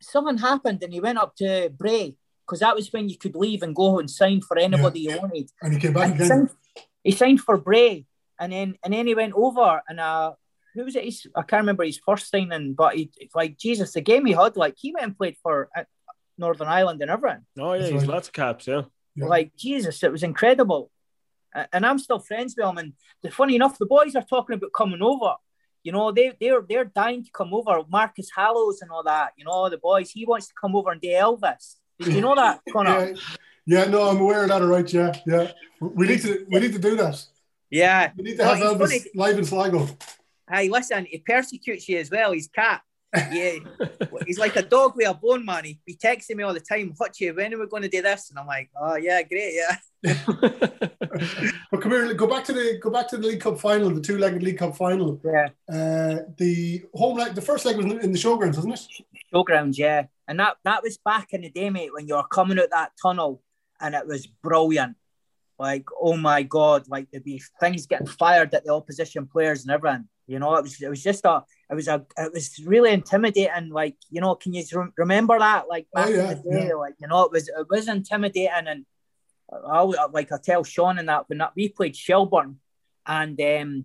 something 0.00 0.38
happened 0.38 0.82
and 0.82 0.92
he 0.92 1.00
went 1.00 1.18
up 1.18 1.34
to 1.36 1.72
Bray 1.76 2.16
because 2.52 2.60
that 2.60 2.76
was 2.76 2.92
when 2.92 3.08
you 3.08 3.16
could 3.16 3.34
leave 3.34 3.62
and 3.62 3.74
go 3.74 3.98
and 3.98 4.10
sign 4.10 4.42
for 4.42 4.58
anybody 4.58 5.00
you 5.00 5.16
wanted. 5.18 5.48
And 5.62 5.72
he 5.72 5.80
came 5.80 5.94
back 5.94 6.10
And 6.10 6.16
he 6.18 6.24
again. 6.24 6.28
signed, 6.28 6.50
he 7.02 7.10
signed 7.12 7.40
for 7.40 7.56
Bray, 7.56 8.04
and 8.38 8.52
then 8.52 8.74
and 8.84 8.92
then 8.92 9.06
he 9.06 9.14
went 9.14 9.32
over 9.34 9.80
and 9.88 9.98
uh, 9.98 10.32
who 10.74 10.84
was 10.84 10.94
it? 10.96 11.04
His, 11.04 11.26
I 11.34 11.40
can't 11.42 11.62
remember 11.62 11.84
his 11.84 11.98
first 12.04 12.30
signing, 12.30 12.74
but 12.74 12.94
he 12.94 13.10
like 13.34 13.56
Jesus, 13.56 13.94
the 13.94 14.02
game 14.02 14.26
he 14.26 14.32
had, 14.34 14.56
like 14.58 14.74
he 14.76 14.92
went 14.92 15.06
and 15.06 15.16
played 15.16 15.36
for 15.42 15.70
uh, 15.74 15.84
Northern 16.36 16.68
Ireland 16.68 17.00
and 17.00 17.10
everything. 17.10 17.46
Oh 17.58 17.72
yeah, 17.72 17.88
he's 17.88 18.06
lots 18.06 18.28
of 18.28 18.34
caps. 18.34 18.66
Yeah. 18.68 18.82
Like 19.16 19.56
Jesus, 19.56 20.02
it 20.02 20.12
was 20.12 20.22
incredible, 20.22 20.90
and 21.72 21.86
I'm 21.86 21.98
still 21.98 22.18
friends 22.18 22.54
with 22.56 22.66
him. 22.66 22.76
And 22.76 22.92
the 23.22 23.30
funny 23.30 23.54
enough, 23.56 23.78
the 23.78 23.86
boys 23.86 24.14
are 24.14 24.28
talking 24.34 24.56
about 24.56 24.72
coming 24.74 25.02
over. 25.02 25.34
You 25.84 25.92
know, 25.92 26.12
they 26.12 26.32
they're 26.40 26.64
they're 26.68 26.84
dying 26.84 27.24
to 27.24 27.30
come 27.32 27.52
over. 27.54 27.82
Marcus 27.88 28.28
Hallows 28.36 28.82
and 28.82 28.90
all 28.90 29.02
that. 29.04 29.32
You 29.38 29.44
know, 29.46 29.68
the 29.70 29.78
boys. 29.78 30.10
He 30.10 30.24
wants 30.26 30.46
to 30.48 30.54
come 30.60 30.76
over 30.76 30.90
and 30.92 31.00
do 31.00 31.08
Elvis. 31.08 31.76
You 32.06 32.20
know 32.20 32.34
that, 32.34 32.60
Conor? 32.72 33.10
Yeah, 33.10 33.14
yeah, 33.66 33.84
no, 33.86 34.08
I'm 34.08 34.18
aware 34.20 34.42
of 34.42 34.48
that. 34.48 34.62
All 34.62 34.68
right, 34.68 34.92
yeah, 34.92 35.12
yeah. 35.26 35.52
We 35.80 36.06
need 36.06 36.20
to 36.22 36.46
we 36.50 36.60
need 36.60 36.72
to 36.72 36.78
do 36.78 36.96
that. 36.96 37.24
Yeah. 37.70 38.10
We 38.16 38.24
need 38.24 38.36
to 38.36 38.44
have 38.44 38.58
No, 38.58 38.74
Elvis 38.74 38.78
funny. 38.88 39.00
live 39.14 39.38
in 39.38 39.44
Sligo. 39.44 39.88
Hey, 40.50 40.68
listen, 40.68 41.06
he 41.06 41.18
persecutes 41.18 41.88
you 41.88 41.98
as 41.98 42.10
well. 42.10 42.32
He's 42.32 42.48
cat. 42.48 42.82
Yeah, 43.30 43.58
he's 44.26 44.38
like 44.38 44.56
a 44.56 44.62
dog 44.62 44.96
with 44.96 45.06
a 45.06 45.12
bone, 45.12 45.44
man. 45.44 45.64
He 45.64 45.78
be 45.84 45.94
texting 45.96 46.36
me 46.36 46.44
all 46.44 46.54
the 46.54 46.60
time. 46.60 46.94
What 46.96 47.20
you? 47.20 47.34
When 47.34 47.52
are 47.52 47.58
we 47.58 47.66
going 47.66 47.82
to 47.82 47.88
do 47.90 48.00
this? 48.00 48.30
And 48.30 48.38
I'm 48.38 48.46
like, 48.46 48.70
oh 48.80 48.96
yeah, 48.96 49.20
great, 49.22 49.52
yeah. 49.54 50.14
But 51.70 51.80
come 51.82 51.90
here, 51.92 52.14
go 52.14 52.26
back 52.26 52.44
to 52.44 52.52
the 52.54 52.78
go 52.80 52.88
back 52.90 53.08
to 53.08 53.18
the 53.18 53.26
League 53.26 53.40
Cup 53.40 53.58
final, 53.60 53.90
the 53.90 54.00
two-legged 54.00 54.42
League 54.42 54.56
Cup 54.58 54.74
final. 54.76 55.20
Yeah. 55.24 55.48
Uh, 55.68 56.22
the 56.38 56.82
home 56.94 57.18
leg, 57.18 57.34
the 57.34 57.42
first 57.42 57.66
leg 57.66 57.76
was 57.76 57.84
in 57.84 58.12
the 58.12 58.18
showgrounds, 58.18 58.56
wasn't 58.56 58.74
it? 58.74 58.80
Showgrounds, 59.32 59.78
yeah. 59.78 60.06
And 60.28 60.38
that 60.40 60.56
that 60.64 60.82
was 60.82 60.98
back 60.98 61.32
in 61.32 61.42
the 61.42 61.50
day, 61.50 61.70
mate, 61.70 61.92
when 61.92 62.06
you 62.06 62.16
were 62.16 62.24
coming 62.24 62.58
out 62.58 62.70
that 62.70 62.92
tunnel, 63.02 63.42
and 63.80 63.94
it 63.94 64.06
was 64.06 64.26
brilliant. 64.26 64.96
Like, 65.58 65.84
oh 66.00 66.16
my 66.16 66.42
god, 66.42 66.88
like 66.88 67.10
there'd 67.10 67.24
be 67.24 67.42
things 67.60 67.86
getting 67.86 68.06
fired 68.06 68.54
at 68.54 68.64
the 68.64 68.72
opposition 68.72 69.26
players 69.26 69.62
and 69.62 69.70
everything. 69.70 70.08
You 70.26 70.38
know, 70.38 70.54
it 70.56 70.62
was 70.62 70.80
it 70.80 70.88
was 70.88 71.02
just 71.02 71.24
a 71.24 71.44
it 71.70 71.74
was 71.74 71.88
a 71.88 72.04
it 72.16 72.32
was 72.32 72.58
really 72.64 72.92
intimidating. 72.92 73.70
Like, 73.70 73.96
you 74.10 74.20
know, 74.20 74.34
can 74.34 74.54
you 74.54 74.64
remember 74.96 75.38
that? 75.38 75.68
Like 75.68 75.86
back 75.92 76.10
yeah, 76.10 76.30
in 76.32 76.42
the 76.42 76.50
day, 76.50 76.68
yeah. 76.68 76.74
like 76.74 76.94
you 77.00 77.08
know, 77.08 77.24
it 77.24 77.32
was 77.32 77.48
it 77.48 77.66
was 77.68 77.88
intimidating 77.88 78.66
and 78.66 78.86
I 79.52 79.82
like 79.82 80.32
I 80.32 80.38
tell 80.42 80.64
Shaun 80.64 80.98
and 80.98 81.08
that 81.08 81.28
when 81.28 81.38
that 81.38 81.52
we 81.54 81.68
played 81.68 81.96
Shelbourne 81.96 82.58
and 83.06 83.40
um 83.40 83.84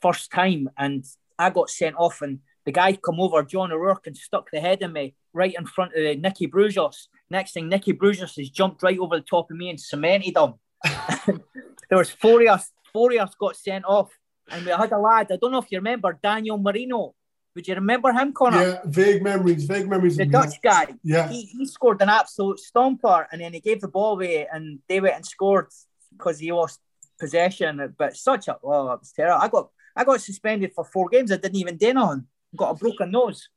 first 0.00 0.30
time 0.30 0.70
and 0.76 1.04
I 1.38 1.50
got 1.50 1.70
sent 1.70 1.96
off 1.96 2.22
and 2.22 2.40
the 2.68 2.72
guy 2.72 2.92
come 2.92 3.18
over, 3.18 3.42
John 3.42 3.72
O'Rourke, 3.72 4.08
and 4.08 4.14
stuck 4.14 4.50
the 4.50 4.60
head 4.60 4.82
in 4.82 4.92
me 4.92 5.14
right 5.32 5.54
in 5.58 5.64
front 5.64 5.94
of 5.94 6.04
uh, 6.04 6.20
Nicky 6.20 6.46
Brujos. 6.46 7.06
Next 7.30 7.52
thing, 7.52 7.66
Nicky 7.70 7.94
Brujos 7.94 8.36
has 8.36 8.50
jumped 8.50 8.82
right 8.82 8.98
over 8.98 9.16
the 9.16 9.22
top 9.22 9.50
of 9.50 9.56
me 9.56 9.70
and 9.70 9.80
cemented 9.80 10.36
him. 10.36 10.52
there 11.88 11.96
was 11.96 12.10
four 12.10 12.42
of 12.42 12.48
us, 12.48 12.70
four 12.92 13.10
of 13.14 13.20
us 13.20 13.34
got 13.40 13.56
sent 13.56 13.86
off, 13.86 14.10
and 14.50 14.66
we 14.66 14.70
had 14.70 14.92
a 14.92 14.98
lad. 14.98 15.28
I 15.30 15.36
don't 15.36 15.50
know 15.50 15.60
if 15.60 15.72
you 15.72 15.78
remember 15.78 16.18
Daniel 16.22 16.58
Marino. 16.58 17.14
Would 17.54 17.66
you 17.66 17.74
remember 17.74 18.12
him, 18.12 18.34
Conor? 18.34 18.60
Yeah, 18.60 18.80
vague 18.84 19.22
memories, 19.22 19.64
vague 19.64 19.88
memories. 19.88 20.18
The 20.18 20.26
Dutch 20.26 20.60
guy. 20.62 20.88
Yeah. 21.02 21.26
He, 21.30 21.46
he 21.46 21.64
scored 21.64 22.02
an 22.02 22.10
absolute 22.10 22.60
stomper 22.60 23.24
and 23.32 23.40
then 23.40 23.54
he 23.54 23.60
gave 23.60 23.80
the 23.80 23.88
ball 23.88 24.12
away 24.12 24.46
and 24.52 24.80
they 24.90 25.00
went 25.00 25.16
and 25.16 25.24
scored 25.24 25.68
because 26.12 26.38
he 26.38 26.52
lost 26.52 26.80
possession. 27.18 27.94
But 27.96 28.14
such 28.14 28.48
a 28.48 28.58
oh, 28.62 28.92
it 28.92 29.00
was 29.00 29.12
terrible. 29.16 29.40
I 29.42 29.48
got 29.48 29.70
I 29.96 30.04
got 30.04 30.20
suspended 30.20 30.72
for 30.74 30.84
four 30.84 31.08
games. 31.08 31.32
I 31.32 31.38
didn't 31.38 31.56
even 31.56 31.78
do 31.78 31.94
nothing. 31.94 32.26
Got 32.56 32.70
a 32.70 32.74
broken 32.74 33.10
nose. 33.10 33.48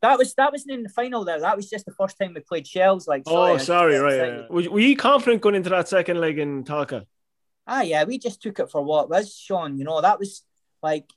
That 0.00 0.16
was 0.18 0.34
that 0.34 0.52
wasn't 0.52 0.72
in 0.74 0.82
the 0.84 0.88
final 0.88 1.24
though. 1.24 1.40
That 1.40 1.56
was 1.56 1.68
just 1.68 1.84
the 1.86 1.92
first 1.92 2.16
time 2.18 2.32
we 2.34 2.40
played 2.40 2.66
shells. 2.66 3.08
Like 3.08 3.22
Oh, 3.26 3.56
sorry, 3.58 3.96
I- 3.96 4.00
right. 4.00 4.16
yeah. 4.16 4.42
Were, 4.48 4.70
were 4.70 4.80
you 4.80 4.96
confident 4.96 5.42
going 5.42 5.54
into 5.56 5.70
that 5.70 5.88
second 5.88 6.20
leg 6.20 6.38
in 6.38 6.62
Tallaght? 6.64 7.04
Ah, 7.66 7.82
yeah, 7.82 8.04
we 8.04 8.18
just 8.18 8.40
took 8.40 8.58
it 8.60 8.70
for 8.70 8.82
what 8.82 9.04
it 9.04 9.10
was, 9.10 9.36
Shaun. 9.36 9.76
You 9.78 9.84
know, 9.84 10.00
that 10.00 10.18
was 10.18 10.42
like 10.82 11.10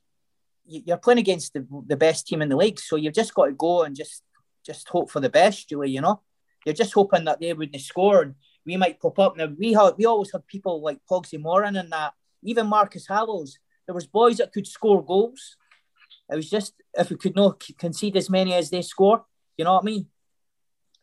you- 0.65 0.81
you're 0.85 0.97
playing 0.97 1.19
against 1.19 1.53
the, 1.53 1.65
the 1.87 1.95
best 1.97 2.27
team 2.27 2.41
in 2.41 2.49
the 2.49 2.55
league, 2.57 2.79
so 2.79 2.95
you've 2.95 3.13
just 3.13 3.33
got 3.33 3.45
to 3.45 3.51
go 3.53 3.83
and 3.83 3.95
just 3.95 4.23
just 4.65 4.87
hope 4.89 5.09
for 5.11 5.19
the 5.19 5.29
best, 5.29 5.69
Julie. 5.69 5.91
You 5.91 6.01
know, 6.01 6.21
you're 6.65 6.73
just 6.75 6.93
hoping 6.93 7.25
that 7.25 7.39
they 7.39 7.53
wouldn't 7.53 7.81
score 7.81 8.21
and 8.23 8.35
we 8.65 8.77
might 8.77 8.99
pop 8.99 9.17
up. 9.19 9.37
Now 9.37 9.45
we 9.57 9.73
had 9.73 9.91
we 9.97 10.05
always 10.05 10.31
had 10.31 10.45
people 10.47 10.81
like 10.81 10.99
Pogsy 11.09 11.39
Moran 11.39 11.75
and 11.75 11.91
that, 11.91 12.13
even 12.43 12.65
Marcus 12.67 13.07
Hallows. 13.07 13.57
There 13.85 13.95
was 13.95 14.07
boys 14.07 14.37
that 14.37 14.53
could 14.53 14.65
score 14.67 15.03
goals. 15.05 15.57
It 16.31 16.35
was 16.35 16.49
just 16.49 16.73
if 16.93 17.09
we 17.09 17.17
could 17.17 17.35
not 17.35 17.63
concede 17.77 18.15
as 18.17 18.29
many 18.29 18.53
as 18.53 18.69
they 18.69 18.81
score. 18.81 19.25
You 19.57 19.65
know 19.65 19.73
what 19.73 19.83
I 19.83 19.85
mean? 19.85 20.07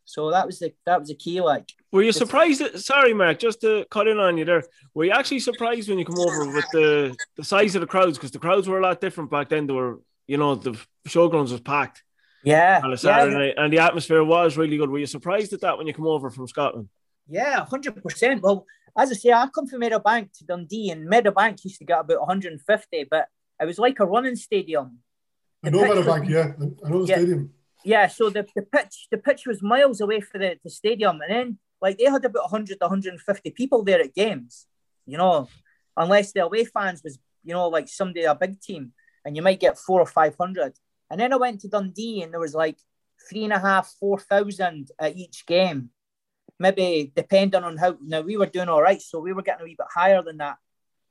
So 0.05 0.31
that 0.31 0.47
was 0.47 0.59
the 0.59 0.73
that 0.87 1.01
was 1.01 1.11
the 1.11 1.15
key. 1.15 1.41
Like 1.41 1.71
Were 1.93 2.03
you 2.03 2.13
surprised? 2.13 2.61
That, 2.61 2.81
sorry, 2.81 3.13
Mark, 3.13 3.39
just 3.39 3.61
to 3.61 3.85
cut 3.91 4.09
in 4.09 4.19
on 4.19 4.39
you 4.39 4.47
there. 4.47 4.63
Were 4.95 5.05
you 5.05 5.13
actually 5.13 5.41
surprised 5.41 5.89
when 5.89 5.99
you 5.99 6.07
come 6.07 6.19
over 6.19 6.51
with 6.51 6.65
the, 6.73 7.17
the 7.37 7.45
size 7.45 7.75
of 7.75 7.83
the 7.83 7.87
crowds? 7.87 8.17
Because 8.17 8.31
the 8.31 8.39
crowds 8.39 8.67
were 8.67 8.79
a 8.79 8.83
lot 8.83 9.03
different 9.03 9.31
back 9.31 9.51
then. 9.51 9.67
They 9.67 9.75
were, 9.75 10.01
you 10.27 10.39
know, 10.39 10.55
the 10.55 10.81
showgrounds 11.07 11.53
was 11.53 11.61
packed 11.61 12.03
yeah, 12.43 12.81
on 12.83 12.91
a 12.91 12.93
yeah, 12.93 12.97
Saturday 12.97 13.37
night, 13.37 13.55
and 13.59 13.73
the 13.73 13.81
atmosphere 13.81 14.25
was 14.25 14.57
really 14.57 14.79
good. 14.79 14.89
Were 14.89 14.99
you 14.99 15.07
surprised 15.07 15.53
at 15.53 15.61
that 15.61 15.77
when 15.77 15.87
you 15.87 15.93
come 15.93 16.07
over 16.07 16.31
from 16.31 16.49
Scotland? 16.49 16.89
Yeah, 17.29 17.65
hundred 17.67 18.03
percent. 18.03 18.43
Well, 18.43 18.65
as 18.97 19.11
I 19.11 19.15
say, 19.15 19.33
I 19.33 19.47
come 19.55 19.67
from 19.67 19.83
Meadowbank 19.83 20.33
to 20.39 20.45
Dundee, 20.47 20.91
and 20.91 21.07
Meadowbank 21.07 21.63
used 21.65 21.79
to 21.79 21.85
get 21.85 22.01
about 22.01 22.21
150, 22.21 23.07
but 23.11 23.29
it 23.61 23.67
was 23.67 23.79
like 23.79 24.01
a 24.01 24.07
running 24.07 24.37
stadium. 24.37 25.01
I 25.65 25.71
know 25.71 25.85
about 25.85 25.97
was- 25.97 26.07
back, 26.07 26.29
yeah. 26.29 26.53
I 26.85 26.89
know 26.89 27.03
the 27.03 27.09
Yeah. 27.09 27.17
stadium. 27.17 27.53
Yeah, 27.85 28.07
so 28.09 28.29
the, 28.29 28.45
the 28.57 28.63
pitch 28.63 29.07
the 29.11 29.19
pitch 29.19 29.47
was 29.47 29.63
miles 29.63 30.01
away 30.01 30.21
from 30.21 30.41
the, 30.41 30.59
the 30.63 30.71
stadium, 30.71 31.21
and 31.21 31.31
then 31.33 31.59
like 31.81 31.97
they 31.97 32.05
had 32.05 32.25
about 32.25 32.51
100 32.51 32.79
to 32.81 32.85
150 32.87 33.51
people 33.53 33.83
there 33.85 34.01
at 34.01 34.15
games. 34.15 34.67
You 35.07 35.17
know, 35.17 35.49
unless 35.97 36.33
the 36.33 36.45
away 36.45 36.65
fans 36.65 37.03
was 37.05 37.19
you 37.45 37.55
know 37.55 37.69
like 37.69 37.89
somebody 37.89 38.25
a 38.25 38.35
big 38.35 38.61
team, 38.61 38.93
and 39.25 39.37
you 39.37 39.43
might 39.43 39.61
get 39.61 39.79
four 39.79 40.01
or 40.01 40.07
five 40.07 40.35
hundred. 40.37 40.73
And 41.11 41.21
then 41.21 41.33
I 41.33 41.37
went 41.37 41.61
to 41.63 41.69
Dundee, 41.69 42.23
and 42.23 42.33
there 42.33 42.41
was 42.41 42.55
like 42.55 42.77
three 43.31 43.45
and 43.45 43.53
a 43.53 43.59
half, 43.59 43.95
four 44.01 44.19
thousand 44.19 44.91
at 44.99 45.17
each 45.17 45.47
game. 45.47 45.91
Maybe 46.59 47.13
depending 47.15 47.63
on 47.63 47.77
how 47.77 47.97
now 48.03 48.23
we 48.23 48.37
were 48.37 48.47
doing 48.47 48.69
all 48.69 48.83
right, 48.83 49.01
so 49.01 49.21
we 49.21 49.33
were 49.33 49.43
getting 49.43 49.63
a 49.63 49.65
wee 49.65 49.77
bit 49.79 49.87
higher 49.95 50.23
than 50.23 50.39
that. 50.39 50.57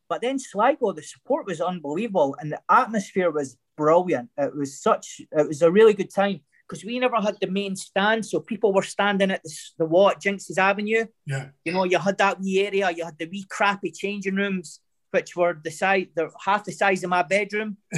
But 0.09 0.21
then 0.21 0.37
Sligo, 0.37 0.91
the 0.91 1.01
support 1.01 1.45
was 1.45 1.61
unbelievable 1.61 2.35
and 2.39 2.51
the 2.51 2.61
atmosphere 2.69 3.31
was 3.31 3.57
brilliant. 3.77 4.29
It 4.37 4.55
was 4.55 4.81
such, 4.81 5.21
it 5.31 5.47
was 5.47 5.61
a 5.61 5.71
really 5.71 5.93
good 5.93 6.13
time 6.13 6.41
because 6.67 6.83
we 6.83 6.99
never 6.99 7.17
had 7.17 7.37
the 7.39 7.47
main 7.47 7.75
stand. 7.75 8.25
So 8.25 8.39
people 8.39 8.73
were 8.73 8.83
standing 8.83 9.31
at 9.31 9.43
the, 9.43 9.53
the 9.79 9.85
wall 9.85 10.09
at 10.09 10.19
Jinks's 10.19 10.57
Avenue. 10.57 11.05
Yeah. 11.25 11.49
You 11.63 11.71
know, 11.71 11.85
you 11.85 11.97
had 11.97 12.17
that 12.17 12.41
wee 12.41 12.65
area, 12.65 12.91
you 12.91 13.05
had 13.05 13.17
the 13.17 13.27
wee 13.27 13.45
crappy 13.49 13.91
changing 13.91 14.35
rooms, 14.35 14.81
which 15.11 15.35
were 15.35 15.59
the 15.63 15.71
size, 15.71 16.07
they're 16.15 16.31
half 16.43 16.65
the 16.65 16.71
size 16.71 17.03
of 17.03 17.09
my 17.09 17.23
bedroom. 17.23 17.77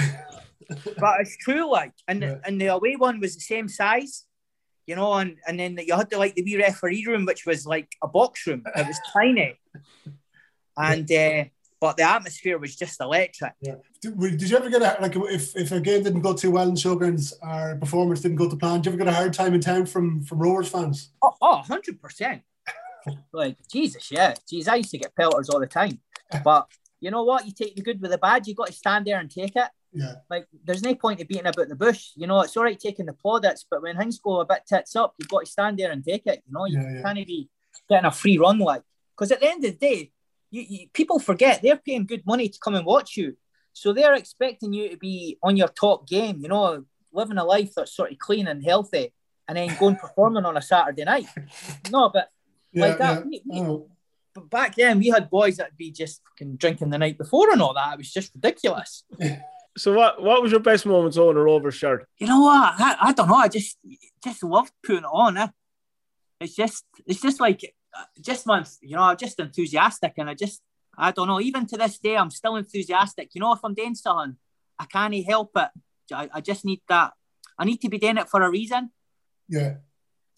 but 1.00 1.22
it's 1.22 1.38
true, 1.38 1.70
like, 1.70 1.94
and, 2.08 2.24
and 2.46 2.62
the 2.62 2.68
away 2.68 2.96
one 2.96 3.20
was 3.20 3.36
the 3.36 3.42
same 3.42 3.68
size. 3.68 4.26
You 4.86 4.96
know, 4.96 5.14
and, 5.14 5.38
and 5.48 5.60
then 5.60 5.78
you 5.86 5.96
had 5.96 6.10
the 6.10 6.18
like 6.18 6.34
the 6.34 6.42
wee 6.42 6.58
referee 6.58 7.06
room, 7.08 7.26
which 7.26 7.46
was 7.46 7.64
like 7.64 7.90
a 8.02 8.08
box 8.08 8.48
room. 8.48 8.64
It 8.76 8.88
was 8.88 9.00
tiny, 9.14 9.54
and 10.78 11.12
uh, 11.12 11.46
but 11.82 11.98
the 11.98 12.04
atmosphere 12.04 12.58
was 12.58 12.76
just 12.76 13.00
electric. 13.00 13.54
Yeah. 13.62 13.76
Did, 14.02 14.20
did 14.20 14.50
you 14.50 14.58
ever 14.58 14.70
get 14.70 14.82
a 14.82 15.02
like 15.02 15.16
if, 15.16 15.56
if 15.56 15.72
a 15.72 15.80
game 15.80 16.04
didn't 16.04 16.22
go 16.22 16.34
too 16.34 16.52
well 16.52 16.68
in 16.68 16.76
showgrounds, 16.76 17.34
our 17.42 17.76
performance 17.76 18.22
didn't 18.22 18.38
go 18.38 18.50
to 18.50 18.56
plan? 18.56 18.82
Did 18.82 18.86
you 18.86 18.92
ever 18.92 19.06
get 19.06 19.14
a 19.14 19.16
hard 19.16 19.34
time 19.34 19.54
in 19.54 19.62
town 19.62 19.86
from 19.86 20.24
from 20.24 20.40
Rovers 20.40 20.70
fans? 20.70 21.12
Oh, 21.22 21.34
oh 21.42 21.62
100%. 21.68 22.42
like, 23.32 23.58
Jesus, 23.72 24.12
yeah. 24.12 24.34
Jeez, 24.52 24.68
I 24.68 24.76
used 24.76 24.92
to 24.92 24.98
get 24.98 25.16
pelters 25.16 25.50
all 25.50 25.60
the 25.60 25.68
time. 25.68 26.00
But 26.44 26.68
you 27.00 27.12
know 27.12 27.24
what? 27.24 27.46
You 27.46 27.54
take 27.54 27.76
the 27.76 27.82
good 27.82 28.02
with 28.02 28.12
the 28.12 28.18
bad. 28.18 28.46
You've 28.46 28.58
got 28.58 28.68
to 28.68 28.74
stand 28.74 29.06
there 29.06 29.20
and 29.20 29.32
take 29.32 29.56
it. 29.56 29.70
Yeah. 29.94 30.16
Like, 30.30 30.48
there's 30.66 30.84
no 30.84 30.94
point 30.94 31.20
in 31.20 31.28
beating 31.28 31.48
about 31.48 31.70
the 31.70 31.76
bush. 31.76 32.12
You 32.16 32.28
know, 32.28 32.42
it's 32.42 32.56
all 32.56 32.64
right 32.64 32.80
taking 32.80 33.06
the 33.08 33.14
plaudits, 33.14 33.66
but 33.70 33.82
when 33.82 33.98
things 33.98 34.20
go 34.20 34.42
a 34.42 34.46
bit 34.46 34.64
tits 34.68 34.96
up, 34.96 35.16
you've 35.18 35.30
got 35.30 35.46
to 35.46 35.52
stand 35.52 35.78
there 35.80 35.92
and 35.92 36.04
take 36.04 36.28
it. 36.28 36.44
You 36.46 36.54
know, 36.54 36.66
you 36.66 36.80
Yeah, 36.80 36.94
yeah. 36.96 37.02
can't 37.02 37.26
be 37.26 37.50
getting 37.90 38.06
a 38.06 38.12
free 38.12 38.38
run 38.38 38.60
like. 38.60 38.84
Because 39.18 39.32
at 39.32 39.40
the 39.40 39.50
end 39.50 39.66
of 39.66 39.72
the 39.72 39.78
day, 39.78 40.12
you, 40.52 40.62
you, 40.68 40.88
people 40.94 41.20
forget 41.20 41.62
they're 41.62 41.78
paying 41.78 42.06
good 42.06 42.26
money 42.26 42.50
to 42.50 42.60
come 42.64 42.76
and 42.76 42.86
watch 42.86 43.16
you. 43.18 43.38
So 43.74 43.94
they're 43.94 44.16
expecting 44.16 44.74
you 44.74 44.90
to 44.90 44.98
be 44.98 45.38
on 45.44 45.56
your 45.58 45.68
top 45.70 46.08
game, 46.08 46.40
you 46.42 46.48
know, 46.50 46.86
living 47.14 47.38
a 47.38 47.44
life 47.46 47.72
that's 47.76 47.94
sort 47.96 48.12
of 48.12 48.18
clean 48.20 48.48
and 48.48 48.64
healthy. 48.64 49.14
and 49.48 49.58
then 49.58 49.76
going 49.80 49.96
performing 50.06 50.46
on 50.46 50.58
a 50.58 50.62
Saturday 50.62 51.04
night. 51.06 51.28
No, 51.92 52.10
but 52.10 52.30
Yeah, 52.72 52.86
like 52.88 52.98
that. 53.00 53.14
yeah. 53.18 53.24
we- 53.26 53.42
we- 53.46 53.62
Oh. 53.62 53.90
but 54.36 54.50
back 54.50 54.76
then, 54.76 55.00
we 55.00 55.08
had 55.08 55.30
boys 55.30 55.58
that'd 55.58 55.76
be 55.78 55.92
just 55.92 56.22
fucking 56.30 56.58
drinking 56.58 56.90
the 56.92 56.98
night 57.00 57.18
before 57.18 57.50
and 57.52 57.62
all 57.62 57.74
that. 57.74 57.94
It 57.94 57.98
was 57.98 58.12
just 58.12 58.34
ridiculous. 58.36 59.04
So 59.78 59.94
what 59.94 60.22
what 60.22 60.42
was 60.42 60.52
your 60.52 60.60
best 60.60 60.86
moments 60.86 61.16
on 61.16 61.38
a 61.38 61.40
Rovers 61.40 61.76
shirt? 61.76 62.06
You 62.18 62.28
know 62.28 62.42
what? 62.42 62.74
I, 62.80 62.98
I 63.00 63.14
don't 63.14 63.30
know. 63.30 63.36
I 63.36 63.48
just 63.48 63.78
just 64.22 64.44
loved 64.44 64.74
putting 64.84 65.04
it 65.04 65.14
on. 65.14 65.38
Eh? 65.38 65.48
It's 66.42 66.56
just 66.56 66.84
it's 67.06 67.22
just 67.22 67.40
like 67.40 67.62
just 68.22 68.46
once 68.46 68.78
you 68.82 68.96
know 68.96 69.02
I'm 69.02 69.18
just 69.18 69.40
enthusiastic 69.40 70.14
and 70.18 70.30
I 70.30 70.34
just 70.34 70.62
I 70.98 71.12
don't 71.12 71.28
know. 71.28 71.40
Even 71.40 71.66
to 71.68 71.78
this 71.78 71.98
day, 71.98 72.18
I'm 72.18 72.30
still 72.30 72.58
enthusiastic. 72.58 73.30
You 73.34 73.42
know, 73.42 73.54
if 73.54 73.60
I'm 73.64 73.74
doing 73.74 73.96
something, 73.96 74.36
I 74.78 74.86
can't 74.86 75.26
help 75.26 75.52
it. 75.56 75.70
I, 76.14 76.30
I 76.34 76.42
just 76.42 76.66
need 76.66 76.82
that. 76.90 77.14
I 77.58 77.66
need 77.66 77.82
to 77.82 77.90
be 77.90 77.98
doing 77.98 78.18
it 78.18 78.30
for 78.30 78.42
a 78.42 78.50
reason. 78.50 78.92
Yeah. 79.48 79.76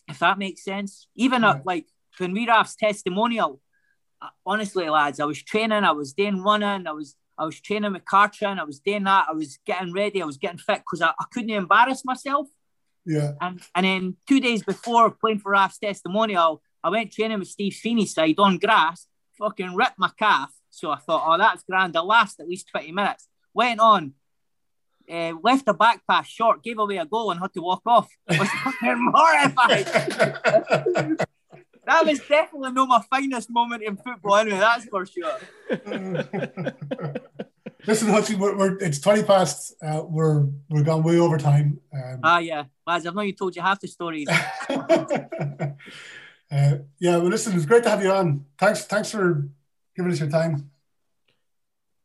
If 0.08 0.20
that 0.20 0.38
makes 0.38 0.64
sense. 0.64 1.08
Even 1.16 1.44
at, 1.44 1.66
like 1.66 1.88
when 2.18 2.34
we 2.34 2.48
Raf's 2.48 2.76
testimonial, 2.76 3.60
uh, 4.22 4.30
honestly, 4.46 4.88
lads, 4.90 5.20
I 5.20 5.26
was 5.26 5.42
training. 5.42 5.84
I 5.84 5.92
was 5.92 6.14
doing 6.14 6.42
running. 6.44 6.86
I 6.86 6.92
was 6.92 7.16
I 7.38 7.46
was 7.46 7.60
training 7.60 7.94
with 7.94 8.06
Cartron. 8.06 8.60
I 8.60 8.64
was 8.64 8.80
doing 8.80 9.06
that. 9.06 9.28
I 9.30 9.34
was 9.34 9.58
getting 9.66 9.94
ready. 9.94 10.22
I 10.22 10.26
was 10.26 10.38
getting 10.38 10.60
fit 10.60 10.80
because 10.80 11.02
I, 11.02 11.10
I 11.10 11.26
couldn't 11.32 11.50
embarrass 11.50 12.06
myself. 12.06 12.48
Yeah. 13.06 13.32
And 13.42 13.62
and 13.74 13.86
then 13.86 14.18
two 14.28 14.40
days 14.40 14.64
before 14.64 15.10
playing 15.10 15.40
for 15.40 15.54
Raf's 15.54 15.80
testimonial, 15.80 16.62
I 16.84 16.90
went 16.90 17.12
training 17.12 17.40
with 17.40 17.48
Steve 17.48 17.74
Sweeney 17.74 18.06
side 18.06 18.36
on 18.40 18.58
grass, 18.58 19.08
fucking 19.38 19.76
ripped 19.76 19.98
my 20.00 20.10
calf. 20.18 20.52
So 20.70 20.90
I 20.92 20.98
thought, 20.98 21.24
oh, 21.26 21.38
that's 21.38 21.64
grand. 21.64 21.96
I'll 21.98 22.08
last 22.08 22.40
at 22.40 22.48
least 22.48 22.70
20 22.70 22.92
minutes. 22.92 23.28
Went 23.54 23.80
on, 23.80 24.14
uh, 25.12 25.34
left 25.44 25.68
a 25.68 25.74
back 25.74 26.02
pass 26.10 26.28
short, 26.28 26.64
gave 26.64 26.80
away 26.80 26.98
a 26.98 27.06
goal 27.06 27.32
and 27.32 27.40
had 27.40 27.54
to 27.54 27.62
walk 27.62 27.82
off. 27.86 28.08
I 28.30 28.40
was 28.40 28.50
fucking 28.50 29.12
horrified. 29.14 29.86
that 31.86 32.06
was 32.06 32.20
definitely 32.20 32.72
not 32.72 32.88
my 32.88 33.02
finest 33.10 33.50
moment 33.50 33.84
in 33.84 33.98
football, 33.98 34.38
anyway, 34.38 34.60
that's 34.60 34.86
for 34.86 35.06
sure. 35.06 35.38
Listen, 37.88 38.10
Hutchie, 38.10 38.38
we're, 38.38 38.56
we're, 38.56 38.78
it's 38.78 39.00
20 39.00 39.24
past. 39.24 39.74
Uh, 39.82 40.04
we're 40.08 40.46
we're 40.70 40.84
gone 40.84 41.02
way 41.02 41.18
over 41.18 41.40
time. 41.40 41.80
Um, 41.92 42.20
Ah, 42.24 42.38
yeah. 42.38 42.66
Lads, 42.86 43.08
I've 43.08 43.16
not 43.16 43.26
even 43.26 43.36
told 43.36 43.56
you 43.56 43.64
half 43.64 43.80
the 43.80 43.88
stories. 43.88 44.28
uh, 46.52 46.78
yeah, 47.00 47.18
well, 47.18 47.28
listen, 47.28 47.56
it's 47.56 47.66
great 47.66 47.84
to 47.84 47.90
have 47.90 48.04
you 48.04 48.12
on. 48.12 48.46
Thanks, 48.60 48.86
thanks 48.86 49.12
for 49.12 49.48
giving 49.96 50.12
us 50.12 50.20
your 50.20 50.30
time. 50.30 50.70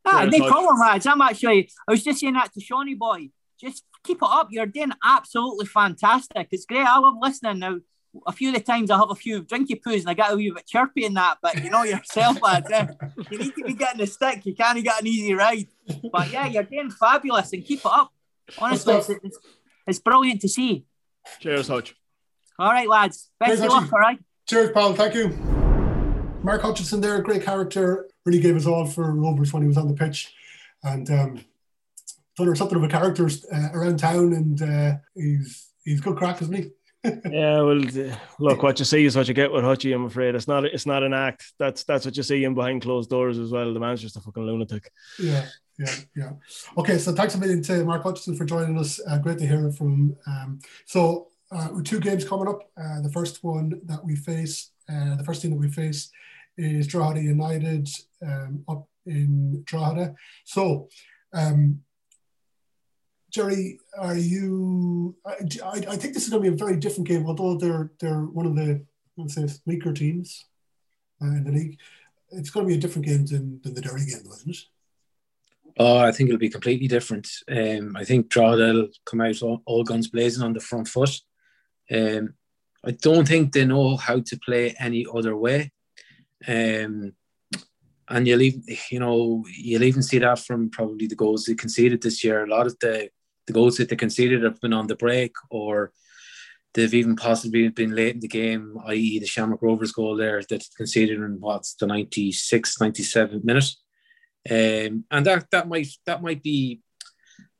Ah, 0.04 0.20
Cheers, 0.20 0.38
no 0.38 0.48
problem, 0.48 0.78
lads. 0.78 1.06
I'm 1.06 1.20
actually, 1.20 1.68
I 1.88 1.92
was 1.92 2.04
just 2.04 2.20
saying 2.20 2.34
that 2.34 2.52
to 2.54 2.60
Shawnee 2.60 2.94
boy. 2.94 3.30
Just 3.60 3.84
keep 4.04 4.18
it 4.18 4.28
up. 4.28 4.48
You're 4.50 4.66
doing 4.66 4.92
absolutely 5.04 5.66
fantastic. 5.66 6.48
It's 6.52 6.64
great. 6.64 6.86
I 6.86 6.98
love 6.98 7.14
listening 7.20 7.58
now. 7.58 7.78
A 8.26 8.32
few 8.32 8.48
of 8.48 8.54
the 8.54 8.60
times 8.62 8.90
I 8.90 8.96
have 8.96 9.10
a 9.10 9.14
few 9.14 9.42
drinky 9.42 9.78
poos 9.78 10.00
and 10.00 10.08
I 10.08 10.14
get 10.14 10.32
a 10.32 10.36
wee 10.36 10.50
bit 10.50 10.66
chirpy 10.66 11.04
in 11.04 11.14
that, 11.14 11.36
but 11.42 11.62
you 11.62 11.68
know 11.68 11.82
yourself, 11.82 12.40
lads. 12.40 12.70
eh? 12.70 12.86
You 13.30 13.38
need 13.38 13.54
to 13.56 13.64
be 13.64 13.74
getting 13.74 14.00
the 14.00 14.06
stick. 14.06 14.46
You 14.46 14.54
can't 14.54 14.82
get 14.82 15.00
an 15.00 15.06
easy 15.06 15.34
ride. 15.34 15.66
But 16.10 16.30
yeah, 16.30 16.46
you're 16.46 16.62
doing 16.62 16.90
fabulous 16.90 17.52
and 17.52 17.62
keep 17.62 17.80
it 17.80 17.86
up. 17.86 18.10
Honestly, 18.56 18.94
it's, 18.94 19.10
it's, 19.10 19.38
it's 19.86 19.98
brilliant 19.98 20.40
to 20.42 20.48
see. 20.48 20.86
Cheers, 21.40 21.68
Hodge. 21.68 21.94
All 22.58 22.70
right, 22.70 22.88
lads. 22.88 23.28
Best 23.38 23.58
Cheers, 23.58 23.60
of 23.60 23.68
luck, 23.68 23.92
all 23.92 23.98
right? 23.98 24.18
Cheers, 24.48 24.70
pal. 24.70 24.94
Thank 24.94 25.14
you. 25.14 25.28
Mark 26.44 26.62
Hutchison 26.62 27.00
there, 27.00 27.20
great 27.20 27.42
character. 27.42 28.08
Really 28.24 28.38
gave 28.38 28.54
us 28.54 28.64
all 28.64 28.86
for 28.86 29.12
Rovers 29.12 29.52
when 29.52 29.62
he 29.62 29.66
was 29.66 29.76
on 29.76 29.88
the 29.88 29.94
pitch. 29.94 30.32
And 30.84 31.10
um, 31.10 31.44
done 32.36 32.54
something 32.54 32.78
of 32.78 32.84
a 32.84 32.88
character 32.88 33.28
uh, 33.52 33.68
around 33.74 33.98
town. 33.98 34.32
And 34.34 34.62
uh, 34.62 34.92
he's 35.16 35.70
he's 35.84 36.00
good 36.00 36.16
crack, 36.16 36.40
isn't 36.42 36.54
he? 36.54 36.70
yeah, 37.30 37.60
well, 37.60 37.82
look, 38.38 38.62
what 38.62 38.78
you 38.78 38.84
see 38.84 39.04
is 39.04 39.16
what 39.16 39.26
you 39.26 39.34
get 39.34 39.50
with 39.50 39.64
Hutchie. 39.64 39.92
I'm 39.92 40.04
afraid 40.04 40.36
it's 40.36 40.46
not 40.46 40.64
it's 40.64 40.86
not 40.86 41.02
an 41.02 41.12
act. 41.12 41.52
That's 41.58 41.82
that's 41.82 42.04
what 42.04 42.16
you 42.16 42.22
see 42.22 42.44
in 42.44 42.54
behind 42.54 42.82
closed 42.82 43.10
doors 43.10 43.38
as 43.38 43.50
well. 43.50 43.74
The 43.74 43.80
man's 43.80 44.00
just 44.00 44.16
a 44.16 44.20
fucking 44.20 44.44
lunatic. 44.44 44.92
Yeah, 45.18 45.46
yeah, 45.76 45.94
yeah. 46.14 46.30
Okay, 46.78 46.98
so 46.98 47.12
thanks 47.12 47.34
a 47.34 47.38
million 47.38 47.62
to 47.62 47.84
Mark 47.84 48.04
Hutchison 48.04 48.36
for 48.36 48.44
joining 48.44 48.78
us. 48.78 49.00
Uh, 49.08 49.18
great 49.18 49.38
to 49.38 49.46
hear 49.46 49.72
from. 49.72 50.16
Um, 50.28 50.60
so 50.84 51.28
uh, 51.50 51.68
two 51.84 52.00
games 52.00 52.24
coming 52.24 52.48
up. 52.48 52.60
Uh, 52.76 53.00
the 53.00 53.12
first 53.12 53.44
one 53.44 53.80
that 53.84 54.04
we 54.04 54.16
face, 54.16 54.70
uh, 54.88 55.16
the 55.16 55.24
first 55.24 55.42
team 55.42 55.52
that 55.52 55.60
we 55.60 55.70
face 55.70 56.10
is 56.56 56.86
Drogheda 56.86 57.22
United 57.22 57.88
um, 58.22 58.64
up 58.68 58.88
in 59.06 59.62
Drogheda. 59.64 60.14
So, 60.44 60.88
um, 61.32 61.82
Gerry, 63.30 63.78
are 63.98 64.16
you? 64.16 65.16
I, 65.24 65.34
I 65.64 65.84
I 65.88 65.96
think 65.96 66.14
this 66.14 66.24
is 66.24 66.30
going 66.30 66.42
to 66.42 66.50
be 66.50 66.54
a 66.54 66.58
very 66.58 66.76
different 66.76 67.08
game, 67.08 67.26
although 67.26 67.56
they're 67.58 67.90
they're 68.00 68.22
one 68.22 68.46
of 68.46 68.56
the 68.56 68.84
let's 69.16 69.34
say 69.34 69.46
weaker 69.66 69.92
teams 69.92 70.46
uh, 71.22 71.26
in 71.26 71.44
the 71.44 71.52
league. 71.52 71.78
It's 72.30 72.50
going 72.50 72.66
to 72.66 72.68
be 72.68 72.76
a 72.76 72.80
different 72.80 73.06
game 73.06 73.24
than, 73.26 73.60
than 73.62 73.74
the 73.74 73.80
Derry 73.80 74.04
game, 74.04 74.22
though, 74.24 74.34
isn't 74.34 74.50
it? 74.50 74.64
Oh, 75.78 75.98
I 75.98 76.10
think 76.10 76.28
it'll 76.28 76.38
be 76.38 76.48
completely 76.48 76.88
different. 76.88 77.28
Um, 77.48 77.96
I 77.96 78.04
think 78.04 78.28
Drogheda 78.28 78.72
will 78.72 78.88
come 79.04 79.20
out 79.20 79.42
all, 79.42 79.62
all 79.66 79.84
guns 79.84 80.08
blazing 80.08 80.42
on 80.42 80.52
the 80.52 80.60
front 80.60 80.88
foot. 80.88 81.20
Um, 81.92 82.34
I 82.84 82.92
don't 82.92 83.26
think 83.26 83.52
they 83.52 83.64
know 83.64 83.96
how 83.96 84.20
to 84.20 84.38
play 84.38 84.74
any 84.78 85.06
other 85.12 85.36
way. 85.36 85.72
Um, 86.46 87.12
and 88.08 88.26
you'll 88.26 88.42
even, 88.42 88.62
you 88.90 89.00
know, 89.00 89.44
you'll 89.48 89.82
even 89.82 90.02
see 90.02 90.18
that 90.18 90.38
from 90.38 90.70
probably 90.70 91.08
the 91.08 91.16
goals 91.16 91.44
they 91.44 91.54
conceded 91.54 92.02
this 92.02 92.22
year. 92.22 92.44
A 92.44 92.48
lot 92.48 92.66
of 92.66 92.78
the, 92.80 93.08
the 93.46 93.52
goals 93.52 93.76
that 93.76 93.88
they 93.88 93.96
conceded 93.96 94.44
have 94.44 94.60
been 94.60 94.72
on 94.72 94.86
the 94.86 94.94
break 94.94 95.34
or 95.50 95.92
they've 96.74 96.94
even 96.94 97.16
possibly 97.16 97.68
been 97.68 97.94
late 97.94 98.14
in 98.14 98.20
the 98.20 98.28
game, 98.28 98.78
i.e. 98.86 99.18
the 99.18 99.26
Shamrock 99.26 99.62
Rovers 99.62 99.92
goal 99.92 100.14
there 100.14 100.42
that 100.48 100.64
conceded 100.76 101.18
in 101.18 101.40
what's 101.40 101.74
the 101.74 101.86
96th, 101.86 102.78
97th 102.78 103.44
minute. 103.44 103.70
Um, 104.48 105.04
and 105.10 105.26
that 105.26 105.50
that 105.50 105.68
might 105.68 105.88
that 106.04 106.22
might 106.22 106.40
be 106.40 106.80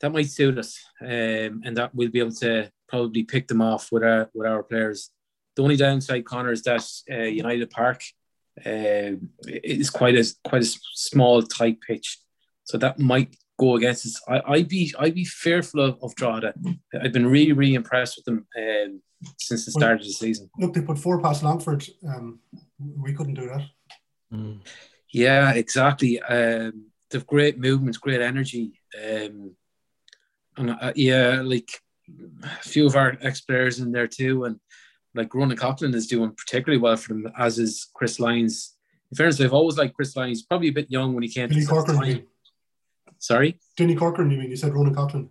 that 0.01 0.13
might 0.13 0.31
suit 0.31 0.57
us, 0.57 0.79
um, 1.01 1.63
and 1.65 1.77
that 1.77 1.93
we'll 1.95 2.11
be 2.11 2.21
able 2.21 2.35
to 2.35 2.71
probably 2.89 3.25
pick 3.25 3.49
them 3.49 3.63
off 3.63 3.91
with 3.93 4.03
our 4.03 4.31
with 4.35 4.47
our 4.47 4.63
players. 4.63 5.11
The 5.55 5.63
only 5.63 5.77
downside, 5.77 6.25
Conor, 6.25 6.53
is 6.53 6.63
that 6.63 6.85
uh, 7.11 7.23
United 7.23 7.71
Park 7.71 8.03
uh, 8.65 9.13
is 9.47 9.91
quite 9.91 10.17
a 10.17 10.25
quite 10.45 10.63
a 10.63 10.79
small 10.95 11.43
tight 11.43 11.81
pitch, 11.81 12.19
so 12.65 12.79
that 12.79 12.99
might 12.99 13.37
go 13.59 13.77
against 13.77 14.07
us. 14.07 14.21
I, 14.29 14.43
I'd 14.53 14.69
be 14.69 14.95
I'd 14.99 15.15
be 15.15 15.25
fearful 15.25 15.81
of, 15.81 15.99
of 16.03 16.15
Drogheda. 16.15 16.55
I've 17.01 17.13
been 17.13 17.27
really 17.27 17.53
really 17.53 17.75
impressed 17.75 18.17
with 18.17 18.25
them 18.27 18.47
um, 18.59 19.03
since 19.39 19.65
the 19.65 19.73
start 19.73 20.01
of 20.01 20.07
the 20.07 20.13
season. 20.13 20.51
Look, 20.59 20.75
they 20.75 20.83
put 20.83 20.99
four 20.99 21.21
past 21.21 21.43
Longford. 21.43 21.87
Um, 22.07 22.41
we 22.79 23.13
couldn't 23.15 23.35
do 23.35 23.49
that. 23.49 24.61
Yeah, 25.11 25.53
exactly. 25.53 26.21
Um, 26.21 26.87
they've 27.11 27.27
great 27.27 27.59
movements, 27.59 27.99
great 27.99 28.21
energy. 28.21 28.81
Um, 28.97 29.55
and 30.57 30.71
uh, 30.71 30.93
yeah, 30.95 31.41
like 31.43 31.71
a 32.43 32.49
few 32.63 32.87
of 32.87 32.97
our 32.97 33.17
ex 33.21 33.41
players 33.41 33.79
in 33.79 33.93
there 33.93 34.07
too, 34.07 34.45
and 34.45 34.61
like 35.15 35.35
Ronan 35.35 35.57
Coughlan 35.57 35.95
is 35.95 36.07
doing 36.07 36.33
particularly 36.33 36.81
well 36.81 36.97
for 36.97 37.15
them, 37.15 37.33
as 37.39 37.59
is 37.59 37.89
Chris 37.95 38.21
Lyons. 38.21 38.77
In 39.11 39.17
fairness, 39.17 39.41
I've 39.41 39.53
always 39.53 39.79
liked 39.79 39.95
Chris 39.95 40.17
Lyons. 40.17 40.43
Probably 40.43 40.69
a 40.69 40.73
bit 40.73 40.91
young 40.91 41.15
when 41.15 41.23
he 41.23 41.29
came 41.29 41.49
Dinny 41.49 41.63
to 41.63 41.67
Corcoran, 41.67 42.27
Sorry, 43.19 43.59
Dinny 43.77 43.97
Corcoran, 43.97 44.31
you 44.31 44.39
mean? 44.39 44.51
You 44.51 44.57
said 44.57 44.75
Ronan 44.75 44.95
Coughlan. 44.95 45.29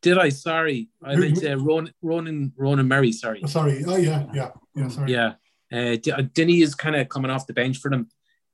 did 0.00 0.18
I? 0.18 0.30
Sorry, 0.30 0.88
I 1.02 1.16
meant 1.16 1.44
uh, 1.44 1.58
Ronan, 1.58 1.92
Ronan, 2.02 2.52
Ronan 2.56 2.88
Murray. 2.88 3.12
Sorry. 3.12 3.40
Oh, 3.44 3.46
sorry. 3.46 3.84
Oh, 3.86 3.96
yeah, 3.96 4.26
yeah, 4.32 4.50
yeah, 4.74 4.88
sorry. 4.88 5.12
Yeah, 5.12 5.34
uh, 5.72 5.76
uh, 5.76 6.22
Dinny 6.32 6.62
is 6.62 6.74
kind 6.74 6.96
of 6.96 7.08
coming 7.08 7.30
off 7.30 7.46
the 7.46 7.52
bench 7.52 7.78
for 7.78 7.90
them. 7.90 8.08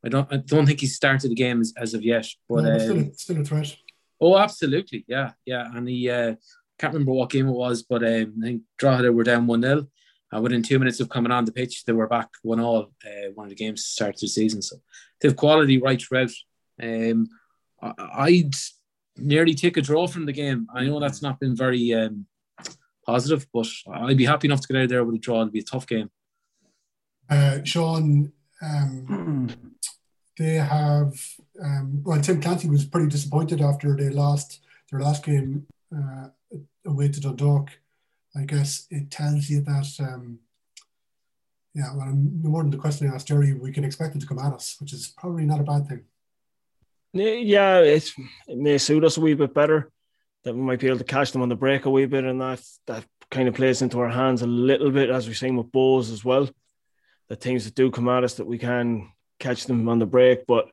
I 0.05 0.09
don't, 0.09 0.33
I 0.33 0.37
don't 0.37 0.67
think 0.67 0.81
he's 0.81 0.95
started 0.95 1.31
the 1.31 1.35
game 1.35 1.61
as, 1.61 1.73
as 1.77 1.95
of 1.95 2.03
yet. 2.05 2.27
But 2.49 2.63
No, 2.63 2.71
but 2.71 2.81
still, 2.81 2.99
um, 2.99 2.99
a, 2.99 3.15
still 3.15 3.41
a 3.41 3.45
threat. 3.45 3.77
Oh, 4.21 4.39
absolutely. 4.39 5.05
Yeah, 5.09 5.33
yeah. 5.45 5.69
And 5.75 5.89
he 5.89 6.09
uh, 6.11 6.35
can't 6.79 6.93
remember 6.93 7.13
what 7.13 7.31
game 7.31 7.49
it 7.49 7.53
was, 7.53 7.83
but 7.83 8.03
um, 8.03 8.35
I 8.43 8.47
think 8.47 8.63
Drogheda 8.79 9.13
were 9.13 9.25
down 9.25 9.47
1 9.47 9.63
0. 9.63 9.87
And 10.31 10.43
within 10.43 10.63
two 10.63 10.79
minutes 10.79 11.01
of 11.01 11.09
coming 11.09 11.33
on 11.33 11.45
the 11.45 11.53
pitch, 11.53 11.85
they 11.85 11.93
were 11.93 12.07
back 12.07 12.29
1 12.43 12.61
all, 12.61 12.93
uh, 13.05 13.31
one 13.35 13.47
of 13.47 13.51
the 13.51 13.57
games 13.57 13.83
to 13.83 13.91
start 13.91 14.17
the 14.17 14.29
season. 14.29 14.63
So 14.63 14.77
they 15.21 15.29
have 15.29 15.37
quality 15.37 15.79
right 15.79 16.01
throughout. 16.01 16.31
Um, 16.81 17.29
I, 17.83 17.93
I'd 18.15 18.55
nearly 19.17 19.55
take 19.55 19.77
a 19.77 19.83
draw 19.83 20.07
from 20.07 20.27
the 20.27 20.33
game. 20.33 20.67
I 20.73 20.85
know 20.85 21.01
that's 21.01 21.23
not 21.23 21.41
been 21.41 21.57
very 21.57 21.93
um, 21.95 22.27
positive, 23.07 23.47
but 23.53 23.67
I'd 23.93 24.19
be 24.19 24.27
happy 24.27 24.49
enough 24.49 24.61
to 24.61 24.69
get 24.69 24.77
out 24.77 24.83
of 24.85 24.89
there 24.91 25.05
with 25.05 25.17
a 25.17 25.19
draw. 25.19 25.41
It'd 25.41 25.53
be 25.53 25.61
a 25.61 25.65
tough 25.65 25.87
game. 25.87 26.11
Uh, 27.29 27.59
Shaun, 27.65 28.33
um, 28.63 29.49
they 30.39 30.55
have, 30.55 31.15
um, 31.63 32.03
well, 32.05 32.21
Tim 32.21 32.41
Clancy 32.41 32.69
was 32.69 32.85
pretty 32.85 33.09
disappointed 33.09 33.61
after 33.61 33.97
they 33.97 34.11
lost 34.11 34.61
their 34.91 35.01
last 35.01 35.25
game 35.25 35.67
uh, 35.95 36.29
away 36.87 37.09
to 37.09 37.21
Dundalk. 37.21 37.71
I 38.37 38.45
guess 38.45 38.87
it 38.91 39.11
tells 39.11 39.49
you 39.49 39.63
that, 39.63 39.89
um, 40.01 40.39
yeah, 41.75 41.95
well, 41.95 42.13
more 42.13 42.63
than 42.63 42.71
the 42.71 42.77
question 42.77 43.09
I 43.09 43.15
asked 43.15 43.29
Gerry, 43.29 43.53
we 43.55 43.73
can 43.73 43.85
expect 43.85 44.13
them 44.13 44.21
to 44.21 44.27
come 44.27 44.39
at 44.39 44.53
us, 44.53 44.77
which 44.81 44.93
is 44.93 45.13
probably 45.17 45.45
not 45.45 45.61
a 45.61 45.65
bad 45.65 45.89
thing. 45.89 46.05
Yeah, 47.13 47.81
it 47.81 48.13
may 48.49 48.79
suit 48.79 49.05
us 49.05 49.17
a 49.17 49.21
wee 49.21 49.35
bit 49.35 49.55
better. 49.55 49.91
That 50.45 50.55
we 50.55 50.61
might 50.61 50.79
be 50.79 50.87
able 50.87 50.99
to 50.99 51.05
catch 51.05 51.33
them 51.33 51.43
on 51.43 51.49
the 51.49 51.57
break 51.57 51.85
a 51.85 51.91
wee 51.91 52.07
bit, 52.07 52.25
and 52.25 52.41
that 52.41 52.63
that 52.87 53.05
kind 53.31 53.49
of 53.49 53.55
plays 53.55 53.83
into 53.83 53.99
our 53.99 54.09
hands 54.09 54.43
a 54.43 54.47
little 54.47 54.91
bit, 54.91 55.11
as 55.11 55.27
we're 55.27 55.35
seeing 55.35 55.57
with 55.57 55.73
Bohs 55.73 56.13
as 56.13 56.25
well. 56.25 56.49
The 57.29 57.37
teams 57.37 57.65
that 57.65 57.75
do 57.75 57.91
come 57.91 58.09
at 58.09 58.25
us 58.25 58.35
that 58.35 58.47
we 58.47 58.59
can 58.59 59.11
catch 59.41 59.65
them 59.65 59.89
on 59.89 59.99
the 59.99 60.07
break. 60.07 60.47
But 60.47 60.71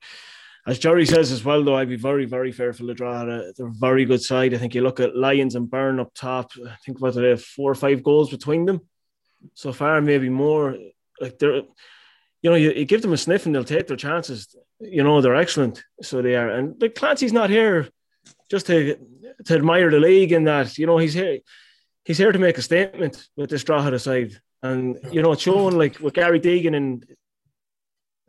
as 0.67 0.79
Gerry 0.79 1.05
says 1.05 1.31
as 1.31 1.45
well, 1.45 1.63
though, 1.63 1.75
I'd 1.75 1.89
be 1.89 1.95
very, 1.95 2.25
very 2.25 2.51
fearful 2.51 2.89
of 2.89 2.97
Drogheda. 2.97 3.53
They're 3.55 3.67
a 3.67 3.71
very 3.71 4.03
good 4.05 4.21
side. 4.21 4.53
I 4.53 4.57
think 4.57 4.73
you 4.73 4.81
look 4.81 4.99
at 4.99 5.15
Lyons 5.15 5.53
and 5.53 5.69
Burn 5.69 5.99
up 5.99 6.11
top. 6.15 6.51
I 6.67 6.75
think 6.83 6.99
whether 6.99 7.21
they 7.21 7.29
have 7.29 7.43
four 7.43 7.71
or 7.71 7.75
five 7.75 8.01
goals 8.01 8.31
between 8.31 8.65
them 8.65 8.81
so 9.53 9.71
far, 9.71 10.01
maybe 10.01 10.29
more. 10.29 10.75
Like 11.21 11.37
they're, 11.37 11.61
you 12.41 12.49
know, 12.49 12.55
you, 12.55 12.71
you 12.71 12.85
give 12.85 13.03
them 13.03 13.13
a 13.13 13.17
sniff 13.17 13.45
and 13.45 13.53
they'll 13.53 13.63
take 13.63 13.87
their 13.87 13.95
chances. 13.95 14.55
You 14.79 15.03
know, 15.03 15.21
they're 15.21 15.35
excellent. 15.35 15.83
So 16.01 16.23
they 16.23 16.35
are. 16.35 16.49
And 16.49 16.81
like 16.81 16.95
Clancy's 16.95 17.33
not 17.33 17.51
here 17.51 17.87
just 18.49 18.65
to 18.67 18.97
to 19.45 19.53
admire 19.53 19.91
the 19.91 19.99
league 19.99 20.31
and 20.31 20.47
that. 20.47 20.77
You 20.79 20.87
know, 20.87 20.97
he's 20.97 21.13
here. 21.13 21.39
He's 22.05 22.17
here 22.17 22.31
to 22.31 22.39
make 22.39 22.57
a 22.57 22.63
statement 22.63 23.27
with 23.35 23.51
this 23.51 23.63
Drogheda 23.63 23.99
side. 23.99 24.33
And 24.63 24.97
you 25.11 25.21
know, 25.21 25.33
it's 25.33 25.43
showing 25.43 25.77
like 25.77 25.99
with 25.99 26.15
Gary 26.15 26.39
Deegan 26.39 26.75
and 26.75 27.05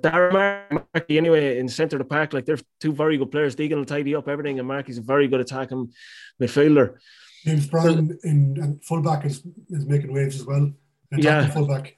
Darren 0.03 0.85
Markey 0.95 1.19
anyway 1.19 1.59
in 1.59 1.69
centre 1.69 1.97
of 1.97 2.01
the 2.01 2.09
pack, 2.09 2.33
like 2.33 2.45
they're 2.45 2.59
two 2.81 2.93
very 2.93 3.17
good 3.17 3.31
players. 3.31 3.57
Deegan 3.57 3.77
will 3.77 3.85
tidy 3.85 4.15
up 4.15 4.29
everything, 4.29 4.59
and 4.59 4.69
Markey's 4.69 4.99
a 4.99 5.03
very 5.03 5.29
good 5.29 5.41
attacking 5.41 5.93
midfielder. 6.41 6.97
James 7.45 7.67
Brown 7.69 8.19
in 8.25 8.59
and 8.61 8.85
fullback 8.85 9.25
is, 9.25 9.43
is 9.71 9.87
making 9.87 10.13
waves 10.13 10.37
as 10.37 10.47
well. 10.47 10.73
Yeah. 11.13 11.47
fullback. 11.49 11.97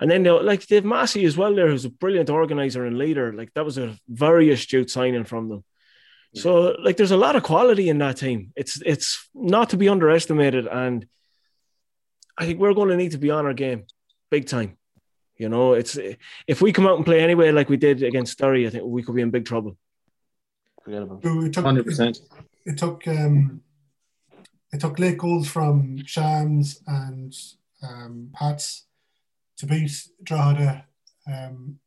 And 0.00 0.10
then 0.10 0.24
you 0.24 0.30
know, 0.30 0.36
like 0.36 0.66
Dane 0.66 0.88
Massey 0.88 1.24
as 1.24 1.36
well, 1.36 1.54
there 1.54 1.68
who's 1.68 1.84
a 1.84 1.90
brilliant 1.90 2.30
organizer 2.30 2.86
and 2.86 2.96
leader. 2.96 3.32
Like 3.32 3.52
that 3.54 3.64
was 3.64 3.78
a 3.78 3.98
very 4.08 4.50
astute 4.50 4.90
signing 4.90 5.24
from 5.24 5.48
them. 5.48 5.64
So 6.34 6.76
like 6.82 6.96
there's 6.96 7.10
a 7.10 7.16
lot 7.16 7.36
of 7.36 7.42
quality 7.42 7.88
in 7.88 7.98
that 7.98 8.18
team. 8.18 8.52
It's 8.54 8.80
it's 8.84 9.28
not 9.34 9.70
to 9.70 9.76
be 9.76 9.88
underestimated, 9.88 10.66
and 10.66 11.06
I 12.36 12.46
think 12.46 12.60
we're 12.60 12.74
going 12.74 12.90
to 12.90 12.96
need 12.96 13.12
to 13.12 13.18
be 13.18 13.30
on 13.30 13.46
our 13.46 13.54
game, 13.54 13.84
big 14.30 14.46
time. 14.46 14.77
You 15.38 15.48
know, 15.48 15.74
it's 15.74 15.96
if 16.48 16.60
we 16.60 16.72
come 16.72 16.86
out 16.86 16.96
and 16.96 17.06
play 17.06 17.20
anyway 17.20 17.52
like 17.52 17.68
we 17.68 17.76
did 17.76 18.02
against 18.02 18.38
Derry, 18.38 18.66
I 18.66 18.70
think 18.70 18.84
we 18.84 19.04
could 19.04 19.14
be 19.14 19.22
in 19.22 19.30
big 19.30 19.44
trouble. 19.44 19.76
Forgettable. 20.82 21.20
It 21.22 21.52
took, 21.52 21.64
100%. 21.64 22.08
It, 22.08 22.20
it 22.66 22.78
took 22.78 23.06
um, 23.06 23.62
it 24.72 24.80
took 24.80 24.98
late 24.98 25.16
goals 25.16 25.48
from 25.48 26.04
Shams 26.04 26.82
and 26.88 27.34
um, 27.82 28.30
Pats 28.34 28.86
to 29.58 29.66
beat 29.66 30.08
Drogheda. 30.24 30.84
Um, 31.32 31.78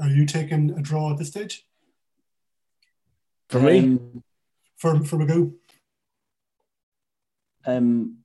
are 0.00 0.08
you 0.08 0.24
taking 0.24 0.70
a 0.78 0.82
draw 0.82 1.10
at 1.12 1.18
this 1.18 1.28
stage 1.28 1.66
For 3.48 3.60
me, 3.60 3.78
Um, 3.78 4.22
for 4.76 5.02
for 5.04 5.16
Magoo? 5.16 5.54
Um, 7.66 8.18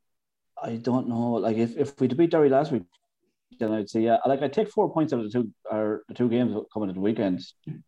I 0.62 0.76
don't 0.76 1.08
know. 1.08 1.34
Like 1.34 1.58
if, 1.58 1.76
if 1.76 2.00
we 2.00 2.08
beat 2.08 2.30
Derry 2.30 2.50
last 2.50 2.72
week, 2.72 2.84
then 3.60 3.72
I'd 3.72 3.90
say 3.90 4.02
yeah. 4.02 4.18
Like 4.26 4.42
I 4.42 4.48
take 4.48 4.70
four 4.70 4.92
points 4.92 5.14
out 5.14 5.20
of 5.20 5.26
the 5.26 5.32
two 5.32 5.52
or 5.70 6.04
the 6.08 6.14
two 6.14 6.30
games 6.30 6.56
coming 6.74 6.90
at 6.90 6.96
the 6.96 7.02
weekend. 7.02 7.42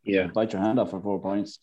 Yeah. 0.04 0.28
Bite 0.28 0.54
your 0.54 0.62
hand 0.62 0.80
off 0.80 0.92
for 0.92 1.02
four 1.02 1.22
points. 1.22 1.60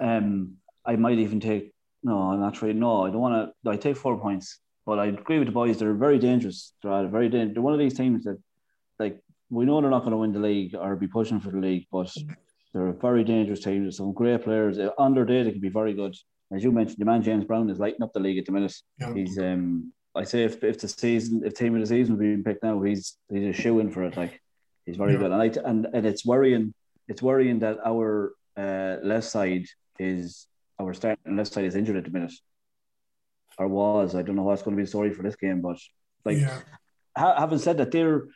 Um, 0.00 0.54
I 0.84 0.96
might 0.96 1.18
even 1.18 1.40
take. 1.40 1.72
No, 2.02 2.18
I'm 2.18 2.44
actually 2.44 2.72
no. 2.74 3.04
I 3.04 3.10
don't 3.10 3.20
want 3.20 3.52
to. 3.64 3.70
I 3.70 3.76
take 3.76 3.96
four 3.96 4.18
points, 4.18 4.60
but 4.86 4.98
I 4.98 5.06
agree 5.06 5.38
with 5.38 5.48
the 5.48 5.52
boys. 5.52 5.78
They're 5.78 5.94
very 5.94 6.18
dangerous. 6.18 6.72
They're 6.82 7.08
very 7.08 7.28
dangerous. 7.28 7.54
They're 7.54 7.62
one 7.62 7.72
of 7.72 7.80
these 7.80 7.94
teams 7.94 8.24
that, 8.24 8.38
like, 8.98 9.20
we 9.50 9.64
know 9.64 9.80
they're 9.80 9.90
not 9.90 10.00
going 10.00 10.12
to 10.12 10.18
win 10.18 10.32
the 10.32 10.38
league 10.38 10.74
or 10.76 10.94
be 10.94 11.08
pushing 11.08 11.40
for 11.40 11.50
the 11.50 11.58
league, 11.58 11.86
but 11.90 12.12
they're 12.72 12.88
a 12.88 12.92
very 12.92 13.24
dangerous 13.24 13.64
team. 13.64 13.82
There's 13.82 13.96
some 13.96 14.12
great 14.12 14.44
players. 14.44 14.78
On 14.98 15.14
their 15.14 15.24
day, 15.24 15.42
they 15.42 15.50
can 15.50 15.60
be 15.60 15.68
very 15.68 15.92
good. 15.92 16.14
As 16.52 16.62
you 16.62 16.70
mentioned, 16.72 16.98
the 16.98 17.04
man 17.04 17.22
James 17.22 17.44
Brown 17.44 17.68
is 17.68 17.78
lighting 17.78 18.02
up 18.02 18.12
the 18.12 18.20
league 18.20 18.38
at 18.38 18.46
the 18.46 18.52
minute. 18.52 18.74
Yeah. 19.00 19.14
He's 19.14 19.38
um 19.38 19.92
I 20.18 20.24
say 20.24 20.40
if, 20.44 20.62
if 20.64 20.76
the 20.80 20.88
season 20.88 21.42
if 21.44 21.54
team 21.54 21.74
of 21.74 21.80
the 21.80 21.86
season 21.86 22.16
being 22.16 22.42
picked 22.42 22.64
now, 22.64 22.82
he's 22.82 23.16
he's 23.32 23.48
a 23.54 23.60
shoe 23.62 23.78
in 23.82 23.90
for 23.90 24.02
it. 24.08 24.16
Like 24.16 24.34
he's 24.84 24.96
very 24.96 25.12
Yeah. 25.12 25.18
good. 25.22 25.32
And 25.32 25.42
I 25.42 25.48
and, 25.70 25.86
and 25.94 26.04
it's 26.10 26.24
worrying 26.32 26.74
it's 27.10 27.22
worrying 27.22 27.60
that 27.60 27.76
our 27.84 28.32
uh, 28.56 28.96
left 29.02 29.28
side 29.28 29.66
is 29.98 30.46
our 30.80 30.92
starting 30.94 31.36
left 31.36 31.52
side 31.52 31.64
is 31.64 31.76
injured 31.76 31.96
at 31.96 32.04
the 32.04 32.10
minute. 32.10 32.32
Or 33.58 33.66
was. 33.68 34.14
I 34.14 34.22
don't 34.22 34.36
know 34.36 34.42
what's 34.42 34.62
going 34.62 34.76
to 34.76 34.80
be 34.80 34.84
the 34.84 34.88
story 34.94 35.10
for 35.12 35.22
this 35.22 35.36
game, 35.36 35.60
but 35.60 35.78
like 36.24 36.38
yeah, 36.38 36.60
ha- 37.16 37.38
having 37.38 37.58
said 37.58 37.78
that, 37.78 37.90
they're 37.90 38.26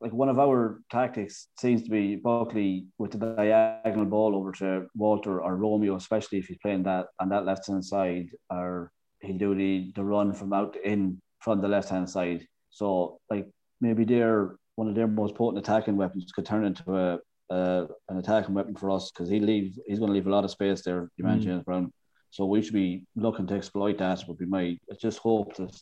like 0.00 0.12
one 0.12 0.28
of 0.28 0.38
our 0.38 0.80
tactics 0.90 1.48
seems 1.60 1.82
to 1.84 1.90
be 1.90 2.16
Buckley 2.16 2.86
with 2.98 3.12
the 3.12 3.18
diagonal 3.18 4.06
ball 4.06 4.34
over 4.34 4.50
to 4.52 4.86
Walter 4.96 5.40
or 5.40 5.56
Romeo, 5.56 5.96
especially 5.96 6.38
if 6.38 6.46
he's 6.46 6.58
playing 6.58 6.84
that 6.84 7.06
on 7.20 7.28
that 7.28 7.44
left 7.44 7.66
hand 7.66 7.84
side, 7.84 8.28
or 8.50 8.90
he'll 9.22 9.38
do 9.38 9.54
the, 9.54 9.92
the 9.94 10.04
run 10.04 10.32
from 10.32 10.52
out 10.52 10.76
in 10.84 11.20
from 11.40 11.60
the 11.60 11.68
left 11.68 11.88
hand 11.88 12.08
side. 12.08 12.46
So 12.70 13.18
like 13.30 13.48
maybe 13.80 14.04
they're 14.04 14.56
one 14.76 14.88
of 14.88 14.94
their 14.94 15.06
most 15.06 15.34
potent 15.34 15.64
attacking 15.64 15.96
weapons 15.96 16.30
could 16.32 16.46
turn 16.46 16.64
into 16.64 16.96
a 16.96 17.18
uh, 17.50 17.86
an 18.08 18.16
attacking 18.16 18.54
weapon 18.54 18.74
for 18.74 18.90
us 18.90 19.10
because 19.10 19.28
he 19.28 19.38
leave 19.40 19.78
he's 19.86 19.98
going 19.98 20.08
to 20.08 20.14
leave 20.14 20.26
a 20.26 20.30
lot 20.30 20.44
of 20.44 20.50
space 20.50 20.82
there, 20.82 21.08
you 21.16 21.24
man 21.24 21.40
Mm. 21.40 21.44
James 21.44 21.64
Brown. 21.64 21.92
So 22.30 22.46
we 22.46 22.62
should 22.62 22.72
be 22.72 23.04
looking 23.14 23.46
to 23.48 23.54
exploit 23.54 23.98
that. 23.98 24.24
Would 24.26 24.38
be 24.38 24.46
my 24.46 24.78
I 24.90 24.94
just 25.00 25.18
hope 25.18 25.56
that 25.56 25.74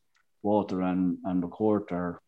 Walter 0.43 0.81
and 0.83 1.19
and 1.25 1.43
McCourt 1.43 1.93
are 1.93 2.21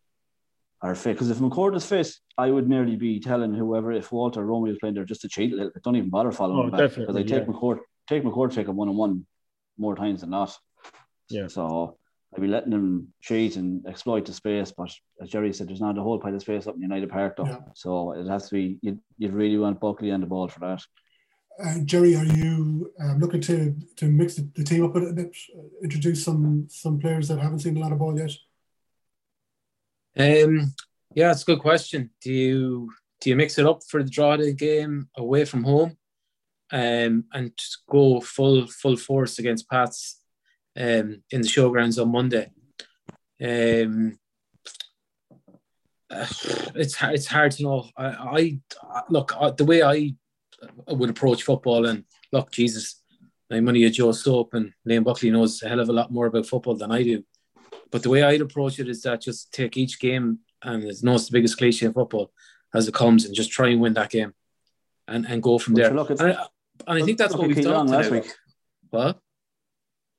are 0.81 0.95
fit. 0.95 1.15
Because 1.15 1.31
if 1.31 1.39
McCourt 1.39 1.75
is 1.77 1.85
fit, 1.87 2.09
I 2.39 2.51
would 2.51 2.69
nearly 2.69 2.97
be 2.97 3.19
telling 3.21 3.53
whoever 3.55 3.91
if 3.93 4.13
Walter 4.13 4.45
Romeo 4.45 4.73
is 4.73 4.79
playing 4.79 4.95
there 4.95 5.05
just 5.05 5.23
to 5.23 5.29
cheat 5.29 5.53
a 5.53 5.57
little 5.57 5.73
bit. 5.73 5.83
Don't 5.83 5.97
even 5.97 6.11
bother 6.11 6.31
following 6.33 6.61
Oh, 6.61 6.65
him 6.65 6.71
back 6.71 6.95
because 6.95 7.17
I 7.17 7.23
take 7.23 7.31
yeah. 7.47 7.53
McCourt 7.53 7.81
take 8.09 8.23
McCourt 8.23 8.53
take 8.55 8.69
a 8.69 8.73
one 8.73 8.89
on 8.89 8.97
one 8.97 9.27
more 9.79 9.97
times 9.97 10.21
than 10.21 10.31
not. 10.31 10.57
Yeah. 11.33 11.49
So 11.49 11.97
I'd 12.35 12.41
be 12.41 12.49
letting 12.49 12.73
him 12.73 13.13
cheat 13.21 13.57
and 13.57 13.87
exploit 13.87 14.25
the 14.27 14.33
space. 14.33 14.73
But 14.73 14.93
as 15.21 15.31
Gerry 15.31 15.53
said, 15.53 15.69
there's 15.69 15.81
not 15.81 15.99
a 15.99 16.03
whole 16.03 16.19
pile 16.19 16.35
of 16.35 16.41
space 16.43 16.67
up 16.67 16.77
in 16.77 16.83
United 16.83 17.11
Park 17.11 17.37
though. 17.37 17.47
Yeah. 17.47 17.59
So 17.75 18.13
it 18.13 18.27
has 18.29 18.49
to 18.49 18.55
be 18.55 18.79
you'd, 18.83 19.01
you'd 19.19 19.33
really 19.33 19.59
want 19.59 19.81
Buckley 19.81 20.13
on 20.13 20.21
the 20.21 20.27
ball 20.27 20.49
for 20.49 20.61
that. 20.61 20.83
uh, 21.63 21.79
Gerry, 21.85 22.17
are 22.17 22.25
you 22.25 22.93
um, 23.01 23.19
looking 23.19 23.41
to 23.43 23.75
to 23.97 24.07
mix 24.07 24.35
the, 24.37 24.49
the 24.55 24.65
team 24.65 24.85
up 24.85 24.95
a 24.95 24.99
little 24.99 25.15
bit, 25.15 25.37
introduce 25.83 26.25
some 26.25 26.67
some 26.71 26.99
players 26.99 27.29
that 27.29 27.39
haven't 27.39 27.61
seen 27.61 27.77
a 27.77 27.81
lot 27.81 27.93
of 27.93 27.99
ball 27.99 28.19
yet? 28.19 28.33
Um, 30.17 30.75
yeah, 31.15 31.33
it's 31.33 31.43
a 31.43 31.47
good 31.47 31.61
question. 31.61 32.11
Do 32.23 32.33
you 32.33 32.91
do 33.21 33.31
you 33.31 33.37
mix 33.37 33.59
it 33.59 33.67
up 33.67 33.81
for 33.89 34.03
the 34.03 34.11
Drogheda 34.11 34.53
game 34.53 35.09
away 35.17 35.45
from 35.45 35.65
home, 35.65 35.97
um, 36.71 37.25
and 37.33 37.53
just 37.57 37.83
go 37.89 38.21
full 38.21 38.67
full 38.67 38.97
force 38.97 39.39
against 39.39 39.69
Pats, 39.69 40.21
um, 40.77 41.23
in 41.31 41.41
the 41.43 41.49
showgrounds 41.49 42.01
on 42.01 42.11
Monday? 42.13 42.51
Um, 43.43 44.19
uh, 46.11 46.27
it's 46.75 46.95
hard, 46.95 47.15
it's 47.15 47.27
hard 47.27 47.53
to 47.53 47.63
know. 47.63 47.89
I, 47.97 48.05
I 48.07 48.61
I- 48.83 49.03
look 49.09 49.35
uh, 49.39 49.51
the 49.51 49.65
way 49.65 49.83
I 49.83 50.15
would 50.89 51.11
approach 51.11 51.43
football, 51.43 51.87
and 51.87 52.05
look, 52.33 52.51
Jesus, 52.51 53.01
I'm 53.51 53.67
only 53.69 53.85
a 53.85 53.91
Joe 53.91 54.13
Soap, 54.13 54.55
and 54.55 54.73
Liam 54.89 55.05
Buckley 55.05 55.31
knows 55.31 55.63
a 55.63 55.69
hell 55.69 55.81
of 55.81 55.89
a 55.89 55.93
lot 55.93 56.13
more 56.13 56.27
about 56.27 56.47
football 56.47 56.75
than 56.75 56.93
I 56.93 57.03
do. 57.03 57.25
But 57.91 58.03
the 58.03 58.11
way 58.11 58.23
I'd 58.23 58.41
approach 58.41 58.79
it 58.79 58.89
is 58.89 59.03
that 59.03 59.23
just 59.23 59.53
take 59.53 59.77
each 59.77 59.99
game, 60.01 60.39
and 60.63 60.85
it's 60.85 61.03
not 61.03 61.21
the 61.21 61.33
biggest 61.33 61.57
cliche 61.59 61.87
in 61.87 61.93
football 61.93 62.31
as 62.75 62.89
it 62.89 62.95
comes, 62.95 63.25
and 63.25 63.35
just 63.35 63.51
try 63.51 63.69
and 63.69 63.81
win 63.81 63.95
that 63.95 64.11
game, 64.11 64.35
and, 65.09 65.27
and 65.27 65.43
go 65.43 65.59
from 65.59 65.75
But 65.75 65.81
there. 65.81 65.91
and, 66.29 66.39
I, 66.39 66.47
and 66.87 67.03
I 67.03 67.07
think 67.07 67.19
that's 67.19 67.35
what 67.35 67.49
we've 67.49 67.63
done 67.65 67.87
last 67.87 68.11
week. 68.11 68.31
What? 68.91 69.19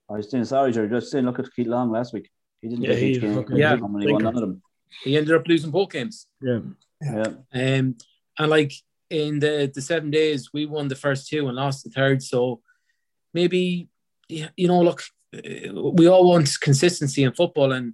I 0.09 0.13
was 0.17 0.29
saying 0.29 0.45
sorry, 0.45 0.71
Gerry. 0.71 0.89
Just 0.89 1.11
saying, 1.11 1.25
look 1.25 1.39
at 1.39 1.53
Keith 1.55 1.67
Long 1.67 1.91
last 1.91 2.13
week. 2.13 2.29
He 2.61 2.67
didn't 2.69 2.83
Yeah, 2.83 2.93
take 2.93 3.03
each 3.03 3.15
he 3.15 3.21
game. 3.21 3.35
fucking- 3.35 3.57
Yeah. 3.57 3.75
He 3.75 3.81
won 3.81 4.23
none 4.23 4.35
of 4.35 4.41
them. 4.41 4.61
He 5.03 5.17
ended 5.17 5.33
up 5.35 5.47
losing 5.47 5.71
both 5.71 5.91
games. 5.91 6.27
yeah, 6.41 6.59
Yeah. 7.01 7.33
Um, 7.53 7.95
and 8.37 8.49
like 8.49 8.71
in 9.09 9.39
the 9.39 9.71
the 9.73 9.81
seven 9.81 10.11
days, 10.11 10.51
we 10.53 10.65
won 10.65 10.87
the 10.87 10.95
first 10.95 11.27
two 11.29 11.47
and 11.47 11.55
lost 11.55 11.83
the 11.83 11.89
third. 11.89 12.21
So 12.23 12.61
maybe 13.33 13.89
yeah, 14.29 14.49
you 14.55 14.67
know, 14.67 14.81
look, 14.81 15.01
uh, 15.35 15.91
we 15.99 16.07
all 16.07 16.27
want 16.29 16.49
consistency 16.61 17.23
in 17.23 17.33
football, 17.33 17.71
and 17.71 17.93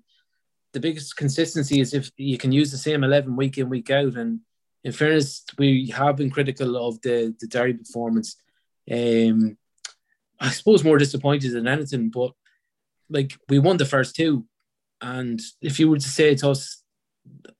the 0.74 0.80
biggest 0.80 1.16
consistency 1.18 1.80
is 1.80 1.93
if 1.93 2.12
you 2.18 2.38
can 2.38 2.51
use 2.51 2.72
the 2.72 2.78
same 2.78 3.03
eleven 3.03 3.36
week 3.36 3.57
in 3.57 3.70
week 3.70 3.89
out. 3.89 4.16
And 4.16 4.41
in 4.84 4.91
fairness, 4.91 5.43
we 5.57 5.88
have 5.88 6.16
been 6.18 6.30
critical 6.30 6.76
of 6.88 7.01
the 7.01 7.34
the 7.39 7.47
Derry 7.47 7.74
performance. 7.74 8.36
Um, 8.91 9.57
I 10.40 10.50
suppose 10.50 10.84
more 10.84 10.98
disappointed 10.98 11.52
than 11.52 11.68
anything, 11.68 12.10
but 12.10 12.32
like 13.10 13.34
we 13.50 13.60
won 13.60 13.78
the 13.78 13.86
first 13.86 14.16
two, 14.16 14.46
and 15.02 15.42
if 15.62 15.80
you 15.80 15.90
were 15.90 15.98
to 15.98 16.10
say 16.10 16.36
to 16.36 16.50
us 16.52 16.84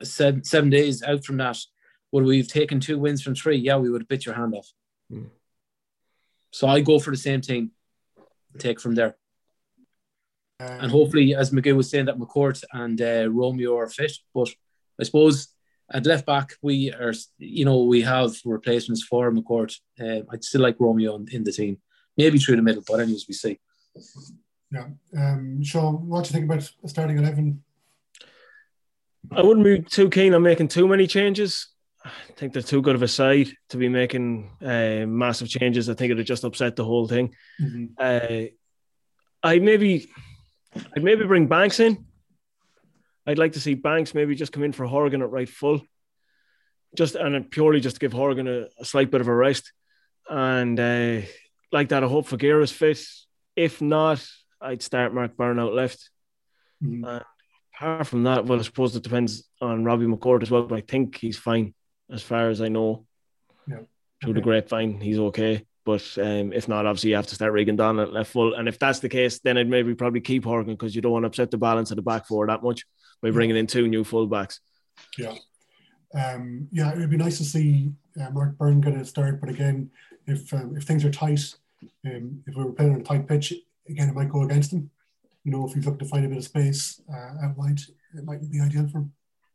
seven, 0.02 0.44
seven 0.44 0.70
days 0.70 1.04
out 1.04 1.26
from 1.26 1.38
that, 1.38 1.58
would 2.12 2.24
we 2.24 2.38
have 2.38 2.48
taken 2.48 2.80
two 2.80 2.98
wins 2.98 3.22
from 3.22 3.36
three? 3.36 3.58
Yeah, 3.58 3.78
we 3.78 3.90
would 3.90 4.02
have 4.02 4.08
bit 4.08 4.26
your 4.26 4.36
hand 4.36 4.56
off. 4.56 4.68
Hmm. 5.10 5.26
So 6.52 6.68
I 6.68 6.82
go 6.82 7.00
for 7.00 7.12
the 7.12 7.18
same 7.18 7.42
team, 7.42 7.72
take 8.58 8.80
from 8.80 8.96
there. 8.96 9.16
Um, 10.60 10.80
And 10.82 10.92
hopefully, 10.92 11.36
as 11.36 11.52
Magoo 11.52 11.76
was 11.76 11.90
saying, 11.90 12.06
that 12.06 12.18
McCourt 12.18 12.64
and 12.74 13.00
uh, 13.02 13.30
Romeo 13.30 13.78
are 13.78 13.90
fit. 13.90 14.14
But 14.34 14.50
I 15.00 15.04
suppose 15.04 15.48
at 15.92 16.06
left 16.06 16.26
back, 16.26 16.56
we 16.62 16.92
are, 16.92 17.14
you 17.38 17.66
know, 17.66 17.84
we 17.84 18.02
have 18.02 18.36
replacements 18.46 19.04
for 19.04 19.32
McCourt. 19.32 19.76
Uh, 20.00 20.22
I'd 20.32 20.44
still 20.44 20.62
like 20.62 20.78
Romeo 20.80 21.16
in, 21.16 21.28
in 21.32 21.44
the 21.44 21.52
team, 21.52 21.78
maybe 22.20 22.38
through 22.38 22.58
the 22.58 22.62
middle, 22.62 22.84
but 22.88 23.00
anyways, 23.00 23.26
we 23.28 23.34
see. 23.34 23.60
Yeah. 24.72 24.88
Um, 25.18 25.64
Shaun, 25.64 26.08
what 26.08 26.26
do 26.26 26.28
you 26.28 26.34
think 26.34 26.46
about 26.46 26.72
starting 26.86 27.18
eleven? 27.18 27.64
I 29.32 29.42
wouldn't 29.42 29.66
be 29.66 29.82
too 29.82 30.10
keen 30.10 30.34
on 30.34 30.44
making 30.44 30.68
too 30.70 30.88
many 30.88 31.08
changes. 31.08 31.68
I 32.06 32.34
think 32.38 32.54
they're 32.54 32.62
too 32.62 32.82
good 32.82 32.96
of 32.96 33.04
a 33.04 33.08
side 33.08 33.50
to 33.70 33.78
be 33.78 33.90
making 33.90 34.50
uh, 34.62 35.06
massive 35.06 35.50
changes. 35.50 35.90
I 35.90 35.94
think 35.94 36.12
it'd 36.12 36.26
just 36.26 36.46
upset 36.46 36.76
the 36.76 36.86
whole 36.86 37.08
thing. 37.08 37.36
Mm-hmm. 37.62 37.86
Uh, 37.98 38.46
I 39.44 39.60
maybe, 39.60 40.10
I'd 40.96 41.04
maybe 41.04 41.26
bring 41.26 41.48
Banks 41.48 41.80
in. 41.80 42.06
I'd 43.28 43.38
like 43.38 43.54
to 43.54 43.60
see 43.60 43.76
Banks 43.76 44.14
maybe 44.14 44.36
just 44.36 44.52
come 44.52 44.64
in 44.64 44.72
for 44.72 44.86
Horgan 44.86 45.22
at 45.22 45.30
right 45.30 45.50
full, 45.50 45.82
just 46.96 47.16
and 47.16 47.52
purely 47.52 47.82
just 47.82 47.98
to 47.98 48.00
give 48.00 48.14
Horgan 48.14 48.48
a, 48.48 48.68
a 48.80 48.86
slight 48.86 49.12
bit 49.12 49.22
of 49.22 49.28
a 49.28 49.36
rest, 49.36 49.72
and 50.30 50.80
uh, 50.80 51.22
like 51.72 51.90
that. 51.90 52.04
I 52.04 52.08
hope 52.08 52.28
Figueira's 52.28 52.72
fit. 52.72 53.00
If 53.56 53.82
not, 53.82 54.26
I'd 54.62 54.82
start 54.82 55.14
Mark 55.14 55.36
Byrne 55.38 55.60
out 55.60 55.74
left. 55.74 56.10
Mhm. 56.84 57.06
And 57.08 57.24
apart 57.76 58.08
from 58.08 58.24
that, 58.24 58.46
well, 58.46 58.60
I 58.60 58.64
suppose 58.64 58.96
it 58.96 59.04
depends 59.04 59.48
on 59.62 59.84
Robbie 59.84 60.06
McCourt 60.06 60.42
as 60.42 60.52
well, 60.52 60.64
but 60.64 60.78
I 60.78 60.82
think 60.82 61.18
he's 61.18 61.38
fine 61.38 61.74
as 62.10 62.22
far 62.22 62.50
as 62.50 62.62
I 62.62 62.70
know. 62.70 63.06
Yeah. 63.68 63.82
Through 64.24 64.34
the 64.34 64.40
Okay. 64.40 64.50
grapevine, 64.50 65.00
he's 65.00 65.20
okay. 65.20 65.66
But 65.86 66.06
um, 66.18 66.54
if 66.54 66.68
not, 66.68 66.86
obviously 66.86 67.12
you 67.12 67.16
have 67.16 67.28
to 67.28 67.36
start 67.36 67.54
Regan 67.54 67.78
Donelon 67.78 68.04
at 68.04 68.14
left 68.14 68.32
full. 68.32 68.54
And 68.54 68.68
if 68.68 68.78
that's 68.78 69.00
the 69.00 69.10
case, 69.10 69.40
then 69.40 69.58
I'd 69.58 69.70
maybe 69.70 69.96
probably 69.96 70.22
keep 70.22 70.44
Horgan 70.44 70.74
because 70.74 70.96
you 70.96 71.02
don't 71.02 71.14
want 71.14 71.24
to 71.24 71.28
upset 71.28 71.52
the 71.52 71.58
balance 71.58 71.90
of 71.92 71.96
the 71.96 72.02
back 72.02 72.28
four 72.28 72.46
that 72.48 72.62
much 72.62 72.86
by 73.22 73.32
bringing 73.32 73.56
in 73.56 73.66
two 73.68 73.88
new 73.88 74.04
fullbacks. 74.04 74.60
Yeah. 75.18 75.36
Um, 76.14 76.68
yeah, 76.72 76.92
it 76.92 76.98
would 76.98 77.10
be 77.10 77.18
nice 77.18 77.38
to 77.38 77.44
see 77.46 77.92
uh, 78.20 78.30
Mark 78.32 78.58
Byrne 78.58 78.82
get 78.82 78.94
a 78.96 79.06
start, 79.06 79.40
but 79.40 79.50
again, 79.50 79.90
if 80.28 80.54
um, 80.54 80.76
if 80.78 80.84
things 80.84 81.06
are 81.06 81.12
tight, 81.12 81.56
um, 82.06 82.44
if 82.48 82.56
we 82.56 82.64
were 82.64 82.72
playing 82.72 82.94
on 82.94 83.02
a 83.02 83.04
tight 83.04 83.28
pitch, 83.28 83.54
again, 83.88 84.10
it 84.10 84.16
might 84.16 84.30
go 84.30 84.44
against 84.44 84.74
him. 84.74 84.90
You 85.44 85.52
know, 85.52 85.66
if 85.66 85.74
he's 85.74 85.86
looking 85.86 86.00
to 86.00 86.06
find 86.06 86.26
a 86.26 86.30
bit 86.30 86.38
of 86.38 86.44
space 86.44 87.02
uh, 87.12 87.46
out 87.46 87.58
wide, 87.58 87.80
it 88.18 88.26
might 88.26 88.50
be 88.50 88.60
ideal 88.60 88.88
for 88.88 89.00
him. 89.00 89.14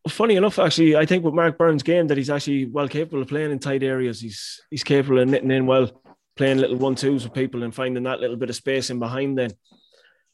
Funny 0.09 0.37
enough, 0.37 0.59
actually, 0.59 0.97
I 0.97 1.07
think 1.07 1.25
with 1.25 1.35
Mark 1.35 1.57
Burns' 1.57 1.83
game 1.83 2.09
that 2.09 2.19
he's 2.19 2.31
actually 2.31 2.67
well 2.67 2.89
capable 2.89 3.23
of 3.23 3.29
playing 3.29 3.53
in 3.53 3.59
tight 3.59 3.83
areas. 3.83 4.21
He's 4.21 4.61
he's 4.71 4.85
capable 4.85 5.19
of 5.19 5.29
knitting 5.29 5.51
in 5.51 5.67
well, 5.67 6.03
playing 6.37 6.59
little 6.59 6.77
one 6.77 6.95
twos 6.95 7.25
with 7.25 7.33
people 7.33 7.63
and 7.63 7.75
finding 7.75 8.03
that 8.05 8.21
little 8.21 8.37
bit 8.37 8.51
of 8.51 8.57
space 8.57 8.91
in 8.91 8.99
behind. 8.99 9.39
Then, 9.39 9.53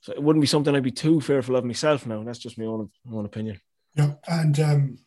so 0.01 0.13
it 0.13 0.23
wouldn't 0.23 0.41
be 0.41 0.49
something 0.49 0.75
I'd 0.75 0.83
be 0.83 0.91
too 0.91 1.21
fearful 1.21 1.55
of 1.57 1.65
myself. 1.65 2.05
Now, 2.05 2.25
that's 2.25 2.39
just 2.39 2.59
my 2.59 2.65
own 2.65 2.91
own 3.13 3.27
opinion. 3.27 3.61
Yeah, 3.95 4.15
and 4.27 4.59
um, 4.61 4.99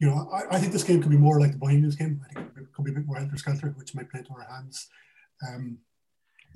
you 0.00 0.08
know, 0.08 0.28
I, 0.32 0.56
I 0.56 0.58
think 0.58 0.72
this 0.72 0.82
game 0.82 1.00
could 1.00 1.10
be 1.10 1.16
more 1.16 1.40
like 1.40 1.52
the 1.52 1.58
Bohemians 1.58 1.94
game. 1.94 2.20
I 2.28 2.34
think 2.34 2.48
it 2.56 2.72
could 2.72 2.84
be 2.84 2.90
a 2.90 2.94
bit 2.94 3.06
more 3.06 3.16
helter 3.16 3.36
skelter, 3.36 3.68
which 3.76 3.94
might 3.94 4.10
play 4.10 4.20
into 4.20 4.32
our 4.32 4.46
hands. 4.50 4.88
Um, 5.46 5.78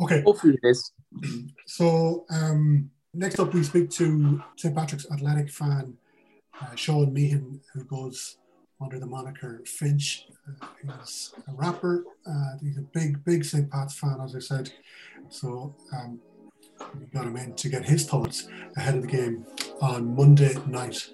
okay. 0.01 0.23
Hopefully 0.23 0.59
it 0.63 0.67
is. 0.67 0.93
So 1.67 2.25
um, 2.31 2.91
next 3.13 3.39
up, 3.39 3.55
we 3.55 3.63
speak 3.63 3.91
to 3.91 4.43
St. 4.57 4.75
Patrick's 4.75 5.07
Athletic 5.11 5.51
fan 5.51 5.97
uh, 6.61 6.75
Sean 6.75 7.13
Meehan, 7.13 7.61
who 7.73 7.85
goes 7.85 8.39
under 8.81 8.99
the 8.99 9.07
moniker 9.07 9.63
Fynch. 9.67 10.27
Uh, 10.49 10.67
he's 10.83 11.35
a 11.49 11.53
rapper. 11.55 12.05
Uh, 12.27 12.59
he's 12.63 12.79
a 12.79 12.83
big, 12.83 13.25
big 13.25 13.45
St. 13.45 13.71
Pat's 13.71 13.95
fan, 13.95 14.19
as 14.23 14.37
I 14.37 14.41
said. 14.41 14.73
So 15.29 15.75
um, 15.93 16.21
we 16.99 17.07
got 17.07 17.27
him 17.27 17.37
in 17.37 17.55
to 17.55 17.69
get 17.69 17.85
his 17.85 18.07
thoughts 18.07 18.49
ahead 18.77 18.97
of 18.97 19.03
the 19.03 19.09
game 19.09 19.47
on 19.81 20.15
Monday 20.15 20.55
night. 20.67 21.11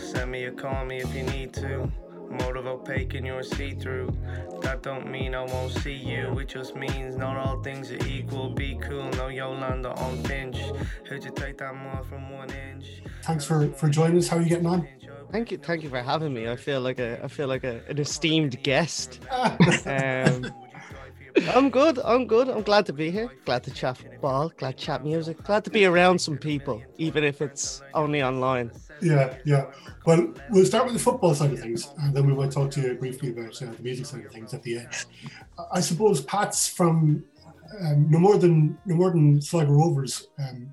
Send 0.00 0.32
me 0.32 0.44
or 0.44 0.52
call 0.52 0.84
me 0.84 0.98
if 0.98 1.14
you 1.14 1.22
need 1.24 1.52
to. 1.54 1.90
Motive 2.30 2.66
opaque 2.66 3.14
and 3.14 3.26
you're 3.26 3.42
see 3.42 3.74
through. 3.74 4.16
That 4.62 4.82
don't 4.82 5.10
mean 5.10 5.34
I 5.34 5.44
won't 5.44 5.72
see 5.72 5.94
you. 5.94 6.38
It 6.38 6.48
just 6.48 6.76
means 6.76 7.16
not 7.16 7.36
all 7.36 7.60
things 7.62 7.90
are 7.90 8.06
equal. 8.06 8.50
Be 8.50 8.78
cool, 8.80 9.10
no 9.10 9.28
Yolanda 9.28 9.90
on 9.94 10.22
Fynch. 10.22 10.58
Heard 11.08 11.24
you 11.24 11.32
take 11.32 11.58
that 11.58 11.74
more 11.74 12.02
from 12.04 12.30
one 12.30 12.50
inch. 12.50 13.02
Thanks 13.22 13.44
for, 13.44 13.68
for 13.72 13.88
joining 13.88 14.18
us. 14.18 14.28
How 14.28 14.36
are 14.36 14.42
you 14.42 14.48
getting 14.48 14.66
on? 14.66 14.86
Thank 15.32 15.50
you, 15.52 15.58
thank 15.58 15.82
you 15.82 15.88
for 15.88 16.02
having 16.02 16.32
me. 16.32 16.48
I 16.48 16.56
feel 16.56 16.80
like 16.80 16.98
a, 16.98 17.22
I 17.22 17.28
feel 17.28 17.46
like 17.48 17.64
a, 17.64 17.80
an 17.88 17.98
esteemed 17.98 18.60
guest. 18.62 19.20
um, 19.86 20.52
I'm 21.48 21.70
good. 21.70 21.98
I'm 22.04 22.26
good. 22.26 22.48
I'm 22.48 22.62
glad 22.62 22.86
to 22.86 22.92
be 22.92 23.10
here. 23.10 23.30
Glad 23.44 23.62
to 23.64 23.70
chat 23.70 23.98
ball. 24.20 24.52
Glad 24.56 24.76
to 24.76 24.84
chat 24.84 25.04
music. 25.04 25.42
Glad 25.44 25.64
to 25.64 25.70
be 25.70 25.84
around 25.84 26.20
some 26.20 26.36
people, 26.36 26.82
even 26.98 27.24
if 27.24 27.40
it's 27.40 27.82
only 27.94 28.22
online. 28.22 28.70
Yeah, 29.02 29.36
yeah. 29.44 29.66
Well, 30.04 30.34
we'll 30.50 30.66
start 30.66 30.84
with 30.84 30.94
the 30.94 31.00
football 31.00 31.34
side 31.34 31.52
of 31.52 31.60
things, 31.60 31.88
and 31.98 32.14
then 32.14 32.26
we 32.26 32.32
will 32.32 32.50
talk 32.50 32.70
to 32.72 32.80
you 32.80 32.94
briefly 32.94 33.30
about 33.30 33.60
uh, 33.62 33.66
the 33.66 33.82
music 33.82 34.06
side 34.06 34.24
of 34.24 34.32
things 34.32 34.54
at 34.54 34.62
the 34.62 34.78
end. 34.78 35.06
I 35.72 35.80
suppose 35.80 36.22
Pat's 36.22 36.68
from 36.68 37.24
um, 37.80 38.10
no 38.10 38.18
more 38.18 38.38
than 38.38 38.78
no 38.86 38.96
more 38.96 39.10
than 39.10 39.40
Sligo 39.40 39.72
Rovers. 39.72 40.28
Um, 40.38 40.70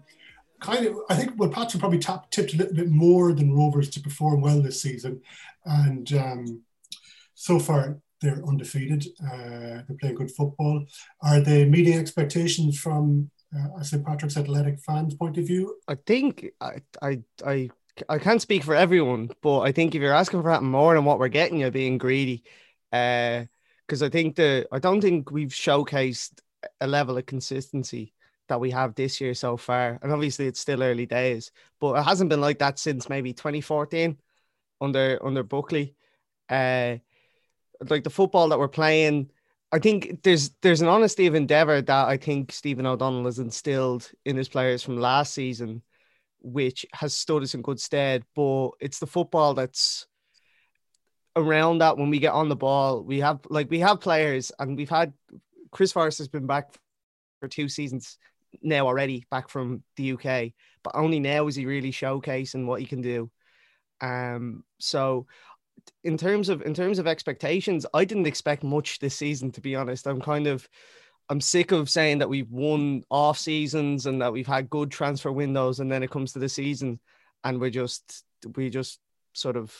kind 0.59 0.85
of, 0.87 0.97
I 1.09 1.15
think 1.15 1.33
well, 1.37 1.49
Pats 1.49 1.75
probably 1.75 1.99
tap, 1.99 2.29
tipped 2.31 2.53
a 2.53 2.57
little 2.57 2.75
bit 2.75 2.89
more 2.89 3.33
than 3.33 3.53
Rovers 3.53 3.89
to 3.91 3.99
perform 3.99 4.41
well 4.41 4.61
this 4.61 4.81
season, 4.81 5.21
and 5.65 6.11
um, 6.13 6.61
so 7.35 7.59
far 7.59 7.99
they're 8.21 8.43
undefeated. 8.47 9.05
Uh, 9.23 9.83
they're 9.87 9.97
playing 9.99 10.15
good 10.15 10.31
football. 10.31 10.85
Are 11.21 11.39
they 11.39 11.65
meeting 11.65 11.97
expectations 11.97 12.79
from 12.79 13.29
uh, 13.55 13.81
St 13.83 14.05
Patrick's 14.05 14.37
Athletic 14.37 14.79
fans' 14.79 15.13
point 15.13 15.37
of 15.37 15.45
view? 15.45 15.75
I 15.87 15.95
think 15.95 16.47
I, 16.59 16.81
I, 17.01 17.21
I, 17.45 17.69
I 18.09 18.17
can't 18.19 18.41
speak 18.41 18.63
for 18.63 18.75
everyone, 18.75 19.31
but 19.41 19.61
I 19.61 19.71
think 19.71 19.95
if 19.95 20.01
you're 20.01 20.13
asking 20.13 20.41
for 20.41 20.49
that 20.49 20.63
more 20.63 20.95
than 20.95 21.05
what 21.05 21.19
we're 21.19 21.27
getting, 21.27 21.59
you're 21.59 21.71
being 21.71 21.97
greedy. 21.97 22.43
Because 22.91 24.01
I 24.01 24.09
think 24.09 24.35
the 24.35 24.67
I 24.71 24.79
don't 24.79 25.01
think 25.01 25.31
we've 25.31 25.49
showcased 25.49 26.39
a 26.81 26.87
level 26.87 27.17
of 27.17 27.25
consistency 27.25 28.13
that 28.49 28.59
we 28.59 28.71
have 28.71 28.95
this 28.95 29.19
year 29.21 29.33
so 29.33 29.57
far. 29.57 29.99
And 30.01 30.11
obviously, 30.11 30.47
it's 30.47 30.59
still 30.59 30.83
early 30.83 31.05
days, 31.05 31.51
but 31.79 31.95
it 31.95 32.03
hasn't 32.03 32.29
been 32.29 32.41
like 32.41 32.59
that 32.59 32.79
since 32.79 33.09
maybe 33.09 33.33
2014 33.33 34.17
under 34.81 35.19
under 35.23 35.43
Buckley. 35.43 35.95
Uh, 36.49 36.97
like 37.89 38.03
the 38.03 38.09
football 38.09 38.49
that 38.49 38.59
we're 38.59 38.67
playing. 38.67 39.29
I 39.71 39.79
think 39.79 40.23
there's 40.23 40.51
there's 40.61 40.81
an 40.81 40.87
honesty 40.87 41.27
of 41.27 41.35
endeavor 41.35 41.81
that 41.81 42.07
I 42.07 42.17
think 42.17 42.51
Stephen 42.51 42.85
O'Donnell 42.85 43.25
has 43.25 43.39
instilled 43.39 44.09
in 44.25 44.37
his 44.37 44.47
players 44.47 44.81
from 44.81 44.97
last 44.97 45.33
season, 45.33 45.81
which 46.51 46.85
has 46.93 47.13
stood 47.13 47.43
us 47.43 47.53
in 47.53 47.61
good 47.61 47.79
stead. 47.79 48.23
But 48.35 48.69
it's 48.79 48.99
the 48.99 49.07
football 49.07 49.53
that's 49.53 50.07
around 51.35 51.79
that 51.79 51.97
when 51.97 52.09
we 52.09 52.19
get 52.19 52.33
on 52.33 52.49
the 52.49 52.55
ball. 52.55 53.03
We 53.03 53.19
have 53.19 53.39
like 53.49 53.69
we 53.69 53.79
have 53.79 54.01
players, 54.01 54.51
and 54.59 54.77
we've 54.77 54.89
had 54.89 55.13
Chris 55.71 55.91
Forrest 55.91 56.17
has 56.19 56.27
been 56.27 56.47
back 56.47 56.73
for 57.39 57.47
two 57.47 57.69
seasons 57.69 58.17
now 58.61 58.87
already, 58.87 59.25
back 59.29 59.49
from 59.49 59.83
the 59.95 60.13
UK, 60.13 60.53
but 60.83 60.95
only 60.95 61.19
now 61.19 61.47
is 61.47 61.55
he 61.55 61.65
really 61.65 61.91
showcasing 61.91 62.65
what 62.65 62.79
he 62.79 62.87
can 62.87 63.01
do. 63.01 63.29
Um, 64.01 64.63
so 64.79 65.27
in 66.03 66.17
terms 66.17 66.49
of 66.49 66.61
in 66.61 66.73
terms 66.73 66.99
of 66.99 67.07
expectations, 67.07 67.85
I 67.93 68.05
didn't 68.05 68.27
expect 68.27 68.63
much 68.63 68.99
this 68.99 69.15
season, 69.15 69.51
to 69.51 69.61
be 69.61 69.75
honest. 69.75 70.07
I'm 70.07 70.21
kind 70.21 70.47
of 70.47 70.67
I'm 71.29 71.41
sick 71.41 71.71
of 71.71 71.89
saying 71.89 72.19
that 72.19 72.29
we've 72.29 72.49
won 72.49 73.03
off 73.09 73.37
seasons 73.37 74.05
and 74.05 74.21
that 74.21 74.31
we've 74.31 74.47
had 74.47 74.69
good 74.69 74.91
transfer 74.91 75.31
windows, 75.31 75.79
and 75.79 75.91
then 75.91 76.03
it 76.03 76.11
comes 76.11 76.33
to 76.33 76.39
the 76.39 76.49
season 76.49 76.99
and 77.43 77.59
we're 77.59 77.69
just 77.69 78.23
we 78.55 78.69
just 78.69 78.99
sort 79.33 79.57
of 79.57 79.73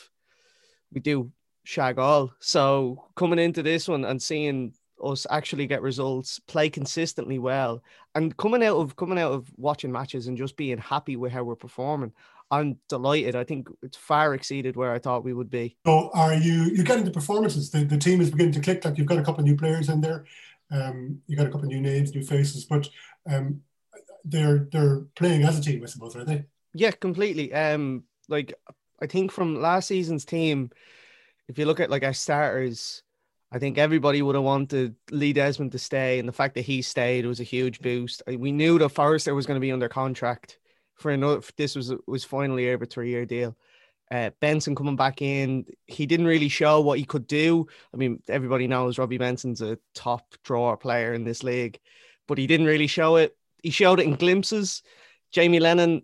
we 0.92 1.00
do 1.00 1.30
shag 1.64 1.98
all. 1.98 2.32
So 2.40 3.04
coming 3.14 3.38
into 3.38 3.62
this 3.62 3.88
one 3.88 4.04
and 4.04 4.20
seeing 4.20 4.72
us 5.02 5.26
actually 5.30 5.66
get 5.66 5.82
results, 5.82 6.40
play 6.40 6.70
consistently 6.70 7.38
well, 7.38 7.82
and 8.14 8.36
coming 8.36 8.64
out 8.64 8.76
of 8.76 8.96
coming 8.96 9.18
out 9.18 9.32
of 9.32 9.50
watching 9.56 9.92
matches 9.92 10.26
and 10.26 10.36
just 10.36 10.56
being 10.56 10.78
happy 10.78 11.16
with 11.16 11.32
how 11.32 11.44
we're 11.44 11.56
performing. 11.56 12.12
I'm 12.50 12.78
delighted. 12.88 13.36
I 13.36 13.44
think 13.44 13.68
it's 13.82 13.98
far 13.98 14.32
exceeded 14.32 14.74
where 14.74 14.92
I 14.94 14.98
thought 14.98 15.22
we 15.22 15.34
would 15.34 15.50
be. 15.50 15.76
So 15.86 16.10
are 16.14 16.32
you 16.32 16.64
you're 16.74 16.84
getting 16.84 17.04
the 17.04 17.10
performances? 17.10 17.70
The, 17.70 17.84
the 17.84 17.98
team 17.98 18.22
is 18.22 18.30
beginning 18.30 18.54
to 18.54 18.60
click. 18.60 18.84
Like 18.84 18.96
you've 18.96 19.06
got 19.06 19.18
a 19.18 19.22
couple 19.22 19.40
of 19.40 19.46
new 19.46 19.56
players 19.56 19.90
in 19.90 20.00
there. 20.00 20.24
Um, 20.70 21.20
you 21.26 21.36
got 21.36 21.46
a 21.46 21.50
couple 21.50 21.66
of 21.66 21.72
new 21.72 21.80
names, 21.80 22.14
new 22.14 22.22
faces, 22.22 22.64
but 22.64 22.88
um, 23.30 23.62
they're 24.24 24.68
they're 24.70 25.00
playing 25.16 25.42
as 25.42 25.58
a 25.58 25.62
team, 25.62 25.82
I 25.82 25.86
suppose, 25.86 26.16
are 26.16 26.24
they? 26.24 26.44
Yeah, 26.74 26.90
completely. 26.90 27.52
Um, 27.52 28.04
like 28.28 28.54
I 29.00 29.06
think 29.06 29.32
from 29.32 29.60
last 29.60 29.88
season's 29.88 30.24
team, 30.24 30.70
if 31.48 31.58
you 31.58 31.64
look 31.64 31.80
at 31.80 31.90
like 31.90 32.04
our 32.04 32.12
starters, 32.12 33.02
I 33.50 33.58
think 33.58 33.78
everybody 33.78 34.20
would 34.20 34.34
have 34.34 34.44
wanted 34.44 34.94
Lee 35.10 35.32
Desmond 35.32 35.72
to 35.72 35.78
stay, 35.78 36.18
and 36.18 36.28
the 36.28 36.32
fact 36.32 36.54
that 36.54 36.62
he 36.62 36.82
stayed 36.82 37.24
was 37.24 37.40
a 37.40 37.44
huge 37.44 37.80
boost. 37.80 38.22
We 38.26 38.52
knew 38.52 38.78
that 38.78 38.90
Forrester 38.90 39.34
was 39.34 39.46
going 39.46 39.56
to 39.56 39.64
be 39.64 39.72
under 39.72 39.88
contract 39.88 40.58
for 40.96 41.10
another. 41.10 41.40
This 41.56 41.74
was 41.74 41.94
was 42.06 42.24
finally 42.24 42.70
over 42.70 42.84
three 42.84 43.10
year 43.10 43.24
deal. 43.24 43.56
Uh, 44.10 44.30
Benson 44.40 44.74
coming 44.74 44.96
back 44.96 45.20
in, 45.20 45.66
he 45.86 46.06
didn't 46.06 46.26
really 46.26 46.48
show 46.48 46.80
what 46.80 46.98
he 46.98 47.04
could 47.04 47.26
do. 47.26 47.66
I 47.92 47.96
mean, 47.98 48.22
everybody 48.28 48.66
knows 48.66 48.98
Robbie 48.98 49.18
Benson's 49.18 49.60
a 49.60 49.78
top 49.94 50.34
drawer 50.44 50.76
player 50.78 51.12
in 51.12 51.24
this 51.24 51.42
league, 51.42 51.78
but 52.26 52.38
he 52.38 52.46
didn't 52.46 52.66
really 52.66 52.86
show 52.86 53.16
it. 53.16 53.36
He 53.62 53.70
showed 53.70 54.00
it 54.00 54.06
in 54.06 54.14
glimpses. 54.14 54.82
Jamie 55.30 55.60
Lennon, 55.60 56.02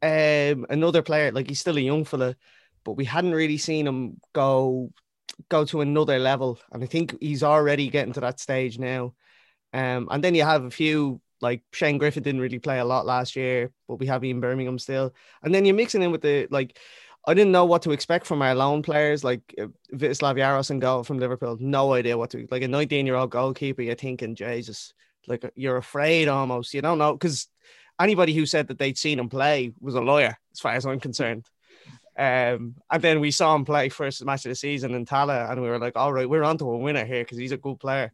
um, 0.00 0.66
another 0.70 1.02
player, 1.02 1.32
like 1.32 1.48
he's 1.48 1.60
still 1.60 1.76
a 1.76 1.80
young 1.80 2.04
fella, 2.04 2.36
but 2.84 2.92
we 2.92 3.04
hadn't 3.04 3.34
really 3.34 3.58
seen 3.58 3.86
him 3.86 4.20
go 4.32 4.92
go 5.48 5.64
to 5.64 5.80
another 5.80 6.20
level. 6.20 6.60
And 6.70 6.84
I 6.84 6.86
think 6.86 7.16
he's 7.20 7.42
already 7.42 7.88
getting 7.88 8.12
to 8.12 8.20
that 8.20 8.38
stage 8.38 8.78
now. 8.78 9.14
Um, 9.72 10.06
and 10.10 10.22
then 10.22 10.36
you 10.36 10.44
have 10.44 10.64
a 10.64 10.70
few 10.70 11.20
Like 11.40 11.62
Shane 11.72 11.98
Griffin 11.98 12.22
didn't 12.22 12.40
really 12.40 12.60
play 12.60 12.78
a 12.78 12.84
lot 12.84 13.06
last 13.06 13.36
year, 13.36 13.70
but 13.88 13.98
we 13.98 14.06
have 14.06 14.24
Ian 14.24 14.40
Bermingham 14.40 14.78
still. 14.78 15.12
And 15.42 15.52
then 15.54 15.64
you're 15.64 15.74
mixing 15.74 16.02
in 16.02 16.12
with 16.12 16.22
the 16.22 16.46
like 16.50 16.78
I 17.26 17.34
didn't 17.34 17.52
know 17.52 17.64
what 17.64 17.82
to 17.82 17.92
expect 17.92 18.26
from 18.26 18.42
our 18.42 18.54
lone 18.54 18.82
players 18.82 19.24
like 19.24 19.40
uh, 19.58 19.66
Vitislav 19.92 20.36
Jaros 20.36 20.70
and 20.70 20.80
goal 20.80 21.04
from 21.04 21.18
Liverpool. 21.18 21.56
No 21.58 21.94
idea 21.94 22.18
what 22.18 22.30
to 22.30 22.46
like 22.50 22.62
a 22.62 22.68
19 22.68 23.06
year 23.06 23.14
old 23.14 23.30
goalkeeper. 23.30 23.82
You're 23.82 23.94
thinking, 23.94 24.34
Jesus, 24.34 24.92
like 25.26 25.50
you're 25.54 25.78
afraid 25.78 26.28
almost. 26.28 26.74
You 26.74 26.82
don't 26.82 26.98
know 26.98 27.12
because 27.12 27.48
anybody 27.98 28.34
who 28.34 28.46
said 28.46 28.68
that 28.68 28.78
they'd 28.78 28.98
seen 28.98 29.18
him 29.18 29.28
play 29.28 29.72
was 29.80 29.94
a 29.94 30.00
lawyer, 30.00 30.36
as 30.52 30.60
far 30.60 30.72
as 30.72 30.84
I'm 30.84 31.00
concerned. 31.00 31.46
Um, 32.16 32.76
and 32.90 33.02
then 33.02 33.20
we 33.20 33.30
saw 33.30 33.54
him 33.54 33.64
play 33.64 33.88
first 33.88 34.24
match 34.24 34.44
of 34.44 34.50
the 34.50 34.54
season 34.54 34.94
in 34.94 35.04
Tallaght, 35.04 35.50
and 35.50 35.62
we 35.62 35.68
were 35.68 35.78
like, 35.78 35.96
all 35.96 36.12
right, 36.12 36.28
we're 36.28 36.44
onto 36.44 36.68
a 36.68 36.78
winner 36.78 37.04
here 37.04 37.24
because 37.24 37.38
he's 37.38 37.52
a 37.52 37.56
good 37.56 37.80
player. 37.80 38.12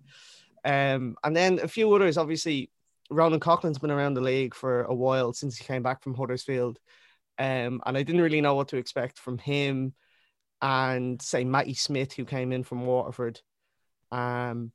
Um, 0.65 1.17
and 1.23 1.37
then 1.37 1.59
a 1.59 1.69
few 1.69 1.93
others, 1.93 2.17
obviously, 2.17 2.71
Ronan 3.11 3.41
Coughlan's 3.41 3.79
been 3.79 3.91
around 3.91 4.15
the 4.15 4.21
league 4.21 4.55
for 4.55 4.85
a 4.85 4.95
while 4.95 5.33
since 5.33 5.57
he 5.57 5.65
came 5.65 5.83
back 5.83 6.03
from 6.03 6.15
Huddersfield. 6.15 6.79
Um, 7.41 7.81
and 7.87 7.97
I 7.97 8.03
didn't 8.03 8.21
really 8.21 8.43
know 8.43 8.55
what 8.55 8.69
to 8.69 8.77
expect 8.77 9.19
from 9.19 9.39
him 9.39 9.95
and 10.61 11.21
say 11.23 11.43
Matty 11.43 11.73
Smith, 11.73 12.13
who 12.13 12.27
came 12.27 12.53
in 12.53 12.65
from 12.65 12.85
Waterford. 12.85 13.41
Um, 14.13 14.73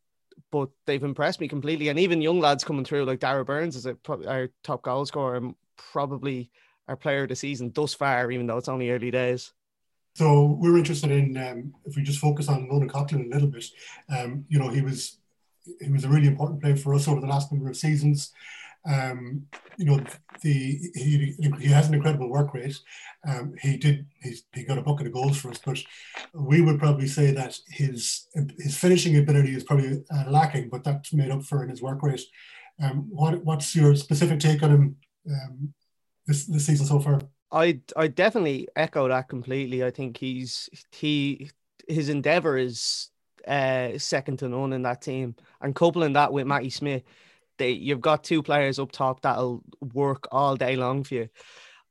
but 0.51 0.69
they've 0.87 1.03
impressed 1.03 1.39
me 1.39 1.47
completely. 1.47 1.89
And 1.89 1.99
even 1.99 2.23
young 2.23 2.39
lads 2.39 2.63
coming 2.63 2.83
through, 2.83 3.05
like 3.05 3.19
Darragh 3.19 3.45
Burns 3.45 3.75
is 3.75 3.85
a, 3.85 3.95
our 4.27 4.49
top 4.63 4.81
goal 4.81 5.05
scorer 5.05 5.35
and 5.35 5.53
probably 5.91 6.49
our 6.87 6.95
player 6.95 7.23
of 7.23 7.29
the 7.29 7.35
season 7.35 7.71
thus 7.73 7.93
far, 7.93 8.31
even 8.31 8.47
though 8.47 8.57
it's 8.57 8.67
only 8.67 8.89
early 8.89 9.11
days. 9.11 9.53
So 10.15 10.57
we're 10.59 10.77
interested 10.77 11.11
in 11.11 11.37
um, 11.37 11.73
if 11.85 11.95
we 11.95 12.01
just 12.01 12.19
focus 12.19 12.49
on 12.49 12.67
Ronan 12.67 12.89
Coughlan 12.89 13.27
a 13.27 13.33
little 13.33 13.49
bit. 13.49 13.65
Um, 14.09 14.45
you 14.49 14.57
know, 14.57 14.69
he 14.69 14.81
was 14.81 15.19
he 15.81 15.91
was 15.91 16.03
a 16.03 16.09
really 16.09 16.27
important 16.27 16.61
player 16.61 16.77
for 16.77 16.95
us 16.95 17.07
over 17.07 17.21
the 17.21 17.27
last 17.27 17.51
number 17.51 17.69
of 17.69 17.77
seasons. 17.77 18.31
Um, 18.87 19.47
you 19.77 19.85
know, 19.85 19.99
the 20.41 20.79
he, 20.93 21.35
he 21.59 21.67
has 21.67 21.87
an 21.87 21.95
incredible 21.95 22.29
work 22.29 22.53
rate. 22.53 22.77
Um, 23.27 23.53
he 23.61 23.77
did 23.77 24.05
he's, 24.21 24.43
he 24.53 24.63
got 24.63 24.77
a 24.77 24.81
bucket 24.81 25.07
of 25.07 25.13
goals 25.13 25.37
for 25.37 25.49
us, 25.49 25.59
but 25.65 25.79
we 26.33 26.61
would 26.61 26.79
probably 26.79 27.07
say 27.07 27.31
that 27.31 27.57
his 27.67 28.27
his 28.59 28.77
finishing 28.77 29.17
ability 29.17 29.55
is 29.55 29.63
probably 29.63 30.03
uh, 30.11 30.29
lacking, 30.29 30.69
but 30.69 30.83
that's 30.83 31.13
made 31.13 31.31
up 31.31 31.43
for 31.43 31.63
in 31.63 31.69
his 31.69 31.81
work 31.81 32.03
rate. 32.03 32.21
Um, 32.81 33.07
what 33.09 33.43
what's 33.43 33.75
your 33.75 33.95
specific 33.95 34.39
take 34.39 34.61
on 34.61 34.71
him 34.71 34.95
um, 35.29 35.73
this 36.27 36.45
this 36.45 36.65
season 36.65 36.85
so 36.85 36.99
far? 36.99 37.21
I 37.51 37.79
I 37.95 38.07
definitely 38.07 38.67
echo 38.75 39.07
that 39.07 39.29
completely. 39.29 39.83
I 39.83 39.91
think 39.91 40.17
he's 40.17 40.69
he 40.91 41.49
his 41.87 42.09
endeavor 42.09 42.57
is 42.57 43.09
uh, 43.47 43.97
second 43.97 44.39
to 44.39 44.49
none 44.49 44.73
in 44.73 44.83
that 44.83 45.01
team, 45.01 45.35
and 45.61 45.75
coupling 45.75 46.13
that 46.13 46.31
with 46.31 46.47
Matty 46.47 46.69
Smith 46.69 47.03
they 47.57 47.71
you've 47.71 48.01
got 48.01 48.23
two 48.23 48.43
players 48.43 48.79
up 48.79 48.91
top 48.91 49.21
that'll 49.21 49.63
work 49.93 50.27
all 50.31 50.55
day 50.55 50.75
long 50.75 51.03
for 51.03 51.15
you. 51.15 51.29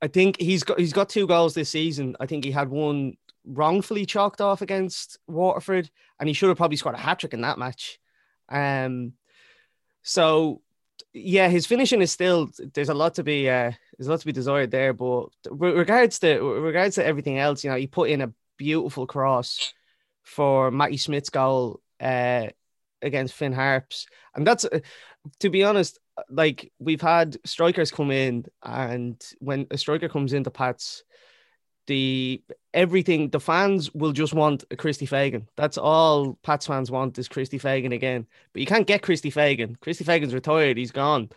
I 0.02 0.08
think 0.08 0.40
he's 0.40 0.64
got 0.64 0.78
he's 0.78 0.92
got 0.92 1.08
two 1.08 1.26
goals 1.26 1.54
this 1.54 1.70
season. 1.70 2.16
I 2.20 2.26
think 2.26 2.44
he 2.44 2.50
had 2.50 2.68
one 2.68 3.16
wrongfully 3.46 4.06
chalked 4.06 4.40
off 4.40 4.62
against 4.62 5.18
Waterford, 5.26 5.90
and 6.18 6.28
he 6.28 6.32
should 6.32 6.48
have 6.48 6.58
probably 6.58 6.76
scored 6.76 6.94
a 6.94 6.98
hat 6.98 7.20
trick 7.20 7.34
in 7.34 7.42
that 7.42 7.58
match. 7.58 7.98
Um, 8.48 9.14
so 10.02 10.60
yeah, 11.12 11.48
his 11.48 11.66
finishing 11.66 12.02
is 12.02 12.12
still 12.12 12.50
there's 12.74 12.88
a 12.88 12.94
lot 12.94 13.14
to 13.14 13.22
be 13.22 13.48
uh, 13.48 13.72
there's 13.96 14.08
a 14.08 14.10
lot 14.10 14.20
to 14.20 14.26
be 14.26 14.32
desired 14.32 14.70
there. 14.70 14.92
But 14.92 15.28
regards 15.50 16.18
to 16.20 16.38
regards 16.38 16.96
to 16.96 17.06
everything 17.06 17.38
else, 17.38 17.64
you 17.64 17.70
know, 17.70 17.76
he 17.76 17.86
put 17.86 18.10
in 18.10 18.20
a 18.20 18.32
beautiful 18.56 19.06
cross 19.06 19.72
for 20.22 20.70
Matty 20.70 20.96
Smith's 20.96 21.30
goal 21.30 21.80
uh, 22.00 22.48
against 23.04 23.34
Finn 23.34 23.52
Harps, 23.52 24.06
and 24.34 24.46
that's 24.46 24.66
to 25.40 25.50
be 25.50 25.64
honest, 25.64 25.98
like 26.28 26.72
we've 26.78 27.00
had 27.00 27.36
strikers 27.44 27.90
come 27.90 28.10
in, 28.10 28.46
and 28.62 29.22
when 29.38 29.66
a 29.70 29.78
striker 29.78 30.08
comes 30.08 30.32
into 30.32 30.50
Pats, 30.50 31.04
the 31.86 32.42
everything 32.72 33.30
the 33.30 33.40
fans 33.40 33.92
will 33.94 34.12
just 34.12 34.32
want 34.32 34.64
a 34.70 34.76
Christy 34.76 35.06
Fagan. 35.06 35.48
That's 35.56 35.78
all 35.78 36.38
Pats 36.42 36.66
fans 36.66 36.90
want 36.90 37.18
is 37.18 37.28
Christy 37.28 37.58
Fagan 37.58 37.92
again. 37.92 38.26
But 38.52 38.60
you 38.60 38.66
can't 38.66 38.86
get 38.86 39.02
Christy 39.02 39.30
Fagan. 39.30 39.76
Christy 39.80 40.04
Fagan's 40.04 40.34
retired. 40.34 40.76
He's 40.76 40.92
gone. 40.92 41.30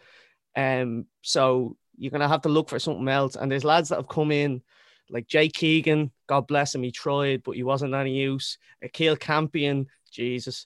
Um, 0.56 1.06
so 1.22 1.78
you're 1.98 2.12
gonna 2.12 2.28
have 2.28 2.44
to 2.44 2.50
look 2.50 2.70
for 2.70 2.80
something 2.80 3.08
else. 3.08 3.36
And 3.36 3.52
there's 3.52 3.66
lads 3.66 3.90
that 3.90 3.98
have 3.98 4.08
come 4.08 4.32
in, 4.32 4.62
like 5.10 5.28
Jake 5.28 5.54
Keegan. 5.54 6.12
God 6.28 6.48
bless 6.48 6.76
him. 6.76 6.84
He 6.84 6.92
tried, 6.92 7.44
but 7.44 7.56
he 7.56 7.64
wasn't 7.64 7.94
any 7.94 8.16
use. 8.18 8.58
Akil 8.82 9.16
Campion. 9.16 9.88
Jesus. 10.12 10.66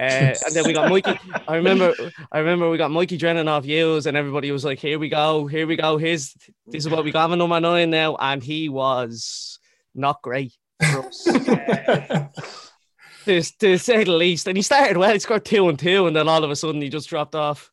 Uh, 0.00 0.34
and 0.46 0.54
then 0.54 0.64
we 0.66 0.72
got 0.72 0.88
Mikey. 0.88 1.18
I 1.48 1.56
remember, 1.56 1.94
I 2.30 2.38
remember 2.38 2.70
we 2.70 2.78
got 2.78 2.90
Mikey 2.90 3.18
Drennan 3.18 3.48
off 3.48 3.64
Hughes, 3.64 4.06
and 4.06 4.16
everybody 4.16 4.50
was 4.50 4.64
like, 4.64 4.78
"Here 4.78 4.98
we 4.98 5.08
go, 5.08 5.46
here 5.46 5.66
we 5.66 5.76
go. 5.76 5.98
Here's 5.98 6.34
this 6.66 6.86
is 6.86 6.88
what 6.88 7.04
we 7.04 7.12
got 7.12 7.30
in 7.30 7.38
number 7.38 7.60
nine 7.60 7.90
now," 7.90 8.16
and 8.16 8.42
he 8.42 8.68
was 8.68 9.58
not 9.94 10.22
great 10.22 10.54
for 10.80 11.06
us. 11.06 11.28
uh, 11.28 12.28
to, 13.24 13.42
to 13.58 13.78
say 13.78 14.04
the 14.04 14.12
least. 14.12 14.46
And 14.46 14.56
he 14.56 14.62
started 14.62 14.96
well. 14.96 15.12
He 15.12 15.18
scored 15.18 15.44
two 15.44 15.68
and 15.68 15.78
two, 15.78 16.06
and 16.06 16.16
then 16.16 16.28
all 16.28 16.42
of 16.42 16.50
a 16.50 16.56
sudden 16.56 16.80
he 16.80 16.88
just 16.88 17.08
dropped 17.08 17.34
off. 17.34 17.70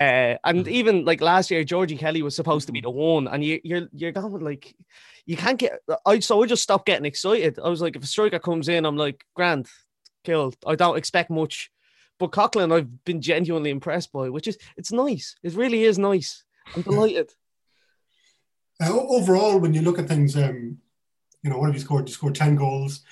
Uh, 0.00 0.36
and 0.44 0.68
even 0.68 1.04
like 1.04 1.20
last 1.20 1.50
year, 1.50 1.64
Georgie 1.64 1.96
Kelly 1.96 2.22
was 2.22 2.36
supposed 2.36 2.66
to 2.66 2.72
be 2.72 2.80
the 2.80 2.90
one, 2.90 3.26
and 3.28 3.44
you, 3.44 3.60
you're 3.64 3.88
you're 3.92 4.12
going 4.12 4.44
like 4.44 4.74
you 5.26 5.36
can't 5.36 5.58
get. 5.58 5.80
I 6.06 6.20
so 6.20 6.42
I 6.42 6.46
just 6.46 6.62
stopped 6.62 6.86
getting 6.86 7.06
excited. 7.06 7.58
I 7.58 7.68
was 7.68 7.80
like, 7.80 7.96
if 7.96 8.02
a 8.02 8.06
striker 8.06 8.38
comes 8.38 8.68
in, 8.68 8.84
I'm 8.84 8.96
like, 8.96 9.24
Grant, 9.34 9.68
killed. 10.24 10.56
I 10.66 10.74
don't 10.74 10.96
expect 10.96 11.30
much. 11.30 11.70
But 12.18 12.32
Coughlan, 12.32 12.72
I've 12.72 13.04
been 13.04 13.22
genuinely 13.22 13.70
impressed 13.70 14.12
by, 14.12 14.28
which 14.28 14.46
is 14.46 14.58
it's 14.76 14.92
nice. 14.92 15.36
It 15.42 15.54
really 15.54 15.84
is 15.84 15.98
nice. 15.98 16.44
I'm 16.76 16.82
delighted. 16.82 17.32
Uh, 18.82 18.92
overall, 18.92 19.58
when 19.58 19.74
you 19.74 19.82
look 19.82 19.98
at 19.98 20.08
things, 20.08 20.36
um, 20.36 20.78
you 21.42 21.50
know, 21.50 21.58
what 21.58 21.66
have 21.66 21.74
you 21.74 21.80
scored? 21.80 22.08
You 22.08 22.14
scored 22.14 22.34
10 22.34 22.56
goals. 22.56 23.02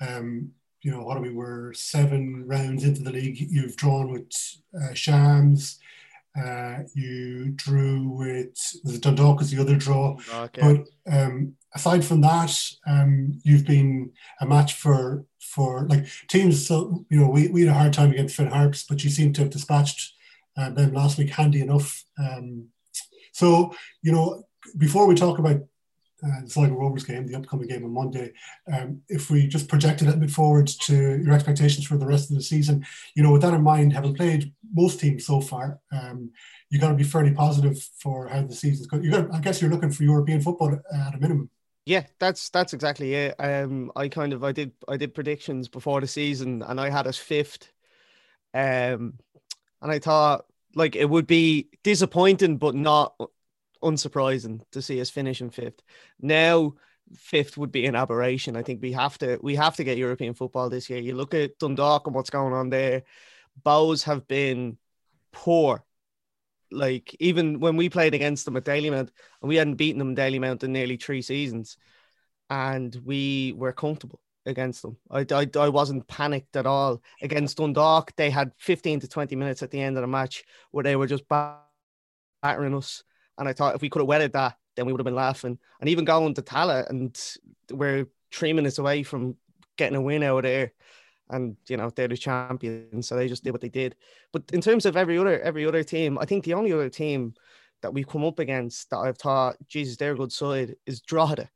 Um, 0.00 0.52
you 0.82 0.90
know, 0.90 1.02
what 1.02 1.16
are 1.16 1.22
we? 1.22 1.30
We're 1.30 1.72
seven 1.72 2.46
rounds 2.46 2.84
into 2.84 3.02
the 3.02 3.10
league. 3.10 3.38
You've 3.38 3.76
drawn 3.76 4.12
with 4.12 4.30
uh, 4.78 4.94
Shams. 4.94 5.78
Uh, 6.38 6.82
you 6.94 7.50
drew 7.52 8.08
with 8.08 8.56
was 8.84 8.94
it 8.94 9.02
Dundalk 9.02 9.38
was 9.38 9.50
the 9.50 9.60
other 9.60 9.76
draw. 9.76 10.16
Okay. 10.34 10.60
But 10.60 11.12
um, 11.12 11.54
aside 11.74 12.04
from 12.04 12.20
that, 12.22 12.54
um, 12.86 13.40
you've 13.42 13.66
been 13.66 14.12
a 14.40 14.46
match 14.46 14.74
for 14.74 15.24
for 15.40 15.86
like 15.88 16.06
teams. 16.28 16.66
So 16.66 17.04
you 17.08 17.20
know, 17.20 17.28
we, 17.28 17.48
we 17.48 17.62
had 17.62 17.70
a 17.70 17.78
hard 17.78 17.92
time 17.92 18.10
against 18.10 18.36
Finn 18.36 18.48
Harps, 18.48 18.84
but 18.88 19.02
you 19.02 19.10
seem 19.10 19.32
to 19.34 19.42
have 19.42 19.50
dispatched 19.50 20.14
uh, 20.56 20.70
them 20.70 20.92
last 20.92 21.18
week 21.18 21.30
handy 21.30 21.60
enough. 21.60 22.04
Um, 22.18 22.68
so 23.32 23.74
you 24.02 24.12
know, 24.12 24.44
before 24.76 25.06
we 25.06 25.14
talk 25.14 25.38
about 25.38 25.60
uh, 26.22 26.40
the 26.42 26.50
Sligo 26.50 26.74
Rovers 26.74 27.04
game, 27.04 27.26
the 27.26 27.36
upcoming 27.36 27.68
game 27.68 27.84
on 27.84 27.92
Monday, 27.92 28.32
um, 28.72 29.00
if 29.08 29.30
we 29.30 29.46
just 29.46 29.68
project 29.68 30.02
a 30.02 30.16
bit 30.16 30.30
forward 30.30 30.66
to 30.66 30.94
your 31.22 31.32
expectations 31.32 31.86
for 31.86 31.96
the 31.96 32.06
rest 32.06 32.30
of 32.30 32.36
the 32.36 32.42
season, 32.42 32.84
you 33.14 33.22
know, 33.22 33.32
with 33.32 33.42
that 33.42 33.54
in 33.54 33.62
mind, 33.62 33.92
having 33.92 34.14
played 34.14 34.52
most 34.72 35.00
teams 35.00 35.26
so 35.26 35.40
far, 35.40 35.80
um, 35.92 36.30
you 36.70 36.78
got 36.78 36.88
to 36.88 36.94
be 36.94 37.04
fairly 37.04 37.32
positive 37.32 37.78
for 37.98 38.28
how 38.28 38.42
the 38.42 38.54
season's 38.54 38.86
going. 38.86 39.04
You 39.04 39.10
got, 39.10 39.34
I 39.34 39.40
guess, 39.40 39.60
you're 39.60 39.70
looking 39.70 39.92
for 39.92 40.02
European 40.02 40.40
football 40.40 40.72
at 40.72 41.14
a 41.14 41.18
minimum. 41.18 41.50
Yeah, 41.84 42.04
that's 42.18 42.48
that's 42.50 42.72
exactly 42.72 43.14
it. 43.14 43.36
Um, 43.38 43.92
I 43.94 44.08
kind 44.08 44.32
of 44.32 44.42
I 44.42 44.50
did 44.50 44.72
I 44.88 44.96
did 44.96 45.14
predictions 45.14 45.68
before 45.68 46.00
the 46.00 46.08
season, 46.08 46.62
and 46.62 46.80
I 46.80 46.90
had 46.90 47.06
us 47.06 47.16
fifth. 47.16 47.72
Um, 48.52 49.14
and 49.82 49.92
I 49.92 50.00
thought 50.00 50.46
like 50.74 50.96
it 50.96 51.08
would 51.08 51.26
be 51.26 51.68
disappointing, 51.84 52.56
but 52.56 52.74
not 52.74 53.14
unsurprising 53.86 54.60
to 54.72 54.82
see 54.82 55.00
us 55.00 55.10
finishing 55.10 55.50
fifth. 55.50 55.82
Now, 56.20 56.74
fifth 57.14 57.56
would 57.56 57.72
be 57.72 57.86
an 57.86 57.94
aberration. 57.94 58.56
I 58.56 58.62
think 58.62 58.82
we 58.82 58.92
have 58.92 59.16
to 59.18 59.38
we 59.42 59.54
have 59.54 59.76
to 59.76 59.84
get 59.84 59.98
European 59.98 60.34
football 60.34 60.68
this 60.68 60.90
year. 60.90 61.00
You 61.00 61.14
look 61.14 61.34
at 61.34 61.58
Dundalk 61.58 62.06
and 62.06 62.14
what's 62.14 62.30
going 62.30 62.52
on 62.52 62.70
there. 62.70 63.04
Bohs 63.64 64.04
have 64.04 64.26
been 64.28 64.78
poor 65.32 65.84
like 66.70 67.14
even 67.20 67.60
when 67.60 67.76
we 67.76 67.88
played 67.88 68.14
against 68.14 68.44
them 68.44 68.56
at 68.56 68.64
Dalymount 68.64 69.10
and 69.40 69.48
we 69.48 69.56
hadn't 69.56 69.76
beaten 69.76 69.98
them 69.98 70.16
Dalymount 70.16 70.64
in 70.64 70.72
nearly 70.72 70.96
three 70.96 71.22
seasons, 71.22 71.76
and 72.50 72.94
we 73.04 73.54
were 73.56 73.72
comfortable 73.72 74.20
against 74.44 74.82
them. 74.82 74.96
I, 75.10 75.26
I, 75.30 75.48
I 75.58 75.68
wasn't 75.68 76.06
panicked 76.06 76.56
at 76.56 76.66
all 76.66 77.02
against 77.20 77.58
Dundalk. 77.58 78.14
They 78.16 78.30
had 78.30 78.52
15 78.58 79.00
to 79.00 79.08
20 79.08 79.36
minutes 79.36 79.62
at 79.62 79.70
the 79.70 79.80
end 79.80 79.96
of 79.96 80.02
the 80.02 80.08
match 80.08 80.44
where 80.70 80.84
they 80.84 80.96
were 80.96 81.06
just 81.06 81.24
battering 81.28 82.74
us. 82.74 83.02
And 83.38 83.48
I 83.48 83.52
thought 83.52 83.74
if 83.74 83.82
we 83.82 83.90
could 83.90 84.00
have 84.00 84.08
weathered 84.08 84.32
that, 84.32 84.56
then 84.76 84.86
we 84.86 84.92
would 84.92 85.00
have 85.00 85.06
been 85.06 85.14
laughing. 85.14 85.58
And 85.80 85.88
even 85.88 86.04
going 86.04 86.34
to 86.34 86.42
Tallaght, 86.42 86.90
and 86.90 87.18
we're 87.70 88.06
three 88.32 88.52
minutes 88.52 88.78
away 88.78 89.02
from 89.02 89.36
getting 89.76 89.96
a 89.96 90.00
win 90.00 90.22
out 90.22 90.42
there 90.42 90.72
and 91.30 91.56
you 91.68 91.76
know 91.76 91.90
they're 91.90 92.08
the 92.08 92.16
champions, 92.16 93.08
so 93.08 93.16
they 93.16 93.28
just 93.28 93.44
did 93.44 93.52
what 93.52 93.60
they 93.60 93.68
did. 93.68 93.96
But 94.32 94.44
in 94.52 94.60
terms 94.60 94.86
of 94.86 94.96
every 94.96 95.18
other 95.18 95.40
every 95.40 95.66
other 95.66 95.82
team, 95.82 96.18
I 96.18 96.24
think 96.24 96.44
the 96.44 96.54
only 96.54 96.72
other 96.72 96.88
team 96.88 97.34
that 97.82 97.92
we've 97.92 98.08
come 98.08 98.24
up 98.24 98.38
against 98.38 98.90
that 98.90 98.98
I've 98.98 99.18
thought, 99.18 99.56
Jesus, 99.68 99.96
they're 99.96 100.12
a 100.12 100.16
good 100.16 100.32
side 100.32 100.76
is 100.86 101.00
Drogheda. 101.00 101.50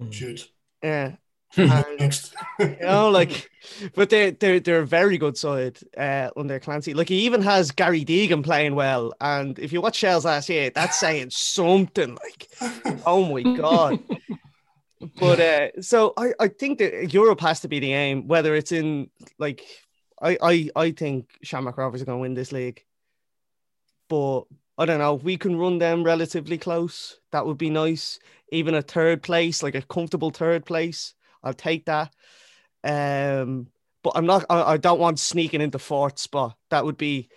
Mm. 0.00 0.12
Shoot. 0.12 0.50
Yeah. 0.82 1.16
Next. 1.56 2.34
you 2.60 2.76
know, 2.80 3.10
like, 3.10 3.50
but 3.94 4.08
they're 4.10 4.30
they're 4.30 4.60
they're 4.60 4.80
a 4.80 4.86
very 4.86 5.18
good 5.18 5.36
side 5.36 5.78
uh, 5.96 6.30
under 6.36 6.60
Clancy. 6.60 6.94
Like 6.94 7.08
he 7.08 7.20
even 7.20 7.42
has 7.42 7.72
Gary 7.72 8.04
Deegan 8.04 8.44
playing 8.44 8.76
well, 8.76 9.12
and 9.20 9.58
if 9.58 9.72
you 9.72 9.80
watch 9.80 9.96
Shells 9.96 10.24
last 10.24 10.48
year, 10.48 10.70
that's 10.70 11.00
saying 11.00 11.30
something. 11.30 12.16
Like, 12.22 13.02
oh 13.06 13.24
my 13.24 13.56
god. 13.56 13.98
But 15.18 15.40
uh, 15.40 15.80
so 15.80 16.12
I, 16.16 16.32
I 16.38 16.48
think 16.48 16.78
that 16.78 17.12
Europe 17.12 17.40
has 17.40 17.60
to 17.60 17.68
be 17.68 17.80
the 17.80 17.94
aim, 17.94 18.28
whether 18.28 18.54
it's 18.54 18.70
in 18.70 19.10
like 19.38 19.64
I 20.20 20.38
I, 20.40 20.70
I 20.76 20.90
think 20.92 21.30
Shamrock 21.42 21.78
Rovers 21.78 22.02
are 22.02 22.04
going 22.04 22.18
to 22.18 22.22
win 22.22 22.34
this 22.34 22.52
league, 22.52 22.84
but 24.08 24.42
I 24.76 24.84
don't 24.84 24.98
know. 24.98 25.16
If 25.16 25.22
we 25.22 25.36
can 25.36 25.56
run 25.56 25.78
them 25.78 26.04
relatively 26.04 26.58
close, 26.58 27.18
that 27.32 27.44
would 27.44 27.58
be 27.58 27.70
nice. 27.70 28.18
Even 28.52 28.74
a 28.74 28.82
third 28.82 29.22
place, 29.22 29.62
like 29.62 29.74
a 29.74 29.82
comfortable 29.82 30.30
third 30.30 30.64
place, 30.64 31.14
I'll 31.42 31.54
take 31.54 31.86
that. 31.86 32.12
Um, 32.84 33.68
but 34.02 34.12
I'm 34.14 34.26
not. 34.26 34.46
I, 34.48 34.62
I 34.72 34.76
don't 34.76 35.00
want 35.00 35.18
sneaking 35.18 35.60
into 35.60 35.78
fourth 35.78 36.18
spot. 36.18 36.56
That 36.70 36.84
would 36.84 36.96
be. 36.96 37.28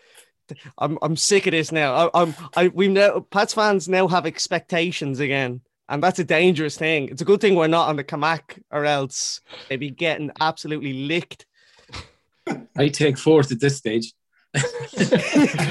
I'm 0.77 0.97
I'm 1.01 1.15
sick 1.15 1.47
of 1.47 1.51
this 1.51 1.71
now. 1.71 2.09
I, 2.13 2.21
I'm 2.21 2.35
I 2.55 2.67
we 2.67 2.87
now 2.87 3.21
Pats 3.21 3.53
fans 3.53 3.87
now 3.87 4.07
have 4.07 4.25
expectations 4.25 5.19
again, 5.19 5.61
and 5.89 6.01
that's 6.01 6.19
a 6.19 6.23
dangerous 6.23 6.77
thing. 6.77 7.09
It's 7.09 7.21
a 7.21 7.25
good 7.25 7.41
thing 7.41 7.55
we're 7.55 7.67
not 7.67 7.89
on 7.89 7.95
the 7.95 8.03
Kamak, 8.03 8.61
or 8.71 8.85
else 8.85 9.41
they'd 9.69 9.77
be 9.77 9.89
getting 9.89 10.31
absolutely 10.39 11.07
licked. 11.07 11.45
I 12.77 12.89
take 12.89 13.17
fourth 13.17 13.51
at 13.51 13.59
this 13.59 13.77
stage. 13.77 14.13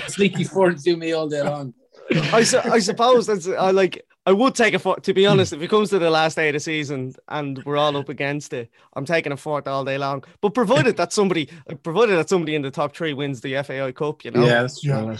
Sneaky 0.09 0.45
fourth 0.45 0.83
do 0.83 0.97
me 0.97 1.13
all 1.13 1.29
day 1.29 1.43
long. 1.43 1.75
I, 2.11 2.43
su- 2.43 2.61
I 2.65 2.81
suppose 2.81 3.27
that's 3.27 3.47
I 3.47 3.71
like 3.71 4.05
I 4.25 4.33
would 4.33 4.55
take 4.55 4.73
a 4.75 4.79
fourth 4.79 5.03
to 5.03 5.15
be 5.15 5.27
honest. 5.27 5.53
If 5.53 5.61
it 5.63 5.69
comes 5.69 5.91
to 5.91 5.99
the 5.99 6.11
last 6.11 6.37
day 6.37 6.49
of 6.49 6.53
the 6.53 6.61
season 6.61 7.15
and 7.29 7.63
we're 7.65 7.77
all 7.77 7.97
up 7.97 8.09
against 8.09 8.53
it, 8.53 8.71
I'm 8.95 9.05
taking 9.05 9.33
a 9.33 9.37
fourth 9.37 9.67
all 9.67 9.85
day 9.85 9.99
long. 9.99 10.23
But 10.41 10.55
provided 10.55 10.97
that 10.99 11.13
somebody, 11.13 11.49
provided 11.83 12.17
that 12.17 12.29
somebody 12.29 12.55
in 12.55 12.63
the 12.63 12.71
top 12.71 12.95
three 12.95 13.15
wins 13.15 13.41
the 13.41 13.61
FAI 13.63 13.91
Cup, 13.93 14.25
you 14.25 14.31
know. 14.31 14.45
yeah. 14.45 14.69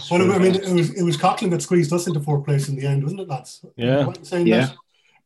well, 0.09 0.31
I 0.31 0.37
mean, 0.37 0.55
it 0.55 0.69
was 0.73 0.93
it 0.93 1.03
was 1.03 1.17
Coughlan 1.17 1.49
that 1.51 1.61
squeezed 1.61 1.91
us 1.91 2.07
into 2.07 2.21
fourth 2.21 2.45
place 2.45 2.69
in 2.69 2.77
the 2.77 2.85
end, 2.87 3.03
wasn't 3.03 3.21
it, 3.21 3.27
lads? 3.27 3.65
Yeah. 3.75 3.99
Am 3.99 4.09
I 4.09 4.13
saying 4.21 4.47
Yeah. 4.47 4.69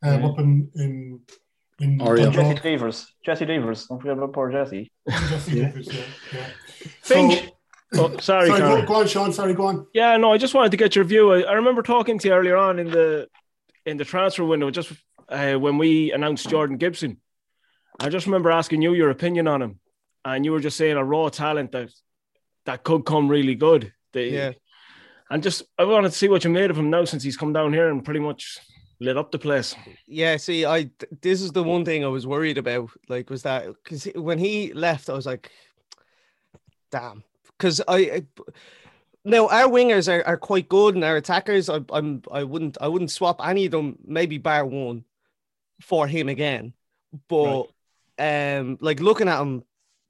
that? 0.01 0.23
Um, 0.23 0.25
Up 0.25 0.39
in 0.39 0.69
in 0.75 1.19
in 1.80 1.99
Jesse 1.99 2.23
Dundalk. 2.23 2.61
Devers. 2.63 3.13
Jesse 3.23 3.45
Devers. 3.45 3.86
Don't 3.88 3.99
forget 3.99 4.17
about 4.17 4.34
poor 4.34 4.51
Jesse. 4.51 4.91
Jesse 5.09 5.53
Davis, 5.61 5.88
yeah, 5.91 6.03
yeah. 6.34 6.47
Fynch. 7.01 7.51
Oh, 7.93 8.17
sorry, 8.19 8.47
Sorry, 8.47 8.59
go, 8.59 8.86
go 8.86 8.95
on, 8.95 9.07
Shaun. 9.07 9.32
Sorry, 9.32 9.53
go 9.53 9.67
on. 9.67 9.88
Yeah, 9.93 10.17
no, 10.17 10.34
I 10.34 10.38
just 10.38 10.53
wanted 10.53 10.71
to 10.71 10.78
get 10.78 10.95
your 10.95 11.05
view. 11.05 11.32
I, 11.32 11.41
I 11.41 11.53
remember 11.53 11.82
talking 11.84 12.17
to 12.19 12.28
you 12.28 12.34
earlier 12.34 12.57
on 12.57 12.80
in 12.80 12.89
the 12.89 13.28
in 13.88 13.98
the 13.98 14.06
transfer 14.06 14.44
window, 14.44 14.70
just 14.70 14.92
uh, 15.30 15.56
when 15.56 15.78
we 15.78 16.12
announced 16.12 16.50
Jordan 16.50 16.78
Gibson. 16.78 17.18
I 18.00 18.10
just 18.10 18.28
remember 18.28 18.52
asking 18.52 18.82
you 18.84 18.94
your 18.94 19.10
opinion 19.10 19.48
on 19.48 19.62
him, 19.62 19.80
and 20.24 20.46
you 20.46 20.52
were 20.52 20.60
just 20.60 20.78
saying 20.78 20.98
a 20.98 21.04
raw 21.04 21.30
talent 21.30 21.72
that 21.72 21.90
that 22.66 22.84
could 22.84 23.06
come 23.06 23.28
really 23.30 23.56
good. 23.56 23.94
The- 24.14 24.24
Yeah. 24.26 24.52
and 25.32 25.42
just 25.42 25.64
I 25.80 25.86
wanted 25.86 26.12
to 26.12 26.18
see 26.18 26.30
what 26.30 26.44
you 26.44 26.50
made 26.52 26.70
of 26.70 26.78
him 26.78 26.90
now 26.90 27.06
since 27.06 27.24
he's 27.24 27.38
come 27.38 27.54
down 27.54 27.74
here 27.74 27.90
and 27.90 28.04
pretty 28.06 28.20
much 28.20 28.60
lit 29.00 29.18
up 29.18 29.32
the 29.32 29.40
place. 29.40 29.74
Yeah, 30.06 30.38
see, 30.38 30.66
I 30.66 30.92
this 31.22 31.42
is 31.42 31.52
the 31.52 31.64
one 31.64 31.86
thing 31.86 32.04
I 32.04 32.10
was 32.10 32.28
worried 32.28 32.58
about. 32.58 32.90
Like, 33.10 33.30
was 33.30 33.44
that 33.44 33.66
because 33.84 34.06
when 34.16 34.38
he 34.38 34.74
left, 34.74 35.10
I 35.10 35.14
was 35.14 35.26
like, 35.26 35.50
damn. 36.92 37.24
Because 37.58 37.82
I, 37.88 37.98
I 37.98 38.22
now 39.28 39.47
our 39.47 39.67
wingers 39.67 40.11
are, 40.11 40.25
are 40.25 40.38
quite 40.38 40.69
good, 40.69 40.95
and 40.95 41.03
our 41.03 41.17
attackers, 41.17 41.69
I, 41.69 41.82
I'm 41.91 42.21
I 42.32 42.43
wouldn't 42.43 42.78
I 42.80 42.88
wouldn't 42.88 43.11
swap 43.11 43.41
any 43.45 43.65
of 43.65 43.71
them, 43.71 43.97
maybe 44.05 44.38
bar 44.38 44.65
one, 44.65 45.03
for 45.82 46.07
him 46.07 46.30
again. 46.30 46.73
But 47.28 47.65
um, 48.17 48.78
like 48.82 48.99
looking 48.99 49.28
at 49.28 49.41
him 49.41 49.63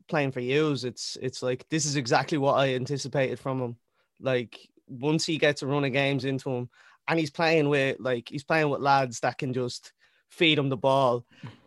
playing 0.07 0.31
for 0.31 0.39
Hughes, 0.39 0.83
it's 0.83 1.17
it's 1.21 1.41
like 1.41 1.67
this 1.69 1.85
is 1.85 1.95
exactly 1.95 2.37
what 2.37 2.53
I 2.53 2.75
anticipated 2.75 3.39
from 3.39 3.59
him. 3.61 3.75
Like 4.21 4.69
once 4.87 5.25
he 5.25 5.37
gets 5.37 5.61
a 5.61 5.67
run 5.67 5.83
of 5.83 5.93
games 5.93 6.23
into 6.23 6.49
him, 6.49 6.69
and 7.07 7.19
he's 7.19 7.31
playing 7.31 7.69
with 7.69 7.97
like 7.99 8.29
he's 8.29 8.43
playing 8.43 8.69
with 8.69 8.81
lads 8.81 9.19
that 9.21 9.37
can 9.37 9.53
just 9.53 9.93
feed 10.29 10.59
him 10.59 10.69
the 10.69 10.77
ball, 10.77 11.25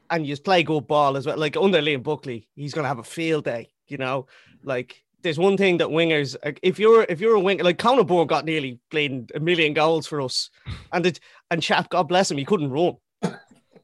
and 0.08 0.24
you 0.24 0.32
just 0.32 0.44
play 0.44 0.62
good 0.62 0.86
ball 0.86 1.16
as 1.16 1.26
well. 1.26 1.36
Like 1.36 1.56
under 1.56 1.80
Liam 1.80 2.02
Buckley, 2.02 2.48
he's 2.54 2.74
gonna 2.74 2.88
have 2.88 2.98
a 2.98 3.04
field 3.04 3.44
day. 3.44 3.70
You 3.88 3.98
know, 3.98 4.26
like 4.62 5.02
there's 5.22 5.38
one 5.38 5.56
thing 5.56 5.78
that 5.78 5.88
wingers, 5.88 6.36
if 6.62 6.78
you're 6.78 7.04
if 7.08 7.20
you're 7.20 7.34
a 7.34 7.40
winger, 7.40 7.64
like 7.64 7.78
Conor 7.78 8.04
Byrne 8.04 8.26
got 8.26 8.44
nearly 8.44 8.78
played 8.90 9.30
a 9.34 9.40
million 9.40 9.74
goals 9.74 10.06
for 10.06 10.20
us, 10.20 10.50
and 10.92 11.06
it 11.06 11.20
and 11.50 11.62
chap, 11.62 11.90
God 11.90 12.04
bless 12.04 12.30
him, 12.30 12.38
he 12.38 12.44
couldn't 12.44 12.70
run. 12.70 12.96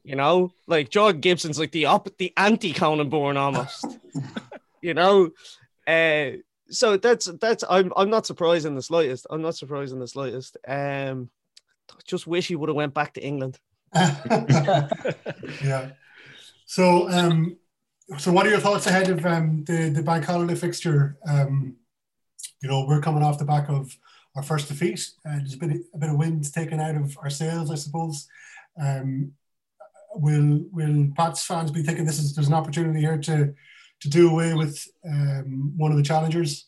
You 0.03 0.15
know, 0.15 0.53
like 0.67 0.89
Jordan 0.89 1.19
Gibson's 1.19 1.59
like 1.59 1.71
the 1.71 1.85
op 1.85 2.07
the 2.17 2.33
anti 2.37 2.71
Conan 2.71 3.09
Byrne 3.09 3.35
almost. 3.35 3.85
you 4.81 4.93
know, 4.93 5.31
uh, 5.85 6.37
so 6.69 6.95
that's 6.97 7.25
that's 7.41 7.63
I'm 7.69 7.91
I'm 7.95 8.09
not 8.09 8.25
surprised 8.25 8.65
in 8.65 8.75
the 8.75 8.81
slightest. 8.81 9.27
I'm 9.29 9.41
not 9.41 9.57
surprised 9.57 9.93
in 9.93 9.99
the 9.99 10.07
slightest. 10.07 10.55
Um, 10.65 11.29
just 12.05 12.27
wish 12.27 12.47
he 12.47 12.55
would 12.55 12.69
have 12.69 12.75
went 12.75 12.93
back 12.93 13.13
to 13.13 13.23
England. 13.23 13.59
yeah. 13.95 15.89
So, 16.65 17.09
um, 17.09 17.57
so 18.17 18.31
what 18.31 18.45
are 18.45 18.49
your 18.49 18.59
thoughts 18.59 18.87
ahead 18.87 19.09
of 19.09 19.25
um, 19.25 19.63
the 19.65 19.89
the 19.89 20.01
bank 20.01 20.25
holiday 20.25 20.55
fixture? 20.55 21.17
Um, 21.27 21.75
you 22.61 22.69
know, 22.69 22.85
we're 22.87 23.01
coming 23.01 23.23
off 23.23 23.37
the 23.37 23.45
back 23.45 23.69
of 23.69 23.95
our 24.35 24.43
first 24.43 24.67
defeat. 24.67 25.09
Uh, 25.25 25.37
there's 25.37 25.55
been 25.55 25.83
a 25.93 25.97
bit 25.97 26.09
of 26.09 26.17
wind 26.17 26.51
taken 26.53 26.79
out 26.79 26.95
of 26.95 27.17
our 27.21 27.29
sails, 27.29 27.71
I 27.71 27.75
suppose. 27.75 28.27
Um, 28.81 29.33
will 30.15 30.65
will 30.71 31.09
Pats 31.15 31.43
fans 31.43 31.71
be 31.71 31.83
thinking 31.83 32.05
this 32.05 32.19
is 32.19 32.33
there's 32.33 32.47
an 32.47 32.53
opportunity 32.53 33.01
here 33.01 33.17
to 33.17 33.53
to 33.99 34.09
do 34.09 34.29
away 34.29 34.53
with 34.53 34.87
um, 35.07 35.73
one 35.75 35.91
of 35.91 35.97
the 35.97 36.03
challengers 36.03 36.67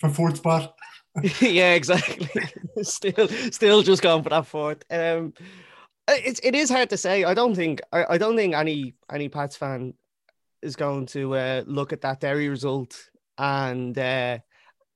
for 0.00 0.08
fourth 0.08 0.38
spot? 0.38 0.74
yeah, 1.40 1.74
exactly. 1.74 2.28
still, 2.82 3.28
still 3.50 3.82
just 3.82 4.02
going 4.02 4.22
for 4.22 4.30
that 4.30 4.46
fourth. 4.46 4.82
Um, 4.90 5.34
it's 6.08 6.40
it 6.42 6.54
is 6.54 6.70
hard 6.70 6.90
to 6.90 6.96
say. 6.96 7.24
I 7.24 7.34
don't 7.34 7.54
think 7.54 7.80
I, 7.92 8.04
I 8.10 8.18
don't 8.18 8.36
think 8.36 8.54
any 8.54 8.94
any 9.12 9.28
Pats 9.28 9.56
fan 9.56 9.94
is 10.62 10.76
going 10.76 11.06
to 11.06 11.34
uh, 11.34 11.62
look 11.66 11.92
at 11.92 12.02
that 12.02 12.20
Derry 12.20 12.48
result 12.48 13.10
and 13.36 13.96
uh, 13.98 14.38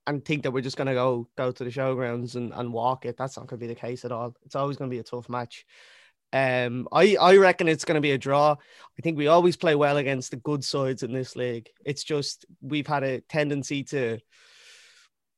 and 0.07 0.25
think 0.25 0.43
that 0.43 0.51
we're 0.51 0.63
just 0.63 0.77
going 0.77 0.89
to 0.89 0.95
go 0.95 1.29
go 1.37 1.53
to 1.53 1.65
the 1.65 1.71
showgrounds 1.71 2.35
and, 2.35 2.53
and 2.53 2.73
walk 2.73 3.05
it. 3.05 3.17
That's 3.17 3.37
not 3.37 3.47
going 3.47 3.61
to 3.61 3.67
be 3.67 3.73
the 3.73 3.79
case 3.79 4.05
at 4.05 4.13
all. 4.13 4.35
It's 4.45 4.57
always 4.57 4.77
going 4.77 4.91
to 4.91 4.95
be 4.95 5.01
a 5.01 5.05
tough 5.05 5.29
match. 5.29 5.65
Um, 6.33 6.89
I 6.91 7.17
I 7.17 7.37
reckon 7.37 7.69
it's 7.69 7.85
going 7.85 7.97
to 7.97 8.01
be 8.01 8.13
a 8.13 8.19
draw. 8.19 8.53
I 8.53 9.03
think 9.03 9.19
we 9.19 9.27
always 9.27 9.57
play 9.57 9.75
well 9.75 9.99
against 9.99 10.31
the 10.31 10.39
good 10.39 10.65
sides 10.65 11.03
in 11.03 11.13
this 11.13 11.37
league. 11.37 11.69
It's 11.85 12.05
just 12.05 12.47
we've 12.61 12.87
had 12.87 13.05
a 13.05 13.21
tendency 13.21 13.85
to 13.85 14.19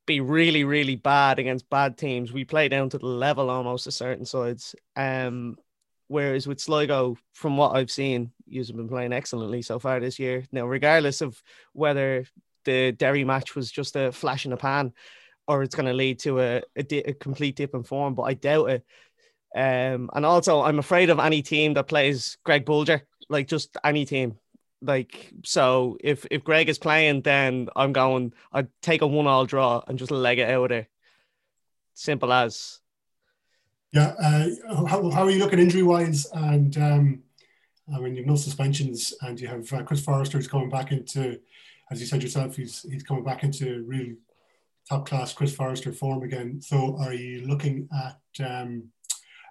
be 0.06 0.20
really, 0.20 0.64
really 0.64 0.96
bad 0.96 1.38
against 1.38 1.70
bad 1.70 1.96
teams. 1.96 2.32
We 2.32 2.44
play 2.44 2.68
down 2.68 2.90
to 2.90 2.98
the 2.98 3.06
level 3.06 3.50
almost 3.50 3.86
of 3.86 3.94
certain 3.94 4.26
sides. 4.26 4.74
Um, 4.96 5.56
whereas 6.08 6.46
with 6.46 6.60
Sligo, 6.60 7.16
from 7.32 7.56
what 7.56 7.76
I've 7.76 7.90
seen, 7.90 8.32
you've 8.46 8.68
been 8.68 8.88
playing 8.88 9.12
excellently 9.12 9.62
so 9.62 9.78
far 9.78 10.00
this 10.00 10.18
year. 10.18 10.44
Now, 10.52 10.66
regardless 10.66 11.20
of 11.20 11.40
whether 11.72 12.24
the 12.64 12.92
Derry 12.92 13.24
match 13.24 13.54
was 13.54 13.70
just 13.70 13.96
a 13.96 14.12
flash 14.12 14.44
in 14.44 14.50
the 14.50 14.56
pan 14.56 14.92
or 15.46 15.62
it's 15.62 15.74
going 15.74 15.86
to 15.86 15.92
lead 15.92 16.18
to 16.20 16.40
a, 16.40 16.62
a, 16.76 16.82
di- 16.82 16.98
a 16.98 17.12
complete 17.12 17.56
dip 17.56 17.74
in 17.74 17.82
form, 17.82 18.14
but 18.14 18.22
I 18.22 18.34
doubt 18.34 18.70
it. 18.70 18.84
Um, 19.54 20.10
and 20.12 20.26
also, 20.26 20.62
I'm 20.62 20.78
afraid 20.78 21.10
of 21.10 21.20
any 21.20 21.42
team 21.42 21.74
that 21.74 21.86
plays 21.86 22.38
Greg 22.44 22.64
Bolger, 22.64 23.02
like 23.28 23.46
just 23.46 23.76
any 23.84 24.04
team. 24.04 24.38
Like 24.82 25.32
so, 25.44 25.96
if 26.00 26.26
if 26.30 26.44
Greg 26.44 26.68
is 26.68 26.78
playing, 26.78 27.22
then 27.22 27.68
I'm 27.74 27.92
going. 27.92 28.34
I'd 28.52 28.68
take 28.82 29.00
a 29.00 29.06
one-all 29.06 29.46
draw 29.46 29.82
and 29.86 29.98
just 29.98 30.10
leg 30.10 30.40
it 30.40 30.50
out 30.50 30.70
there. 30.70 30.88
Simple 31.94 32.32
as. 32.32 32.80
Yeah. 33.94 34.12
Uh, 34.20 34.48
how, 34.88 35.08
how 35.08 35.22
are 35.22 35.30
you 35.30 35.38
looking 35.38 35.60
injury 35.60 35.84
wise? 35.84 36.26
And 36.32 36.76
um, 36.78 37.22
I 37.94 38.00
mean, 38.00 38.16
you've 38.16 38.26
no 38.26 38.34
suspensions, 38.34 39.14
and 39.22 39.40
you 39.40 39.46
have 39.46 39.72
uh, 39.72 39.84
Chris 39.84 40.04
Forrester 40.04 40.36
is 40.36 40.48
coming 40.48 40.68
back 40.68 40.90
into, 40.90 41.38
as 41.92 42.00
you 42.00 42.06
said 42.06 42.22
yourself, 42.22 42.56
he's 42.56 42.82
he's 42.90 43.04
coming 43.04 43.22
back 43.22 43.44
into 43.44 43.84
really 43.86 44.16
top 44.88 45.06
class 45.06 45.32
Chris 45.32 45.54
Forrester 45.54 45.92
form 45.92 46.24
again. 46.24 46.60
So, 46.60 46.96
are 46.98 47.14
you 47.14 47.46
looking 47.46 47.88
at 48.04 48.44
um, 48.44 48.88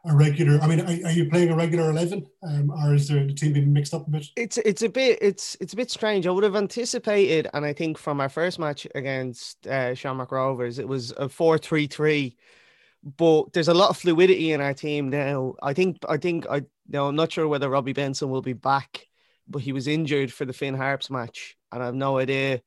a 0.05 0.13
regular? 0.13 0.59
I 0.59 0.67
mean, 0.67 0.81
are, 0.81 1.07
are 1.07 1.13
you 1.13 1.29
playing 1.29 1.51
a 1.51 1.55
regular 1.55 1.89
eleven, 1.89 2.25
um, 2.45 2.69
or 2.69 2.95
is 2.95 3.07
the 3.07 3.33
team 3.33 3.53
being 3.53 3.71
mixed 3.71 3.93
up 3.93 4.07
a 4.07 4.09
bit? 4.09 4.25
It's 4.35 4.57
it's 4.57 4.81
a 4.81 4.89
bit 4.89 5.19
it's 5.21 5.55
it's 5.61 5.71
a 5.71 5.77
bit 5.77 5.89
strange. 5.89 6.27
I 6.27 6.31
would 6.31 6.43
have 6.43 6.57
anticipated, 6.57 7.47
and 7.53 7.65
I 7.65 7.71
think 7.71 7.97
from 7.97 8.19
our 8.19 8.29
first 8.29 8.59
match 8.59 8.85
against 8.93 9.65
uh, 9.67 9.95
Shamrock 9.95 10.33
Rovers, 10.33 10.79
it 10.79 10.87
was 10.87 11.11
a 11.11 11.29
four-three-three. 11.29 12.35
But 13.03 13.51
there's 13.51 13.67
a 13.67 13.73
lot 13.73 13.89
of 13.89 13.97
fluidity 13.97 14.53
in 14.53 14.61
our 14.61 14.73
team 14.73 15.09
now. 15.09 15.55
I 15.61 15.73
think 15.73 15.97
I 16.07 16.17
think 16.17 16.45
I 16.49 16.61
now 16.87 17.07
I'm 17.07 17.15
not 17.15 17.31
sure 17.31 17.47
whether 17.47 17.69
Robbie 17.69 17.93
Benson 17.93 18.29
will 18.29 18.41
be 18.41 18.53
back, 18.53 19.07
but 19.47 19.61
he 19.61 19.73
was 19.73 19.87
injured 19.87 20.31
for 20.31 20.45
the 20.45 20.53
Finn 20.53 20.73
Harps 20.73 21.09
match, 21.09 21.57
and 21.71 21.83
I 21.83 21.85
have 21.87 21.95
no 21.95 22.17
idea 22.17 22.61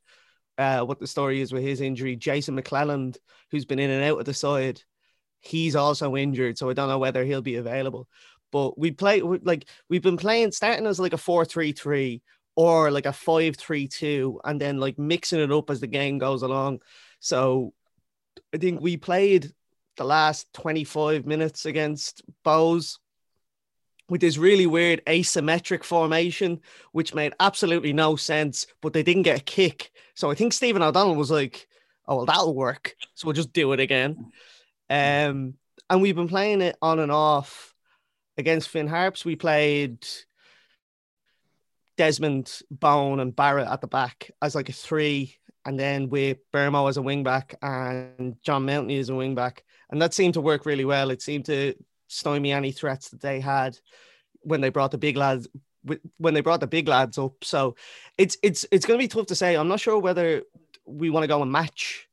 uh, 0.59 0.83
what 0.83 1.01
the 1.01 1.07
story 1.07 1.41
is 1.41 1.53
with 1.53 1.63
his 1.63 1.81
injury. 1.81 2.17
Jason 2.17 2.61
McClelland, 2.61 3.17
who's 3.51 3.65
been 3.65 3.79
in 3.79 3.91
and 3.91 4.05
out 4.05 4.19
of 4.19 4.27
the 4.27 4.35
side, 4.35 4.83
he's 5.41 5.75
also 5.75 6.17
injured, 6.17 6.59
so 6.59 6.69
I 6.69 6.75
don't 6.75 6.89
know 6.89 6.99
whether 6.99 7.25
he'll 7.25 7.43
be 7.43 7.57
available. 7.57 8.07
But 8.53 8.79
we 8.79 8.91
play 8.91 9.23
like 9.23 9.69
we've 9.89 10.03
been 10.03 10.19
playing 10.19 10.53
starting 10.53 10.87
as 10.87 11.01
like 11.01 11.15
a 11.15 11.19
four 11.19 11.47
three 11.47 11.73
three 11.73 12.23
or 12.57 12.91
like 12.91 13.07
a 13.07 13.13
five 13.13 13.57
three 13.57 13.89
two, 13.89 14.41
and 14.45 14.61
then 14.61 14.79
like 14.79 14.99
mixing 14.99 15.41
it 15.41 15.51
up 15.53 15.71
as 15.71 15.81
the 15.81 15.87
game 15.87 16.19
goes 16.19 16.43
along. 16.43 16.81
So 17.21 17.73
I 18.55 18.59
think 18.59 18.83
we 18.83 18.99
played 18.99 19.51
the 19.97 20.05
last 20.05 20.53
25 20.55 21.27
minutes 21.27 21.67
against 21.67 22.23
Bohs 22.45 22.99
with 24.09 24.21
this 24.21 24.39
really 24.39 24.67
weird 24.67 25.05
asymmetric 25.07 25.83
formation, 25.83 26.61
which 26.93 27.15
made 27.15 27.35
absolutely 27.41 27.93
no 27.93 28.17
sense, 28.17 28.67
but 28.81 28.93
they 28.93 29.03
didn't 29.03 29.23
get 29.23 29.41
a 29.41 29.45
kick. 29.45 29.91
So 30.15 30.31
I 30.31 30.35
think 30.35 30.53
Stephen 30.53 30.83
O'Donnell 30.83 31.17
was 31.17 31.31
like, 31.31 31.67
oh, 32.07 32.17
well, 32.17 32.27
that'll 32.27 32.55
work. 32.55 32.95
So 33.15 33.27
we'll 33.27 33.35
just 33.35 33.53
do 33.53 33.73
it 33.73 33.81
again. 33.81 34.33
Um, 34.89 35.55
and 35.91 36.01
we've 36.01 36.15
been 36.15 36.29
playing 36.29 36.61
it 36.61 36.77
on 36.81 37.01
and 37.01 37.11
off 37.11 37.75
against 38.39 38.69
Finn 38.69 38.87
Harps. 38.87 39.25
We 39.25 39.37
played 39.37 40.07
Desmond, 41.97 42.61
Bone, 42.71 43.21
and 43.21 43.35
Barrett 43.35 43.69
at 43.69 43.81
the 43.81 43.87
back 43.87 44.31
as 44.41 44.55
like 44.55 44.69
a 44.69 44.73
three, 44.73 45.37
and 45.65 45.79
then 45.79 46.09
with 46.09 46.39
Burmo 46.53 46.89
as 46.89 46.97
a 46.97 47.03
wing 47.03 47.25
back 47.25 47.57
and 47.61 48.37
John 48.43 48.67
Mountney 48.67 49.01
as 49.01 49.09
a 49.09 49.15
wing 49.15 49.35
back. 49.35 49.65
And 49.91 50.03
that 50.03 50.15
seemed 50.15 50.35
to 50.35 50.41
work 50.41 50.67
really 50.67 50.85
well. 50.85 51.11
It 51.11 51.23
seemed 51.23 51.45
to 51.47 51.75
stymie 52.09 52.53
any 52.53 52.73
threats 52.73 53.11
that 53.11 53.21
they 53.21 53.41
had 53.41 53.79
when 54.41 54.61
they 54.61 54.69
brought 54.69 54.91
the 54.91 54.99
big 54.99 55.17
lads 55.17 55.49
when 56.19 56.35
they 56.35 56.41
brought 56.41 56.61
the 56.61 56.67
big 56.67 56.89
lads 56.89 57.17
up. 57.19 57.45
So 57.45 57.77
it's 58.19 58.37
it's 58.43 58.67
it's 58.73 58.87
going 58.87 58.99
to 58.99 59.05
be 59.05 59.09
tough 59.09 59.27
to 59.27 59.35
say. 59.35 59.55
I'm 59.55 59.69
not 59.69 59.81
sure 59.81 59.99
whether 59.99 60.43
we 60.85 61.11
want 61.11 61.25
to 61.25 61.29
go 61.29 61.43
and 61.43 61.53
match. 61.53 62.09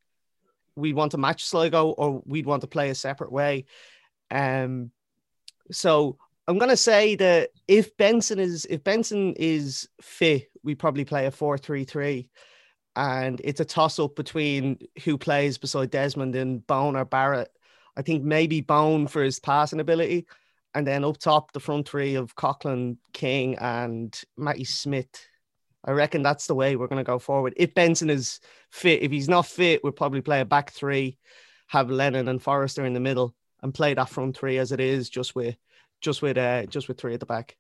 We 0.75 0.93
want 0.93 1.11
to 1.11 1.17
match 1.17 1.45
Sligo, 1.45 1.89
or 1.89 2.21
we'd 2.25 2.45
want 2.45 2.61
to 2.61 2.67
play 2.67 2.89
a 2.89 2.95
separate 2.95 3.31
way. 3.31 3.65
Um, 4.31 4.91
so 5.71 6.17
I'm 6.47 6.57
going 6.57 6.71
to 6.71 6.77
say 6.77 7.15
that 7.15 7.51
if 7.67 7.95
Benson 7.97 8.39
is 8.39 8.65
if 8.69 8.83
Benson 8.83 9.33
is 9.37 9.87
fit, 10.01 10.51
we 10.63 10.75
probably 10.75 11.05
play 11.05 11.25
a 11.25 11.31
four-three-three, 11.31 12.29
and 12.95 13.41
it's 13.43 13.59
a 13.59 13.65
toss 13.65 13.99
up 13.99 14.15
between 14.15 14.79
who 15.03 15.17
plays 15.17 15.57
beside 15.57 15.91
Desmond 15.91 16.35
and 16.35 16.65
Bone 16.65 16.95
or 16.95 17.05
Barrett. 17.05 17.51
I 17.95 18.01
think 18.01 18.23
maybe 18.23 18.61
Bone 18.61 19.07
for 19.07 19.23
his 19.23 19.39
passing 19.39 19.79
ability, 19.79 20.25
and 20.73 20.85
then 20.85 21.03
up 21.03 21.17
top 21.17 21.51
the 21.51 21.59
front 21.59 21.87
three 21.87 22.15
of 22.15 22.35
Coughlan, 22.35 22.97
King, 23.13 23.55
and 23.55 24.19
Matty 24.37 24.63
Smith. 24.63 25.27
I 25.85 25.91
reckon 25.91 26.23
that's 26.23 26.47
the 26.47 26.55
way 26.55 26.75
we're 26.75 26.87
going 26.87 27.03
to 27.03 27.11
go 27.11 27.19
forward. 27.19 27.53
If 27.57 27.73
Benson 27.73 28.09
is 28.09 28.39
fit, 28.71 29.01
if 29.01 29.11
he's 29.11 29.29
not 29.29 29.45
fit, 29.45 29.83
we'll 29.83 29.91
probably 29.91 30.21
play 30.21 30.39
a 30.39 30.45
back 30.45 30.71
three, 30.71 31.17
have 31.67 31.91
Lennon 31.91 32.29
and 32.29 32.41
Forrester 32.41 32.85
in 32.85 32.93
the 32.93 32.99
middle, 32.99 33.35
and 33.61 33.73
play 33.73 33.93
that 33.93 34.09
front 34.09 34.37
three 34.37 34.57
as 34.57 34.71
it 34.71 34.79
is, 34.79 35.09
just 35.09 35.35
with 35.35 35.55
just 36.01 36.21
with 36.21 36.37
uh 36.37 36.65
just 36.65 36.87
with 36.87 36.99
three 36.99 37.13
at 37.13 37.19
the 37.19 37.25
back. 37.25 37.57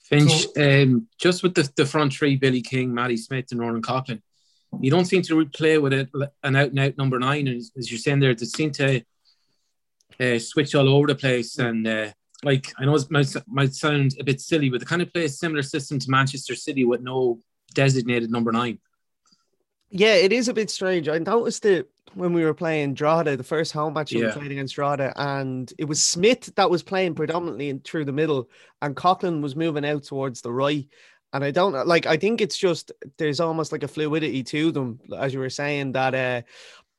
Fynch, 0.00 0.46
um, 0.56 1.06
just 1.16 1.42
with 1.42 1.54
the, 1.54 1.70
the 1.76 1.86
front 1.86 2.12
three, 2.12 2.36
Billy 2.36 2.60
King, 2.60 2.92
Matty 2.92 3.16
Smith, 3.16 3.46
and 3.52 3.60
Ronan 3.60 3.82
Coughlan, 3.82 4.20
you 4.80 4.90
don't 4.90 5.04
seem 5.04 5.22
to 5.22 5.46
play 5.46 5.78
with 5.78 5.92
it 5.92 6.10
an 6.42 6.56
out 6.56 6.70
and 6.70 6.80
out 6.80 6.98
number 6.98 7.18
nine. 7.18 7.46
And 7.46 7.62
as 7.76 7.90
you're 7.90 7.98
saying 7.98 8.20
there, 8.20 8.34
they 8.34 8.46
seem 8.46 8.72
to 8.72 9.04
uh, 10.22 10.38
switch 10.38 10.74
all 10.74 10.88
over 10.88 11.08
the 11.08 11.14
place. 11.14 11.58
And 11.58 11.86
uh, 11.86 12.10
like, 12.42 12.72
I 12.78 12.84
know 12.84 12.94
it 12.94 13.10
might, 13.10 13.34
might 13.46 13.74
sound 13.74 14.14
a 14.20 14.24
bit 14.24 14.40
silly, 14.40 14.68
but 14.70 14.80
they 14.80 14.86
kind 14.86 15.02
of 15.02 15.12
play 15.12 15.24
a 15.24 15.28
similar 15.28 15.62
system 15.62 15.98
to 15.98 16.10
Manchester 16.10 16.54
City 16.54 16.84
with 16.84 17.00
no 17.00 17.40
designated 17.74 18.30
number 18.30 18.52
nine. 18.52 18.78
Yeah, 19.94 20.14
it 20.14 20.32
is 20.32 20.48
a 20.48 20.54
bit 20.54 20.70
strange. 20.70 21.08
I 21.08 21.18
noticed 21.18 21.66
it 21.66 21.90
when 22.14 22.32
we 22.32 22.44
were 22.44 22.54
playing 22.54 22.94
Drogheda, 22.94 23.36
the 23.36 23.44
first 23.44 23.72
home 23.72 23.92
match 23.92 24.12
we 24.12 24.26
played 24.30 24.50
against 24.50 24.74
Drogheda, 24.74 25.12
and 25.16 25.70
it 25.78 25.84
was 25.84 26.02
Smith 26.02 26.54
that 26.56 26.70
was 26.70 26.82
playing 26.82 27.14
predominantly 27.14 27.68
in, 27.68 27.80
through 27.80 28.06
the 28.06 28.12
middle, 28.12 28.48
and 28.80 28.96
Coughlan 28.96 29.42
was 29.42 29.56
moving 29.56 29.84
out 29.84 30.04
towards 30.04 30.40
the 30.40 30.52
right. 30.52 30.88
And 31.34 31.44
I 31.44 31.50
don't 31.50 31.86
like. 31.86 32.06
I 32.06 32.16
think 32.16 32.40
it's 32.40 32.58
just 32.58 32.92
there's 33.16 33.40
almost 33.40 33.72
like 33.72 33.82
a 33.82 33.88
fluidity 33.88 34.42
to 34.44 34.72
them, 34.72 35.00
as 35.16 35.32
you 35.32 35.40
were 35.40 35.50
saying. 35.50 35.92
That 35.92 36.14
uh, 36.14 36.42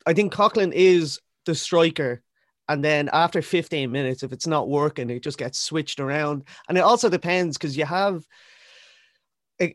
I 0.06 0.14
think 0.14 0.34
Coughlan 0.34 0.72
is 0.74 1.20
the 1.46 1.54
striker, 1.54 2.24
and 2.70 2.84
then 2.84 3.10
after 3.12 3.42
15 3.42 3.92
minutes, 3.92 4.24
if 4.24 4.32
it's 4.32 4.48
not 4.48 4.70
working, 4.70 5.10
it 5.10 5.24
just 5.24 5.38
gets 5.38 5.60
switched 5.60 6.00
around. 6.00 6.44
And 6.70 6.78
it 6.78 6.82
also 6.82 7.10
depends 7.10 7.58
because 7.58 7.78
you 7.78 7.86
have 7.86 8.24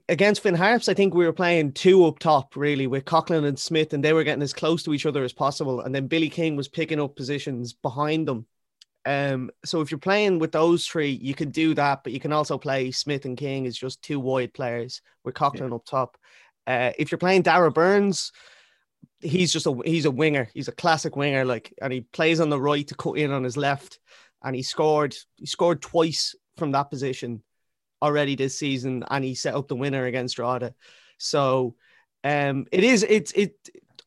against 0.09 0.43
Finn 0.43 0.55
Harps, 0.55 0.89
I 0.89 0.95
think 0.95 1.14
we 1.14 1.24
were 1.24 1.32
playing 1.32 1.72
two 1.72 2.05
up 2.05 2.18
top 2.18 2.57
really 2.57 2.86
with 2.86 3.05
Coughlan 3.05 3.47
and 3.47 3.59
Smith, 3.59 3.93
and 3.93 4.03
they 4.03 4.12
were 4.12 4.24
getting 4.24 4.43
as 4.43 4.53
close 4.53 4.82
to 4.82 4.95
each 4.95 5.07
other 5.07 5.22
as 5.22 5.32
possible. 5.32 5.80
And 5.80 5.95
then 5.95 6.07
Billy 6.07 6.28
King 6.28 6.57
was 6.57 6.68
picking 6.68 7.01
up 7.01 7.16
positions 7.16 7.72
behind 7.72 8.26
them. 8.26 8.47
Um, 9.07 9.51
so 9.64 9.80
if 9.80 9.91
you're 9.91 9.99
playing 9.99 10.39
with 10.39 10.53
those 10.53 10.86
three, 10.86 11.11
you 11.11 11.34
can 11.34 11.51
do 11.51 11.74
that, 11.74 12.03
but 12.03 12.12
you 12.12 12.20
can 12.20 12.32
also 12.32 12.59
play 12.59 12.91
Smith 12.91 13.24
and 13.24 13.36
King 13.36 13.66
as 13.66 13.76
just 13.76 14.03
two 14.03 14.20
wide 14.20 14.53
players 14.53 15.01
with 15.24 15.34
Coughlan 15.34 15.74
up 15.74 15.84
top. 15.86 16.18
Uh, 16.66 16.93
if 16.99 17.11
you're 17.11 17.18
playing 17.18 17.43
Darragh 17.43 17.72
Burns, 17.72 18.32
he's 19.21 19.53
just 19.53 19.66
a 19.66 19.81
he's 19.85 20.05
a 20.05 20.11
winger. 20.11 20.49
He's 20.55 20.69
a 20.69 20.73
classic 20.73 21.16
winger, 21.16 21.45
like, 21.45 21.73
and 21.81 21.93
he 21.93 22.01
plays 22.01 22.41
on 22.41 22.51
the 22.51 22.61
right 22.61 22.87
to 22.89 22.95
cut 22.95 23.19
in 23.19 23.33
on 23.33 23.45
his 23.45 23.57
left, 23.57 23.99
and 24.43 24.55
he 24.55 24.62
scored 24.62 25.16
he 25.37 25.47
scored 25.47 25.83
twice 25.83 26.35
from 26.57 26.73
that 26.73 26.91
position 26.91 27.43
already 28.01 28.37
this 28.37 28.59
season, 28.59 29.05
and 29.11 29.25
he 29.25 29.35
set 29.35 29.55
up 29.55 29.69
the 29.69 29.77
winner 29.77 30.07
against 30.07 30.37
Drogheda. 30.37 30.75
So, 31.19 31.75
um, 32.25 32.66
it 32.73 32.85
is 32.85 33.05
it's 33.09 33.33
it. 33.33 33.55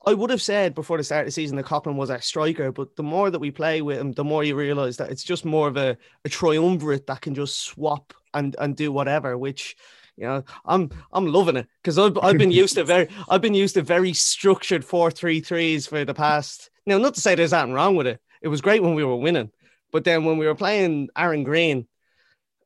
I 0.03 0.16
would 0.16 0.32
have 0.32 0.41
said 0.41 0.74
before 0.74 0.97
the 0.97 1.03
start 1.03 1.22
of 1.22 1.28
the 1.28 1.32
season 1.32 1.57
that 1.57 1.68
Coughlan 1.68 1.95
was 1.95 2.09
our 2.09 2.22
striker, 2.22 2.72
but 2.72 2.95
the 2.95 3.03
more 3.03 3.30
that 3.30 3.38
we 3.38 3.51
play 3.51 3.84
with 3.84 3.99
him, 3.99 4.14
the 4.14 4.24
more 4.24 4.43
you 4.43 4.55
realize 4.55 4.97
that 4.97 5.12
it's 5.12 5.24
just 5.24 5.45
more 5.45 5.68
of 5.68 5.78
a, 5.78 5.95
a 6.26 6.30
triumvirate 6.30 7.05
that 7.05 7.22
can 7.22 7.36
just 7.36 7.62
swap 7.62 8.14
and 8.34 8.55
and 8.59 8.76
do 8.76 8.91
whatever, 8.91 9.38
which 9.38 9.76
you 10.22 10.28
know, 10.28 10.43
I'm 10.65 10.89
I'm 11.11 11.26
loving 11.26 11.57
it 11.57 11.67
because 11.82 11.97
I've 11.97 12.17
I've 12.22 12.38
been 12.38 12.51
used 12.51 12.76
to 12.76 12.84
very 12.93 13.09
I've 13.28 13.41
been 13.41 13.55
used 13.55 13.74
to 13.74 13.82
very 13.82 14.13
structured 14.13 14.86
four 14.86 15.09
three 15.09 15.41
threes 15.41 15.88
for 15.88 16.05
the 16.05 16.13
past. 16.13 16.69
Now, 16.86 16.99
not 16.99 17.15
to 17.15 17.22
say 17.22 17.36
there's 17.36 17.51
nothing 17.51 17.74
wrong 17.74 17.95
with 17.95 18.07
it. 18.07 18.22
It 18.41 18.47
was 18.47 18.61
great 18.61 18.84
when 18.84 18.95
we 18.95 19.03
were 19.03 19.15
winning, 19.15 19.51
but 19.91 20.03
then 20.03 20.24
when 20.24 20.38
we 20.38 20.45
were 20.45 20.55
playing 20.55 21.09
Aaron 21.17 21.43
Green, 21.43 21.88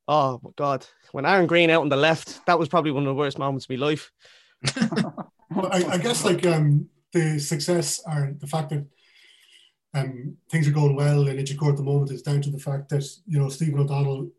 oh 0.08 0.40
my 0.44 0.52
god, 0.58 0.86
when 1.14 1.26
Aaron 1.26 1.48
Green 1.48 1.70
out 1.70 1.82
on 1.82 1.90
the 1.90 1.96
left, 1.96 2.46
that 2.46 2.60
was 2.60 2.70
probably 2.70 2.92
one 2.92 3.04
of 3.04 3.08
the 3.08 3.20
worst 3.20 3.40
moments 3.40 3.66
of 3.66 3.70
my 3.72 3.76
life. 3.78 4.12
Well, 5.52 5.70
I, 5.72 5.84
I 5.84 5.98
guess 5.98 6.26
like 6.26 6.46
um, 6.46 6.90
the 7.14 7.40
success 7.40 8.02
or 8.06 8.36
the 8.40 8.48
fact 8.48 8.72
that 8.72 8.86
um, 9.94 10.36
things 10.50 10.68
are 10.68 10.72
going 10.72 10.96
well 10.96 11.28
in 11.28 11.38
Inchicore 11.38 11.70
at 11.70 11.78
the 11.78 11.84
moment 11.84 12.12
is 12.12 12.24
down 12.24 12.42
to 12.42 12.50
the 12.50 12.60
fact 12.60 12.90
that 12.90 13.06
you 13.28 13.40
know 13.40 13.50
Stephen 13.50 13.80
O'Donnell 13.80 14.32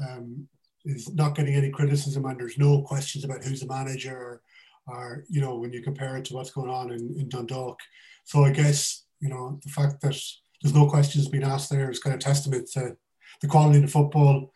um, 0.00 0.48
is 0.86 1.12
not 1.14 1.34
getting 1.34 1.54
any 1.54 1.70
criticism 1.70 2.24
and 2.24 2.38
there's 2.38 2.58
no 2.58 2.82
questions 2.82 3.24
about 3.24 3.42
who's 3.44 3.60
the 3.60 3.66
manager 3.66 4.16
or, 4.16 4.42
or 4.86 5.24
you 5.28 5.40
know 5.40 5.56
when 5.56 5.72
you 5.72 5.82
compare 5.82 6.16
it 6.16 6.24
to 6.26 6.34
what's 6.34 6.50
going 6.50 6.70
on 6.70 6.92
in, 6.92 7.14
in 7.18 7.28
Dundalk. 7.28 7.80
So 8.24 8.44
I 8.44 8.50
guess 8.50 9.04
you 9.20 9.28
know 9.28 9.60
the 9.62 9.70
fact 9.70 10.00
that 10.00 10.20
there's 10.62 10.74
no 10.74 10.88
questions 10.88 11.28
being 11.28 11.44
asked 11.44 11.70
there 11.70 11.90
is 11.90 11.98
kind 11.98 12.14
of 12.14 12.20
testament 12.20 12.68
to 12.72 12.96
the 13.40 13.48
quality 13.48 13.78
of 13.78 13.82
the 13.82 13.90
football 13.90 14.52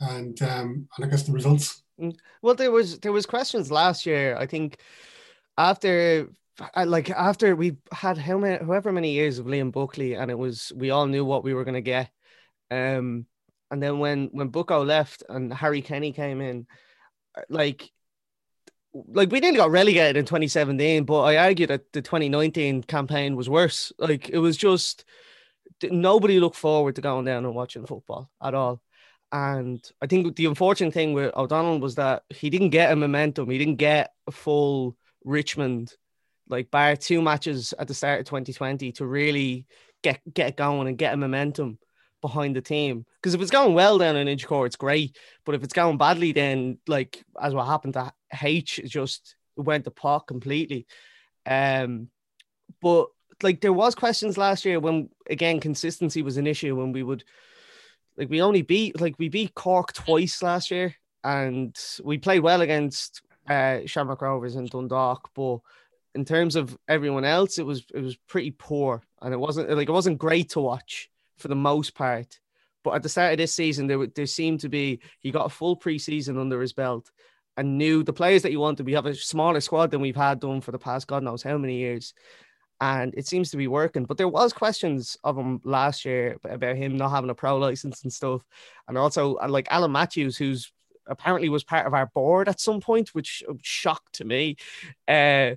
and 0.00 0.40
um, 0.42 0.88
and 0.96 1.04
I 1.04 1.08
guess 1.08 1.22
the 1.22 1.32
results. 1.32 1.82
Mm. 2.00 2.16
Well, 2.42 2.54
there 2.54 2.70
was 2.70 2.98
there 3.00 3.12
was 3.12 3.26
questions 3.26 3.70
last 3.70 4.06
year. 4.06 4.36
I 4.36 4.46
think 4.46 4.78
after 5.58 6.28
like 6.84 7.10
after 7.10 7.56
we 7.56 7.76
had 7.92 8.18
how 8.18 8.38
many 8.38 8.64
however 8.64 8.92
many 8.92 9.12
years 9.12 9.38
of 9.38 9.46
Liam 9.46 9.72
Buckley, 9.72 10.14
and 10.14 10.30
it 10.30 10.38
was 10.38 10.72
we 10.74 10.90
all 10.90 11.06
knew 11.06 11.24
what 11.24 11.44
we 11.44 11.54
were 11.54 11.64
gonna 11.64 11.80
get. 11.80 12.10
Um, 12.70 13.26
and 13.70 13.82
then 13.82 13.98
when 13.98 14.28
when 14.32 14.48
Bucko 14.48 14.84
left 14.84 15.22
and 15.28 15.52
Harry 15.52 15.82
Kenny 15.82 16.12
came 16.12 16.40
in, 16.40 16.66
uh, 17.36 17.42
like 17.48 17.90
like 18.92 19.30
we 19.30 19.40
nearly 19.40 19.56
got 19.56 19.70
relegated 19.70 20.16
in 20.16 20.24
2017, 20.24 21.04
but 21.04 21.20
I 21.20 21.36
argue 21.36 21.66
that 21.68 21.92
the 21.92 22.02
2019 22.02 22.82
campaign 22.82 23.36
was 23.36 23.48
worse. 23.48 23.92
Like 23.98 24.28
it 24.28 24.38
was 24.38 24.56
just 24.56 25.04
nobody 25.82 26.40
looked 26.40 26.56
forward 26.56 26.96
to 26.96 27.00
going 27.00 27.24
down 27.24 27.44
and 27.44 27.54
watching 27.54 27.86
football 27.86 28.30
at 28.42 28.54
all. 28.54 28.82
And 29.32 29.80
I 30.02 30.06
think 30.06 30.34
the 30.34 30.46
unfortunate 30.46 30.92
thing 30.92 31.12
with 31.12 31.34
O'Donnell 31.36 31.78
was 31.78 31.94
that 31.94 32.24
he 32.30 32.50
didn't 32.50 32.70
get 32.70 32.92
a 32.92 32.96
momentum. 32.96 33.48
He 33.48 33.58
didn't 33.58 33.76
get 33.76 34.12
a 34.26 34.32
full 34.32 34.96
Richmond, 35.24 35.94
like 36.48 36.70
bar 36.72 36.96
two 36.96 37.22
matches 37.22 37.72
at 37.78 37.86
the 37.86 37.94
start 37.94 38.20
of 38.20 38.26
2020 38.26 38.90
to 38.92 39.06
really 39.06 39.66
get 40.02 40.20
get 40.32 40.56
going 40.56 40.88
and 40.88 40.98
get 40.98 41.14
a 41.14 41.16
momentum 41.16 41.78
behind 42.20 42.56
the 42.56 42.60
team. 42.60 43.04
Because 43.16 43.34
if 43.34 43.40
it's 43.40 43.50
going 43.50 43.74
well 43.74 43.98
down 43.98 44.16
in 44.16 44.26
Inchicore, 44.26 44.66
it's 44.66 44.76
great. 44.76 45.16
But 45.44 45.54
if 45.54 45.62
it's 45.62 45.72
going 45.72 45.98
badly, 45.98 46.32
then 46.32 46.78
like 46.86 47.22
as 47.40 47.54
what 47.54 47.66
happened 47.66 47.94
to 47.94 48.12
H, 48.42 48.78
it 48.78 48.88
just 48.88 49.36
went 49.56 49.84
to 49.84 49.90
pot 49.90 50.26
completely. 50.26 50.86
Um, 51.46 52.08
but 52.80 53.08
like 53.42 53.60
there 53.60 53.72
was 53.72 53.94
questions 53.94 54.36
last 54.36 54.64
year 54.64 54.78
when 54.78 55.08
again 55.28 55.60
consistency 55.60 56.22
was 56.22 56.36
an 56.36 56.46
issue 56.46 56.76
when 56.76 56.92
we 56.92 57.02
would 57.02 57.24
like 58.16 58.28
we 58.28 58.42
only 58.42 58.62
beat 58.62 59.00
like 59.00 59.14
we 59.18 59.28
beat 59.28 59.54
Cork 59.54 59.92
twice 59.92 60.42
last 60.42 60.70
year 60.70 60.94
and 61.24 61.74
we 62.04 62.18
played 62.18 62.40
well 62.40 62.60
against 62.60 63.22
uh 63.48 63.78
Shamrock 63.86 64.22
Rovers 64.22 64.56
and 64.56 64.68
Dundalk, 64.68 65.30
but 65.34 65.60
in 66.14 66.24
terms 66.24 66.56
of 66.56 66.76
everyone 66.88 67.24
else, 67.24 67.58
it 67.58 67.66
was 67.66 67.84
it 67.94 68.00
was 68.00 68.16
pretty 68.28 68.50
poor 68.50 69.02
and 69.22 69.32
it 69.32 69.38
wasn't 69.38 69.70
like 69.70 69.88
it 69.88 69.92
wasn't 69.92 70.18
great 70.18 70.50
to 70.50 70.60
watch 70.60 71.08
for 71.40 71.48
the 71.48 71.54
most 71.54 71.94
part. 71.94 72.38
But 72.82 72.94
at 72.94 73.02
the 73.02 73.08
start 73.08 73.32
of 73.32 73.38
this 73.38 73.54
season, 73.54 73.86
there 73.86 74.06
there 74.06 74.26
seemed 74.26 74.60
to 74.60 74.68
be 74.68 75.00
he 75.20 75.30
got 75.30 75.46
a 75.46 75.50
full 75.50 75.76
preseason 75.76 76.40
under 76.40 76.60
his 76.60 76.72
belt 76.72 77.10
and 77.56 77.76
knew 77.76 78.02
the 78.02 78.12
players 78.12 78.42
that 78.42 78.50
he 78.50 78.56
wanted. 78.56 78.86
We 78.86 78.94
have 78.94 79.06
a 79.06 79.14
smaller 79.14 79.60
squad 79.60 79.90
than 79.90 80.00
we've 80.00 80.16
had 80.16 80.40
done 80.40 80.60
for 80.60 80.72
the 80.72 80.78
past 80.78 81.06
God 81.06 81.22
knows 81.22 81.42
how 81.42 81.58
many 81.58 81.76
years. 81.76 82.14
And 82.80 83.14
it 83.14 83.26
seems 83.26 83.50
to 83.50 83.58
be 83.58 83.68
working. 83.68 84.06
But 84.06 84.16
there 84.16 84.28
was 84.28 84.54
questions 84.54 85.18
of 85.22 85.36
him 85.36 85.60
last 85.64 86.06
year 86.06 86.38
about 86.44 86.76
him 86.76 86.96
not 86.96 87.10
having 87.10 87.28
a 87.28 87.34
pro 87.34 87.58
license 87.58 88.02
and 88.02 88.12
stuff. 88.12 88.42
And 88.88 88.96
also 88.96 89.34
like 89.46 89.68
Alan 89.70 89.92
Matthews, 89.92 90.38
who's 90.38 90.72
apparently 91.06 91.50
was 91.50 91.64
part 91.64 91.86
of 91.86 91.92
our 91.92 92.06
board 92.06 92.48
at 92.48 92.60
some 92.60 92.80
point, 92.80 93.10
which 93.10 93.42
shocked 93.60 94.14
to 94.14 94.24
me. 94.24 94.56
Uh, 95.06 95.56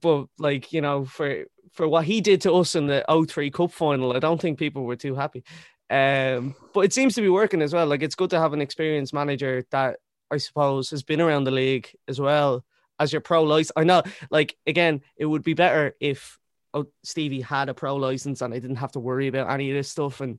but 0.00 0.26
like, 0.38 0.72
you 0.72 0.80
know, 0.80 1.04
for 1.04 1.44
for 1.72 1.88
what 1.88 2.04
he 2.04 2.20
did 2.20 2.40
to 2.42 2.52
us 2.54 2.74
in 2.74 2.86
the 2.86 3.04
03 3.28 3.50
Cup 3.50 3.72
final, 3.72 4.14
I 4.14 4.18
don't 4.18 4.40
think 4.40 4.58
people 4.58 4.84
were 4.84 4.96
too 4.96 5.14
happy. 5.14 5.44
Um, 5.88 6.54
but 6.72 6.80
it 6.80 6.92
seems 6.92 7.14
to 7.14 7.20
be 7.20 7.28
working 7.28 7.62
as 7.62 7.72
well. 7.72 7.86
Like 7.86 8.02
it's 8.02 8.14
good 8.14 8.30
to 8.30 8.38
have 8.38 8.52
an 8.52 8.60
experienced 8.60 9.12
manager 9.12 9.64
that 9.70 9.98
I 10.30 10.36
suppose 10.38 10.90
has 10.90 11.02
been 11.02 11.20
around 11.20 11.44
the 11.44 11.50
league 11.50 11.90
as 12.06 12.20
well 12.20 12.64
as 12.98 13.12
your 13.12 13.20
pro 13.20 13.42
license. 13.42 13.72
I 13.76 13.84
know, 13.84 14.02
like 14.30 14.56
again, 14.66 15.02
it 15.16 15.26
would 15.26 15.42
be 15.42 15.54
better 15.54 15.96
if 16.00 16.38
oh, 16.74 16.86
Stevie 17.02 17.40
had 17.40 17.68
a 17.68 17.74
pro 17.74 17.96
license 17.96 18.40
and 18.40 18.54
I 18.54 18.58
didn't 18.58 18.76
have 18.76 18.92
to 18.92 19.00
worry 19.00 19.26
about 19.26 19.50
any 19.50 19.70
of 19.70 19.76
this 19.76 19.90
stuff. 19.90 20.20
And 20.20 20.38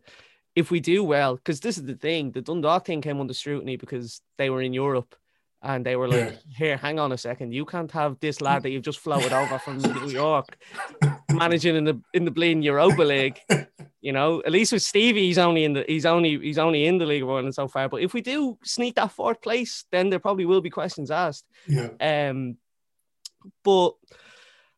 if 0.55 0.71
we 0.71 0.79
do 0.79 1.03
well, 1.03 1.35
because 1.35 1.59
this 1.59 1.77
is 1.77 1.83
the 1.83 1.95
thing, 1.95 2.31
the 2.31 2.41
Dundalk 2.41 2.85
thing 2.85 3.01
came 3.01 3.19
under 3.19 3.33
scrutiny 3.33 3.75
because 3.75 4.21
they 4.37 4.49
were 4.49 4.61
in 4.61 4.73
Europe 4.73 5.15
and 5.63 5.85
they 5.85 5.95
were 5.95 6.07
like, 6.07 6.19
yeah. 6.19 6.57
"Here, 6.57 6.77
hang 6.77 6.99
on 6.99 7.11
a 7.11 7.17
second, 7.17 7.53
you 7.53 7.65
can't 7.65 7.91
have 7.91 8.19
this 8.19 8.41
lad 8.41 8.63
that 8.63 8.71
you've 8.71 8.83
just 8.83 8.99
floated 8.99 9.33
over 9.33 9.59
from 9.59 9.77
New 9.79 10.09
York 10.09 10.57
managing 11.29 11.75
in 11.75 11.83
the 11.83 12.01
in 12.13 12.25
the 12.25 12.31
bleeding 12.31 12.63
Europa 12.63 13.03
League." 13.03 13.39
You 14.03 14.13
know, 14.13 14.41
at 14.43 14.51
least 14.51 14.73
with 14.73 14.81
Stevie, 14.81 15.27
he's 15.27 15.37
only 15.37 15.63
in 15.63 15.73
the 15.73 15.85
he's 15.87 16.07
only 16.07 16.39
he's 16.39 16.57
only 16.57 16.87
in 16.87 16.97
the 16.97 17.05
League 17.05 17.21
of 17.21 17.29
Ireland 17.29 17.53
so 17.53 17.67
far. 17.67 17.87
But 17.87 18.01
if 18.01 18.15
we 18.15 18.21
do 18.21 18.57
sneak 18.63 18.95
that 18.95 19.11
fourth 19.11 19.43
place, 19.43 19.85
then 19.91 20.09
there 20.09 20.17
probably 20.17 20.45
will 20.45 20.59
be 20.59 20.71
questions 20.71 21.11
asked. 21.11 21.45
Yeah. 21.67 21.89
Um, 22.01 22.57
but 23.63 23.91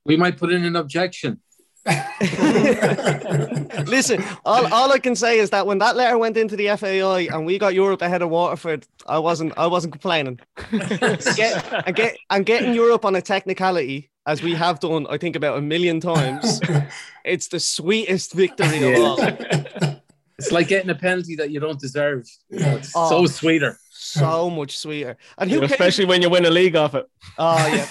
we 0.03 0.17
might 0.17 0.37
put 0.37 0.51
in 0.51 0.65
an 0.65 0.75
objection. 0.75 1.39
Listen, 3.85 4.23
all, 4.45 4.73
all 4.73 4.93
I 4.93 4.99
can 4.99 5.15
say 5.15 5.39
is 5.39 5.49
that 5.49 5.67
when 5.67 5.79
that 5.79 5.97
letter 5.97 6.17
went 6.17 6.37
into 6.37 6.55
the 6.55 6.69
FAI 6.77 7.27
and 7.33 7.45
we 7.45 7.57
got 7.57 7.73
Europe 7.73 8.01
ahead 8.01 8.21
of 8.21 8.29
Waterford, 8.29 8.87
I 9.05 9.19
wasn't 9.19 9.51
I 9.57 9.67
wasn't 9.67 9.91
complaining. 9.93 10.39
get, 10.71 11.73
and 11.85 11.95
get 11.95 12.17
and 12.29 12.45
getting 12.45 12.73
Europe 12.73 13.03
on 13.03 13.15
a 13.15 13.21
technicality, 13.21 14.09
as 14.25 14.41
we 14.41 14.53
have 14.53 14.79
done, 14.79 15.05
I 15.09 15.17
think 15.17 15.35
about 15.35 15.57
a 15.57 15.61
million 15.61 15.99
times, 15.99 16.61
it's 17.25 17.49
the 17.49 17.59
sweetest 17.59 18.33
victory 18.33 18.79
yeah. 18.79 18.87
of 18.87 19.03
all. 19.03 19.19
It's 20.39 20.51
like 20.51 20.69
getting 20.69 20.89
a 20.89 20.95
penalty 20.95 21.35
that 21.35 21.51
you 21.51 21.59
don't 21.59 21.79
deserve. 21.79 22.25
it's 22.49 22.93
oh. 22.95 23.09
so 23.09 23.25
sweeter 23.25 23.77
so 24.13 24.49
much 24.49 24.77
sweeter. 24.77 25.17
And 25.37 25.49
who 25.49 25.61
especially 25.63 26.05
when 26.05 26.21
you 26.21 26.29
win 26.29 26.45
a 26.45 26.49
league 26.49 26.75
off 26.75 26.95
it. 26.95 27.05
Oh 27.37 27.67
yeah, 27.67 27.87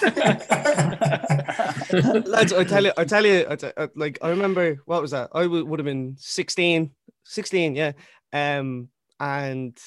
lads. 2.25 2.53
I 2.53 2.63
tell 2.63 2.83
you, 2.85 2.91
I 2.97 3.05
tell 3.05 3.25
you, 3.25 3.45
I 3.49 3.55
t- 3.55 3.71
I, 3.77 3.89
like 3.95 4.17
I 4.21 4.29
remember 4.29 4.77
what 4.85 5.01
was 5.01 5.11
that? 5.11 5.29
I 5.33 5.43
w- 5.43 5.65
would 5.65 5.79
have 5.79 5.85
been 5.85 6.15
16, 6.17 6.91
16, 7.23 7.75
yeah. 7.75 7.91
Um, 8.31 8.89
and 9.19 9.77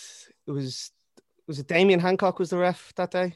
it 0.47 0.51
was 0.51 0.91
was 1.47 1.59
it 1.59 1.67
Damien 1.69 2.01
Hancock 2.01 2.39
was 2.39 2.51
the 2.51 2.59
ref 2.59 2.93
that 2.97 3.11
day? 3.11 3.35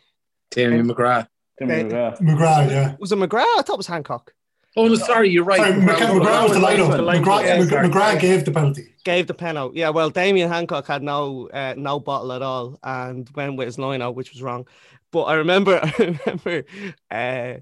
Damien 0.51 0.88
McGrath. 0.88 1.28
Damien 1.59 1.90
McGrath. 1.90 2.20
McGrath, 2.20 2.70
yeah. 2.70 2.96
Was 2.98 3.12
it 3.12 3.18
McGrath? 3.18 3.44
I 3.59 3.62
thought 3.62 3.74
it 3.74 3.78
was 3.78 3.86
Hancock. 3.86 4.32
Oh 4.77 4.87
no, 4.87 4.95
sorry, 4.95 5.31
you're 5.31 5.45
right. 5.45 5.59
Sorry, 5.59 5.73
McGrath, 5.73 6.21
McGrath 6.21 6.43
was 6.45 6.53
the 6.53 6.59
lineup. 6.61 7.25
McGrath, 7.25 7.45
yeah, 7.45 7.59
McGrath 7.59 8.21
gave 8.21 8.45
the 8.45 8.53
penalty. 8.53 8.95
Gave 9.05 9.27
the 9.27 9.35
penalty. 9.35 9.81
Yeah, 9.81 9.91
well, 9.91 10.11
Damien 10.11 10.49
Hancock 10.49 10.87
had 10.87 11.03
no 11.03 11.49
uh, 11.49 11.75
no 11.77 11.99
bottle 11.99 12.33
at 12.33 12.43
all 12.43 12.79
and 12.83 13.29
went 13.35 13.57
with 13.57 13.66
his 13.66 13.79
lineup, 13.79 14.14
which 14.14 14.33
was 14.33 14.43
wrong. 14.43 14.66
But 15.11 15.23
I 15.25 15.35
remember, 15.35 15.81
I 15.83 16.16
remember, 16.25 16.64
uh, 17.11 17.55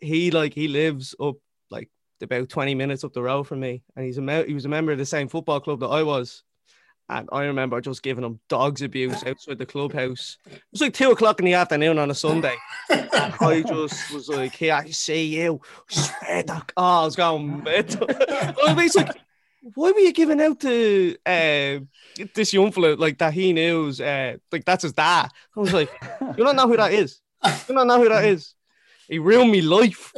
he 0.00 0.30
like 0.30 0.54
he 0.54 0.68
lives 0.68 1.14
up 1.20 1.36
like 1.70 1.90
about 2.22 2.48
twenty 2.48 2.74
minutes 2.74 3.04
up 3.04 3.12
the 3.12 3.22
road 3.22 3.42
from 3.42 3.60
me, 3.60 3.82
and 3.94 4.06
he's 4.06 4.16
a 4.16 4.22
me- 4.22 4.46
he 4.46 4.54
was 4.54 4.64
a 4.64 4.70
member 4.70 4.92
of 4.92 4.98
the 4.98 5.06
same 5.06 5.28
football 5.28 5.60
club 5.60 5.80
that 5.80 5.88
I 5.88 6.02
was. 6.02 6.44
And 7.08 7.28
I 7.32 7.44
remember 7.44 7.80
just 7.80 8.02
giving 8.02 8.24
him 8.24 8.40
dogs 8.48 8.80
abuse 8.80 9.22
outside 9.26 9.58
the 9.58 9.66
clubhouse. 9.66 10.38
It 10.46 10.62
was 10.72 10.80
like 10.80 10.94
two 10.94 11.10
o'clock 11.10 11.38
in 11.38 11.44
the 11.44 11.54
afternoon 11.54 11.98
on 11.98 12.10
a 12.10 12.14
Sunday. 12.14 12.56
I 12.90 13.62
just 13.66 14.12
was 14.12 14.28
like, 14.28 14.54
"Here, 14.54 14.74
I 14.74 14.90
see 14.90 15.42
you." 15.42 15.60
I 16.22 16.44
oh, 16.48 16.62
I 16.76 17.04
was 17.04 17.16
going 17.16 17.62
mental. 17.62 18.06
I 18.28 18.74
was 18.74 18.94
like, 18.94 19.16
"Why 19.74 19.92
were 19.92 19.98
you 19.98 20.12
giving 20.12 20.40
out 20.40 20.60
to 20.60 21.16
uh, 21.26 21.78
this 22.34 22.52
young 22.52 22.72
fella 22.72 22.96
like 22.96 23.18
that? 23.18 23.34
He 23.34 23.52
knows, 23.52 24.00
uh, 24.00 24.36
like 24.50 24.64
that's 24.64 24.82
his 24.84 24.94
dad." 24.94 25.30
I 25.56 25.60
was 25.60 25.74
like, 25.74 25.90
"You 26.20 26.44
don't 26.44 26.56
know 26.56 26.68
who 26.68 26.76
that 26.76 26.92
is. 26.92 27.20
You 27.68 27.74
don't 27.74 27.86
know 27.86 27.98
who 27.98 28.08
that 28.08 28.24
is. 28.24 28.54
He 29.08 29.18
ruined 29.18 29.52
me 29.52 29.60
life. 29.60 30.12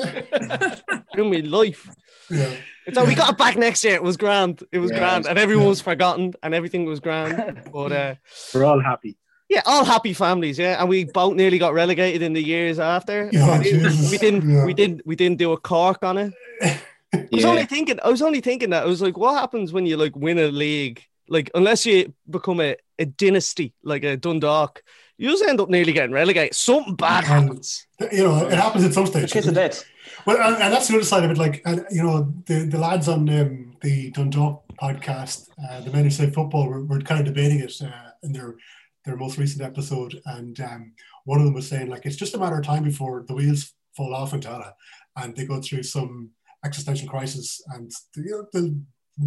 ruined 1.16 1.30
me 1.30 1.43
life." 1.43 1.91
Yeah. 2.31 2.55
So 2.93 3.05
we 3.05 3.16
got 3.16 3.31
it 3.31 3.37
back 3.37 3.57
next 3.57 3.83
year. 3.83 3.97
It 3.97 4.03
was 4.05 4.16
grand. 4.16 4.62
It 4.70 4.79
was 4.79 4.93
yeah, 4.93 4.99
grand, 4.99 5.27
and 5.27 5.37
everyone 5.41 5.66
was 5.66 5.81
forgotten, 5.81 6.35
and 6.45 6.55
everything 6.55 6.85
was 6.85 7.01
grand. 7.01 7.64
But 7.72 7.91
uh, 7.91 8.14
we're 8.55 8.64
all 8.64 8.81
happy. 8.81 9.16
Yeah, 9.49 9.62
all 9.66 9.85
happy 9.85 10.12
families. 10.12 10.57
Yeah, 10.57 10.79
and 10.79 10.89
we 10.89 11.03
both 11.03 11.35
nearly 11.35 11.59
got 11.59 11.74
relegated 11.74 12.22
in 12.22 12.33
the 12.33 12.41
years 12.41 12.79
after. 12.79 13.29
Yeah, 13.33 13.59
we, 13.59 13.64
didn't, 13.64 14.11
we 14.11 14.18
didn't. 14.18 14.49
Yeah. 14.49 14.64
We 14.64 14.72
didn't. 14.72 15.03
We 15.05 15.16
didn't 15.16 15.39
do 15.39 15.51
a 15.51 15.57
cork 15.57 16.05
on 16.05 16.18
it. 16.18 16.33
I 16.62 17.29
was 17.33 17.45
only 17.45 17.64
thinking. 17.64 17.99
I 18.05 18.09
was 18.09 18.22
only 18.22 18.41
thinking 18.41 18.70
that. 18.70 18.85
I 18.85 18.87
was 18.87 19.03
like, 19.03 19.16
what 19.16 19.35
happens 19.35 19.72
when 19.72 19.85
you 19.85 19.97
like 19.97 20.14
win 20.14 20.39
a 20.39 20.47
league? 20.49 21.03
Like, 21.29 21.51
unless 21.55 21.87
you 21.87 22.12
become 22.31 22.61
a, 22.61 22.77
a 23.01 23.05
dynasty 23.05 23.74
like 23.83 24.05
a 24.05 24.16
Dundalk, 24.16 24.83
you 25.18 25.31
just 25.31 25.43
end 25.45 25.61
up 25.61 25.68
nearly 25.68 25.93
getting 25.93 26.12
relegated. 26.12 26.55
Something 26.55 26.95
bad 26.95 27.24
happens. 27.24 27.87
You 28.12 28.24
know, 28.24 28.47
it 28.47 28.59
happens 28.59 28.85
at 28.85 28.95
some 28.95 29.07
stage. 29.07 29.33
Kiss 29.33 29.47
of 29.47 29.55
death. 29.55 29.85
Well, 30.27 30.43
and, 30.43 30.61
and, 30.61 30.72
that's 30.72 30.89
the 30.89 30.97
other 30.97 31.05
side 31.05 31.24
of 31.24 31.31
it. 31.31 31.39
Like, 31.39 31.62
uh, 31.64 31.79
you 31.91 32.03
know, 32.03 32.35
the, 32.47 32.66
the 32.66 32.79
lads 32.79 33.09
on 33.09 33.29
um, 33.29 33.77
the 33.81 34.11
Dundalk 34.11 34.64
podcast, 34.77 35.49
uh, 35.70 35.81
the 35.81 35.93
Men 35.93 36.05
Who 36.05 36.11
Say 36.11 36.31
Football, 36.31 36.68
were, 36.68 36.85
were, 36.85 37.01
kind 37.01 37.20
of 37.20 37.27
debating 37.33 37.61
it 37.61 37.81
uh, 37.81 38.11
in 38.22 38.33
their 38.33 38.57
their 39.05 39.16
most 39.16 39.39
recent 39.39 39.62
episode, 39.62 40.20
and 40.27 40.59
um, 40.61 40.93
one 41.24 41.39
of 41.39 41.45
them 41.45 41.55
was 41.55 41.68
saying 41.68 41.89
like 41.89 42.05
it's 42.07 42.16
just 42.16 42.35
a 42.35 42.39
matter 42.39 42.59
of 42.59 42.66
time 42.66 42.83
before 42.83 43.24
the 43.29 43.35
wheels 43.35 43.72
fall 43.97 44.12
off 44.12 44.35
in 44.35 44.41
Tallaght, 44.41 44.72
and 45.16 45.37
they 45.37 45.47
go 45.47 45.61
through 45.61 45.85
some 45.85 46.31
existential 46.64 47.09
crisis, 47.09 47.62
and 47.68 47.93
you 48.16 48.24
know, 48.31 48.47
they'll 48.53 48.74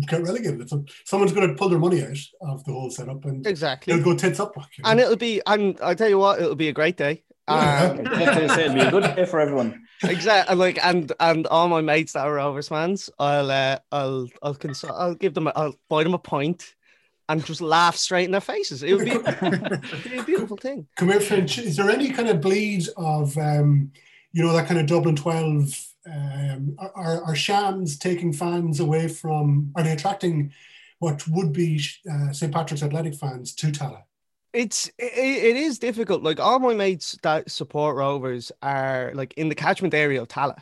get 0.07 0.21
relegated. 0.21 0.69
So 0.69 0.83
someone's 1.05 1.31
going 1.31 1.47
to 1.47 1.55
pull 1.55 1.69
their 1.69 1.79
money 1.79 2.03
out 2.03 2.17
of 2.41 2.63
the 2.65 2.73
whole 2.73 2.91
setup, 2.91 3.23
and 3.23 3.47
exactly 3.47 3.93
it'll 3.93 4.03
go 4.03 4.15
tits 4.17 4.39
up. 4.41 4.53
You 4.57 4.83
know? 4.83 4.89
And 4.89 4.99
it'll 4.99 5.15
be, 5.15 5.41
and 5.45 5.79
I 5.81 5.93
tell 5.93 6.09
you 6.09 6.19
what, 6.19 6.41
it'll 6.41 6.55
be 6.55 6.67
a 6.67 6.73
great 6.73 6.97
day. 6.97 7.23
Um, 7.49 7.99
it'll 8.05 8.73
be 8.73 8.81
a 8.81 8.91
good 8.91 9.15
day 9.15 9.25
for 9.25 9.39
everyone. 9.39 9.83
Exactly, 10.03 10.55
like 10.55 10.79
and 10.83 11.11
and 11.19 11.47
all 11.47 11.67
my 11.67 11.81
mates 11.81 12.13
that 12.13 12.25
are 12.25 12.33
Rovers 12.33 12.69
fans, 12.69 13.09
I'll 13.19 13.49
uh, 13.49 13.79
I'll 13.91 14.29
I'll 14.41 14.55
consult, 14.55 14.93
I'll 14.95 15.15
give 15.15 15.33
them, 15.33 15.47
a, 15.47 15.53
I'll 15.55 15.75
buy 15.89 16.03
them 16.03 16.13
a 16.13 16.19
point, 16.19 16.75
and 17.27 17.45
just 17.45 17.61
laugh 17.61 17.95
straight 17.95 18.25
in 18.25 18.31
their 18.31 18.41
faces. 18.41 18.83
It 18.83 18.93
would 18.93 19.05
be, 19.05 20.09
be 20.09 20.17
a 20.17 20.23
beautiful 20.23 20.57
thing. 20.61 20.87
Come 20.95 21.09
here, 21.09 21.19
Fynch. 21.19 21.57
Is 21.59 21.75
there 21.75 21.89
any 21.89 22.11
kind 22.11 22.29
of 22.29 22.41
bleed 22.41 22.87
of, 22.97 23.37
um, 23.37 23.91
you 24.31 24.43
know, 24.43 24.53
that 24.53 24.67
kind 24.67 24.79
of 24.79 24.85
Dublin 24.85 25.15
twelve? 25.15 25.73
Um, 26.05 26.75
are 26.79 27.23
are 27.23 27.35
Shams 27.35 27.97
taking 27.97 28.31
fans 28.31 28.79
away 28.79 29.07
from? 29.07 29.71
Are 29.75 29.83
they 29.83 29.91
attracting 29.91 30.53
what 30.99 31.27
would 31.27 31.53
be 31.53 31.81
uh, 32.11 32.31
St 32.31 32.53
Patrick's 32.53 32.83
Athletic 32.83 33.15
fans 33.15 33.53
to 33.55 33.67
Tallaght? 33.67 34.03
It's 34.53 34.87
it, 34.97 35.13
it 35.13 35.55
is 35.55 35.79
difficult. 35.79 36.23
Like 36.23 36.39
all 36.39 36.59
my 36.59 36.73
mates 36.73 37.17
that 37.23 37.51
support 37.51 37.95
Rovers 37.95 38.51
are 38.61 39.11
like 39.13 39.33
in 39.35 39.49
the 39.49 39.55
catchment 39.55 39.93
area 39.93 40.21
of 40.21 40.27
Tallaght, 40.27 40.61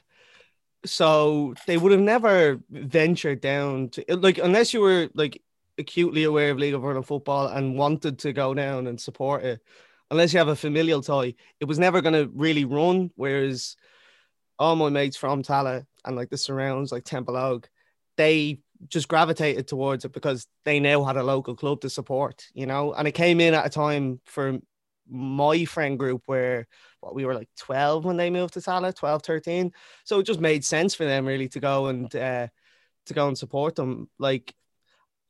So 0.86 1.56
they 1.68 1.78
would 1.78 1.92
have 1.92 2.02
never 2.02 2.62
ventured 2.70 3.42
down 3.42 3.90
to 3.90 4.06
like 4.18 4.38
unless 4.40 4.74
you 4.74 4.82
were 4.82 5.10
like 5.16 5.42
acutely 5.78 6.24
aware 6.24 6.52
of 6.52 6.58
League 6.58 6.74
of 6.74 6.86
Ireland 6.86 7.08
football 7.08 7.48
and 7.48 7.78
wanted 7.78 8.20
to 8.20 8.34
go 8.34 8.54
down 8.54 8.88
and 8.88 9.00
support 9.02 9.44
it. 9.46 9.62
Unless 10.12 10.34
you 10.34 10.40
have 10.40 10.48
a 10.50 10.56
familial 10.56 11.02
tie, 11.02 11.36
it 11.60 11.66
was 11.66 11.80
never 11.80 12.02
going 12.02 12.14
to 12.14 12.32
really 12.36 12.66
run. 12.66 13.12
Whereas 13.16 13.76
all 14.60 14.76
my 14.76 14.90
mates 14.90 15.18
from 15.18 15.44
Tallaght 15.44 15.86
and 16.06 16.16
like 16.16 16.30
the 16.30 16.38
surrounds, 16.38 16.92
like 16.92 17.04
Temple 17.04 17.36
Templeogue, 17.36 17.66
they 18.18 18.60
just 18.88 19.08
gravitated 19.08 19.68
towards 19.68 20.06
it 20.06 20.14
because 20.14 20.48
they 20.66 20.80
now 20.80 21.04
had 21.04 21.18
a 21.18 21.24
local 21.24 21.56
club 21.56 21.82
to 21.82 21.90
support, 21.90 22.46
you 22.54 22.66
know, 22.66 22.94
and 22.94 23.08
it 23.08 23.14
came 23.14 23.40
in 23.40 23.54
at 23.54 23.66
a 23.66 23.70
time 23.70 24.20
for 24.26 24.60
my 25.10 25.66
friend 25.66 25.98
group 25.98 26.24
where 26.26 26.68
what 27.00 27.16
we 27.16 27.26
were 27.26 27.36
like 27.36 27.50
12 27.58 28.06
when 28.06 28.18
they 28.18 28.30
moved 28.30 28.54
to 28.54 28.60
Tallaght, 28.60 28.96
12, 28.96 29.24
13. 29.24 29.72
So 30.04 30.20
it 30.20 30.24
just 30.24 30.40
made 30.40 30.66
sense 30.66 30.96
for 30.96 31.06
them 31.06 31.26
really 31.26 31.50
to 31.50 31.60
go 31.60 31.88
and 31.88 32.14
uh, 32.16 32.48
to 33.06 33.14
go 33.14 33.28
and 33.28 33.38
support 33.38 33.76
them. 33.76 34.10
Like 34.20 34.54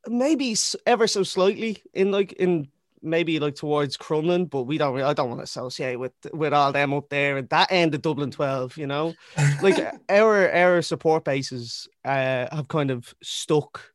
maybe 0.08 0.56
ever 0.86 1.08
so 1.08 1.24
slightly 1.24 1.84
in 1.94 2.12
like 2.12 2.34
in 2.34 2.70
maybe 3.02 3.40
like 3.40 3.56
towards 3.56 3.98
Crumlin, 3.98 4.50
but 4.50 4.64
we 4.64 4.78
don't. 4.78 5.02
I 5.02 5.14
don't 5.14 5.30
want 5.30 5.40
to 5.40 5.46
associate 5.46 5.98
with 5.98 6.14
with 6.34 6.54
all 6.54 6.72
them 6.72 6.94
up 6.94 7.10
there 7.10 7.38
and 7.38 7.50
that 7.50 7.72
end 7.72 7.96
of 7.96 8.02
Dublin 8.02 8.32
twelve. 8.32 8.78
You 8.78 8.88
know, 8.88 9.14
like 9.62 9.78
our 10.10 10.52
our 10.52 10.82
support 10.82 11.24
bases 11.24 11.88
uh, 12.06 12.48
have 12.52 12.68
kind 12.68 12.92
of 12.92 13.14
stuck 13.22 13.92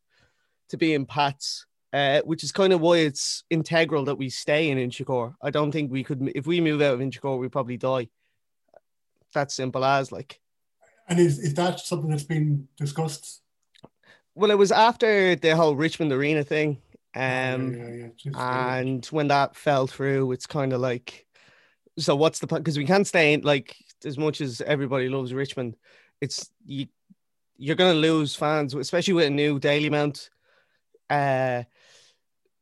to 0.70 0.77
being 0.77 1.07
Pats 1.07 1.66
uh, 1.93 2.23
which 2.23 2.43
is 2.43 2.53
kind 2.53 2.73
of 2.73 2.81
why 2.81 2.99
it's 2.99 3.45
integral 3.51 4.05
that 4.07 4.16
we 4.16 4.31
stay 4.31 4.70
in 4.70 4.79
Inchicore. 4.79 5.35
I 5.43 5.51
don't 5.51 5.73
think 5.73 5.93
we 5.93 6.03
could, 6.03 6.33
if 6.35 6.47
we 6.47 6.61
move 6.61 6.81
out 6.81 6.95
of 6.95 7.01
Inchicore, 7.01 7.39
we 7.39 7.49
probably 7.49 7.77
die. 7.77 8.09
That's 9.35 9.55
simple 9.55 9.85
as 9.85 10.11
like. 10.11 10.41
And 11.09 11.19
is, 11.19 11.39
is 11.39 11.55
that 11.55 11.81
something 11.81 12.11
that's 12.11 12.23
been 12.23 12.69
discussed? 12.77 13.43
Well, 14.35 14.51
it 14.51 14.59
was 14.59 14.73
after 14.73 15.37
the 15.37 15.55
whole 15.55 15.77
Richmond 15.77 16.12
Arena 16.12 16.45
thing. 16.45 16.81
Um, 17.15 17.23
Oh, 17.23 17.71
yeah, 17.77 17.89
yeah, 17.89 18.09
just, 18.17 18.37
and 18.37 19.07
when 19.07 19.29
that 19.29 19.55
fell 19.55 19.87
through, 19.87 20.33
it's 20.33 20.47
kind 20.47 20.73
of 20.73 20.81
like, 20.81 21.27
so 21.99 22.17
what's 22.17 22.39
the 22.39 22.47
point? 22.47 22.65
Because 22.65 22.79
we 22.79 22.87
can't 22.87 23.07
stay 23.07 23.35
in, 23.35 23.43
like, 23.43 23.77
as 24.05 24.17
much 24.17 24.41
as 24.41 24.61
everybody 24.63 25.09
loves 25.09 25.35
Richmond, 25.35 25.77
it's 26.21 26.51
you, 26.65 26.87
you're 27.59 27.77
going 27.77 27.95
to 27.95 28.01
lose 28.01 28.35
fans, 28.35 28.75
especially 28.75 29.15
with 29.15 29.27
a 29.27 29.31
new 29.31 29.61
Dalymount. 29.61 30.31
Uh, 31.11 31.65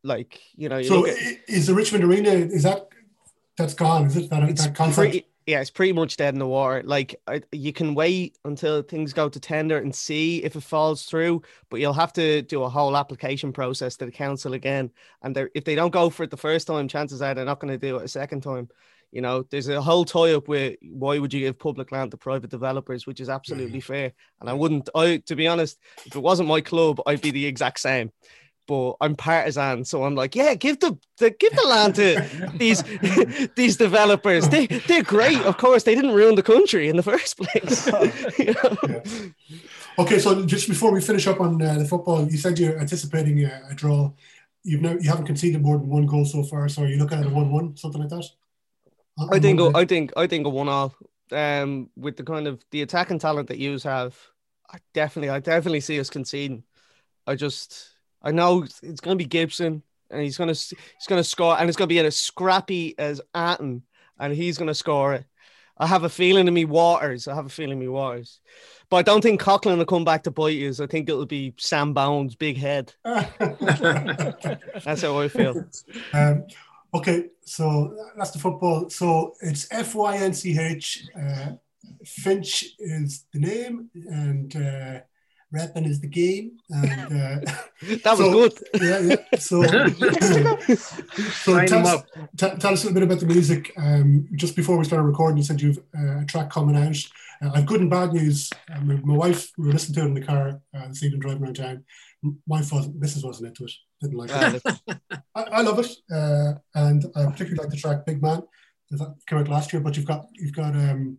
like, 0.02 0.40
you 0.54 0.68
know, 0.68 0.78
you 0.78 0.84
So 0.84 1.06
at, 1.06 1.16
is 1.46 1.68
the 1.68 1.74
Richmond 1.74 2.04
Arena, 2.04 2.30
is 2.30 2.64
that, 2.64 2.88
that's 3.56 3.74
gone, 3.74 4.06
is 4.06 4.16
it? 4.16 4.30
That, 4.30 4.40
that 4.56 4.74
concept? 4.74 4.96
pretty, 4.96 5.26
yeah, 5.50 5.60
it's 5.60 5.70
pretty 5.70 5.92
much 5.92 6.16
dead 6.16 6.32
in 6.34 6.38
the 6.38 6.46
water. 6.46 6.82
Like 6.84 7.16
I, 7.26 7.42
you 7.50 7.72
can 7.72 7.94
wait 7.94 8.38
until 8.44 8.82
things 8.82 9.12
go 9.12 9.28
to 9.28 9.40
tender 9.40 9.78
and 9.78 9.92
see 9.92 10.44
if 10.44 10.54
it 10.54 10.62
falls 10.62 11.02
through, 11.02 11.42
but 11.70 11.80
you'll 11.80 11.92
have 11.92 12.12
to 12.12 12.42
do 12.42 12.62
a 12.62 12.68
whole 12.68 12.96
application 12.96 13.52
process 13.52 13.96
to 13.96 14.06
the 14.06 14.12
council 14.12 14.54
again. 14.54 14.90
And 15.22 15.34
they're, 15.34 15.50
if 15.54 15.64
they 15.64 15.74
don't 15.74 15.92
go 15.92 16.08
for 16.08 16.22
it 16.22 16.30
the 16.30 16.36
first 16.36 16.68
time, 16.68 16.86
chances 16.86 17.20
are 17.20 17.34
they're 17.34 17.44
not 17.44 17.58
going 17.58 17.72
to 17.72 17.78
do 17.78 17.96
it 17.96 18.04
a 18.04 18.08
second 18.08 18.42
time. 18.42 18.68
You 19.10 19.22
know, 19.22 19.42
there's 19.50 19.68
a 19.68 19.82
whole 19.82 20.04
tie 20.04 20.34
up 20.34 20.46
with 20.46 20.76
why 20.82 21.18
would 21.18 21.34
you 21.34 21.40
give 21.40 21.58
public 21.58 21.90
land 21.90 22.12
to 22.12 22.16
private 22.16 22.50
developers, 22.50 23.08
which 23.08 23.18
is 23.18 23.28
absolutely 23.28 23.80
mm-hmm. 23.80 23.92
fair. 23.92 24.12
And 24.40 24.48
I 24.48 24.52
wouldn't, 24.52 24.88
I 24.94 25.16
to 25.26 25.34
be 25.34 25.48
honest, 25.48 25.80
if 26.06 26.14
it 26.14 26.20
wasn't 26.20 26.48
my 26.48 26.60
club, 26.60 27.00
I'd 27.06 27.20
be 27.20 27.32
the 27.32 27.46
exact 27.46 27.80
same. 27.80 28.12
But 28.70 28.98
I'm 29.00 29.16
partisan, 29.16 29.84
so 29.84 30.04
I'm 30.04 30.14
like, 30.14 30.36
yeah, 30.36 30.54
give 30.54 30.78
the, 30.78 30.96
the 31.18 31.30
give 31.32 31.52
the 31.56 31.66
land 31.66 31.96
to 31.96 32.24
these 32.54 32.84
these 33.56 33.76
developers. 33.76 34.48
They 34.48 34.68
they're 34.68 35.02
great, 35.02 35.40
of 35.42 35.56
course. 35.56 35.82
They 35.82 35.96
didn't 35.96 36.12
ruin 36.12 36.36
the 36.36 36.44
country 36.44 36.88
in 36.88 36.94
the 36.94 37.02
first 37.02 37.36
place. 37.36 37.90
You 38.38 38.54
know? 38.54 39.02
Okay, 39.98 40.20
so 40.20 40.46
just 40.46 40.68
before 40.68 40.92
we 40.92 41.00
finish 41.00 41.26
up 41.26 41.40
on 41.40 41.60
uh, 41.60 41.78
the 41.78 41.84
football, 41.84 42.30
you 42.30 42.38
said 42.38 42.60
you're 42.60 42.78
anticipating 42.78 43.44
a, 43.44 43.60
a 43.70 43.74
draw. 43.74 44.12
You've 44.62 44.82
no, 44.82 44.92
you 44.92 45.10
haven't 45.10 45.26
conceded 45.26 45.62
more 45.62 45.76
than 45.76 45.88
one 45.88 46.06
goal 46.06 46.24
so 46.24 46.44
far, 46.44 46.68
so 46.68 46.82
are 46.84 46.86
you 46.86 46.96
looking 46.96 47.18
at 47.18 47.26
a 47.26 47.28
one-one, 47.28 47.76
something 47.76 48.00
like 48.00 48.10
that? 48.10 48.24
On- 49.18 49.34
I 49.34 49.40
think 49.40 49.58
Monday? 49.58 49.80
I 49.80 49.84
think 49.84 50.12
I 50.16 50.28
think 50.28 50.46
a 50.46 50.48
one 50.48 50.68
all. 50.68 50.94
Um, 51.32 51.90
with 51.96 52.16
the 52.16 52.22
kind 52.22 52.46
of 52.46 52.62
the 52.70 52.82
attacking 52.82 53.18
talent 53.18 53.48
that 53.48 53.58
you 53.58 53.76
have, 53.82 54.16
I 54.72 54.78
definitely 54.94 55.30
I 55.30 55.40
definitely 55.40 55.80
see 55.80 55.98
us 55.98 56.08
conceding. 56.08 56.62
I 57.26 57.34
just 57.34 57.96
I 58.22 58.32
know 58.32 58.62
it's 58.62 59.00
going 59.00 59.16
to 59.16 59.22
be 59.22 59.28
Gibson, 59.28 59.82
and 60.10 60.22
he's 60.22 60.36
going 60.36 60.52
to 60.52 60.54
he's 60.54 61.06
going 61.08 61.20
to 61.20 61.28
score, 61.28 61.58
and 61.58 61.68
it's 61.68 61.76
going 61.76 61.88
to 61.88 61.94
be 61.94 61.98
as 62.00 62.16
scrappy 62.16 62.94
as 62.98 63.20
Atten, 63.34 63.82
and 64.18 64.32
he's 64.32 64.58
going 64.58 64.68
to 64.68 64.74
score 64.74 65.14
it. 65.14 65.24
I 65.78 65.86
have 65.86 66.04
a 66.04 66.10
feeling 66.10 66.46
in 66.46 66.52
me 66.52 66.66
Waters. 66.66 67.26
I 67.26 67.34
have 67.34 67.46
a 67.46 67.50
feeling 67.50 67.72
in 67.72 67.78
me 67.78 67.88
Waters, 67.88 68.40
but 68.90 68.98
I 68.98 69.02
don't 69.02 69.22
think 69.22 69.40
Coughlan 69.40 69.78
will 69.78 69.86
come 69.86 70.04
back 70.04 70.24
to 70.24 70.30
bite 70.30 70.56
you. 70.56 70.74
I 70.78 70.86
think 70.86 71.08
it'll 71.08 71.24
be 71.24 71.54
Sam 71.56 71.94
Bones' 71.94 72.34
big 72.34 72.58
head. 72.58 72.92
That's 73.04 75.02
how 75.02 75.18
I 75.18 75.28
feel. 75.28 75.64
Um, 76.12 76.44
okay, 76.92 77.28
so 77.44 77.96
that's 78.16 78.32
the 78.32 78.38
football. 78.38 78.90
So 78.90 79.34
it's 79.40 79.66
F 79.70 79.94
Y 79.94 80.16
N 80.18 80.34
C 80.34 80.58
H. 80.58 81.06
Uh, 81.18 81.52
Fynch 82.04 82.64
is 82.78 83.24
the 83.32 83.40
name, 83.40 83.90
and 83.94 84.54
uh, 84.56 85.00
Rapping 85.52 85.84
is 85.84 86.00
the 86.00 86.06
game. 86.06 86.52
And 86.70 87.12
uh, 87.46 87.52
That 88.04 88.16
was 88.16 88.18
so- 88.18 88.32
good. 88.32 88.52
Yeah, 88.80 88.98
yeah. 89.00 89.38
So, 89.38 89.62
so 90.76 91.66
tell, 91.66 91.86
us, 91.86 92.02
t- 92.36 92.56
tell 92.58 92.72
us 92.72 92.84
a 92.84 92.86
little 92.86 92.92
bit 92.94 93.02
about 93.02 93.20
the 93.20 93.26
music. 93.26 93.72
Um, 93.76 94.28
just 94.36 94.54
before 94.56 94.76
we 94.78 94.84
started 94.84 95.04
recording, 95.04 95.38
you 95.38 95.42
said 95.42 95.60
you've 95.60 95.78
uh, 95.98 96.20
a 96.20 96.24
track 96.26 96.50
coming 96.50 96.76
out. 96.76 96.96
Uh, 97.42 97.50
I've 97.54 97.66
good 97.66 97.80
and 97.80 97.90
bad 97.90 98.12
news. 98.12 98.50
Um, 98.72 98.88
my- 98.88 99.00
my 99.02 99.16
wife, 99.16 99.50
we 99.58 99.66
were 99.66 99.72
listening 99.72 99.94
to 99.96 100.00
it 100.02 100.06
in 100.06 100.14
the 100.14 100.22
car 100.26 100.60
uh, 100.76 100.88
this 100.88 101.02
evening 101.02 101.20
driving 101.20 101.42
around 101.42 101.54
town. 101.56 101.84
M- 102.24 102.38
My 102.46 102.58
wasn't, 102.58 103.00
Mrs. 103.00 103.24
wasn't 103.24 103.48
into 103.48 103.64
it. 103.64 103.72
Didn't 104.00 104.16
like 104.18 104.30
Ah, 104.32 104.54
it. 104.54 104.62
I, 105.34 105.42
I 105.42 105.60
love 105.62 105.78
it, 105.78 105.90
uh, 106.14 106.52
and 106.74 107.04
I 107.16 107.24
particularly 107.24 107.56
like 107.56 107.70
the 107.70 107.76
track 107.76 108.06
"Big 108.06 108.22
Man." 108.22 108.42
That 108.92 109.14
came 109.26 109.38
out 109.38 109.48
last 109.48 109.72
year, 109.72 109.80
but 109.80 109.96
you've 109.96 110.06
got 110.06 110.26
you've 110.34 110.52
got 110.54 110.74
um, 110.74 111.18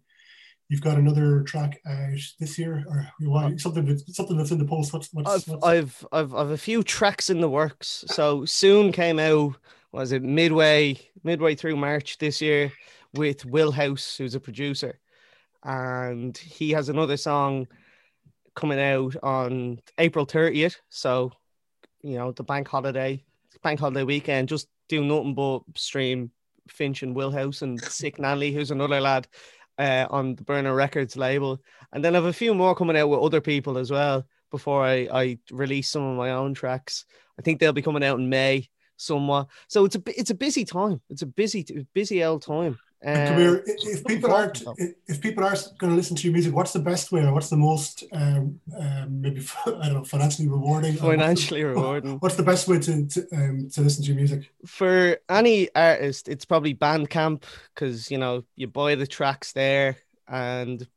you've 0.71 0.81
got 0.81 0.97
another 0.97 1.43
track 1.43 1.81
out 1.85 2.17
this 2.39 2.57
year, 2.57 2.85
or 2.87 3.05
you 3.19 3.29
want 3.29 3.55
uh, 3.55 3.57
something 3.57 3.85
that's, 3.85 4.15
something 4.15 4.37
that's 4.37 4.51
in 4.51 4.57
the 4.57 4.65
post. 4.65 4.93
What's 4.93 5.13
what's, 5.13 5.29
I've, 5.29 5.47
what's 5.47 5.65
I've 5.65 6.07
I've 6.13 6.33
I've 6.33 6.49
a 6.51 6.57
few 6.57 6.81
tracks 6.81 7.29
in 7.29 7.41
the 7.41 7.49
works. 7.49 8.05
So 8.07 8.45
soon 8.45 8.93
came 8.93 9.19
out 9.19 9.57
was 9.91 10.13
it 10.13 10.23
midway 10.23 10.97
midway 11.25 11.55
through 11.55 11.75
March 11.75 12.17
this 12.19 12.41
year 12.41 12.71
with 13.13 13.45
Will 13.45 13.73
House, 13.73 14.15
who's 14.15 14.33
a 14.33 14.39
producer, 14.39 14.97
and 15.61 16.37
he 16.37 16.71
has 16.71 16.87
another 16.87 17.17
song 17.17 17.67
coming 18.55 18.79
out 18.79 19.17
on 19.21 19.81
April 19.97 20.25
30th. 20.25 20.77
So 20.89 21.33
you 22.01 22.15
know 22.15 22.31
the 22.31 22.43
bank 22.43 22.69
holiday, 22.69 23.25
bank 23.61 23.81
holiday 23.81 24.03
weekend, 24.03 24.47
just 24.47 24.69
do 24.87 25.03
nothing 25.03 25.35
but 25.35 25.63
stream 25.75 26.31
Fynch 26.69 27.03
and 27.03 27.13
Will 27.13 27.31
House 27.31 27.61
and 27.61 27.81
Sick 27.83 28.19
Nanley, 28.19 28.53
who's 28.53 28.71
another 28.71 29.01
lad 29.01 29.27
uh, 29.77 30.07
on 30.09 30.35
the 30.35 30.43
Burner 30.43 30.73
Records 30.73 31.15
label. 31.17 31.61
And 31.93 32.03
then 32.03 32.15
I 32.15 32.17
have 32.17 32.25
a 32.25 32.33
few 32.33 32.53
more 32.53 32.75
coming 32.75 32.97
out 32.97 33.09
with 33.09 33.19
other 33.19 33.41
people 33.41 33.77
as 33.77 33.91
well 33.91 34.25
before 34.51 34.83
I, 34.83 35.07
I 35.11 35.39
release 35.51 35.89
some 35.89 36.03
of 36.03 36.17
my 36.17 36.31
own 36.31 36.53
tracks. 36.53 37.05
I 37.39 37.41
think 37.41 37.59
they'll 37.59 37.73
be 37.73 37.81
coming 37.81 38.03
out 38.03 38.19
in 38.19 38.29
May 38.29 38.69
somewhat. 38.97 39.47
So 39.67 39.85
it's 39.85 39.95
a 39.95 40.01
it's 40.05 40.29
a 40.29 40.35
busy 40.35 40.65
time. 40.65 41.01
It's 41.09 41.21
a 41.21 41.27
busy 41.27 41.65
busy 41.93 42.23
old 42.23 42.43
time. 42.43 42.77
And 43.03 43.35
come 43.35 43.63
if 43.65 44.05
people 44.05 44.31
aren't 44.31 44.63
if 45.07 45.21
people 45.21 45.43
aren't 45.43 45.67
going 45.79 45.89
to 45.89 45.95
listen 45.97 46.15
to 46.17 46.23
your 46.23 46.33
music, 46.33 46.53
what's 46.53 46.71
the 46.71 46.79
best 46.79 47.11
way 47.11 47.21
or 47.21 47.33
what's 47.33 47.49
the 47.49 47.57
most 47.57 48.03
um, 48.11 48.59
um, 48.79 49.21
maybe 49.21 49.41
I 49.65 49.71
don't 49.87 49.93
know 49.93 50.03
financially 50.03 50.47
rewarding? 50.47 50.91
or 50.91 50.93
what's 50.93 50.99
the- 51.01 51.07
Financially 51.07 51.63
rewarding. 51.73 52.17
What's 52.19 52.35
the 52.35 52.43
best 52.43 52.67
way 52.67 52.77
to 52.79 53.07
to, 53.07 53.27
um, 53.33 53.69
to 53.73 53.81
listen 53.81 54.03
to 54.03 54.07
your 54.07 54.17
music? 54.17 54.51
for 54.65 55.17
any 55.29 55.73
artist, 55.75 56.29
it's 56.29 56.45
probably 56.45 56.75
Bandcamp 56.75 57.43
because 57.73 58.11
you 58.11 58.19
know 58.19 58.43
you 58.55 58.67
buy 58.67 58.93
the 58.93 59.07
tracks 59.07 59.53
there, 59.53 59.97
and 60.27 60.87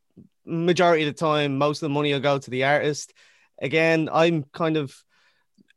majority 0.44 1.04
of 1.06 1.14
the 1.14 1.18
time, 1.18 1.56
most 1.56 1.78
of 1.78 1.86
the 1.86 1.94
money 1.94 2.12
will 2.12 2.20
go 2.20 2.38
to 2.38 2.50
the 2.50 2.64
artist. 2.64 3.14
Again, 3.62 4.10
I'm 4.12 4.44
kind 4.52 4.76
of 4.76 4.94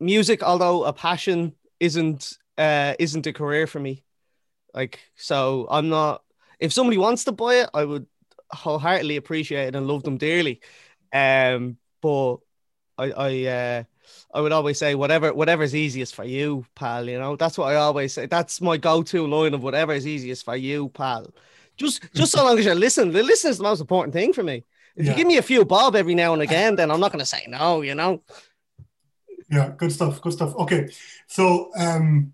music, 0.01 0.43
although 0.43 0.83
a 0.83 0.91
passion, 0.91 1.53
isn't 1.79 2.33
uh, 2.57 2.95
isn't 2.99 3.27
a 3.27 3.31
career 3.33 3.65
for 3.65 3.79
me. 3.79 4.03
Like, 4.77 4.99
so 5.15 5.65
I'm 5.71 5.89
not. 5.89 6.21
If 6.59 6.71
somebody 6.71 6.99
wants 6.99 7.23
to 7.23 7.31
buy 7.31 7.55
it, 7.61 7.69
I 7.73 7.83
would 7.83 8.05
wholeheartedly 8.51 9.15
appreciate 9.15 9.69
it 9.69 9.75
and 9.75 9.87
love 9.87 10.03
them 10.03 10.17
dearly. 10.17 10.61
Um, 11.11 11.77
but 11.99 12.35
I, 12.95 13.05
I, 13.11 13.45
uh, 13.45 13.83
I 14.35 14.41
would 14.41 14.51
always 14.51 14.77
say 14.77 14.93
whatever, 14.93 15.33
whatever's 15.33 15.73
easiest 15.73 16.13
for 16.13 16.25
you, 16.25 16.63
pal. 16.75 17.09
You 17.09 17.17
know, 17.17 17.35
that's 17.35 17.57
what 17.57 17.73
I 17.73 17.75
always 17.77 18.13
say. 18.13 18.27
That's 18.27 18.61
my 18.61 18.77
go-to 18.77 19.25
line 19.25 19.55
of 19.55 19.63
whatever 19.63 19.93
is 19.93 20.05
easiest 20.05 20.45
for 20.45 20.55
you, 20.55 20.89
pal. 20.89 21.33
Just, 21.75 22.13
just 22.13 22.31
so 22.31 22.45
long 22.45 22.59
as 22.59 22.65
you 22.65 22.75
listen. 22.75 23.11
The 23.11 23.23
listen 23.23 23.49
is 23.49 23.57
the 23.57 23.63
most 23.63 23.81
important 23.81 24.13
thing 24.13 24.31
for 24.31 24.43
me. 24.43 24.63
If 24.95 25.05
Yeah. 25.05 25.11
you 25.11 25.17
give 25.17 25.27
me 25.27 25.37
a 25.37 25.41
few 25.41 25.65
bob 25.65 25.95
every 25.95 26.13
now 26.13 26.33
and 26.33 26.43
again, 26.43 26.75
then 26.75 26.91
I'm 26.91 26.99
not 26.99 27.11
going 27.11 27.25
to 27.25 27.25
say 27.25 27.45
no. 27.47 27.81
You 27.81 27.95
know. 27.95 28.21
Yeah, 29.49 29.73
good 29.75 29.91
stuff. 29.91 30.21
Good 30.21 30.33
stuff. 30.33 30.55
Okay, 30.55 30.89
so 31.27 31.71
um, 31.77 32.33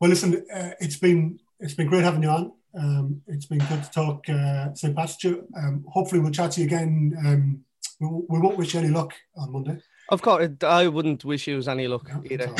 well, 0.00 0.10
listen, 0.10 0.46
uh, 0.54 0.70
it's 0.80 0.96
been 0.96 1.40
it's 1.60 1.74
been 1.74 1.86
great 1.88 2.04
having 2.04 2.22
you 2.22 2.28
on. 2.30 2.52
Um, 2.78 3.22
it's 3.26 3.46
been 3.46 3.58
good 3.58 3.82
to 3.82 3.90
talk 3.90 4.28
uh, 4.28 4.74
St. 4.74 4.94
Patrick's. 4.94 5.16
Day. 5.16 5.34
Um, 5.56 5.84
hopefully, 5.88 6.20
we'll 6.20 6.30
chat 6.32 6.52
to 6.52 6.60
you 6.60 6.66
again. 6.66 7.14
Um, 7.24 7.64
we, 8.00 8.06
won't- 8.06 8.30
we 8.30 8.38
won't 8.40 8.56
wish 8.58 8.74
you 8.74 8.80
any 8.80 8.90
luck 8.90 9.12
on 9.36 9.52
Monday, 9.52 9.78
Of 10.10 10.22
course, 10.22 10.48
I 10.62 10.86
wouldn't 10.86 11.24
wish 11.24 11.48
you 11.48 11.60
any 11.66 11.88
luck 11.88 12.08
either. 12.30 12.54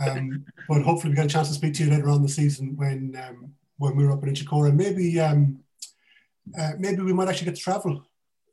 um, 0.00 0.44
but 0.68 0.82
hopefully, 0.82 1.10
we 1.10 1.16
get 1.16 1.26
a 1.26 1.28
chance 1.28 1.48
to 1.48 1.54
speak 1.54 1.74
to 1.74 1.84
you 1.84 1.90
later 1.90 2.08
on 2.10 2.22
the 2.22 2.28
season 2.28 2.76
when 2.76 3.16
um, 3.26 3.52
when 3.78 3.96
we're 3.96 4.12
up 4.12 4.22
in 4.24 4.34
Inchicore. 4.34 4.74
Maybe 4.74 5.18
um, 5.20 5.60
uh, 6.58 6.72
maybe 6.78 7.02
we 7.02 7.12
might 7.12 7.28
actually 7.28 7.46
get 7.46 7.56
to 7.56 7.60
travel. 7.62 8.04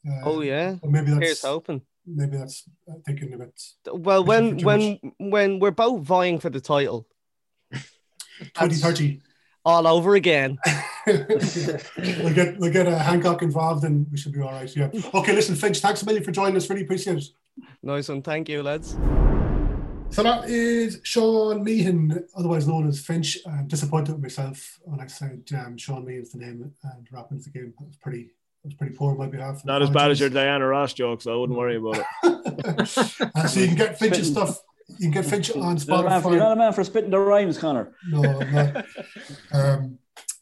Uh, 0.08 0.22
oh 0.24 0.42
yeah, 0.42 0.76
maybe 0.84 1.12
that's 1.12 1.24
here's 1.26 1.42
hoping. 1.42 1.82
maybe 2.06 2.38
that's 2.38 2.64
uh, 2.90 2.94
thinking 3.06 3.34
a 3.34 3.38
bit. 3.38 3.62
Well, 3.92 4.24
when 4.24 4.60
when 4.60 5.00
when 5.18 5.60
we're 5.60 5.72
both 5.72 6.04
vying 6.04 6.40
for 6.40 6.50
the 6.50 6.62
title, 6.62 7.08
2030. 8.40 9.22
all 9.64 9.88
over 9.88 10.16
again. 10.16 10.58
we'll 11.08 12.34
get 12.34 12.58
we'll 12.58 12.72
get 12.72 12.88
uh, 12.88 12.98
Hancock 12.98 13.42
involved 13.42 13.84
and 13.84 14.08
we 14.12 14.18
should 14.18 14.34
be 14.34 14.42
all 14.42 14.52
right. 14.52 14.74
Yeah. 14.76 14.90
Okay, 15.14 15.34
listen, 15.34 15.56
Fynch, 15.56 15.80
thanks 15.80 16.02
a 16.02 16.06
million 16.06 16.24
for 16.24 16.32
joining 16.32 16.56
us. 16.56 16.70
Really 16.70 16.84
appreciate 16.84 17.18
it. 17.18 17.26
Nice 17.84 18.10
one, 18.10 18.22
thank 18.22 18.50
you, 18.50 18.64
lads. 18.64 18.98
So 20.10 20.24
that 20.24 20.50
is 20.50 21.00
Sean 21.04 21.64
Meehan, 21.64 22.26
otherwise 22.38 22.68
known 22.68 22.88
as 22.88 23.00
Fynch. 23.00 23.38
I'm 23.46 23.68
disappointed 23.68 24.14
with 24.14 24.22
myself 24.22 24.80
when 24.84 25.00
I 25.00 25.08
said 25.08 25.44
um, 25.58 25.78
Sean 25.78 26.06
Meehan's 26.06 26.32
the 26.32 26.38
name 26.40 26.72
and 26.84 27.08
Rappin's 27.12 27.46
the 27.46 27.52
game. 27.52 27.74
That 27.80 27.88
was 27.88 27.98
pretty 27.98 28.30
that 28.64 28.70
was 28.70 28.74
pretty 28.76 28.96
poor 28.96 29.12
on 29.12 29.18
my 29.18 29.28
behalf. 29.28 29.64
Not 29.66 29.82
as 29.82 29.90
bad 29.90 30.12
as 30.12 30.20
your 30.20 30.30
Diana 30.30 30.66
Ross 30.66 30.94
joke, 30.94 31.22
so 31.22 31.34
I 31.34 31.36
wouldn't 31.36 31.58
worry 31.58 31.76
about 31.78 31.98
it. 31.98 32.06
Uh, 33.36 33.46
so 33.48 33.60
you 33.60 33.68
can 33.68 33.76
get 33.76 34.00
Fynch's 34.00 34.30
stuff. 34.30 34.60
You 34.88 34.98
can 34.98 35.12
get 35.12 35.26
Fynch 35.26 35.52
on 35.52 35.78
You're 35.78 35.88
not, 35.88 36.06
a 36.06 36.10
man 36.10 36.22
for, 36.22 36.30
you're 36.32 36.40
not 36.40 36.52
a 36.52 36.56
man 36.56 36.74
for 36.74 36.84
spitting 36.84 37.10
the 37.10 37.20
rhymes, 37.20 37.58
Conor. 37.58 37.94
No, 38.08 38.24
I'm 38.24 38.54
not. 38.54 38.86
Um, 39.52 40.00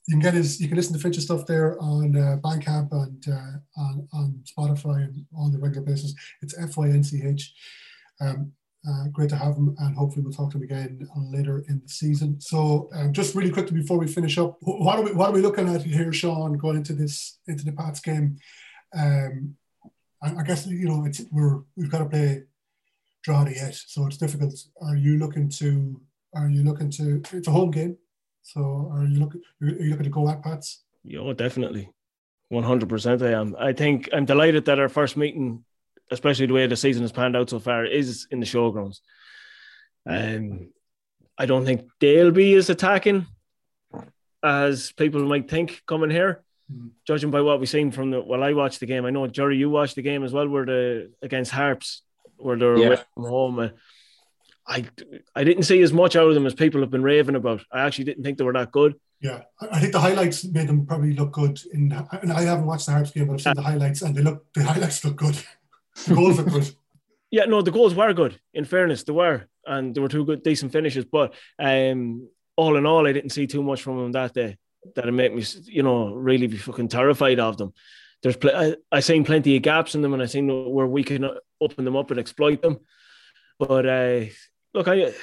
you 0.07 0.15
can 0.15 0.19
get 0.19 0.33
his. 0.33 0.59
You 0.59 0.67
can 0.67 0.75
listen 0.75 0.93
to 0.93 0.99
Fynch's 0.99 1.23
stuff 1.23 1.45
there 1.45 1.79
on 1.81 2.15
uh, 2.15 2.37
Bandcamp 2.43 2.91
and 2.91 3.23
uh, 3.27 3.81
on 3.81 4.07
on 4.11 4.43
Spotify 4.43 5.05
and 5.05 5.25
on 5.35 5.53
the 5.53 5.59
regular 5.59 5.85
basis. 5.85 6.13
It's 6.41 6.57
F 6.57 6.75
Y 6.75 6.89
N 6.89 7.03
C 7.03 7.23
H. 7.23 7.53
Um, 8.19 8.51
uh, 8.85 9.07
great 9.13 9.29
to 9.29 9.37
have 9.37 9.55
him, 9.55 9.73
and 9.79 9.95
hopefully 9.95 10.23
we'll 10.23 10.33
talk 10.33 10.51
to 10.51 10.57
him 10.57 10.63
again 10.63 11.07
later 11.31 11.63
in 11.69 11.79
the 11.81 11.87
season. 11.87 12.41
So, 12.41 12.89
um, 12.93 13.13
just 13.13 13.33
really 13.33 13.49
quickly 13.49 13.79
before 13.79 13.97
we 13.97 14.07
finish 14.07 14.37
up, 14.37 14.57
what 14.59 14.99
are 14.99 15.03
we 15.03 15.13
what 15.13 15.29
are 15.29 15.33
we 15.33 15.41
looking 15.41 15.73
at 15.73 15.83
here, 15.83 16.11
Shaun, 16.11 16.57
going 16.57 16.75
into 16.75 16.91
this 16.91 17.39
into 17.47 17.63
the 17.63 17.71
Pats 17.71 18.01
game? 18.01 18.37
Um, 18.93 19.55
I, 20.21 20.35
I 20.35 20.43
guess 20.43 20.67
you 20.67 20.89
know 20.89 21.05
it's 21.05 21.21
we're 21.31 21.61
we've 21.77 21.89
got 21.89 21.99
to 21.99 22.05
play 22.05 22.43
Drogheda 23.23 23.55
yet, 23.55 23.75
so 23.75 24.05
it's 24.05 24.17
difficult. 24.17 24.53
Are 24.81 24.95
you 24.95 25.17
looking 25.17 25.49
to? 25.49 25.99
Are 26.35 26.49
you 26.49 26.63
looking 26.63 26.89
to? 26.91 27.21
It's 27.31 27.47
a 27.47 27.51
home 27.51 27.71
game, 27.71 27.97
so 28.41 28.91
are 28.93 29.05
you 29.05 29.19
looking? 29.19 29.41
Are 29.61 29.67
you 29.67 29.91
looking 29.91 30.03
to 30.03 30.09
go 30.09 30.29
at 30.29 30.43
Pats? 30.43 30.83
Yeah, 31.03 31.33
definitely. 31.35 31.89
100% 32.51 33.21
I 33.21 33.31
am. 33.39 33.55
I 33.57 33.73
think 33.73 34.09
I'm 34.13 34.25
delighted 34.25 34.65
that 34.65 34.79
our 34.79 34.89
first 34.89 35.17
meeting, 35.17 35.63
especially 36.11 36.45
the 36.45 36.53
way 36.53 36.67
the 36.67 36.75
season 36.75 37.01
has 37.01 37.11
panned 37.11 37.35
out 37.35 37.49
so 37.49 37.59
far, 37.59 37.85
is 37.85 38.27
in 38.29 38.39
the 38.39 38.45
showgrounds. 38.45 38.99
Um, 40.07 40.69
I 41.37 41.45
don't 41.45 41.65
think 41.65 41.89
they'll 41.99 42.31
be 42.31 42.53
as 42.53 42.69
attacking 42.69 43.25
as 44.43 44.91
people 44.91 45.23
might 45.23 45.49
think 45.49 45.81
coming 45.87 46.09
here, 46.09 46.43
judging 47.07 47.31
by 47.31 47.41
what 47.41 47.59
we've 47.59 47.69
seen 47.69 47.91
from 47.91 48.11
the. 48.11 48.21
Well, 48.21 48.43
I 48.43 48.53
watched 48.53 48.81
the 48.81 48.85
game. 48.85 49.05
I 49.05 49.09
know, 49.09 49.25
Gerry, 49.27 49.57
you 49.57 49.69
watched 49.69 49.95
the 49.95 50.01
game 50.01 50.23
as 50.23 50.33
well, 50.33 50.47
where 50.47 50.65
the 50.65 51.11
against 51.21 51.51
Harps, 51.51 52.03
where 52.43 52.57
they're 52.57 52.77
Yeah. 52.77 52.87
away 52.87 52.97
from 53.13 53.23
home. 53.25 53.59
Uh, 53.59 53.69
I, 54.65 54.85
I 55.35 55.43
didn't 55.43 55.63
see 55.63 55.81
as 55.81 55.91
much 55.91 56.15
out 56.15 56.27
of 56.29 56.35
them 56.35 56.45
as 56.45 56.53
people 56.53 56.81
have 56.81 56.89
been 56.89 57.03
raving 57.03 57.35
about. 57.35 57.63
I 57.71 57.81
actually 57.81 58.05
didn't 58.05 58.23
think 58.23 58.37
they 58.37 58.43
were 58.45 58.53
that 58.53 58.71
good. 58.71 58.95
Yeah, 59.19 59.43
I 59.61 59.67
I 59.73 59.79
think 59.79 59.93
the 59.93 59.99
highlights 59.99 60.43
made 60.45 60.67
them 60.67 60.85
probably 60.85 61.13
look 61.13 61.31
good. 61.31 61.59
In 61.73 61.91
and 62.21 62.31
I 62.31 62.41
haven't 62.43 62.65
watched 62.65 62.85
the 62.85 62.91
Harps 62.93 63.11
game, 63.11 63.27
but 63.27 63.33
I've 63.33 63.41
seen 63.41 63.53
the 63.55 63.61
highlights, 63.61 64.01
and 64.01 64.15
they 64.15 64.21
look 64.21 64.45
the 64.53 64.63
highlights 64.63 65.03
look 65.05 65.15
good. 65.15 65.37
The 66.07 66.15
goals 66.15 66.37
look 66.37 66.49
good. 66.49 66.69
Yeah, 67.31 67.45
no, 67.45 67.63
the 67.63 67.71
goals 67.71 67.95
were 67.95 68.13
good. 68.13 68.39
In 68.53 68.63
fairness, 68.63 69.03
they 69.03 69.11
were, 69.11 69.47
and 69.65 69.95
they 69.95 69.99
were 70.01 70.07
two 70.07 70.23
good, 70.23 70.43
decent 70.43 70.71
finishes. 70.71 71.03
But 71.05 71.33
um, 71.57 72.29
all 72.55 72.75
in 72.77 72.85
all, 72.85 73.07
I 73.07 73.11
didn't 73.11 73.31
see 73.31 73.47
too 73.47 73.63
much 73.63 73.81
from 73.81 73.97
them 73.97 74.11
that 74.11 74.35
day 74.35 74.57
that 74.95 75.07
it 75.07 75.11
made 75.13 75.33
me, 75.33 75.43
you 75.63 75.81
know, 75.81 76.13
really 76.13 76.45
be 76.45 76.57
fucking 76.57 76.89
terrified 76.89 77.39
of 77.39 77.57
them. 77.57 77.73
There's, 78.23 78.37
pl- 78.37 78.55
I, 78.55 78.75
I 78.91 79.01
seen 79.01 79.25
plenty 79.25 79.55
of 79.55 79.61
gaps 79.61 79.95
in 79.95 80.01
them, 80.01 80.13
and 80.13 80.23
I 80.23 80.25
seen 80.25 80.47
where 80.47 80.87
we 80.87 81.03
can 81.03 81.29
open 81.61 81.85
them 81.85 81.97
up 81.97 82.09
and 82.09 82.19
exploit 82.19 82.61
them. 82.61 82.79
But 83.59 83.85
uh, 83.85 84.25
look, 84.73 84.87
I, 84.87 85.13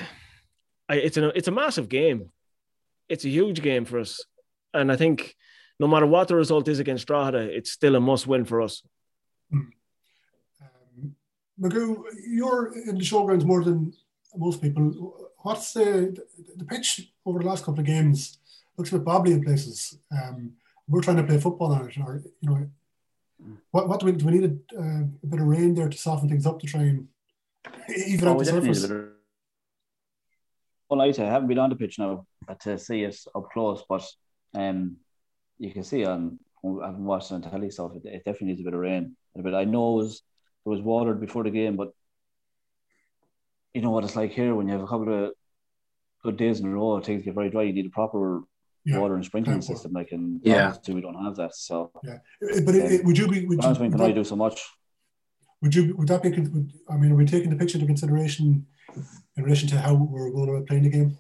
I, 0.89 0.97
it's 0.97 1.17
a, 1.17 1.29
it's 1.37 1.49
a 1.49 1.53
massive 1.53 1.89
game. 1.89 2.31
It's 3.09 3.25
a 3.25 3.31
huge 3.31 3.63
game 3.63 3.87
for 3.87 3.99
us, 3.99 4.23
and 4.73 4.93
I 4.93 4.97
think 4.97 5.35
no 5.81 5.89
matter 5.89 6.07
what 6.07 6.29
the 6.29 6.37
result 6.37 6.69
is 6.69 6.79
against 6.79 7.07
Drogheda, 7.07 7.39
it's 7.39 7.73
still 7.73 7.97
a 7.97 8.01
must-win 8.01 8.45
for 8.45 8.61
us. 8.61 8.83
Magoo, 11.61 12.05
you're 12.27 12.73
in 12.87 12.97
the 12.97 13.05
showgrounds 13.05 13.45
more 13.45 13.65
than 13.65 13.93
most 14.37 14.63
people. 14.63 15.31
What's 15.39 15.73
the 15.73 16.17
the 16.57 16.65
pitch 16.65 17.11
over 17.27 17.41
the 17.41 17.47
last 17.47 17.65
couple 17.65 17.81
of 17.81 17.87
games? 17.87 18.39
Looks 18.77 18.93
a 18.93 18.99
bit 18.99 19.07
bobbly 19.07 19.33
in 19.33 19.43
places. 19.43 19.99
Um, 20.13 20.53
we're 20.87 21.03
trying 21.03 21.17
to 21.17 21.25
play 21.25 21.39
football 21.39 21.73
on 21.73 21.89
it, 21.89 21.99
or 21.99 22.23
you 22.41 22.49
know, 22.49 22.71
what 23.71 23.89
what 23.89 24.01
do 24.01 24.07
we 24.07 24.13
do? 24.13 24.27
We 24.27 24.33
need 24.33 24.51
a, 24.51 24.79
uh, 24.79 25.03
a 25.23 25.27
bit 25.27 25.41
of 25.41 25.47
rain 25.47 25.75
there 25.75 25.89
to 25.89 25.97
soften 25.97 26.29
things 26.29 26.47
up 26.47 26.61
to 26.61 26.67
try 26.67 26.83
and 26.83 27.09
even 28.07 28.29
Oh, 28.29 28.33
out 28.33 28.39
the 28.39 28.45
definitely 28.45 28.69
need 28.71 28.77
a 28.77 28.81
surface. 28.81 29.17
Well, 30.89 31.03
I 31.03 31.13
haven't 31.13 31.49
been 31.49 31.59
on 31.59 31.71
the 31.71 31.77
pitch 31.77 31.99
now 31.99 32.27
to 32.61 32.77
see 32.77 33.05
it 33.05 33.17
up 33.35 33.49
close, 33.53 33.85
but 33.89 34.05
um, 34.55 34.97
you 35.59 35.73
can 35.73 35.85
see 35.85 36.05
on 36.05 36.39
I 36.65 36.87
haven't 36.87 37.05
watched 37.05 37.31
it 37.31 37.35
on 37.35 37.43
telly 37.43 37.71
so 37.71 37.93
It, 37.95 38.05
it 38.05 38.25
definitely 38.25 38.49
needs 38.49 38.61
a 38.61 38.65
bit 38.65 38.75
of 38.75 38.81
rain. 38.81 39.17
A 39.37 39.43
bit. 39.43 39.55
I 39.55 39.65
know 39.65 39.95
it 39.95 40.03
was 40.03 40.23
it 40.67 40.69
was 40.69 40.81
watered 40.81 41.21
before 41.21 41.45
the 41.45 41.51
game, 41.51 41.77
but 41.77 41.93
you 43.73 43.83
know 43.83 43.91
what 43.91 44.05
it's 44.05 44.17
like 44.17 44.33
here 44.33 44.55
when 44.55 44.67
you 44.67 44.73
have 44.73 44.83
a 44.83 44.87
couple 44.87 45.27
of 45.27 45.33
good 46.23 46.37
days 46.37 46.61
in 46.61 46.67
a 46.67 46.71
row, 46.71 47.01
things 47.01 47.25
get 47.25 47.35
very 47.35 47.51
dry. 47.51 47.63
You 47.63 47.73
need 47.73 47.87
a 47.87 47.91
proper 47.91 48.43
Yeah, 48.85 48.99
water 48.99 49.15
and 49.15 49.25
sprinkling 49.25 49.61
system. 49.61 49.93
Like 49.93 50.11
in 50.13 50.41
Yeah. 50.43 50.69
obviously 50.69 50.95
we 50.95 51.01
don't 51.03 51.23
have 51.23 51.37
that. 51.37 51.55
So 51.55 51.91
Yeah, 52.03 52.19
but 52.41 52.75
it, 52.75 52.93
it- 52.93 53.05
would 53.05 53.19
you 53.19 53.29
be? 53.29 53.45
Would 53.47 53.63
you, 53.63 53.69
would 53.69 53.77
can 53.77 54.01
only 54.01 54.13
that, 54.13 54.15
do 54.15 54.25
so 54.25 54.37
much. 54.37 54.61
would 55.63 55.75
you? 55.75 55.95
Would 55.97 56.09
that 56.09 56.23
be? 56.23 56.31
Would, 56.31 56.73
I 56.89 56.97
mean, 56.97 57.13
are 57.13 57.17
we 57.17 57.27
taking 57.27 57.51
the 57.51 57.57
picture 57.57 57.77
into 57.77 57.87
consideration 57.87 58.67
in 59.37 59.45
relation 59.45 59.69
to 59.69 59.79
how 59.79 59.95
we're 59.95 60.31
going 60.31 60.49
about 60.49 60.67
playing 60.67 60.85
the 60.85 60.91
game? 60.91 61.19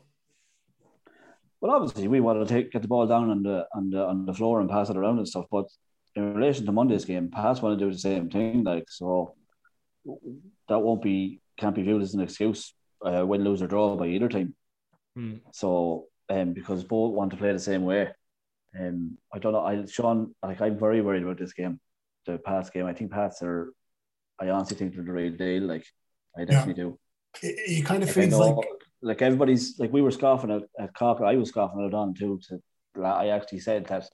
Well, 1.61 1.73
obviously, 1.73 2.09
we 2.09 2.21
want 2.21 2.47
to 2.47 2.53
take 2.55 2.73
get 2.73 2.81
the 2.83 2.89
ball 2.89 3.07
down 3.07 3.29
on 3.31 3.43
the 3.43 3.67
on 3.75 3.91
the 3.91 4.03
on 4.07 4.25
the 4.25 4.33
floor 4.33 4.61
and 4.61 4.71
pass 4.71 4.89
it 4.89 4.97
around 4.97 5.19
and 5.19 5.29
stuff. 5.29 5.45
But 5.51 5.67
in 6.17 6.35
relation 6.35 6.65
to 6.67 6.73
Monday's 6.73 7.05
game, 7.05 7.29
Pats 7.31 7.61
want 7.61 7.79
to 7.79 7.85
do 7.85 7.93
the 7.93 7.99
same 7.99 8.31
thing. 8.31 8.65
Like 8.65 8.89
so, 8.89 9.35
that 10.69 10.79
won't 10.79 11.03
be 11.03 11.41
can't 11.59 11.75
be 11.75 11.83
viewed 11.83 12.01
as 12.01 12.15
an 12.15 12.23
excuse, 12.23 12.73
uh, 13.05 13.27
win, 13.27 13.45
lose 13.45 13.61
or 13.61 13.67
draw 13.67 13.95
by 13.97 14.07
either 14.07 14.29
team. 14.29 14.55
Hmm. 15.15 15.35
So, 15.53 16.07
um, 16.31 16.53
because 16.53 16.85
both 16.85 17.13
want 17.15 17.31
to 17.33 17.37
play 17.37 17.53
the 17.53 17.59
same 17.59 17.85
way. 17.85 18.09
Um, 18.79 19.19
I 19.35 19.39
don't 19.39 19.53
know. 19.53 19.65
I 19.67 19.85
Sean, 19.87 20.35
like 20.43 20.61
I'm 20.61 20.79
very 20.79 21.01
worried 21.03 21.25
about 21.25 21.39
this 21.39 21.53
game, 21.53 21.81
the 22.27 22.39
Pats 22.39 22.71
game. 22.71 22.87
I 22.87 22.95
think 22.95 23.11
Pats 23.11 23.43
are. 23.43 23.73
I 24.41 24.49
honestly 24.51 24.77
think 24.77 24.95
they're 24.95 25.05
the 25.05 25.13
real 25.13 25.37
deal. 25.37 25.65
Like, 25.65 25.85
I 26.39 26.45
definitely 26.45 26.83
do. 26.83 26.99
It, 27.43 27.81
it 27.81 27.85
kind 27.85 28.03
of 28.03 28.09
Like, 28.09 28.15
feels 28.15 28.31
know- 28.31 28.55
like 28.55 28.69
like 29.03 29.23
everybody's 29.23 29.79
like 29.79 29.93
we 29.93 30.03
were 30.03 30.11
scoffing 30.11 30.51
at, 30.51 30.63
at 30.79 30.95
Cocker. 30.95 31.25
I 31.25 31.37
was 31.37 31.49
scoffing 31.49 31.85
at 31.87 31.95
on 31.95 32.15
too. 32.15 32.39
To 32.49 33.05
I 33.05 33.29
actually 33.29 33.61
said 33.61 33.87
that 33.87 34.05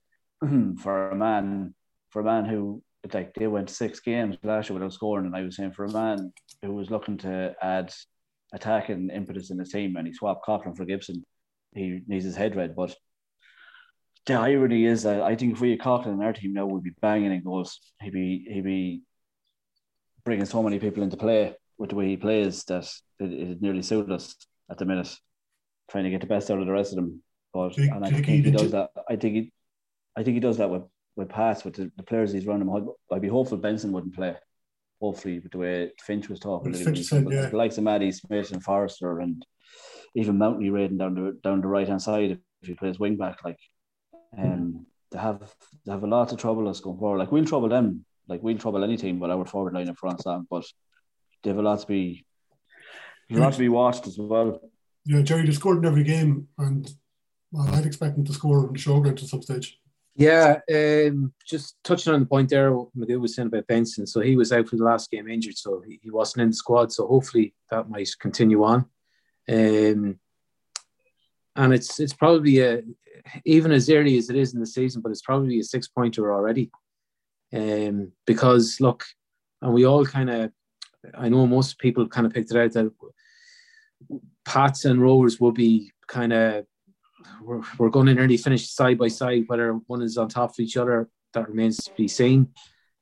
for 0.82 1.10
a 1.10 1.16
man 1.16 1.74
for 2.10 2.20
a 2.20 2.24
man 2.24 2.44
who 2.44 2.82
like 3.12 3.34
they 3.34 3.46
went 3.46 3.70
six 3.70 4.00
games 4.00 4.36
last 4.42 4.68
year 4.68 4.74
without 4.78 4.92
scoring, 4.92 5.26
and 5.26 5.36
I 5.36 5.42
was 5.42 5.56
saying 5.56 5.72
for 5.72 5.84
a 5.84 5.92
man 5.92 6.32
who 6.62 6.72
was 6.72 6.90
looking 6.90 7.18
to 7.18 7.54
add 7.60 7.92
attacking 8.52 9.10
impetus 9.10 9.50
in 9.50 9.58
his 9.58 9.70
team, 9.70 9.96
and 9.96 10.06
he 10.06 10.12
swapped 10.12 10.44
Cochran 10.44 10.74
for 10.74 10.84
Gibson, 10.84 11.24
he 11.76 12.00
needs 12.08 12.24
his 12.24 12.36
head 12.36 12.56
read. 12.56 12.74
But 12.74 12.94
the 14.26 14.34
irony 14.34 14.84
is 14.86 15.04
that 15.04 15.22
I 15.22 15.36
think 15.36 15.52
if 15.54 15.60
we 15.60 15.70
had 15.70 15.80
Cochran 15.80 16.14
in 16.14 16.22
our 16.22 16.32
team 16.32 16.52
now, 16.52 16.66
we'd 16.66 16.82
be 16.82 16.90
banging 17.00 17.32
in 17.32 17.42
goals. 17.44 17.78
He'd 18.00 18.12
be 18.12 18.46
he'd 18.50 18.64
be 18.64 19.02
bringing 20.24 20.44
so 20.46 20.62
many 20.62 20.78
people 20.78 21.02
into 21.02 21.16
play 21.16 21.54
with 21.78 21.90
the 21.90 21.96
way 21.96 22.08
he 22.08 22.16
plays 22.16 22.64
that 22.64 22.90
it, 23.20 23.32
it 23.32 23.62
nearly 23.62 23.82
suit 23.82 24.10
us 24.10 24.34
at 24.70 24.78
the 24.78 24.84
minute, 24.84 25.14
trying 25.90 26.04
to 26.04 26.10
get 26.10 26.20
the 26.20 26.26
best 26.26 26.50
out 26.50 26.58
of 26.58 26.66
the 26.66 26.72
rest 26.72 26.92
of 26.92 26.96
them. 26.96 27.22
But 27.52 27.76
and 27.94 28.04
I 28.04 28.10
think 28.10 28.26
he- 28.26 28.32
he 28.42 28.50
does 28.50 28.70
that. 28.72 28.90
I 29.08 29.16
think 29.16 29.34
he, 29.34 29.52
I 30.16 30.22
think 30.22 30.34
he 30.34 30.40
does 30.40 30.58
that 30.58 30.70
with 30.70 30.82
with 31.14 31.28
Pats 31.28 31.64
with 31.64 31.74
the, 31.74 31.90
the 31.96 32.02
players 32.02 32.32
he's 32.32 32.46
running. 32.46 32.68
I'd, 32.68 33.14
I'd 33.14 33.22
be 33.22 33.28
hopeful 33.28 33.56
Benson 33.58 33.92
wouldn't 33.92 34.14
play. 34.14 34.34
Hopefully, 35.00 35.38
with 35.40 35.52
the 35.52 35.58
way 35.58 35.90
Fynch 36.00 36.28
was 36.28 36.40
talking, 36.40 36.72
Well, 36.72 36.80
Fynch 36.84 36.98
said, 37.04 37.24
yeah. 37.30 37.48
The 37.50 37.56
likes 37.56 37.78
of 37.78 37.84
Matty 37.84 38.10
Smith 38.12 38.50
and 38.52 38.62
Forrester 38.62 39.20
and 39.20 39.44
even 40.14 40.38
Mountley 40.38 40.70
raiding 40.70 40.98
down 40.98 41.14
the 41.14 41.38
down 41.42 41.60
the 41.60 41.66
right 41.68 41.88
hand 41.88 42.02
side 42.02 42.38
if 42.62 42.68
he 42.68 42.74
plays 42.74 42.98
wing 42.98 43.16
back, 43.16 43.44
like 43.44 43.58
um, 44.36 44.86
they 45.10 45.18
have 45.18 45.54
they 45.84 45.92
have 45.92 46.02
a 46.02 46.06
lot 46.06 46.32
of 46.32 46.38
trouble 46.38 46.68
us 46.68 46.80
going 46.80 46.98
forward. 46.98 47.18
Like 47.18 47.32
we'll 47.32 47.44
trouble 47.44 47.68
them, 47.68 48.04
like 48.28 48.42
we'll 48.42 48.58
trouble 48.58 48.84
any 48.84 48.96
team, 48.96 49.18
but 49.18 49.30
our 49.30 49.44
forward 49.44 49.74
line 49.74 49.88
in 49.88 49.94
front, 49.94 50.22
Sam. 50.22 50.46
But 50.50 50.64
they 51.42 51.50
have 51.50 51.58
a 51.58 51.62
lot 51.62 51.80
to 51.80 51.86
be, 51.86 52.24
a 53.30 53.36
lot 53.36 53.52
to 53.52 53.58
be 53.58 53.68
watched 53.68 54.06
as 54.06 54.18
well. 54.18 54.60
yeah, 55.04 55.22
Gerry 55.22 55.46
they 55.46 55.52
scored 55.52 55.78
in 55.78 55.86
every 55.86 56.04
game, 56.04 56.48
and 56.58 56.90
well, 57.52 57.74
I'd 57.74 57.86
expect 57.86 58.16
them 58.16 58.24
to 58.24 58.32
score 58.32 58.66
in 58.66 58.72
the 58.72 58.78
showground 58.78 59.22
at 59.22 59.28
some 59.28 59.42
stage. 59.42 59.78
Yeah, 60.18 60.60
um, 60.72 61.34
just 61.46 61.76
touching 61.84 62.14
on 62.14 62.20
the 62.20 62.26
point 62.26 62.48
there, 62.48 62.72
what 62.72 62.88
Magoo 62.96 63.20
was 63.20 63.34
saying 63.34 63.48
about 63.48 63.66
Benson. 63.66 64.06
So 64.06 64.20
he 64.20 64.34
was 64.34 64.50
out 64.50 64.66
for 64.66 64.76
the 64.76 64.84
last 64.84 65.10
game 65.10 65.28
injured, 65.28 65.58
so 65.58 65.82
he, 65.86 66.00
he 66.02 66.10
wasn't 66.10 66.42
in 66.42 66.48
the 66.48 66.56
squad. 66.56 66.90
So 66.90 67.06
hopefully 67.06 67.54
that 67.70 67.90
might 67.90 68.08
continue 68.18 68.64
on. 68.64 68.86
Um, 69.48 70.18
and 71.54 71.72
it's 71.72 72.00
it's 72.00 72.12
probably 72.12 72.60
a 72.60 72.82
even 73.44 73.72
as 73.72 73.90
early 73.90 74.18
as 74.18 74.30
it 74.30 74.36
is 74.36 74.54
in 74.54 74.60
the 74.60 74.66
season, 74.66 75.02
but 75.02 75.10
it's 75.10 75.22
probably 75.22 75.58
a 75.58 75.64
six 75.64 75.88
pointer 75.88 76.32
already. 76.32 76.70
Um, 77.52 78.12
because 78.26 78.80
look, 78.80 79.04
and 79.62 79.72
we 79.72 79.86
all 79.86 80.04
kind 80.04 80.30
of, 80.30 80.52
I 81.14 81.28
know 81.28 81.46
most 81.46 81.78
people 81.78 82.06
kind 82.08 82.26
of 82.26 82.32
picked 82.32 82.50
it 82.50 82.56
out 82.56 82.72
that 82.72 82.92
Pats 84.44 84.84
and 84.84 85.00
Rovers 85.00 85.40
will 85.40 85.52
be 85.52 85.92
kind 86.06 86.32
of 86.32 86.66
we're, 87.42 87.62
we're 87.78 87.90
going 87.90 88.06
to 88.06 88.14
nearly 88.14 88.36
finish 88.36 88.68
side 88.70 88.98
by 88.98 89.08
side. 89.08 89.44
Whether 89.46 89.72
one 89.86 90.02
is 90.02 90.18
on 90.18 90.28
top 90.28 90.50
of 90.50 90.60
each 90.60 90.76
other, 90.76 91.08
that 91.34 91.48
remains 91.48 91.78
to 91.78 91.92
be 91.96 92.08
seen. 92.08 92.48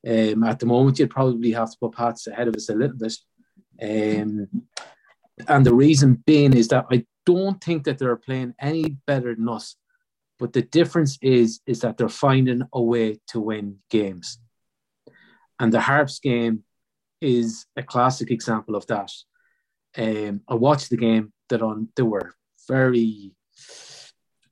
Um, 0.06 0.44
at 0.44 0.58
the 0.58 0.66
moment, 0.66 0.98
you'd 0.98 1.10
probably 1.10 1.52
have 1.52 1.70
to 1.70 1.76
put 1.80 1.92
Pats 1.92 2.26
ahead 2.26 2.48
of 2.48 2.54
us 2.54 2.68
a 2.68 2.74
little 2.74 2.96
bit. 2.96 3.14
Um, 3.82 4.48
and 5.48 5.66
the 5.66 5.74
reason 5.74 6.22
being 6.26 6.54
is 6.54 6.68
that 6.68 6.86
I 6.90 7.04
don't 7.26 7.62
think 7.62 7.84
that 7.84 7.98
they're 7.98 8.16
playing 8.16 8.54
any 8.60 8.96
better 9.06 9.34
than 9.34 9.48
us. 9.48 9.76
But 10.38 10.52
the 10.52 10.62
difference 10.62 11.18
is 11.22 11.60
is 11.66 11.80
that 11.80 11.96
they're 11.96 12.08
finding 12.08 12.62
a 12.72 12.82
way 12.82 13.20
to 13.28 13.40
win 13.40 13.78
games. 13.90 14.38
And 15.60 15.72
the 15.72 15.80
Harps 15.80 16.18
game 16.18 16.64
is 17.20 17.66
a 17.76 17.82
classic 17.82 18.30
example 18.30 18.74
of 18.74 18.86
that. 18.88 19.10
Um, 19.96 20.40
I 20.48 20.54
watched 20.54 20.90
the 20.90 20.96
game. 20.96 21.32
That 21.50 21.62
on 21.62 21.88
they 21.94 22.02
were 22.02 22.34
very. 22.68 23.32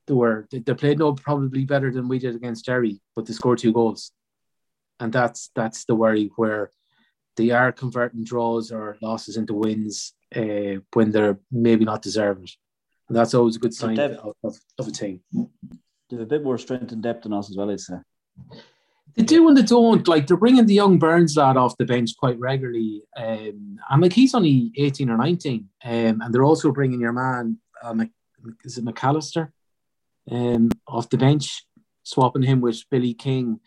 They 0.07 0.15
were 0.15 0.47
they, 0.51 0.59
they 0.59 0.75
played 0.75 0.99
no 0.99 1.15
probably 1.15 1.65
better 1.65 1.91
than 1.91 2.09
we 2.09 2.19
did 2.19 2.35
against 2.35 2.67
Derry, 2.67 3.01
but 3.17 3.27
they 3.27 3.33
scored 3.33 3.59
two 3.59 3.73
goals, 3.73 4.13
and 5.01 5.13
that's 5.13 5.51
that's 5.55 5.85
the 5.85 5.95
worry 5.95 6.31
where 6.37 6.71
they 7.37 7.51
are 7.51 7.73
converting 7.73 8.25
draws 8.25 8.71
or 8.71 8.99
losses 9.01 9.37
into 9.37 9.55
wins 9.55 10.13
uh, 10.35 10.81
when 10.93 11.11
they're 11.11 11.39
maybe 11.51 11.85
not 11.85 12.03
deserving 12.03 12.45
it. 12.45 12.57
And 13.09 13.17
that's 13.17 13.35
always 13.35 13.57
a 13.57 13.59
good 13.59 13.75
sign 13.75 13.97
depth- 13.97 14.19
of, 14.19 14.35
of, 14.45 14.57
of 14.79 14.89
a 14.89 14.91
team. 14.91 15.21
They 15.33 16.17
have 16.17 16.21
a 16.21 16.27
bit 16.27 16.45
more 16.45 16.59
strength 16.59 16.93
and 16.93 17.03
depth 17.03 17.25
than 17.25 17.33
us 17.33 17.51
as 17.51 17.57
well, 17.57 17.71
I'd 17.71 17.81
say. 17.81 17.97
They 19.15 19.25
do 19.25 19.47
and 19.49 19.57
they 19.57 19.63
don't. 19.63 20.07
Like 20.09 20.27
they're 20.27 20.37
bringing 20.37 20.65
the 20.65 20.75
young 20.75 20.99
Burns 20.99 21.37
lad 21.37 21.57
off 21.57 21.77
the 21.77 21.85
bench 21.85 22.17
quite 22.17 22.39
regularly, 22.39 23.03
um, 23.17 23.79
and 23.91 24.03
like 24.03 24.15
he's 24.15 24.35
only 24.35 24.73
eighteen 24.77 25.11
or 25.11 25.19
nineteen. 25.19 25.69
Um, 25.85 26.23
and 26.23 26.33
they're 26.33 26.45
also 26.45 26.73
bringing 26.73 27.01
your 27.01 27.13
man, 27.13 27.59
uh, 27.83 27.93
Mc, 27.93 28.11
is 28.65 28.79
it 28.79 28.85
McAllister, 28.85 29.53
um, 30.31 30.71
off 30.87 31.11
the 31.11 31.19
bench, 31.19 31.67
swapping 32.03 32.43
him 32.43 32.63
with 32.63 32.83
Billy 32.91 33.13
King. 33.13 33.61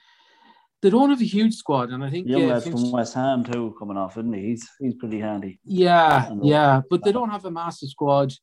They 0.85 0.91
don't 0.91 1.09
have 1.09 1.19
a 1.19 1.25
huge 1.25 1.55
squad, 1.55 1.89
and 1.89 2.03
I 2.03 2.11
think 2.11 2.27
Young 2.27 2.43
uh, 2.43 2.53
lads 2.53 2.67
from 2.67 2.91
West 2.91 3.15
Ham 3.15 3.43
too 3.43 3.75
coming 3.79 3.97
off, 3.97 4.17
isn't 4.19 4.31
he? 4.31 4.49
He's 4.49 4.69
he's 4.79 4.93
pretty 4.93 5.19
handy. 5.19 5.57
Yeah, 5.63 6.29
yeah, 6.43 6.81
but 6.91 7.03
they 7.03 7.11
don't 7.11 7.31
have 7.31 7.43
a 7.45 7.49
massive 7.49 7.89
squad. 7.89 8.33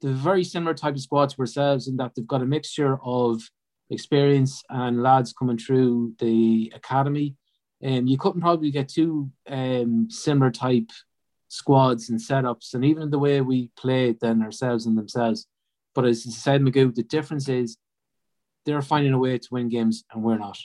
They're 0.00 0.12
very 0.12 0.44
similar 0.44 0.74
type 0.74 0.94
of 0.94 1.00
squad 1.00 1.30
to 1.30 1.40
ourselves 1.40 1.88
in 1.88 1.96
that 1.96 2.12
they've 2.14 2.24
got 2.24 2.40
a 2.40 2.46
mixture 2.46 3.00
of 3.02 3.42
experience 3.90 4.62
and 4.70 5.02
lads 5.02 5.32
coming 5.32 5.58
through 5.58 6.14
the 6.20 6.72
academy. 6.72 7.34
Um, 7.84 8.06
you 8.06 8.16
couldn't 8.16 8.42
probably 8.42 8.70
get 8.70 8.90
two 8.90 9.32
um, 9.48 10.06
similar 10.08 10.52
type 10.52 10.90
squads 11.48 12.10
and 12.10 12.20
setups, 12.20 12.74
and 12.74 12.84
even 12.84 13.10
the 13.10 13.18
way 13.18 13.40
we 13.40 13.72
played 13.76 14.20
than 14.20 14.40
ourselves 14.42 14.86
and 14.86 14.96
themselves. 14.96 15.48
But 15.96 16.04
as 16.04 16.24
I 16.28 16.30
said, 16.30 16.62
Magoo, 16.62 16.94
the 16.94 17.02
difference 17.02 17.48
is 17.48 17.76
they're 18.64 18.82
finding 18.82 19.14
a 19.14 19.18
way 19.18 19.36
to 19.36 19.48
win 19.50 19.68
games 19.68 20.04
and 20.12 20.22
we're 20.22 20.38
not. 20.38 20.58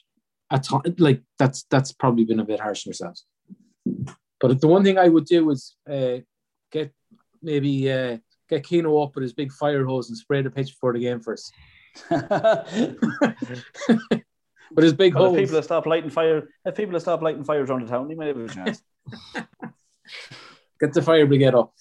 At 0.53 0.63
ti- 0.63 0.93
like 0.99 1.21
that's 1.39 1.63
that's 1.69 1.91
probably 1.91 2.25
been 2.25 2.39
a 2.39 2.45
bit 2.45 2.59
harsh 2.59 2.85
on 2.85 2.91
ourselves. 2.91 3.25
But 4.39 4.61
the 4.61 4.67
one 4.67 4.83
thing 4.83 4.99
I 4.99 5.09
would 5.09 5.25
do 5.25 5.49
is 5.49 5.75
uh, 5.89 6.17
get 6.71 6.93
maybe 7.41 7.91
uh, 7.91 8.17
get 8.49 8.63
Keno 8.63 9.01
up 9.01 9.15
with 9.15 9.23
his 9.23 9.33
big 9.33 9.51
fire 9.51 9.83
hose 9.83 10.09
and 10.09 10.17
spray 10.17 10.43
the 10.43 10.51
pitch 10.51 10.67
before 10.67 10.93
the 10.93 10.99
game 10.99 11.19
first. 11.21 11.51
but 12.09 12.67
his 14.77 14.93
big 14.93 15.13
if 15.13 15.17
hose. 15.17 15.35
people 15.35 15.61
stop 15.63 15.85
lighting 15.85 16.09
fire, 16.09 16.47
if 16.65 16.75
people 16.75 16.99
stop 16.99 17.21
lighting 17.21 17.43
fires 17.43 17.69
around 17.69 17.87
the 17.87 17.87
town, 17.87 18.09
he 18.09 18.15
might 18.15 18.27
have 18.27 18.37
a 18.37 18.47
chance. 18.47 18.81
Get 20.79 20.93
the 20.93 21.01
fire 21.01 21.25
brigade 21.25 21.55
up. 21.55 21.73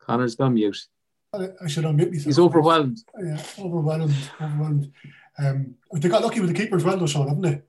Conor's 0.00 0.34
gone 0.34 0.54
mute. 0.54 0.78
I, 1.32 1.48
I 1.62 1.68
should 1.68 1.84
unmute 1.84 2.10
myself. 2.10 2.24
He's 2.24 2.38
overwhelmed. 2.38 2.98
Yeah, 3.22 3.42
overwhelmed, 3.58 4.14
overwhelmed. 4.40 4.92
Um, 5.38 5.74
they 5.94 6.08
got 6.08 6.22
lucky 6.22 6.40
with 6.40 6.50
the 6.50 6.56
keeper 6.56 6.76
as 6.76 6.84
well, 6.84 6.96
though, 6.96 7.06
Shaun, 7.06 7.28
haven't 7.28 7.42
they? 7.42 7.62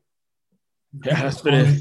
Yeah, 1.06 1.22
that's 1.22 1.42
been 1.42 1.54
a 1.54 1.78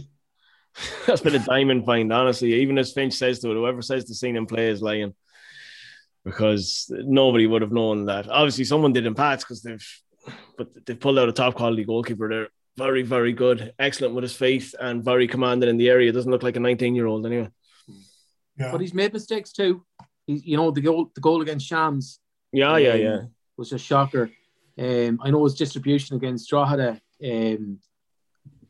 that's 1.07 1.20
been 1.20 1.35
a 1.35 1.44
diamond 1.44 1.85
find, 1.86 2.12
honestly. 2.12 2.55
Even 2.55 2.78
as 2.78 2.93
Fynch 2.93 3.15
says 3.15 3.40
to 3.40 3.51
it, 3.51 3.55
whoever 3.55 3.82
says 3.82 4.05
the 4.05 4.15
scene 4.15 4.36
in 4.36 4.47
play 4.47 4.69
is 4.69 4.82
lying. 4.82 5.15
Because 6.24 6.90
nobody 6.90 7.47
would 7.47 7.62
have 7.62 7.73
known 7.73 8.05
that. 8.07 8.28
Obviously, 8.28 8.65
someone 8.65 8.93
did 8.93 9.07
in 9.07 9.15
Pats 9.15 9.43
because 9.43 9.62
they've 9.62 9.86
but 10.59 10.69
they've 10.86 11.01
pulled 11.01 11.19
out 11.19 11.31
a 11.31 11.32
top 11.32 11.55
quality 11.55 11.85
goalkeeper 11.85 12.28
there. 12.28 12.48
Very, 12.77 13.02
very 13.02 13.32
good. 13.32 13.73
Excellent 13.78 14.15
with 14.15 14.23
his 14.23 14.36
feet 14.36 14.74
and 14.78 15.02
very 15.02 15.27
commanding 15.27 15.70
in 15.70 15.77
the 15.77 15.89
area. 15.89 16.12
Doesn't 16.12 16.31
look 16.31 16.43
like 16.43 16.57
a 16.57 16.61
19 16.61 16.94
year 16.94 17.07
old 17.07 17.27
anyway. 17.27 17.48
But 18.59 18.82
he's 18.82 18.93
made 18.93 19.15
mistakes 19.15 19.52
too. 19.52 19.85
He, 20.31 20.51
you 20.51 20.57
know, 20.57 20.70
the 20.70 20.81
goal 20.81 21.11
the 21.15 21.20
goal 21.20 21.43
against 21.43 21.66
Shams. 21.66 22.20
Yeah, 22.52 22.77
yeah, 22.77 22.93
um, 22.93 23.01
yeah. 23.01 23.20
Was 23.57 23.73
a 23.73 23.78
shocker. 23.78 24.31
Um, 24.78 25.20
I 25.23 25.31
know 25.31 25.44
his 25.44 25.55
distribution 25.55 26.16
against 26.16 26.48
Drogheda. 26.48 27.01
Um, 27.23 27.78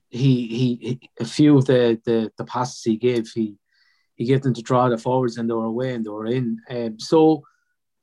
he, 0.09 0.47
he 0.59 0.79
he 0.83 1.11
a 1.21 1.25
few 1.25 1.59
of 1.59 1.67
the, 1.67 2.01
the 2.05 2.33
the 2.37 2.45
passes 2.45 2.83
he 2.83 2.97
gave, 2.97 3.29
he 3.29 3.57
he 4.17 4.25
gave 4.25 4.43
them 4.43 4.55
to 4.55 4.63
Drogheda 4.63 4.99
forwards 4.99 5.37
and 5.37 5.49
they 5.49 5.55
were 5.55 5.65
away 5.65 5.95
and 5.95 6.05
they 6.05 6.11
were 6.11 6.27
in. 6.27 6.59
Um, 6.69 6.99
so 6.99 7.45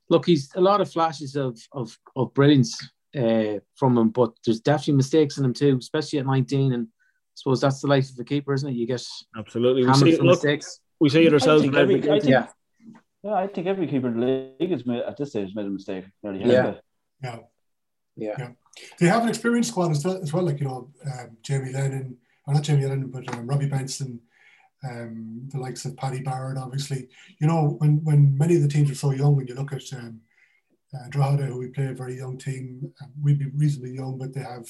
look, 0.08 0.26
he's 0.26 0.50
a 0.54 0.60
lot 0.60 0.80
of 0.80 0.90
flashes 0.90 1.36
of 1.36 1.58
of, 1.72 1.96
of 2.16 2.32
brilliance 2.34 2.80
uh, 3.16 3.58
from 3.76 3.98
him, 3.98 4.10
but 4.10 4.32
there's 4.44 4.60
definitely 4.60 4.94
mistakes 4.94 5.38
in 5.38 5.44
him 5.44 5.52
too, 5.52 5.76
especially 5.78 6.18
at 6.20 6.26
19. 6.26 6.72
And 6.72 6.86
I 6.86 7.34
suppose 7.34 7.60
that's 7.60 7.80
the 7.80 7.88
life 7.88 8.10
of 8.10 8.18
a 8.18 8.24
keeper, 8.24 8.54
isn't 8.54 8.68
it? 8.68 8.74
You 8.74 8.86
get 8.86 9.04
Absolutely. 9.36 9.84
We 9.86 9.94
see, 9.94 10.16
for 10.16 10.24
look, 10.24 10.42
mistakes. 10.42 10.80
we 11.00 11.08
see 11.10 11.26
it 11.26 11.32
ourselves. 11.32 11.62
I 11.62 11.66
think 11.66 11.74
in 11.74 11.80
every, 11.80 11.94
every- 11.96 12.10
I 12.10 12.20
think, 12.20 12.30
Yeah. 12.30 12.46
Yeah. 13.22 13.34
I 13.34 13.46
think 13.46 13.66
every 13.66 13.86
keeper 13.86 14.08
in 14.08 14.20
the 14.20 14.54
league 14.60 14.70
has 14.70 14.86
made, 14.86 15.02
at 15.02 15.16
this 15.16 15.30
stage 15.30 15.54
made 15.54 15.66
a 15.66 15.70
mistake. 15.70 16.04
Nearly 16.22 16.44
Yeah. 16.44 16.74
Yeah. 17.22 17.38
Yeah. 18.16 18.34
yeah. 18.38 18.48
They 19.00 19.06
have 19.06 19.22
an 19.22 19.28
experienced 19.28 19.70
squad 19.70 19.90
as 19.90 20.04
well, 20.04 20.22
as 20.22 20.32
well 20.32 20.44
like, 20.44 20.60
you 20.60 20.66
know, 20.66 20.90
um, 21.06 21.36
Jamie 21.42 21.72
Lennon, 21.72 22.16
or 22.46 22.54
not 22.54 22.62
Jamie 22.62 22.86
Lennon, 22.86 23.10
but 23.10 23.32
um, 23.34 23.46
Robbie 23.46 23.68
Benson, 23.68 24.20
um, 24.88 25.48
the 25.48 25.58
likes 25.58 25.84
of 25.84 25.96
Paddy 25.96 26.20
Barrett, 26.20 26.58
obviously. 26.58 27.08
You 27.40 27.48
know, 27.48 27.76
when, 27.78 28.04
when 28.04 28.38
many 28.38 28.56
of 28.56 28.62
the 28.62 28.68
teams 28.68 28.90
are 28.90 28.94
so 28.94 29.10
young, 29.10 29.36
when 29.36 29.48
you 29.48 29.54
look 29.54 29.72
at 29.72 29.82
um, 29.94 30.20
uh, 30.94 31.08
Drogheda, 31.10 31.46
who 31.46 31.58
we 31.58 31.68
play 31.68 31.86
a 31.86 31.94
very 31.94 32.16
young 32.16 32.38
team, 32.38 32.92
um, 33.02 33.12
we'd 33.20 33.38
be 33.38 33.50
reasonably 33.56 33.94
young, 33.94 34.16
but 34.18 34.32
they 34.32 34.40
have 34.40 34.68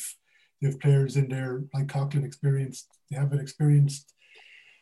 they 0.60 0.68
have 0.68 0.80
players 0.80 1.16
in 1.16 1.28
there 1.28 1.62
like 1.72 1.86
Coughlan 1.86 2.24
experienced. 2.24 2.88
They 3.10 3.16
have 3.16 3.32
an 3.32 3.38
experienced 3.38 4.14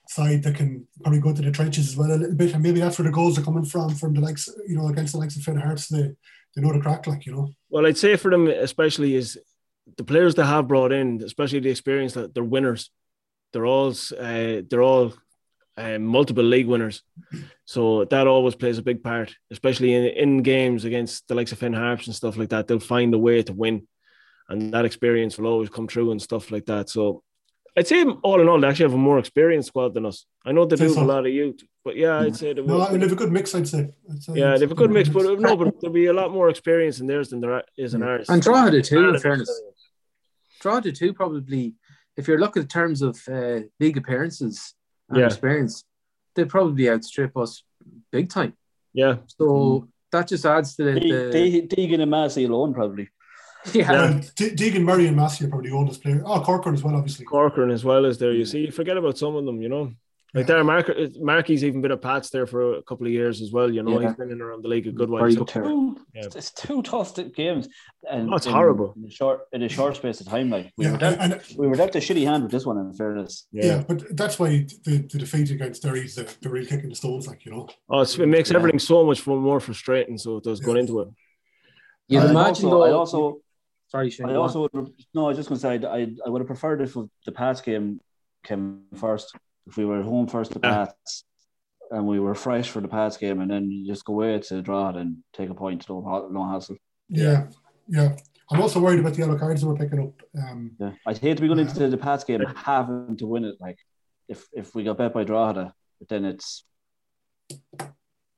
side 0.09 0.43
that 0.43 0.55
can 0.55 0.87
probably 1.03 1.20
go 1.20 1.35
to 1.35 1.43
the 1.43 1.51
trenches 1.51 1.89
as 1.89 1.97
well 1.97 2.12
a 2.12 2.15
little 2.15 2.37
bit, 2.37 2.55
and 2.55 2.62
maybe 2.62 2.81
that's 2.81 2.99
where 2.99 3.07
the 3.07 3.12
goals 3.12 3.39
are 3.39 3.43
coming 3.43 3.65
from, 3.65 3.95
from 3.95 4.15
the 4.15 4.20
likes, 4.20 4.49
you 4.69 4.77
know, 4.77 4.89
against 4.89 5.12
the 5.12 5.19
likes 5.19 5.37
of 5.37 5.43
Finn 5.43 5.57
Harps. 5.57 5.89
They, 5.89 6.12
they 6.55 6.62
know 6.62 6.73
the 6.73 6.81
crack, 6.81 7.07
like, 7.07 7.27
you 7.27 7.33
know. 7.33 7.49
Well, 7.69 7.87
I'd 7.87 7.99
say 7.99 8.16
for 8.16 8.31
them, 8.31 8.47
especially, 8.47 9.15
is 9.15 9.39
the 9.97 10.05
players 10.05 10.35
they 10.35 10.45
have 10.45 10.69
brought 10.69 10.93
in, 10.93 11.23
especially 11.23 11.61
the 11.61 11.70
experience 11.70 12.15
that 12.15 12.35
they're 12.35 12.45
winners. 12.45 12.91
They're 13.53 13.66
all 13.66 13.91
uh, 13.91 14.62
they're 14.69 14.83
all 14.83 15.15
um, 15.77 16.05
multiple 16.05 16.45
league 16.45 16.66
winners, 16.66 17.03
so 17.65 18.05
that 18.05 18.27
always 18.27 18.55
plays 18.55 18.78
a 18.78 18.83
big 18.83 19.03
part, 19.03 19.35
especially 19.51 19.93
in, 19.95 20.05
in 20.05 20.43
games 20.43 20.85
against 20.85 21.27
the 21.28 21.35
likes 21.35 21.53
of 21.53 21.59
Finn 21.59 21.73
Harps 21.73 22.07
and 22.07 22.16
stuff 22.16 22.37
like 22.37 22.51
that. 22.51 22.66
They'll 22.66 22.81
find 22.81 23.12
a 23.15 23.19
way 23.19 23.43
to 23.43 23.53
win, 23.53 23.87
and 24.49 24.73
that 24.73 24.85
experience 24.85 25.39
will 25.39 25.47
always 25.47 25.69
come 25.69 25.87
true 25.87 26.11
and 26.11 26.23
stuff 26.23 26.51
like 26.51 26.66
that. 26.66 26.91
So. 26.91 27.23
I'd 27.78 27.86
say 27.86 28.05
all 28.23 28.40
in 28.40 28.48
all, 28.48 28.59
they 28.59 28.66
actually 28.69 28.85
have 28.85 28.94
a 28.94 28.98
more 28.98 29.19
experienced 29.19 29.69
squad 29.69 29.93
than 29.93 30.07
us. 30.07 30.24
I 30.47 30.53
know 30.53 30.65
they 30.65 30.77
do 30.77 30.85
Think 30.86 30.97
have 30.97 31.05
a 31.05 31.12
lot 31.12 31.27
of 31.27 31.32
youth, 31.32 31.61
but 31.85 31.94
yeah, 31.97 32.20
I'd 32.20 32.35
say 32.35 32.55
they 32.55 32.62
no, 32.62 32.81
I 32.81 32.90
mean, 32.90 33.01
they 33.01 33.07
have 33.07 33.12
a 33.12 33.16
good 33.16 33.31
mix, 33.32 33.55
I'd 33.55 33.69
say. 33.69 33.90
I'd 34.11 34.23
say 34.23 34.32
Yeah, 34.35 34.55
they 34.55 34.61
have 34.61 34.70
a 34.73 34.74
good 34.74 34.90
mix, 34.90 35.11
but 35.11 35.39
no, 35.39 35.57
but 35.57 35.78
there'll 35.81 35.93
be 35.93 36.07
a 36.07 36.12
lot 36.12 36.32
more 36.32 36.48
experience 36.48 37.01
in 37.01 37.07
theirs 37.07 37.28
than 37.31 37.40
there 37.40 37.62
is 37.77 37.93
in 37.93 38.03
ours. 38.03 38.31
And 38.31 38.40
Drogheda 38.40 38.81
too, 38.82 38.97
in 38.97 39.03
Drogheda 39.03 39.20
fairness. 39.20 39.62
Drogheda 40.61 40.93
too, 40.93 41.12
probably, 41.12 41.74
if 42.16 42.27
you're 42.27 42.40
looking 42.40 42.62
in 42.62 42.69
terms 42.69 43.03
of 43.03 43.20
uh, 43.31 43.61
league 43.78 43.98
appearances 43.98 44.74
and 45.11 45.19
Yeah. 45.19 45.27
experience, 45.27 45.85
they 46.35 46.44
probably 46.47 46.89
outstrip 46.89 47.36
us 47.36 47.62
big 48.11 48.31
time. 48.31 48.55
Yeah. 48.94 49.16
So 49.27 49.89
that 50.12 50.28
just 50.28 50.47
adds 50.47 50.77
to 50.77 50.85
the. 50.85 51.01
De- 51.01 51.31
the 51.31 51.61
De- 51.62 51.77
Deegan 51.77 52.01
and 52.01 52.11
Massey 52.11 52.44
alone, 52.44 52.73
probably. 52.73 53.11
yeah. 53.73 53.91
Um, 53.93 54.20
well, 54.20 54.20
De- 54.37 54.55
Deegan 54.55 54.83
Murray 54.83 55.07
and 55.07 55.16
Massey 55.16 55.45
are 55.45 55.49
probably 55.49 55.70
the 55.70 55.77
oldest 55.77 56.03
player. 56.03 56.23
Oh, 56.24 56.41
Corcoran 56.41 56.74
as 56.74 56.83
well, 56.85 56.95
obviously. 56.97 57.24
Corcoran 57.24 57.70
as 57.70 57.85
well 57.85 58.07
as 58.07 58.19
there. 58.19 58.33
You 58.33 58.45
see, 58.45 58.61
you 58.66 58.70
forget 58.73 58.97
about 58.97 59.19
some 59.19 59.35
of 59.37 59.45
them, 59.45 59.61
you 59.61 59.69
know. 59.69 59.93
Like 60.35 60.47
there, 60.49 60.62
Mark, 60.65 60.91
uh, 60.91 61.07
Marky's 61.19 61.65
even 61.65 61.81
been 61.81 61.93
a 61.93 61.97
Pats 61.97 62.28
there 62.28 62.47
for 62.47 62.74
a 62.74 62.83
couple 62.83 63.07
of 63.07 63.12
years 63.12 63.41
as 63.41 63.53
well. 63.53 63.73
You 63.73 63.83
know, 63.83 63.99
Yeah. 63.99 64.09
he's 64.09 64.16
been 64.19 64.31
in 64.31 64.43
around 64.43 64.62
the 64.65 64.69
league 64.69 64.87
a 64.87 64.93
good 64.93 65.09
while. 65.09 65.31
So- 65.31 65.45
Two, 65.45 65.97
Yeah. 66.15 66.24
It's 66.27 66.53
two 66.53 66.83
tough 66.83 67.15
st- 67.15 67.35
games. 67.35 67.69
And 68.11 68.31
Oh, 68.31 68.37
it's 68.37 68.45
in- 68.45 68.53
horrible. 68.53 68.93
In 68.99 69.07
a 69.07 69.11
short, 69.11 69.43
in 69.53 69.62
a 69.62 69.69
short 69.69 69.97
space 69.97 70.20
of 70.20 70.27
time, 70.28 70.51
like 70.51 70.73
we 70.77 70.85
Yeah, 70.85 70.93
were 70.93 70.99
dealt, 70.99 71.16
and- 71.20 71.41
we 71.57 71.66
were 71.66 71.74
dealt 71.77 71.95
a 71.95 72.01
shitty 72.01 72.24
hand 72.27 72.43
with 72.43 72.53
this 72.53 72.66
one. 72.66 72.77
In 72.77 72.93
fairness, 72.93 73.47
Yeah. 73.51 73.83
but 73.89 74.05
that's 74.15 74.39
why 74.39 74.66
the, 74.85 74.99
the 75.11 75.19
defeat 75.19 75.51
against 75.53 75.83
Derry 75.83 76.01
is 76.05 76.16
the, 76.16 76.31
the 76.43 76.51
real 76.51 76.66
kicking 76.66 76.91
the 76.91 76.97
stones, 76.97 77.27
like, 77.27 77.47
you 77.47 77.53
know. 77.53 77.69
Oh, 77.89 78.01
it's, 78.01 78.19
it 78.19 78.27
makes 78.27 78.51
everything 78.51 78.78
so 78.81 79.05
much 79.07 79.27
more 79.27 79.61
frustrating. 79.61 80.19
So 80.19 80.37
it 80.37 80.45
does 80.45 80.61
going 80.61 80.78
into 80.78 81.01
it. 81.01 81.09
You'd 82.09 82.24
imagine 82.24 82.66
also, 82.66 82.70
though. 82.70 82.85
I 82.85 82.91
also, 82.91 83.39
sorry, 83.97 84.10
Shane. 84.10 84.27
I 84.27 84.32
go 84.32 84.35
on. 84.36 84.43
also 84.43 84.68
would, 84.73 84.93
no, 85.14 85.24
I 85.24 85.28
was 85.28 85.36
just 85.36 85.48
going 85.48 85.60
to 85.60 85.82
say 85.82 85.89
I, 85.89 86.09
I 86.24 86.28
would 86.28 86.40
have 86.40 86.47
preferred 86.47 86.81
if 86.82 86.94
the 86.94 87.32
Pats 87.32 87.60
game 87.60 88.01
came 88.44 88.82
first. 88.94 89.35
If 89.66 89.77
we 89.77 89.85
were 89.85 89.98
at 90.01 90.05
home 90.05 90.27
first, 90.28 90.52
the 90.52 90.60
Yeah. 90.62 90.86
Pats, 90.86 91.24
and 91.90 92.06
we 92.06 92.18
were 92.20 92.35
fresh 92.35 92.68
for 92.70 92.81
the 92.81 92.89
Pats 92.89 93.16
game, 93.16 93.40
and 93.40 93.51
then 93.51 93.70
you 93.70 93.86
just 93.86 94.05
go 94.05 94.12
away 94.14 94.39
to 94.39 94.62
draw 94.62 94.90
it 94.90 94.97
and 94.97 95.18
take 95.32 95.51
a 95.51 95.55
point, 95.55 95.89
no, 95.89 96.02
ha- 96.02 96.28
no 96.28 96.48
hassle. 96.48 96.77
Yeah, 97.09 97.47
yeah. 97.89 98.16
I'm 98.51 98.60
also 98.60 98.78
worried 98.81 99.01
about 99.01 99.14
the 99.14 99.18
yellow 99.20 99.39
cards 99.39 99.60
that 99.62 99.68
we're 99.68 99.77
picking 99.77 100.01
up. 100.01 100.12
Um, 100.40 100.73
Yeah, 100.78 100.93
I'd 101.06 101.18
hate 101.18 101.36
to 101.36 101.43
be 101.43 101.48
going 101.48 101.59
into 101.60 101.89
the 101.89 101.97
Pats 101.97 102.23
game 102.24 102.43
having 102.56 103.16
to 103.16 103.27
win 103.27 103.44
it. 103.44 103.56
Like 103.60 103.78
if 104.28 104.47
if 104.52 104.73
we 104.74 104.85
got 104.85 104.98
bet 104.98 105.12
by 105.14 105.24
Drogheda, 105.24 105.73
but 105.98 106.09
then 106.09 106.24
it's 106.24 106.64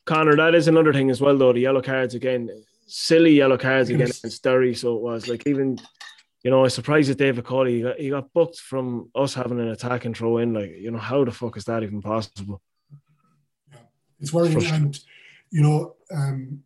Conor, 0.07 0.37
that 0.37 0.55
is 0.55 0.69
another 0.69 0.93
thing 0.95 1.11
as 1.11 1.21
well, 1.21 1.37
though. 1.37 1.53
The 1.53 1.61
yellow 1.61 1.83
cards 1.83 2.15
again, 2.15 2.49
silly 2.89 3.35
yellow 3.37 3.59
cards 3.59 3.91
again 3.91 4.09
against 4.09 4.43
Derry. 4.43 4.75
So 4.75 4.97
it 4.97 5.03
was 5.03 5.29
like 5.29 5.47
even 5.47 5.79
you 6.45 6.51
know, 6.53 6.61
I 6.61 6.63
was 6.63 6.75
surprised 6.75 7.11
that 7.11 7.19
David 7.19 7.45
Cawley 7.45 7.77
he 7.77 7.83
got, 7.83 7.99
he 7.99 8.11
got 8.11 8.33
booked 8.33 8.61
from 8.61 9.11
us 9.15 9.35
having 9.35 9.59
an 9.61 9.69
attack 9.69 10.05
and 10.05 10.17
throw 10.17 10.39
in. 10.39 10.55
Like, 10.55 10.71
you 10.71 10.91
know, 10.91 10.99
how 10.99 11.25
the 11.25 11.33
fuck 11.33 11.57
is 11.57 11.65
that 11.65 11.83
even 11.83 12.01
possible? 12.01 12.63
It's 14.21 14.33
worrying, 14.33 14.53
Frustrating. 14.53 14.87
and 14.87 15.01
you 15.51 15.63
know, 15.63 15.97
um, 16.15 16.63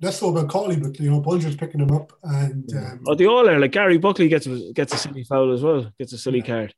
less 0.00 0.18
so 0.20 0.30
about 0.30 0.48
Cawley, 0.48 0.76
but 0.76 0.98
you 1.00 1.10
know, 1.10 1.20
Bolger's 1.20 1.56
picking 1.56 1.80
him 1.80 1.90
up, 1.92 2.12
and 2.22 2.72
um, 2.74 3.04
Oh, 3.06 3.14
they 3.14 3.26
all 3.26 3.48
are 3.48 3.58
like 3.58 3.72
Garry 3.72 3.98
Buckley 3.98 4.28
gets 4.28 4.46
a, 4.46 4.72
gets 4.72 4.94
a 4.94 4.98
silly 4.98 5.24
foul 5.24 5.52
as 5.52 5.62
well, 5.62 5.90
gets 5.98 6.12
a 6.12 6.18
silly 6.18 6.42
card. 6.42 6.74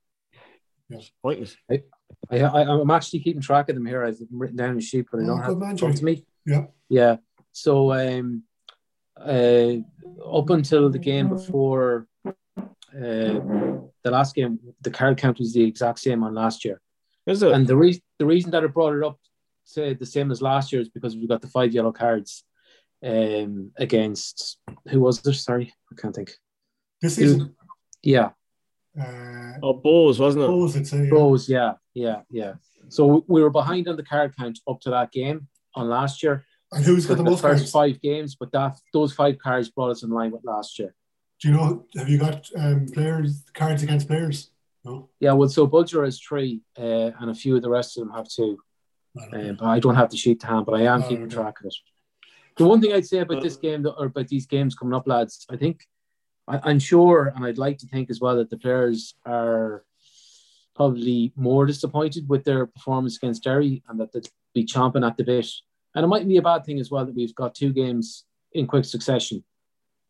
Yeah. 0.89 0.99
Pointless. 1.23 1.57
I, 1.71 1.83
I, 2.31 2.39
I- 2.41 2.81
I'm 2.81 2.91
actually 2.91 3.21
keeping 3.21 3.43
track 3.43 3.69
of 3.71 3.75
them 3.77 3.87
here. 3.87 4.05
I've 4.05 4.19
written 4.31 4.57
down 4.57 4.71
in 4.71 4.81
sheet, 4.81 5.07
but 5.11 5.21
I 5.21 5.25
Oh, 5.25 5.27
don't 5.27 5.37
good 5.39 5.45
have 5.45 5.59
man, 5.59 5.61
them 5.61 5.71
in 5.71 5.77
front 5.79 5.95
of 5.95 6.01
Gerry. 6.01 6.15
me. 6.17 6.25
Yeah. 6.47 6.65
Yeah. 6.89 7.17
So 7.55 7.93
um, 7.93 8.43
uh, 9.19 9.77
up 10.27 10.51
until 10.51 10.91
the 10.91 10.99
game 10.99 11.29
before 11.29 12.09
uh, 12.27 12.33
the 12.93 14.11
last 14.11 14.35
game, 14.35 14.59
the 14.83 14.91
card 14.91 15.17
count 15.19 15.39
was 15.39 15.53
the 15.55 15.63
exact 15.63 16.01
same 16.01 16.25
on 16.25 16.35
last 16.35 16.65
year. 16.65 16.81
Is 17.27 17.43
it? 17.45 17.53
And 17.53 17.67
the 17.67 17.77
reason 17.77 18.03
the 18.19 18.27
reason 18.27 18.51
that 18.51 18.65
I 18.65 18.67
brought 18.67 18.97
it 18.97 19.05
up, 19.05 19.19
say 19.65 19.95
the 19.95 20.05
same 20.05 20.33
as 20.33 20.43
last 20.43 20.73
year, 20.73 20.83
is 20.83 20.89
because 20.89 21.17
we 21.17 21.29
got 21.29 21.43
the 21.43 21.49
five 21.49 21.73
yellow 21.73 21.93
cards 21.93 22.45
um, 23.05 23.71
against 23.77 24.59
who 24.89 25.01
was 25.01 25.25
it? 25.25 25.33
Sorry, 25.35 25.73
I 25.93 25.95
can't 26.01 26.15
think. 26.15 26.33
this 27.01 27.19
It 27.19 27.39
was- 27.39 27.49
yeah, 28.03 28.31
uh, 29.01 29.53
Oh, 29.63 29.81
Bohs, 29.81 30.19
wasn't 30.19 30.45
it? 30.45 30.49
Bohs, 30.49 30.77
I'd 30.77 30.87
say, 30.89 31.05
yeah. 31.05 31.09
Bros, 31.09 31.49
yeah, 31.49 31.73
yeah, 31.95 32.21
yeah. 32.31 32.55
So 32.89 33.25
we 33.29 33.43
were 33.43 33.49
behind 33.51 33.87
on 33.89 33.97
the 33.97 34.03
card 34.03 34.35
count 34.37 34.59
up 34.69 34.81
to 34.81 34.91
that 34.91 35.13
game 35.13 35.47
on 35.77 35.89
last 35.89 36.23
year. 36.23 36.45
And 36.75 36.85
who's 36.85 37.07
got 37.07 37.17
the 37.17 37.25
most 37.25 37.43
first 37.43 37.61
cards? 37.61 37.71
five 37.71 38.01
games? 38.01 38.37
But 38.39 38.53
that 38.53 38.79
those 38.93 39.13
five 39.13 39.39
cards 39.39 39.71
brought 39.71 39.91
us 39.91 40.03
in 40.03 40.11
line 40.11 40.33
with 40.33 40.45
last 40.45 40.79
year. 40.79 40.95
Do 41.41 41.49
you 41.49 41.55
know? 41.55 41.87
Have 41.97 42.09
you 42.09 42.19
got 42.19 42.49
um, 42.57 42.87
players 42.87 43.43
cards 43.55 43.83
against 43.83 44.09
players? 44.09 44.51
No. 44.85 45.09
Yeah, 45.19 45.33
well, 45.33 45.49
so 45.49 45.67
Bolger 45.67 46.05
has 46.05 46.21
three, 46.21 46.61
uh, 46.79 47.11
and 47.19 47.31
a 47.31 47.35
few 47.35 47.57
of 47.57 47.63
the 47.63 47.71
rest 47.71 47.97
of 47.97 48.05
them 48.05 48.15
have 48.15 48.29
two. 48.29 48.59
Uh, 49.19 49.53
but 49.53 49.65
I 49.65 49.79
don't 49.79 49.95
have 49.95 50.11
the 50.11 50.17
sheet 50.17 50.41
to 50.41 50.47
hand, 50.47 50.67
but 50.67 50.75
I 50.75 50.83
am 50.83 51.03
keeping 51.03 51.25
okay. 51.25 51.37
track 51.37 51.61
of 51.61 51.67
it. 51.67 51.75
The 52.57 52.67
one 52.67 52.81
thing 52.81 52.93
I'd 52.93 53.07
say 53.07 53.19
about 53.19 53.43
this 53.43 53.57
game, 53.57 53.87
or 53.87 54.07
about 54.07 54.29
these 54.29 54.47
games 54.47 54.75
coming 54.75 54.95
up, 54.95 55.07
lads, 55.07 55.47
I 55.51 55.57
think 55.57 55.87
I, 56.47 56.61
I'm 56.65 56.79
sure, 56.79 57.33
and 57.35 57.45
I'd 57.45 57.59
like 57.59 57.79
to 57.79 57.87
think 57.87 58.11
as 58.11 58.21
well 58.21 58.37
that 58.37 58.51
the 58.51 58.59
players 58.59 59.15
are 59.25 59.85
probably 60.77 61.33
more 61.37 61.67
disappointed 61.67 62.29
with 62.29 62.45
their 62.45 62.67
performance 62.67 63.17
against 63.17 63.45
Derry, 63.45 63.83
and 63.89 63.99
that 64.01 64.13
they'll 64.13 64.23
be 64.55 64.65
chomping 64.65 65.07
at 65.07 65.17
the 65.17 65.25
bit. 65.25 65.49
And 65.95 66.05
it 66.05 66.09
mightn't 66.09 66.29
be 66.29 66.39
a 66.39 66.43
bad 66.43 66.65
thing 66.65 66.81
as 66.81 66.91
well 66.91 67.07
that 67.07 67.15
we've 67.15 67.35
got 67.35 67.55
two 67.55 67.73
games 67.73 68.25
in 68.53 68.67
quick 68.67 68.85
succession. 68.85 69.45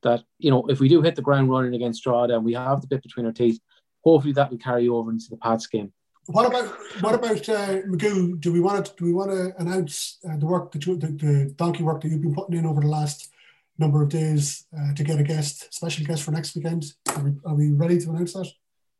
That 0.02 0.22
you 0.38 0.50
know, 0.50 0.66
if 0.68 0.80
we 0.80 0.88
do 0.88 1.02
hit 1.02 1.16
the 1.16 1.22
ground 1.22 1.50
running 1.50 1.74
against 1.74 2.02
Drogheda 2.02 2.36
and 2.36 2.44
we 2.44 2.54
have 2.54 2.80
the 2.80 2.86
bit 2.86 3.02
between 3.02 3.26
our 3.26 3.32
teeth, 3.32 3.60
hopefully 4.02 4.34
that 4.34 4.50
will 4.50 4.58
carry 4.58 4.88
over 4.88 5.10
into 5.10 5.26
the 5.30 5.36
Pats 5.36 5.66
game. 5.66 5.92
What 6.26 6.46
about 6.46 6.66
what 7.00 7.14
about 7.14 7.48
uh, 7.48 7.82
Magoo? 7.86 8.40
Do 8.40 8.52
we 8.52 8.60
want 8.60 8.86
to 8.86 8.92
do 8.96 9.04
we 9.04 9.12
want 9.12 9.30
to 9.30 9.52
announce 9.58 10.18
uh, 10.28 10.36
the 10.38 10.46
work 10.46 10.72
that 10.72 10.86
you, 10.86 10.96
the, 10.96 11.08
the 11.08 11.54
donkey 11.56 11.82
work 11.82 12.00
that 12.00 12.08
you've 12.08 12.22
been 12.22 12.34
putting 12.34 12.56
in 12.56 12.66
over 12.66 12.80
the 12.80 12.86
last 12.86 13.30
number 13.78 14.02
of 14.02 14.08
days 14.08 14.66
uh, 14.78 14.94
to 14.94 15.04
get 15.04 15.18
a 15.18 15.22
guest, 15.22 15.72
special 15.74 16.06
guest 16.06 16.22
for 16.22 16.30
next 16.30 16.54
weekend? 16.54 16.84
Are 17.14 17.22
we, 17.22 17.30
are 17.44 17.54
we 17.54 17.72
ready 17.72 17.98
to 17.98 18.10
announce 18.10 18.32
that? 18.34 18.50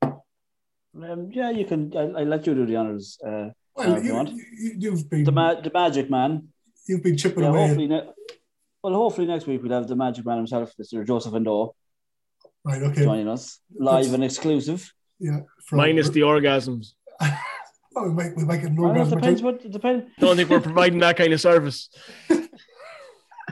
Um, 0.03 1.31
yeah, 1.33 1.51
you 1.51 1.65
can. 1.65 1.93
I, 1.97 2.21
I 2.21 2.25
let 2.25 2.47
you 2.47 2.55
do 2.55 2.67
the 2.67 2.77
honors. 2.77 3.19
Uh, 3.27 3.51
Well, 3.77 3.95
uh, 3.95 3.99
you 3.99 4.05
you, 4.05 4.15
want. 4.15 4.29
you, 4.31 4.73
you've 4.79 5.11
been 5.11 5.25
the 5.25 5.33
ma- 5.33 5.61
the 5.61 5.71
Magic 5.73 6.09
Man. 6.11 6.49
You've 6.87 7.03
been 7.03 7.17
chipping 7.17 7.43
Yeah, 7.45 7.51
away. 7.51 7.67
hopefully. 7.67 7.87
Ne- 7.89 8.09
well, 8.83 8.95
hopefully 8.95 9.27
next 9.27 9.47
week 9.47 9.63
we'll 9.63 9.73
have 9.73 9.89
the 9.89 9.97
Magic 9.97 10.25
Man 10.27 10.37
himself, 10.39 10.73
Mr. 10.81 11.07
Joseph 11.07 11.33
N'Do, 11.33 11.73
Right. 12.65 12.83
Okay. 12.83 13.03
joining 13.05 13.29
us 13.29 13.61
live 13.79 14.13
and 14.13 14.23
exclusive. 14.25 14.93
Yeah. 15.19 15.41
From, 15.67 15.79
Minus 15.79 16.09
the 16.11 16.21
orgasms. 16.21 16.93
Oh, 17.97 18.09
we 18.09 18.13
might 18.13 18.37
we 18.37 18.45
might 18.45 18.57
get 18.57 18.71
an 18.71 18.77
Well, 18.77 18.91
it 18.91 18.99
orgasm. 18.99 19.19
or 19.19 19.21
depends 19.21 19.41
what 19.41 19.65
it 19.65 19.71
depends. 19.71 20.11
Don't 20.19 20.35
think 20.35 20.51
we're 20.51 20.61
providing 20.61 20.99
that 20.99 21.17
kind 21.17 21.33
of 21.33 21.41
service. 21.41 21.89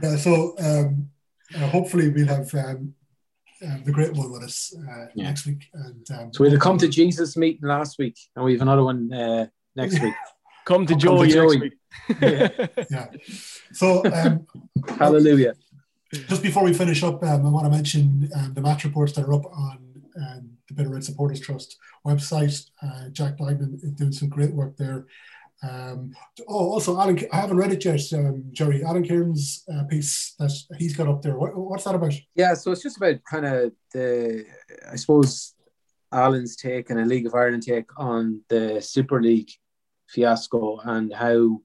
Yeah. 0.03 0.17
So 0.17 0.55
um, 0.59 1.11
uh, 1.55 1.69
hopefully 1.69 2.09
we'll 2.09 2.27
have 2.27 2.53
um, 2.55 2.95
uh, 3.65 3.77
the 3.85 3.93
great 3.93 4.13
one 4.15 4.33
with 4.33 4.43
us 4.43 4.75
uh, 4.77 5.07
Yeah. 5.15 5.25
next 5.29 5.47
week. 5.47 5.65
And 5.75 6.11
um, 6.11 6.33
So 6.33 6.43
we 6.43 6.51
had 6.51 6.57
a 6.59 6.61
come 6.61 6.77
to 6.79 6.89
Jesus 6.89 7.37
meeting 7.37 7.69
last 7.69 7.99
week, 8.01 8.17
and 8.35 8.45
we 8.45 8.53
have 8.55 8.63
another 8.63 8.83
one 8.83 9.13
uh, 9.13 9.47
next 9.77 10.01
week. 10.03 10.15
Come 10.65 10.87
to 10.87 10.95
Come 10.95 10.99
to 11.01 11.05
Joey 11.07 11.29
next 11.29 11.61
week. 11.61 11.73
yeah. 12.21 13.07
So 13.73 14.05
um, 14.13 14.47
Hallelujah. 14.99 15.55
Just 16.13 16.43
before 16.43 16.65
we 16.65 16.75
finish 16.75 17.03
up, 17.03 17.23
um, 17.25 17.47
I 17.47 17.51
want 17.51 17.65
to 17.65 17.71
mention 17.71 18.31
um, 18.37 18.53
the 18.55 18.61
match 18.61 18.85
reports 18.85 19.13
that 19.15 19.25
are 19.25 19.33
up 19.33 19.47
on 19.47 19.79
um, 20.17 20.51
the 20.69 20.75
Bit 20.75 20.87
O' 20.87 20.91
Red 20.91 21.05
Supporters 21.05 21.41
Trust 21.41 21.79
website. 22.07 22.69
Uh, 22.83 23.09
Jack 23.11 23.41
Lyman 23.41 23.81
is 23.83 23.93
doing 23.93 24.13
some 24.13 24.29
great 24.29 24.53
work 24.53 24.77
there. 24.77 25.07
Um, 25.63 26.13
oh, 26.49 26.73
also, 26.73 26.99
Alan, 26.99 27.19
I 27.33 27.37
haven't 27.37 27.57
read 27.57 27.73
it 27.73 27.85
yet, 27.85 28.01
um, 28.15 28.45
Gerry. 28.51 28.85
Alan 28.85 29.05
Kieran's 29.05 29.65
uh, 29.73 29.85
piece 29.85 30.35
that 30.39 30.53
he's 30.77 30.97
got 30.97 31.09
up 31.09 31.23
there. 31.23 31.39
What, 31.39 31.57
what's 31.57 31.85
that 31.85 31.95
about? 31.95 32.15
Yeah, 32.35 32.55
so 32.55 32.73
it's 32.73 32.83
just 32.83 32.97
about 32.97 33.23
kind 33.25 33.47
of 33.47 33.73
the, 33.93 34.45
I 34.91 34.97
suppose, 34.97 35.55
Alan's 36.11 36.57
take 36.57 36.91
and 36.91 37.01
a 37.01 37.05
League 37.05 37.27
of 37.27 37.35
Ireland 37.35 37.63
take 37.63 37.89
on 37.97 38.43
the 38.49 38.81
Super 38.83 39.23
League 39.23 39.51
fiasco 40.09 40.79
and 40.81 41.13
how 41.13 41.61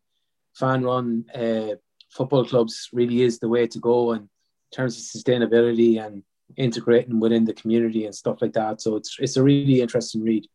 fan 0.57 0.83
run 0.83 1.25
uh, 1.33 1.75
football 2.09 2.45
clubs 2.45 2.89
really 2.93 3.21
is 3.21 3.39
the 3.39 3.49
way 3.49 3.67
to 3.67 3.79
go 3.79 4.13
in 4.13 4.29
terms 4.73 4.97
of 4.97 5.03
sustainability 5.03 6.03
and 6.03 6.23
integrating 6.55 7.19
within 7.19 7.45
the 7.45 7.53
community 7.53 8.05
and 8.05 8.15
stuff 8.15 8.41
like 8.41 8.53
that. 8.53 8.81
So 8.81 8.95
it's 8.95 9.17
it's 9.19 9.37
a 9.37 9.43
really 9.43 9.81
interesting 9.81 10.23
read. 10.23 10.47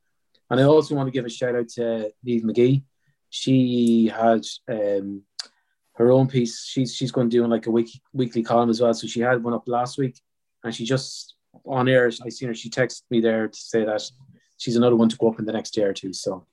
And 0.51 0.61
I 0.61 0.65
also 0.65 0.95
want 0.95 1.07
to 1.07 1.13
give 1.13 1.25
a 1.25 1.31
shout 1.31 1.55
out 1.55 1.69
to 1.71 2.13
Neve 2.23 2.43
McGee. 2.43 2.83
She 3.31 4.13
had 4.15 4.45
um, 4.69 5.23
her 5.95 6.11
own 6.11 6.29
piece. 6.29 6.65
She's 6.65 6.95
she's 6.95 7.13
going 7.13 7.31
to 7.31 7.37
do 7.37 7.47
like 7.47 7.67
a 7.67 7.71
week, 7.71 7.91
weekly 8.13 8.43
column 8.43 8.71
as 8.71 8.81
well. 8.81 8.95
So 8.95 9.07
she 9.07 9.21
had 9.21 9.43
one 9.43 9.55
up 9.55 9.67
last 9.67 9.99
week, 9.99 10.21
and 10.65 10.75
she 10.75 10.85
just 10.85 11.35
on 11.65 11.89
air. 11.89 12.11
I 12.25 12.29
seen 12.29 12.49
her. 12.49 12.55
She 12.55 12.71
texted 12.71 13.03
me 13.11 13.21
there 13.21 13.49
to 13.49 13.59
say 13.59 13.85
that 13.85 14.03
she's 14.59 14.77
another 14.77 14.97
one 14.97 15.09
to 15.09 15.17
go 15.17 15.29
up 15.29 15.39
in 15.39 15.47
the 15.47 15.53
next 15.53 15.77
year 15.77 15.91
or 15.91 15.95
two. 15.95 16.13
So, 16.13 16.47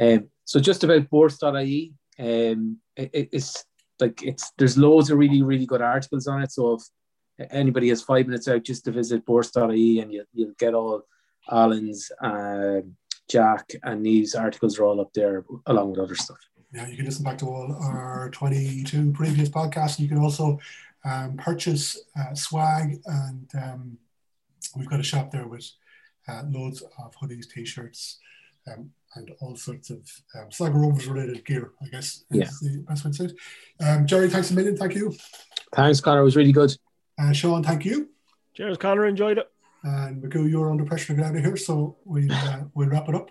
um, 0.00 0.28
so 0.44 0.58
just 0.60 0.84
about 0.84 1.08
BORST.ie, 1.10 1.94
um, 2.18 2.78
it, 2.96 3.10
it- 3.12 3.28
it's 3.32 3.64
like 4.00 4.22
it's 4.22 4.52
there's 4.58 4.78
loads 4.78 5.10
of 5.10 5.18
really 5.18 5.42
really 5.42 5.66
good 5.66 5.82
articles 5.82 6.26
on 6.28 6.42
it. 6.42 6.52
So 6.52 6.74
if 7.38 7.48
anybody 7.50 7.88
has 7.88 8.02
five 8.02 8.26
minutes 8.26 8.46
out 8.48 8.62
just 8.64 8.84
to 8.84 8.92
visit 8.92 9.24
BORST.ie, 9.26 10.00
and 10.00 10.12
you, 10.12 10.24
you'll 10.32 10.54
get 10.58 10.74
all 10.74 11.02
Alan's, 11.50 12.10
um, 12.20 12.96
Jack, 13.28 13.70
and 13.82 14.02
Neve's 14.02 14.34
articles 14.34 14.78
are 14.78 14.84
all 14.84 15.00
up 15.00 15.12
there 15.14 15.44
along 15.66 15.90
with 15.90 16.00
other 16.00 16.14
stuff. 16.14 16.38
Yeah, 16.72 16.86
you 16.86 16.96
can 16.96 17.06
listen 17.06 17.24
back 17.24 17.38
to 17.38 17.46
all 17.46 17.74
our 17.80 18.28
22 18.30 19.12
previous 19.12 19.48
podcasts. 19.48 19.98
You 19.98 20.08
can 20.08 20.18
also 20.18 20.58
um, 21.04 21.36
purchase 21.36 21.98
uh, 22.18 22.34
swag, 22.34 23.00
and 23.06 23.48
um, 23.54 23.98
we've 24.76 24.88
got 24.88 25.00
a 25.00 25.04
shop 25.04 25.30
there 25.30 25.46
with 25.46 25.68
uh, 26.28 26.42
loads 26.50 26.82
of 26.82 27.14
hoodies, 27.16 27.48
t-shirts, 27.50 28.18
um, 28.66 28.90
and 29.14 29.30
all 29.40 29.56
sorts 29.56 29.90
of 29.90 29.98
um, 30.34 30.50
Sligo 30.50 30.76
Rovers 30.78 31.06
related 31.06 31.44
gear. 31.44 31.72
I 31.82 31.86
guess 31.88 32.24
is 32.30 32.38
Yeah. 32.38 32.48
the 32.62 32.84
best 32.88 33.04
way 33.04 33.10
to 33.10 33.16
say 33.16 33.24
it. 33.26 33.34
Um, 33.84 34.06
Gerry, 34.06 34.28
thanks 34.28 34.50
a 34.50 34.54
million. 34.54 34.76
Thank 34.76 34.94
you. 34.94 35.14
Thanks, 35.74 36.00
Conor. 36.00 36.20
It 36.20 36.24
was 36.24 36.36
really 36.36 36.52
good. 36.52 36.76
Uh, 37.18 37.32
Shaun, 37.32 37.62
thank 37.62 37.84
you. 37.84 38.08
Cheers, 38.54 38.78
Conor. 38.78 39.06
Enjoyed 39.06 39.38
it. 39.38 39.50
And 39.84 40.22
Magoo, 40.22 40.50
you're 40.50 40.70
under 40.70 40.84
pressure 40.84 41.08
to 41.08 41.14
get 41.14 41.24
out 41.26 41.36
of 41.36 41.44
here, 41.44 41.56
so 41.56 41.96
we'll 42.04 42.32
uh, 42.32 42.60
we'll 42.74 42.88
wrap 42.88 43.08
it 43.08 43.14
up. 43.14 43.30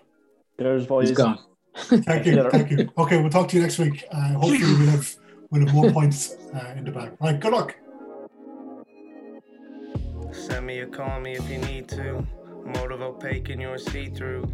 There's 0.56 0.86
boys. 0.86 1.08
He's 1.08 1.16
gone. 1.18 1.38
Thank 1.76 2.26
you, 2.26 2.48
thank 2.50 2.70
you. 2.70 2.90
Okay, 2.96 3.20
we'll 3.20 3.30
talk 3.30 3.48
to 3.48 3.56
you 3.56 3.62
next 3.62 3.78
week. 3.78 4.04
Uh, 4.10 4.32
hopefully, 4.32 4.58
we'll 4.60 4.88
have 4.90 5.14
we'll 5.50 5.64
have 5.66 5.74
more 5.74 5.90
points 5.92 6.34
uh, 6.54 6.74
in 6.76 6.84
the 6.84 6.90
bag. 6.90 7.12
Right, 7.20 7.38
good 7.38 7.52
luck. 7.52 7.76
Send 10.32 10.66
me 10.66 10.78
or 10.80 10.86
call 10.86 11.20
me 11.20 11.32
if 11.34 11.48
you 11.50 11.58
need 11.58 11.88
to. 11.88 12.26
Motive 12.74 13.00
opaque 13.00 13.48
and 13.48 13.60
you're 13.62 13.78
see 13.78 14.10
through. 14.10 14.46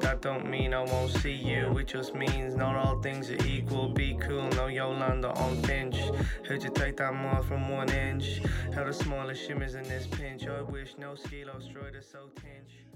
That 0.00 0.20
don't 0.20 0.48
mean 0.48 0.74
I 0.74 0.82
won't 0.82 1.10
see 1.10 1.32
you. 1.32 1.78
It 1.78 1.86
just 1.86 2.14
means 2.14 2.54
not 2.54 2.76
all 2.76 3.00
things 3.00 3.30
are 3.30 3.46
equal. 3.46 3.88
Be 3.88 4.16
cool, 4.20 4.48
no 4.50 4.66
Yolanda 4.66 5.30
on 5.34 5.62
Fynch. 5.62 5.98
Heard 6.46 6.62
you 6.62 6.70
take 6.70 6.98
that 6.98 7.14
more 7.14 7.42
from 7.42 7.68
one 7.68 7.90
inch. 7.90 8.42
How 8.74 8.84
the 8.84 8.92
smallest 8.92 9.46
shimmers 9.46 9.74
in 9.74 9.84
this 9.84 10.06
pinch. 10.06 10.46
I 10.46 10.60
wish 10.62 10.94
no 10.98 11.14
ski 11.14 11.44
destroyed 11.44 11.96
us 11.96 12.06
so 12.12 12.28
tinge. 12.36 12.91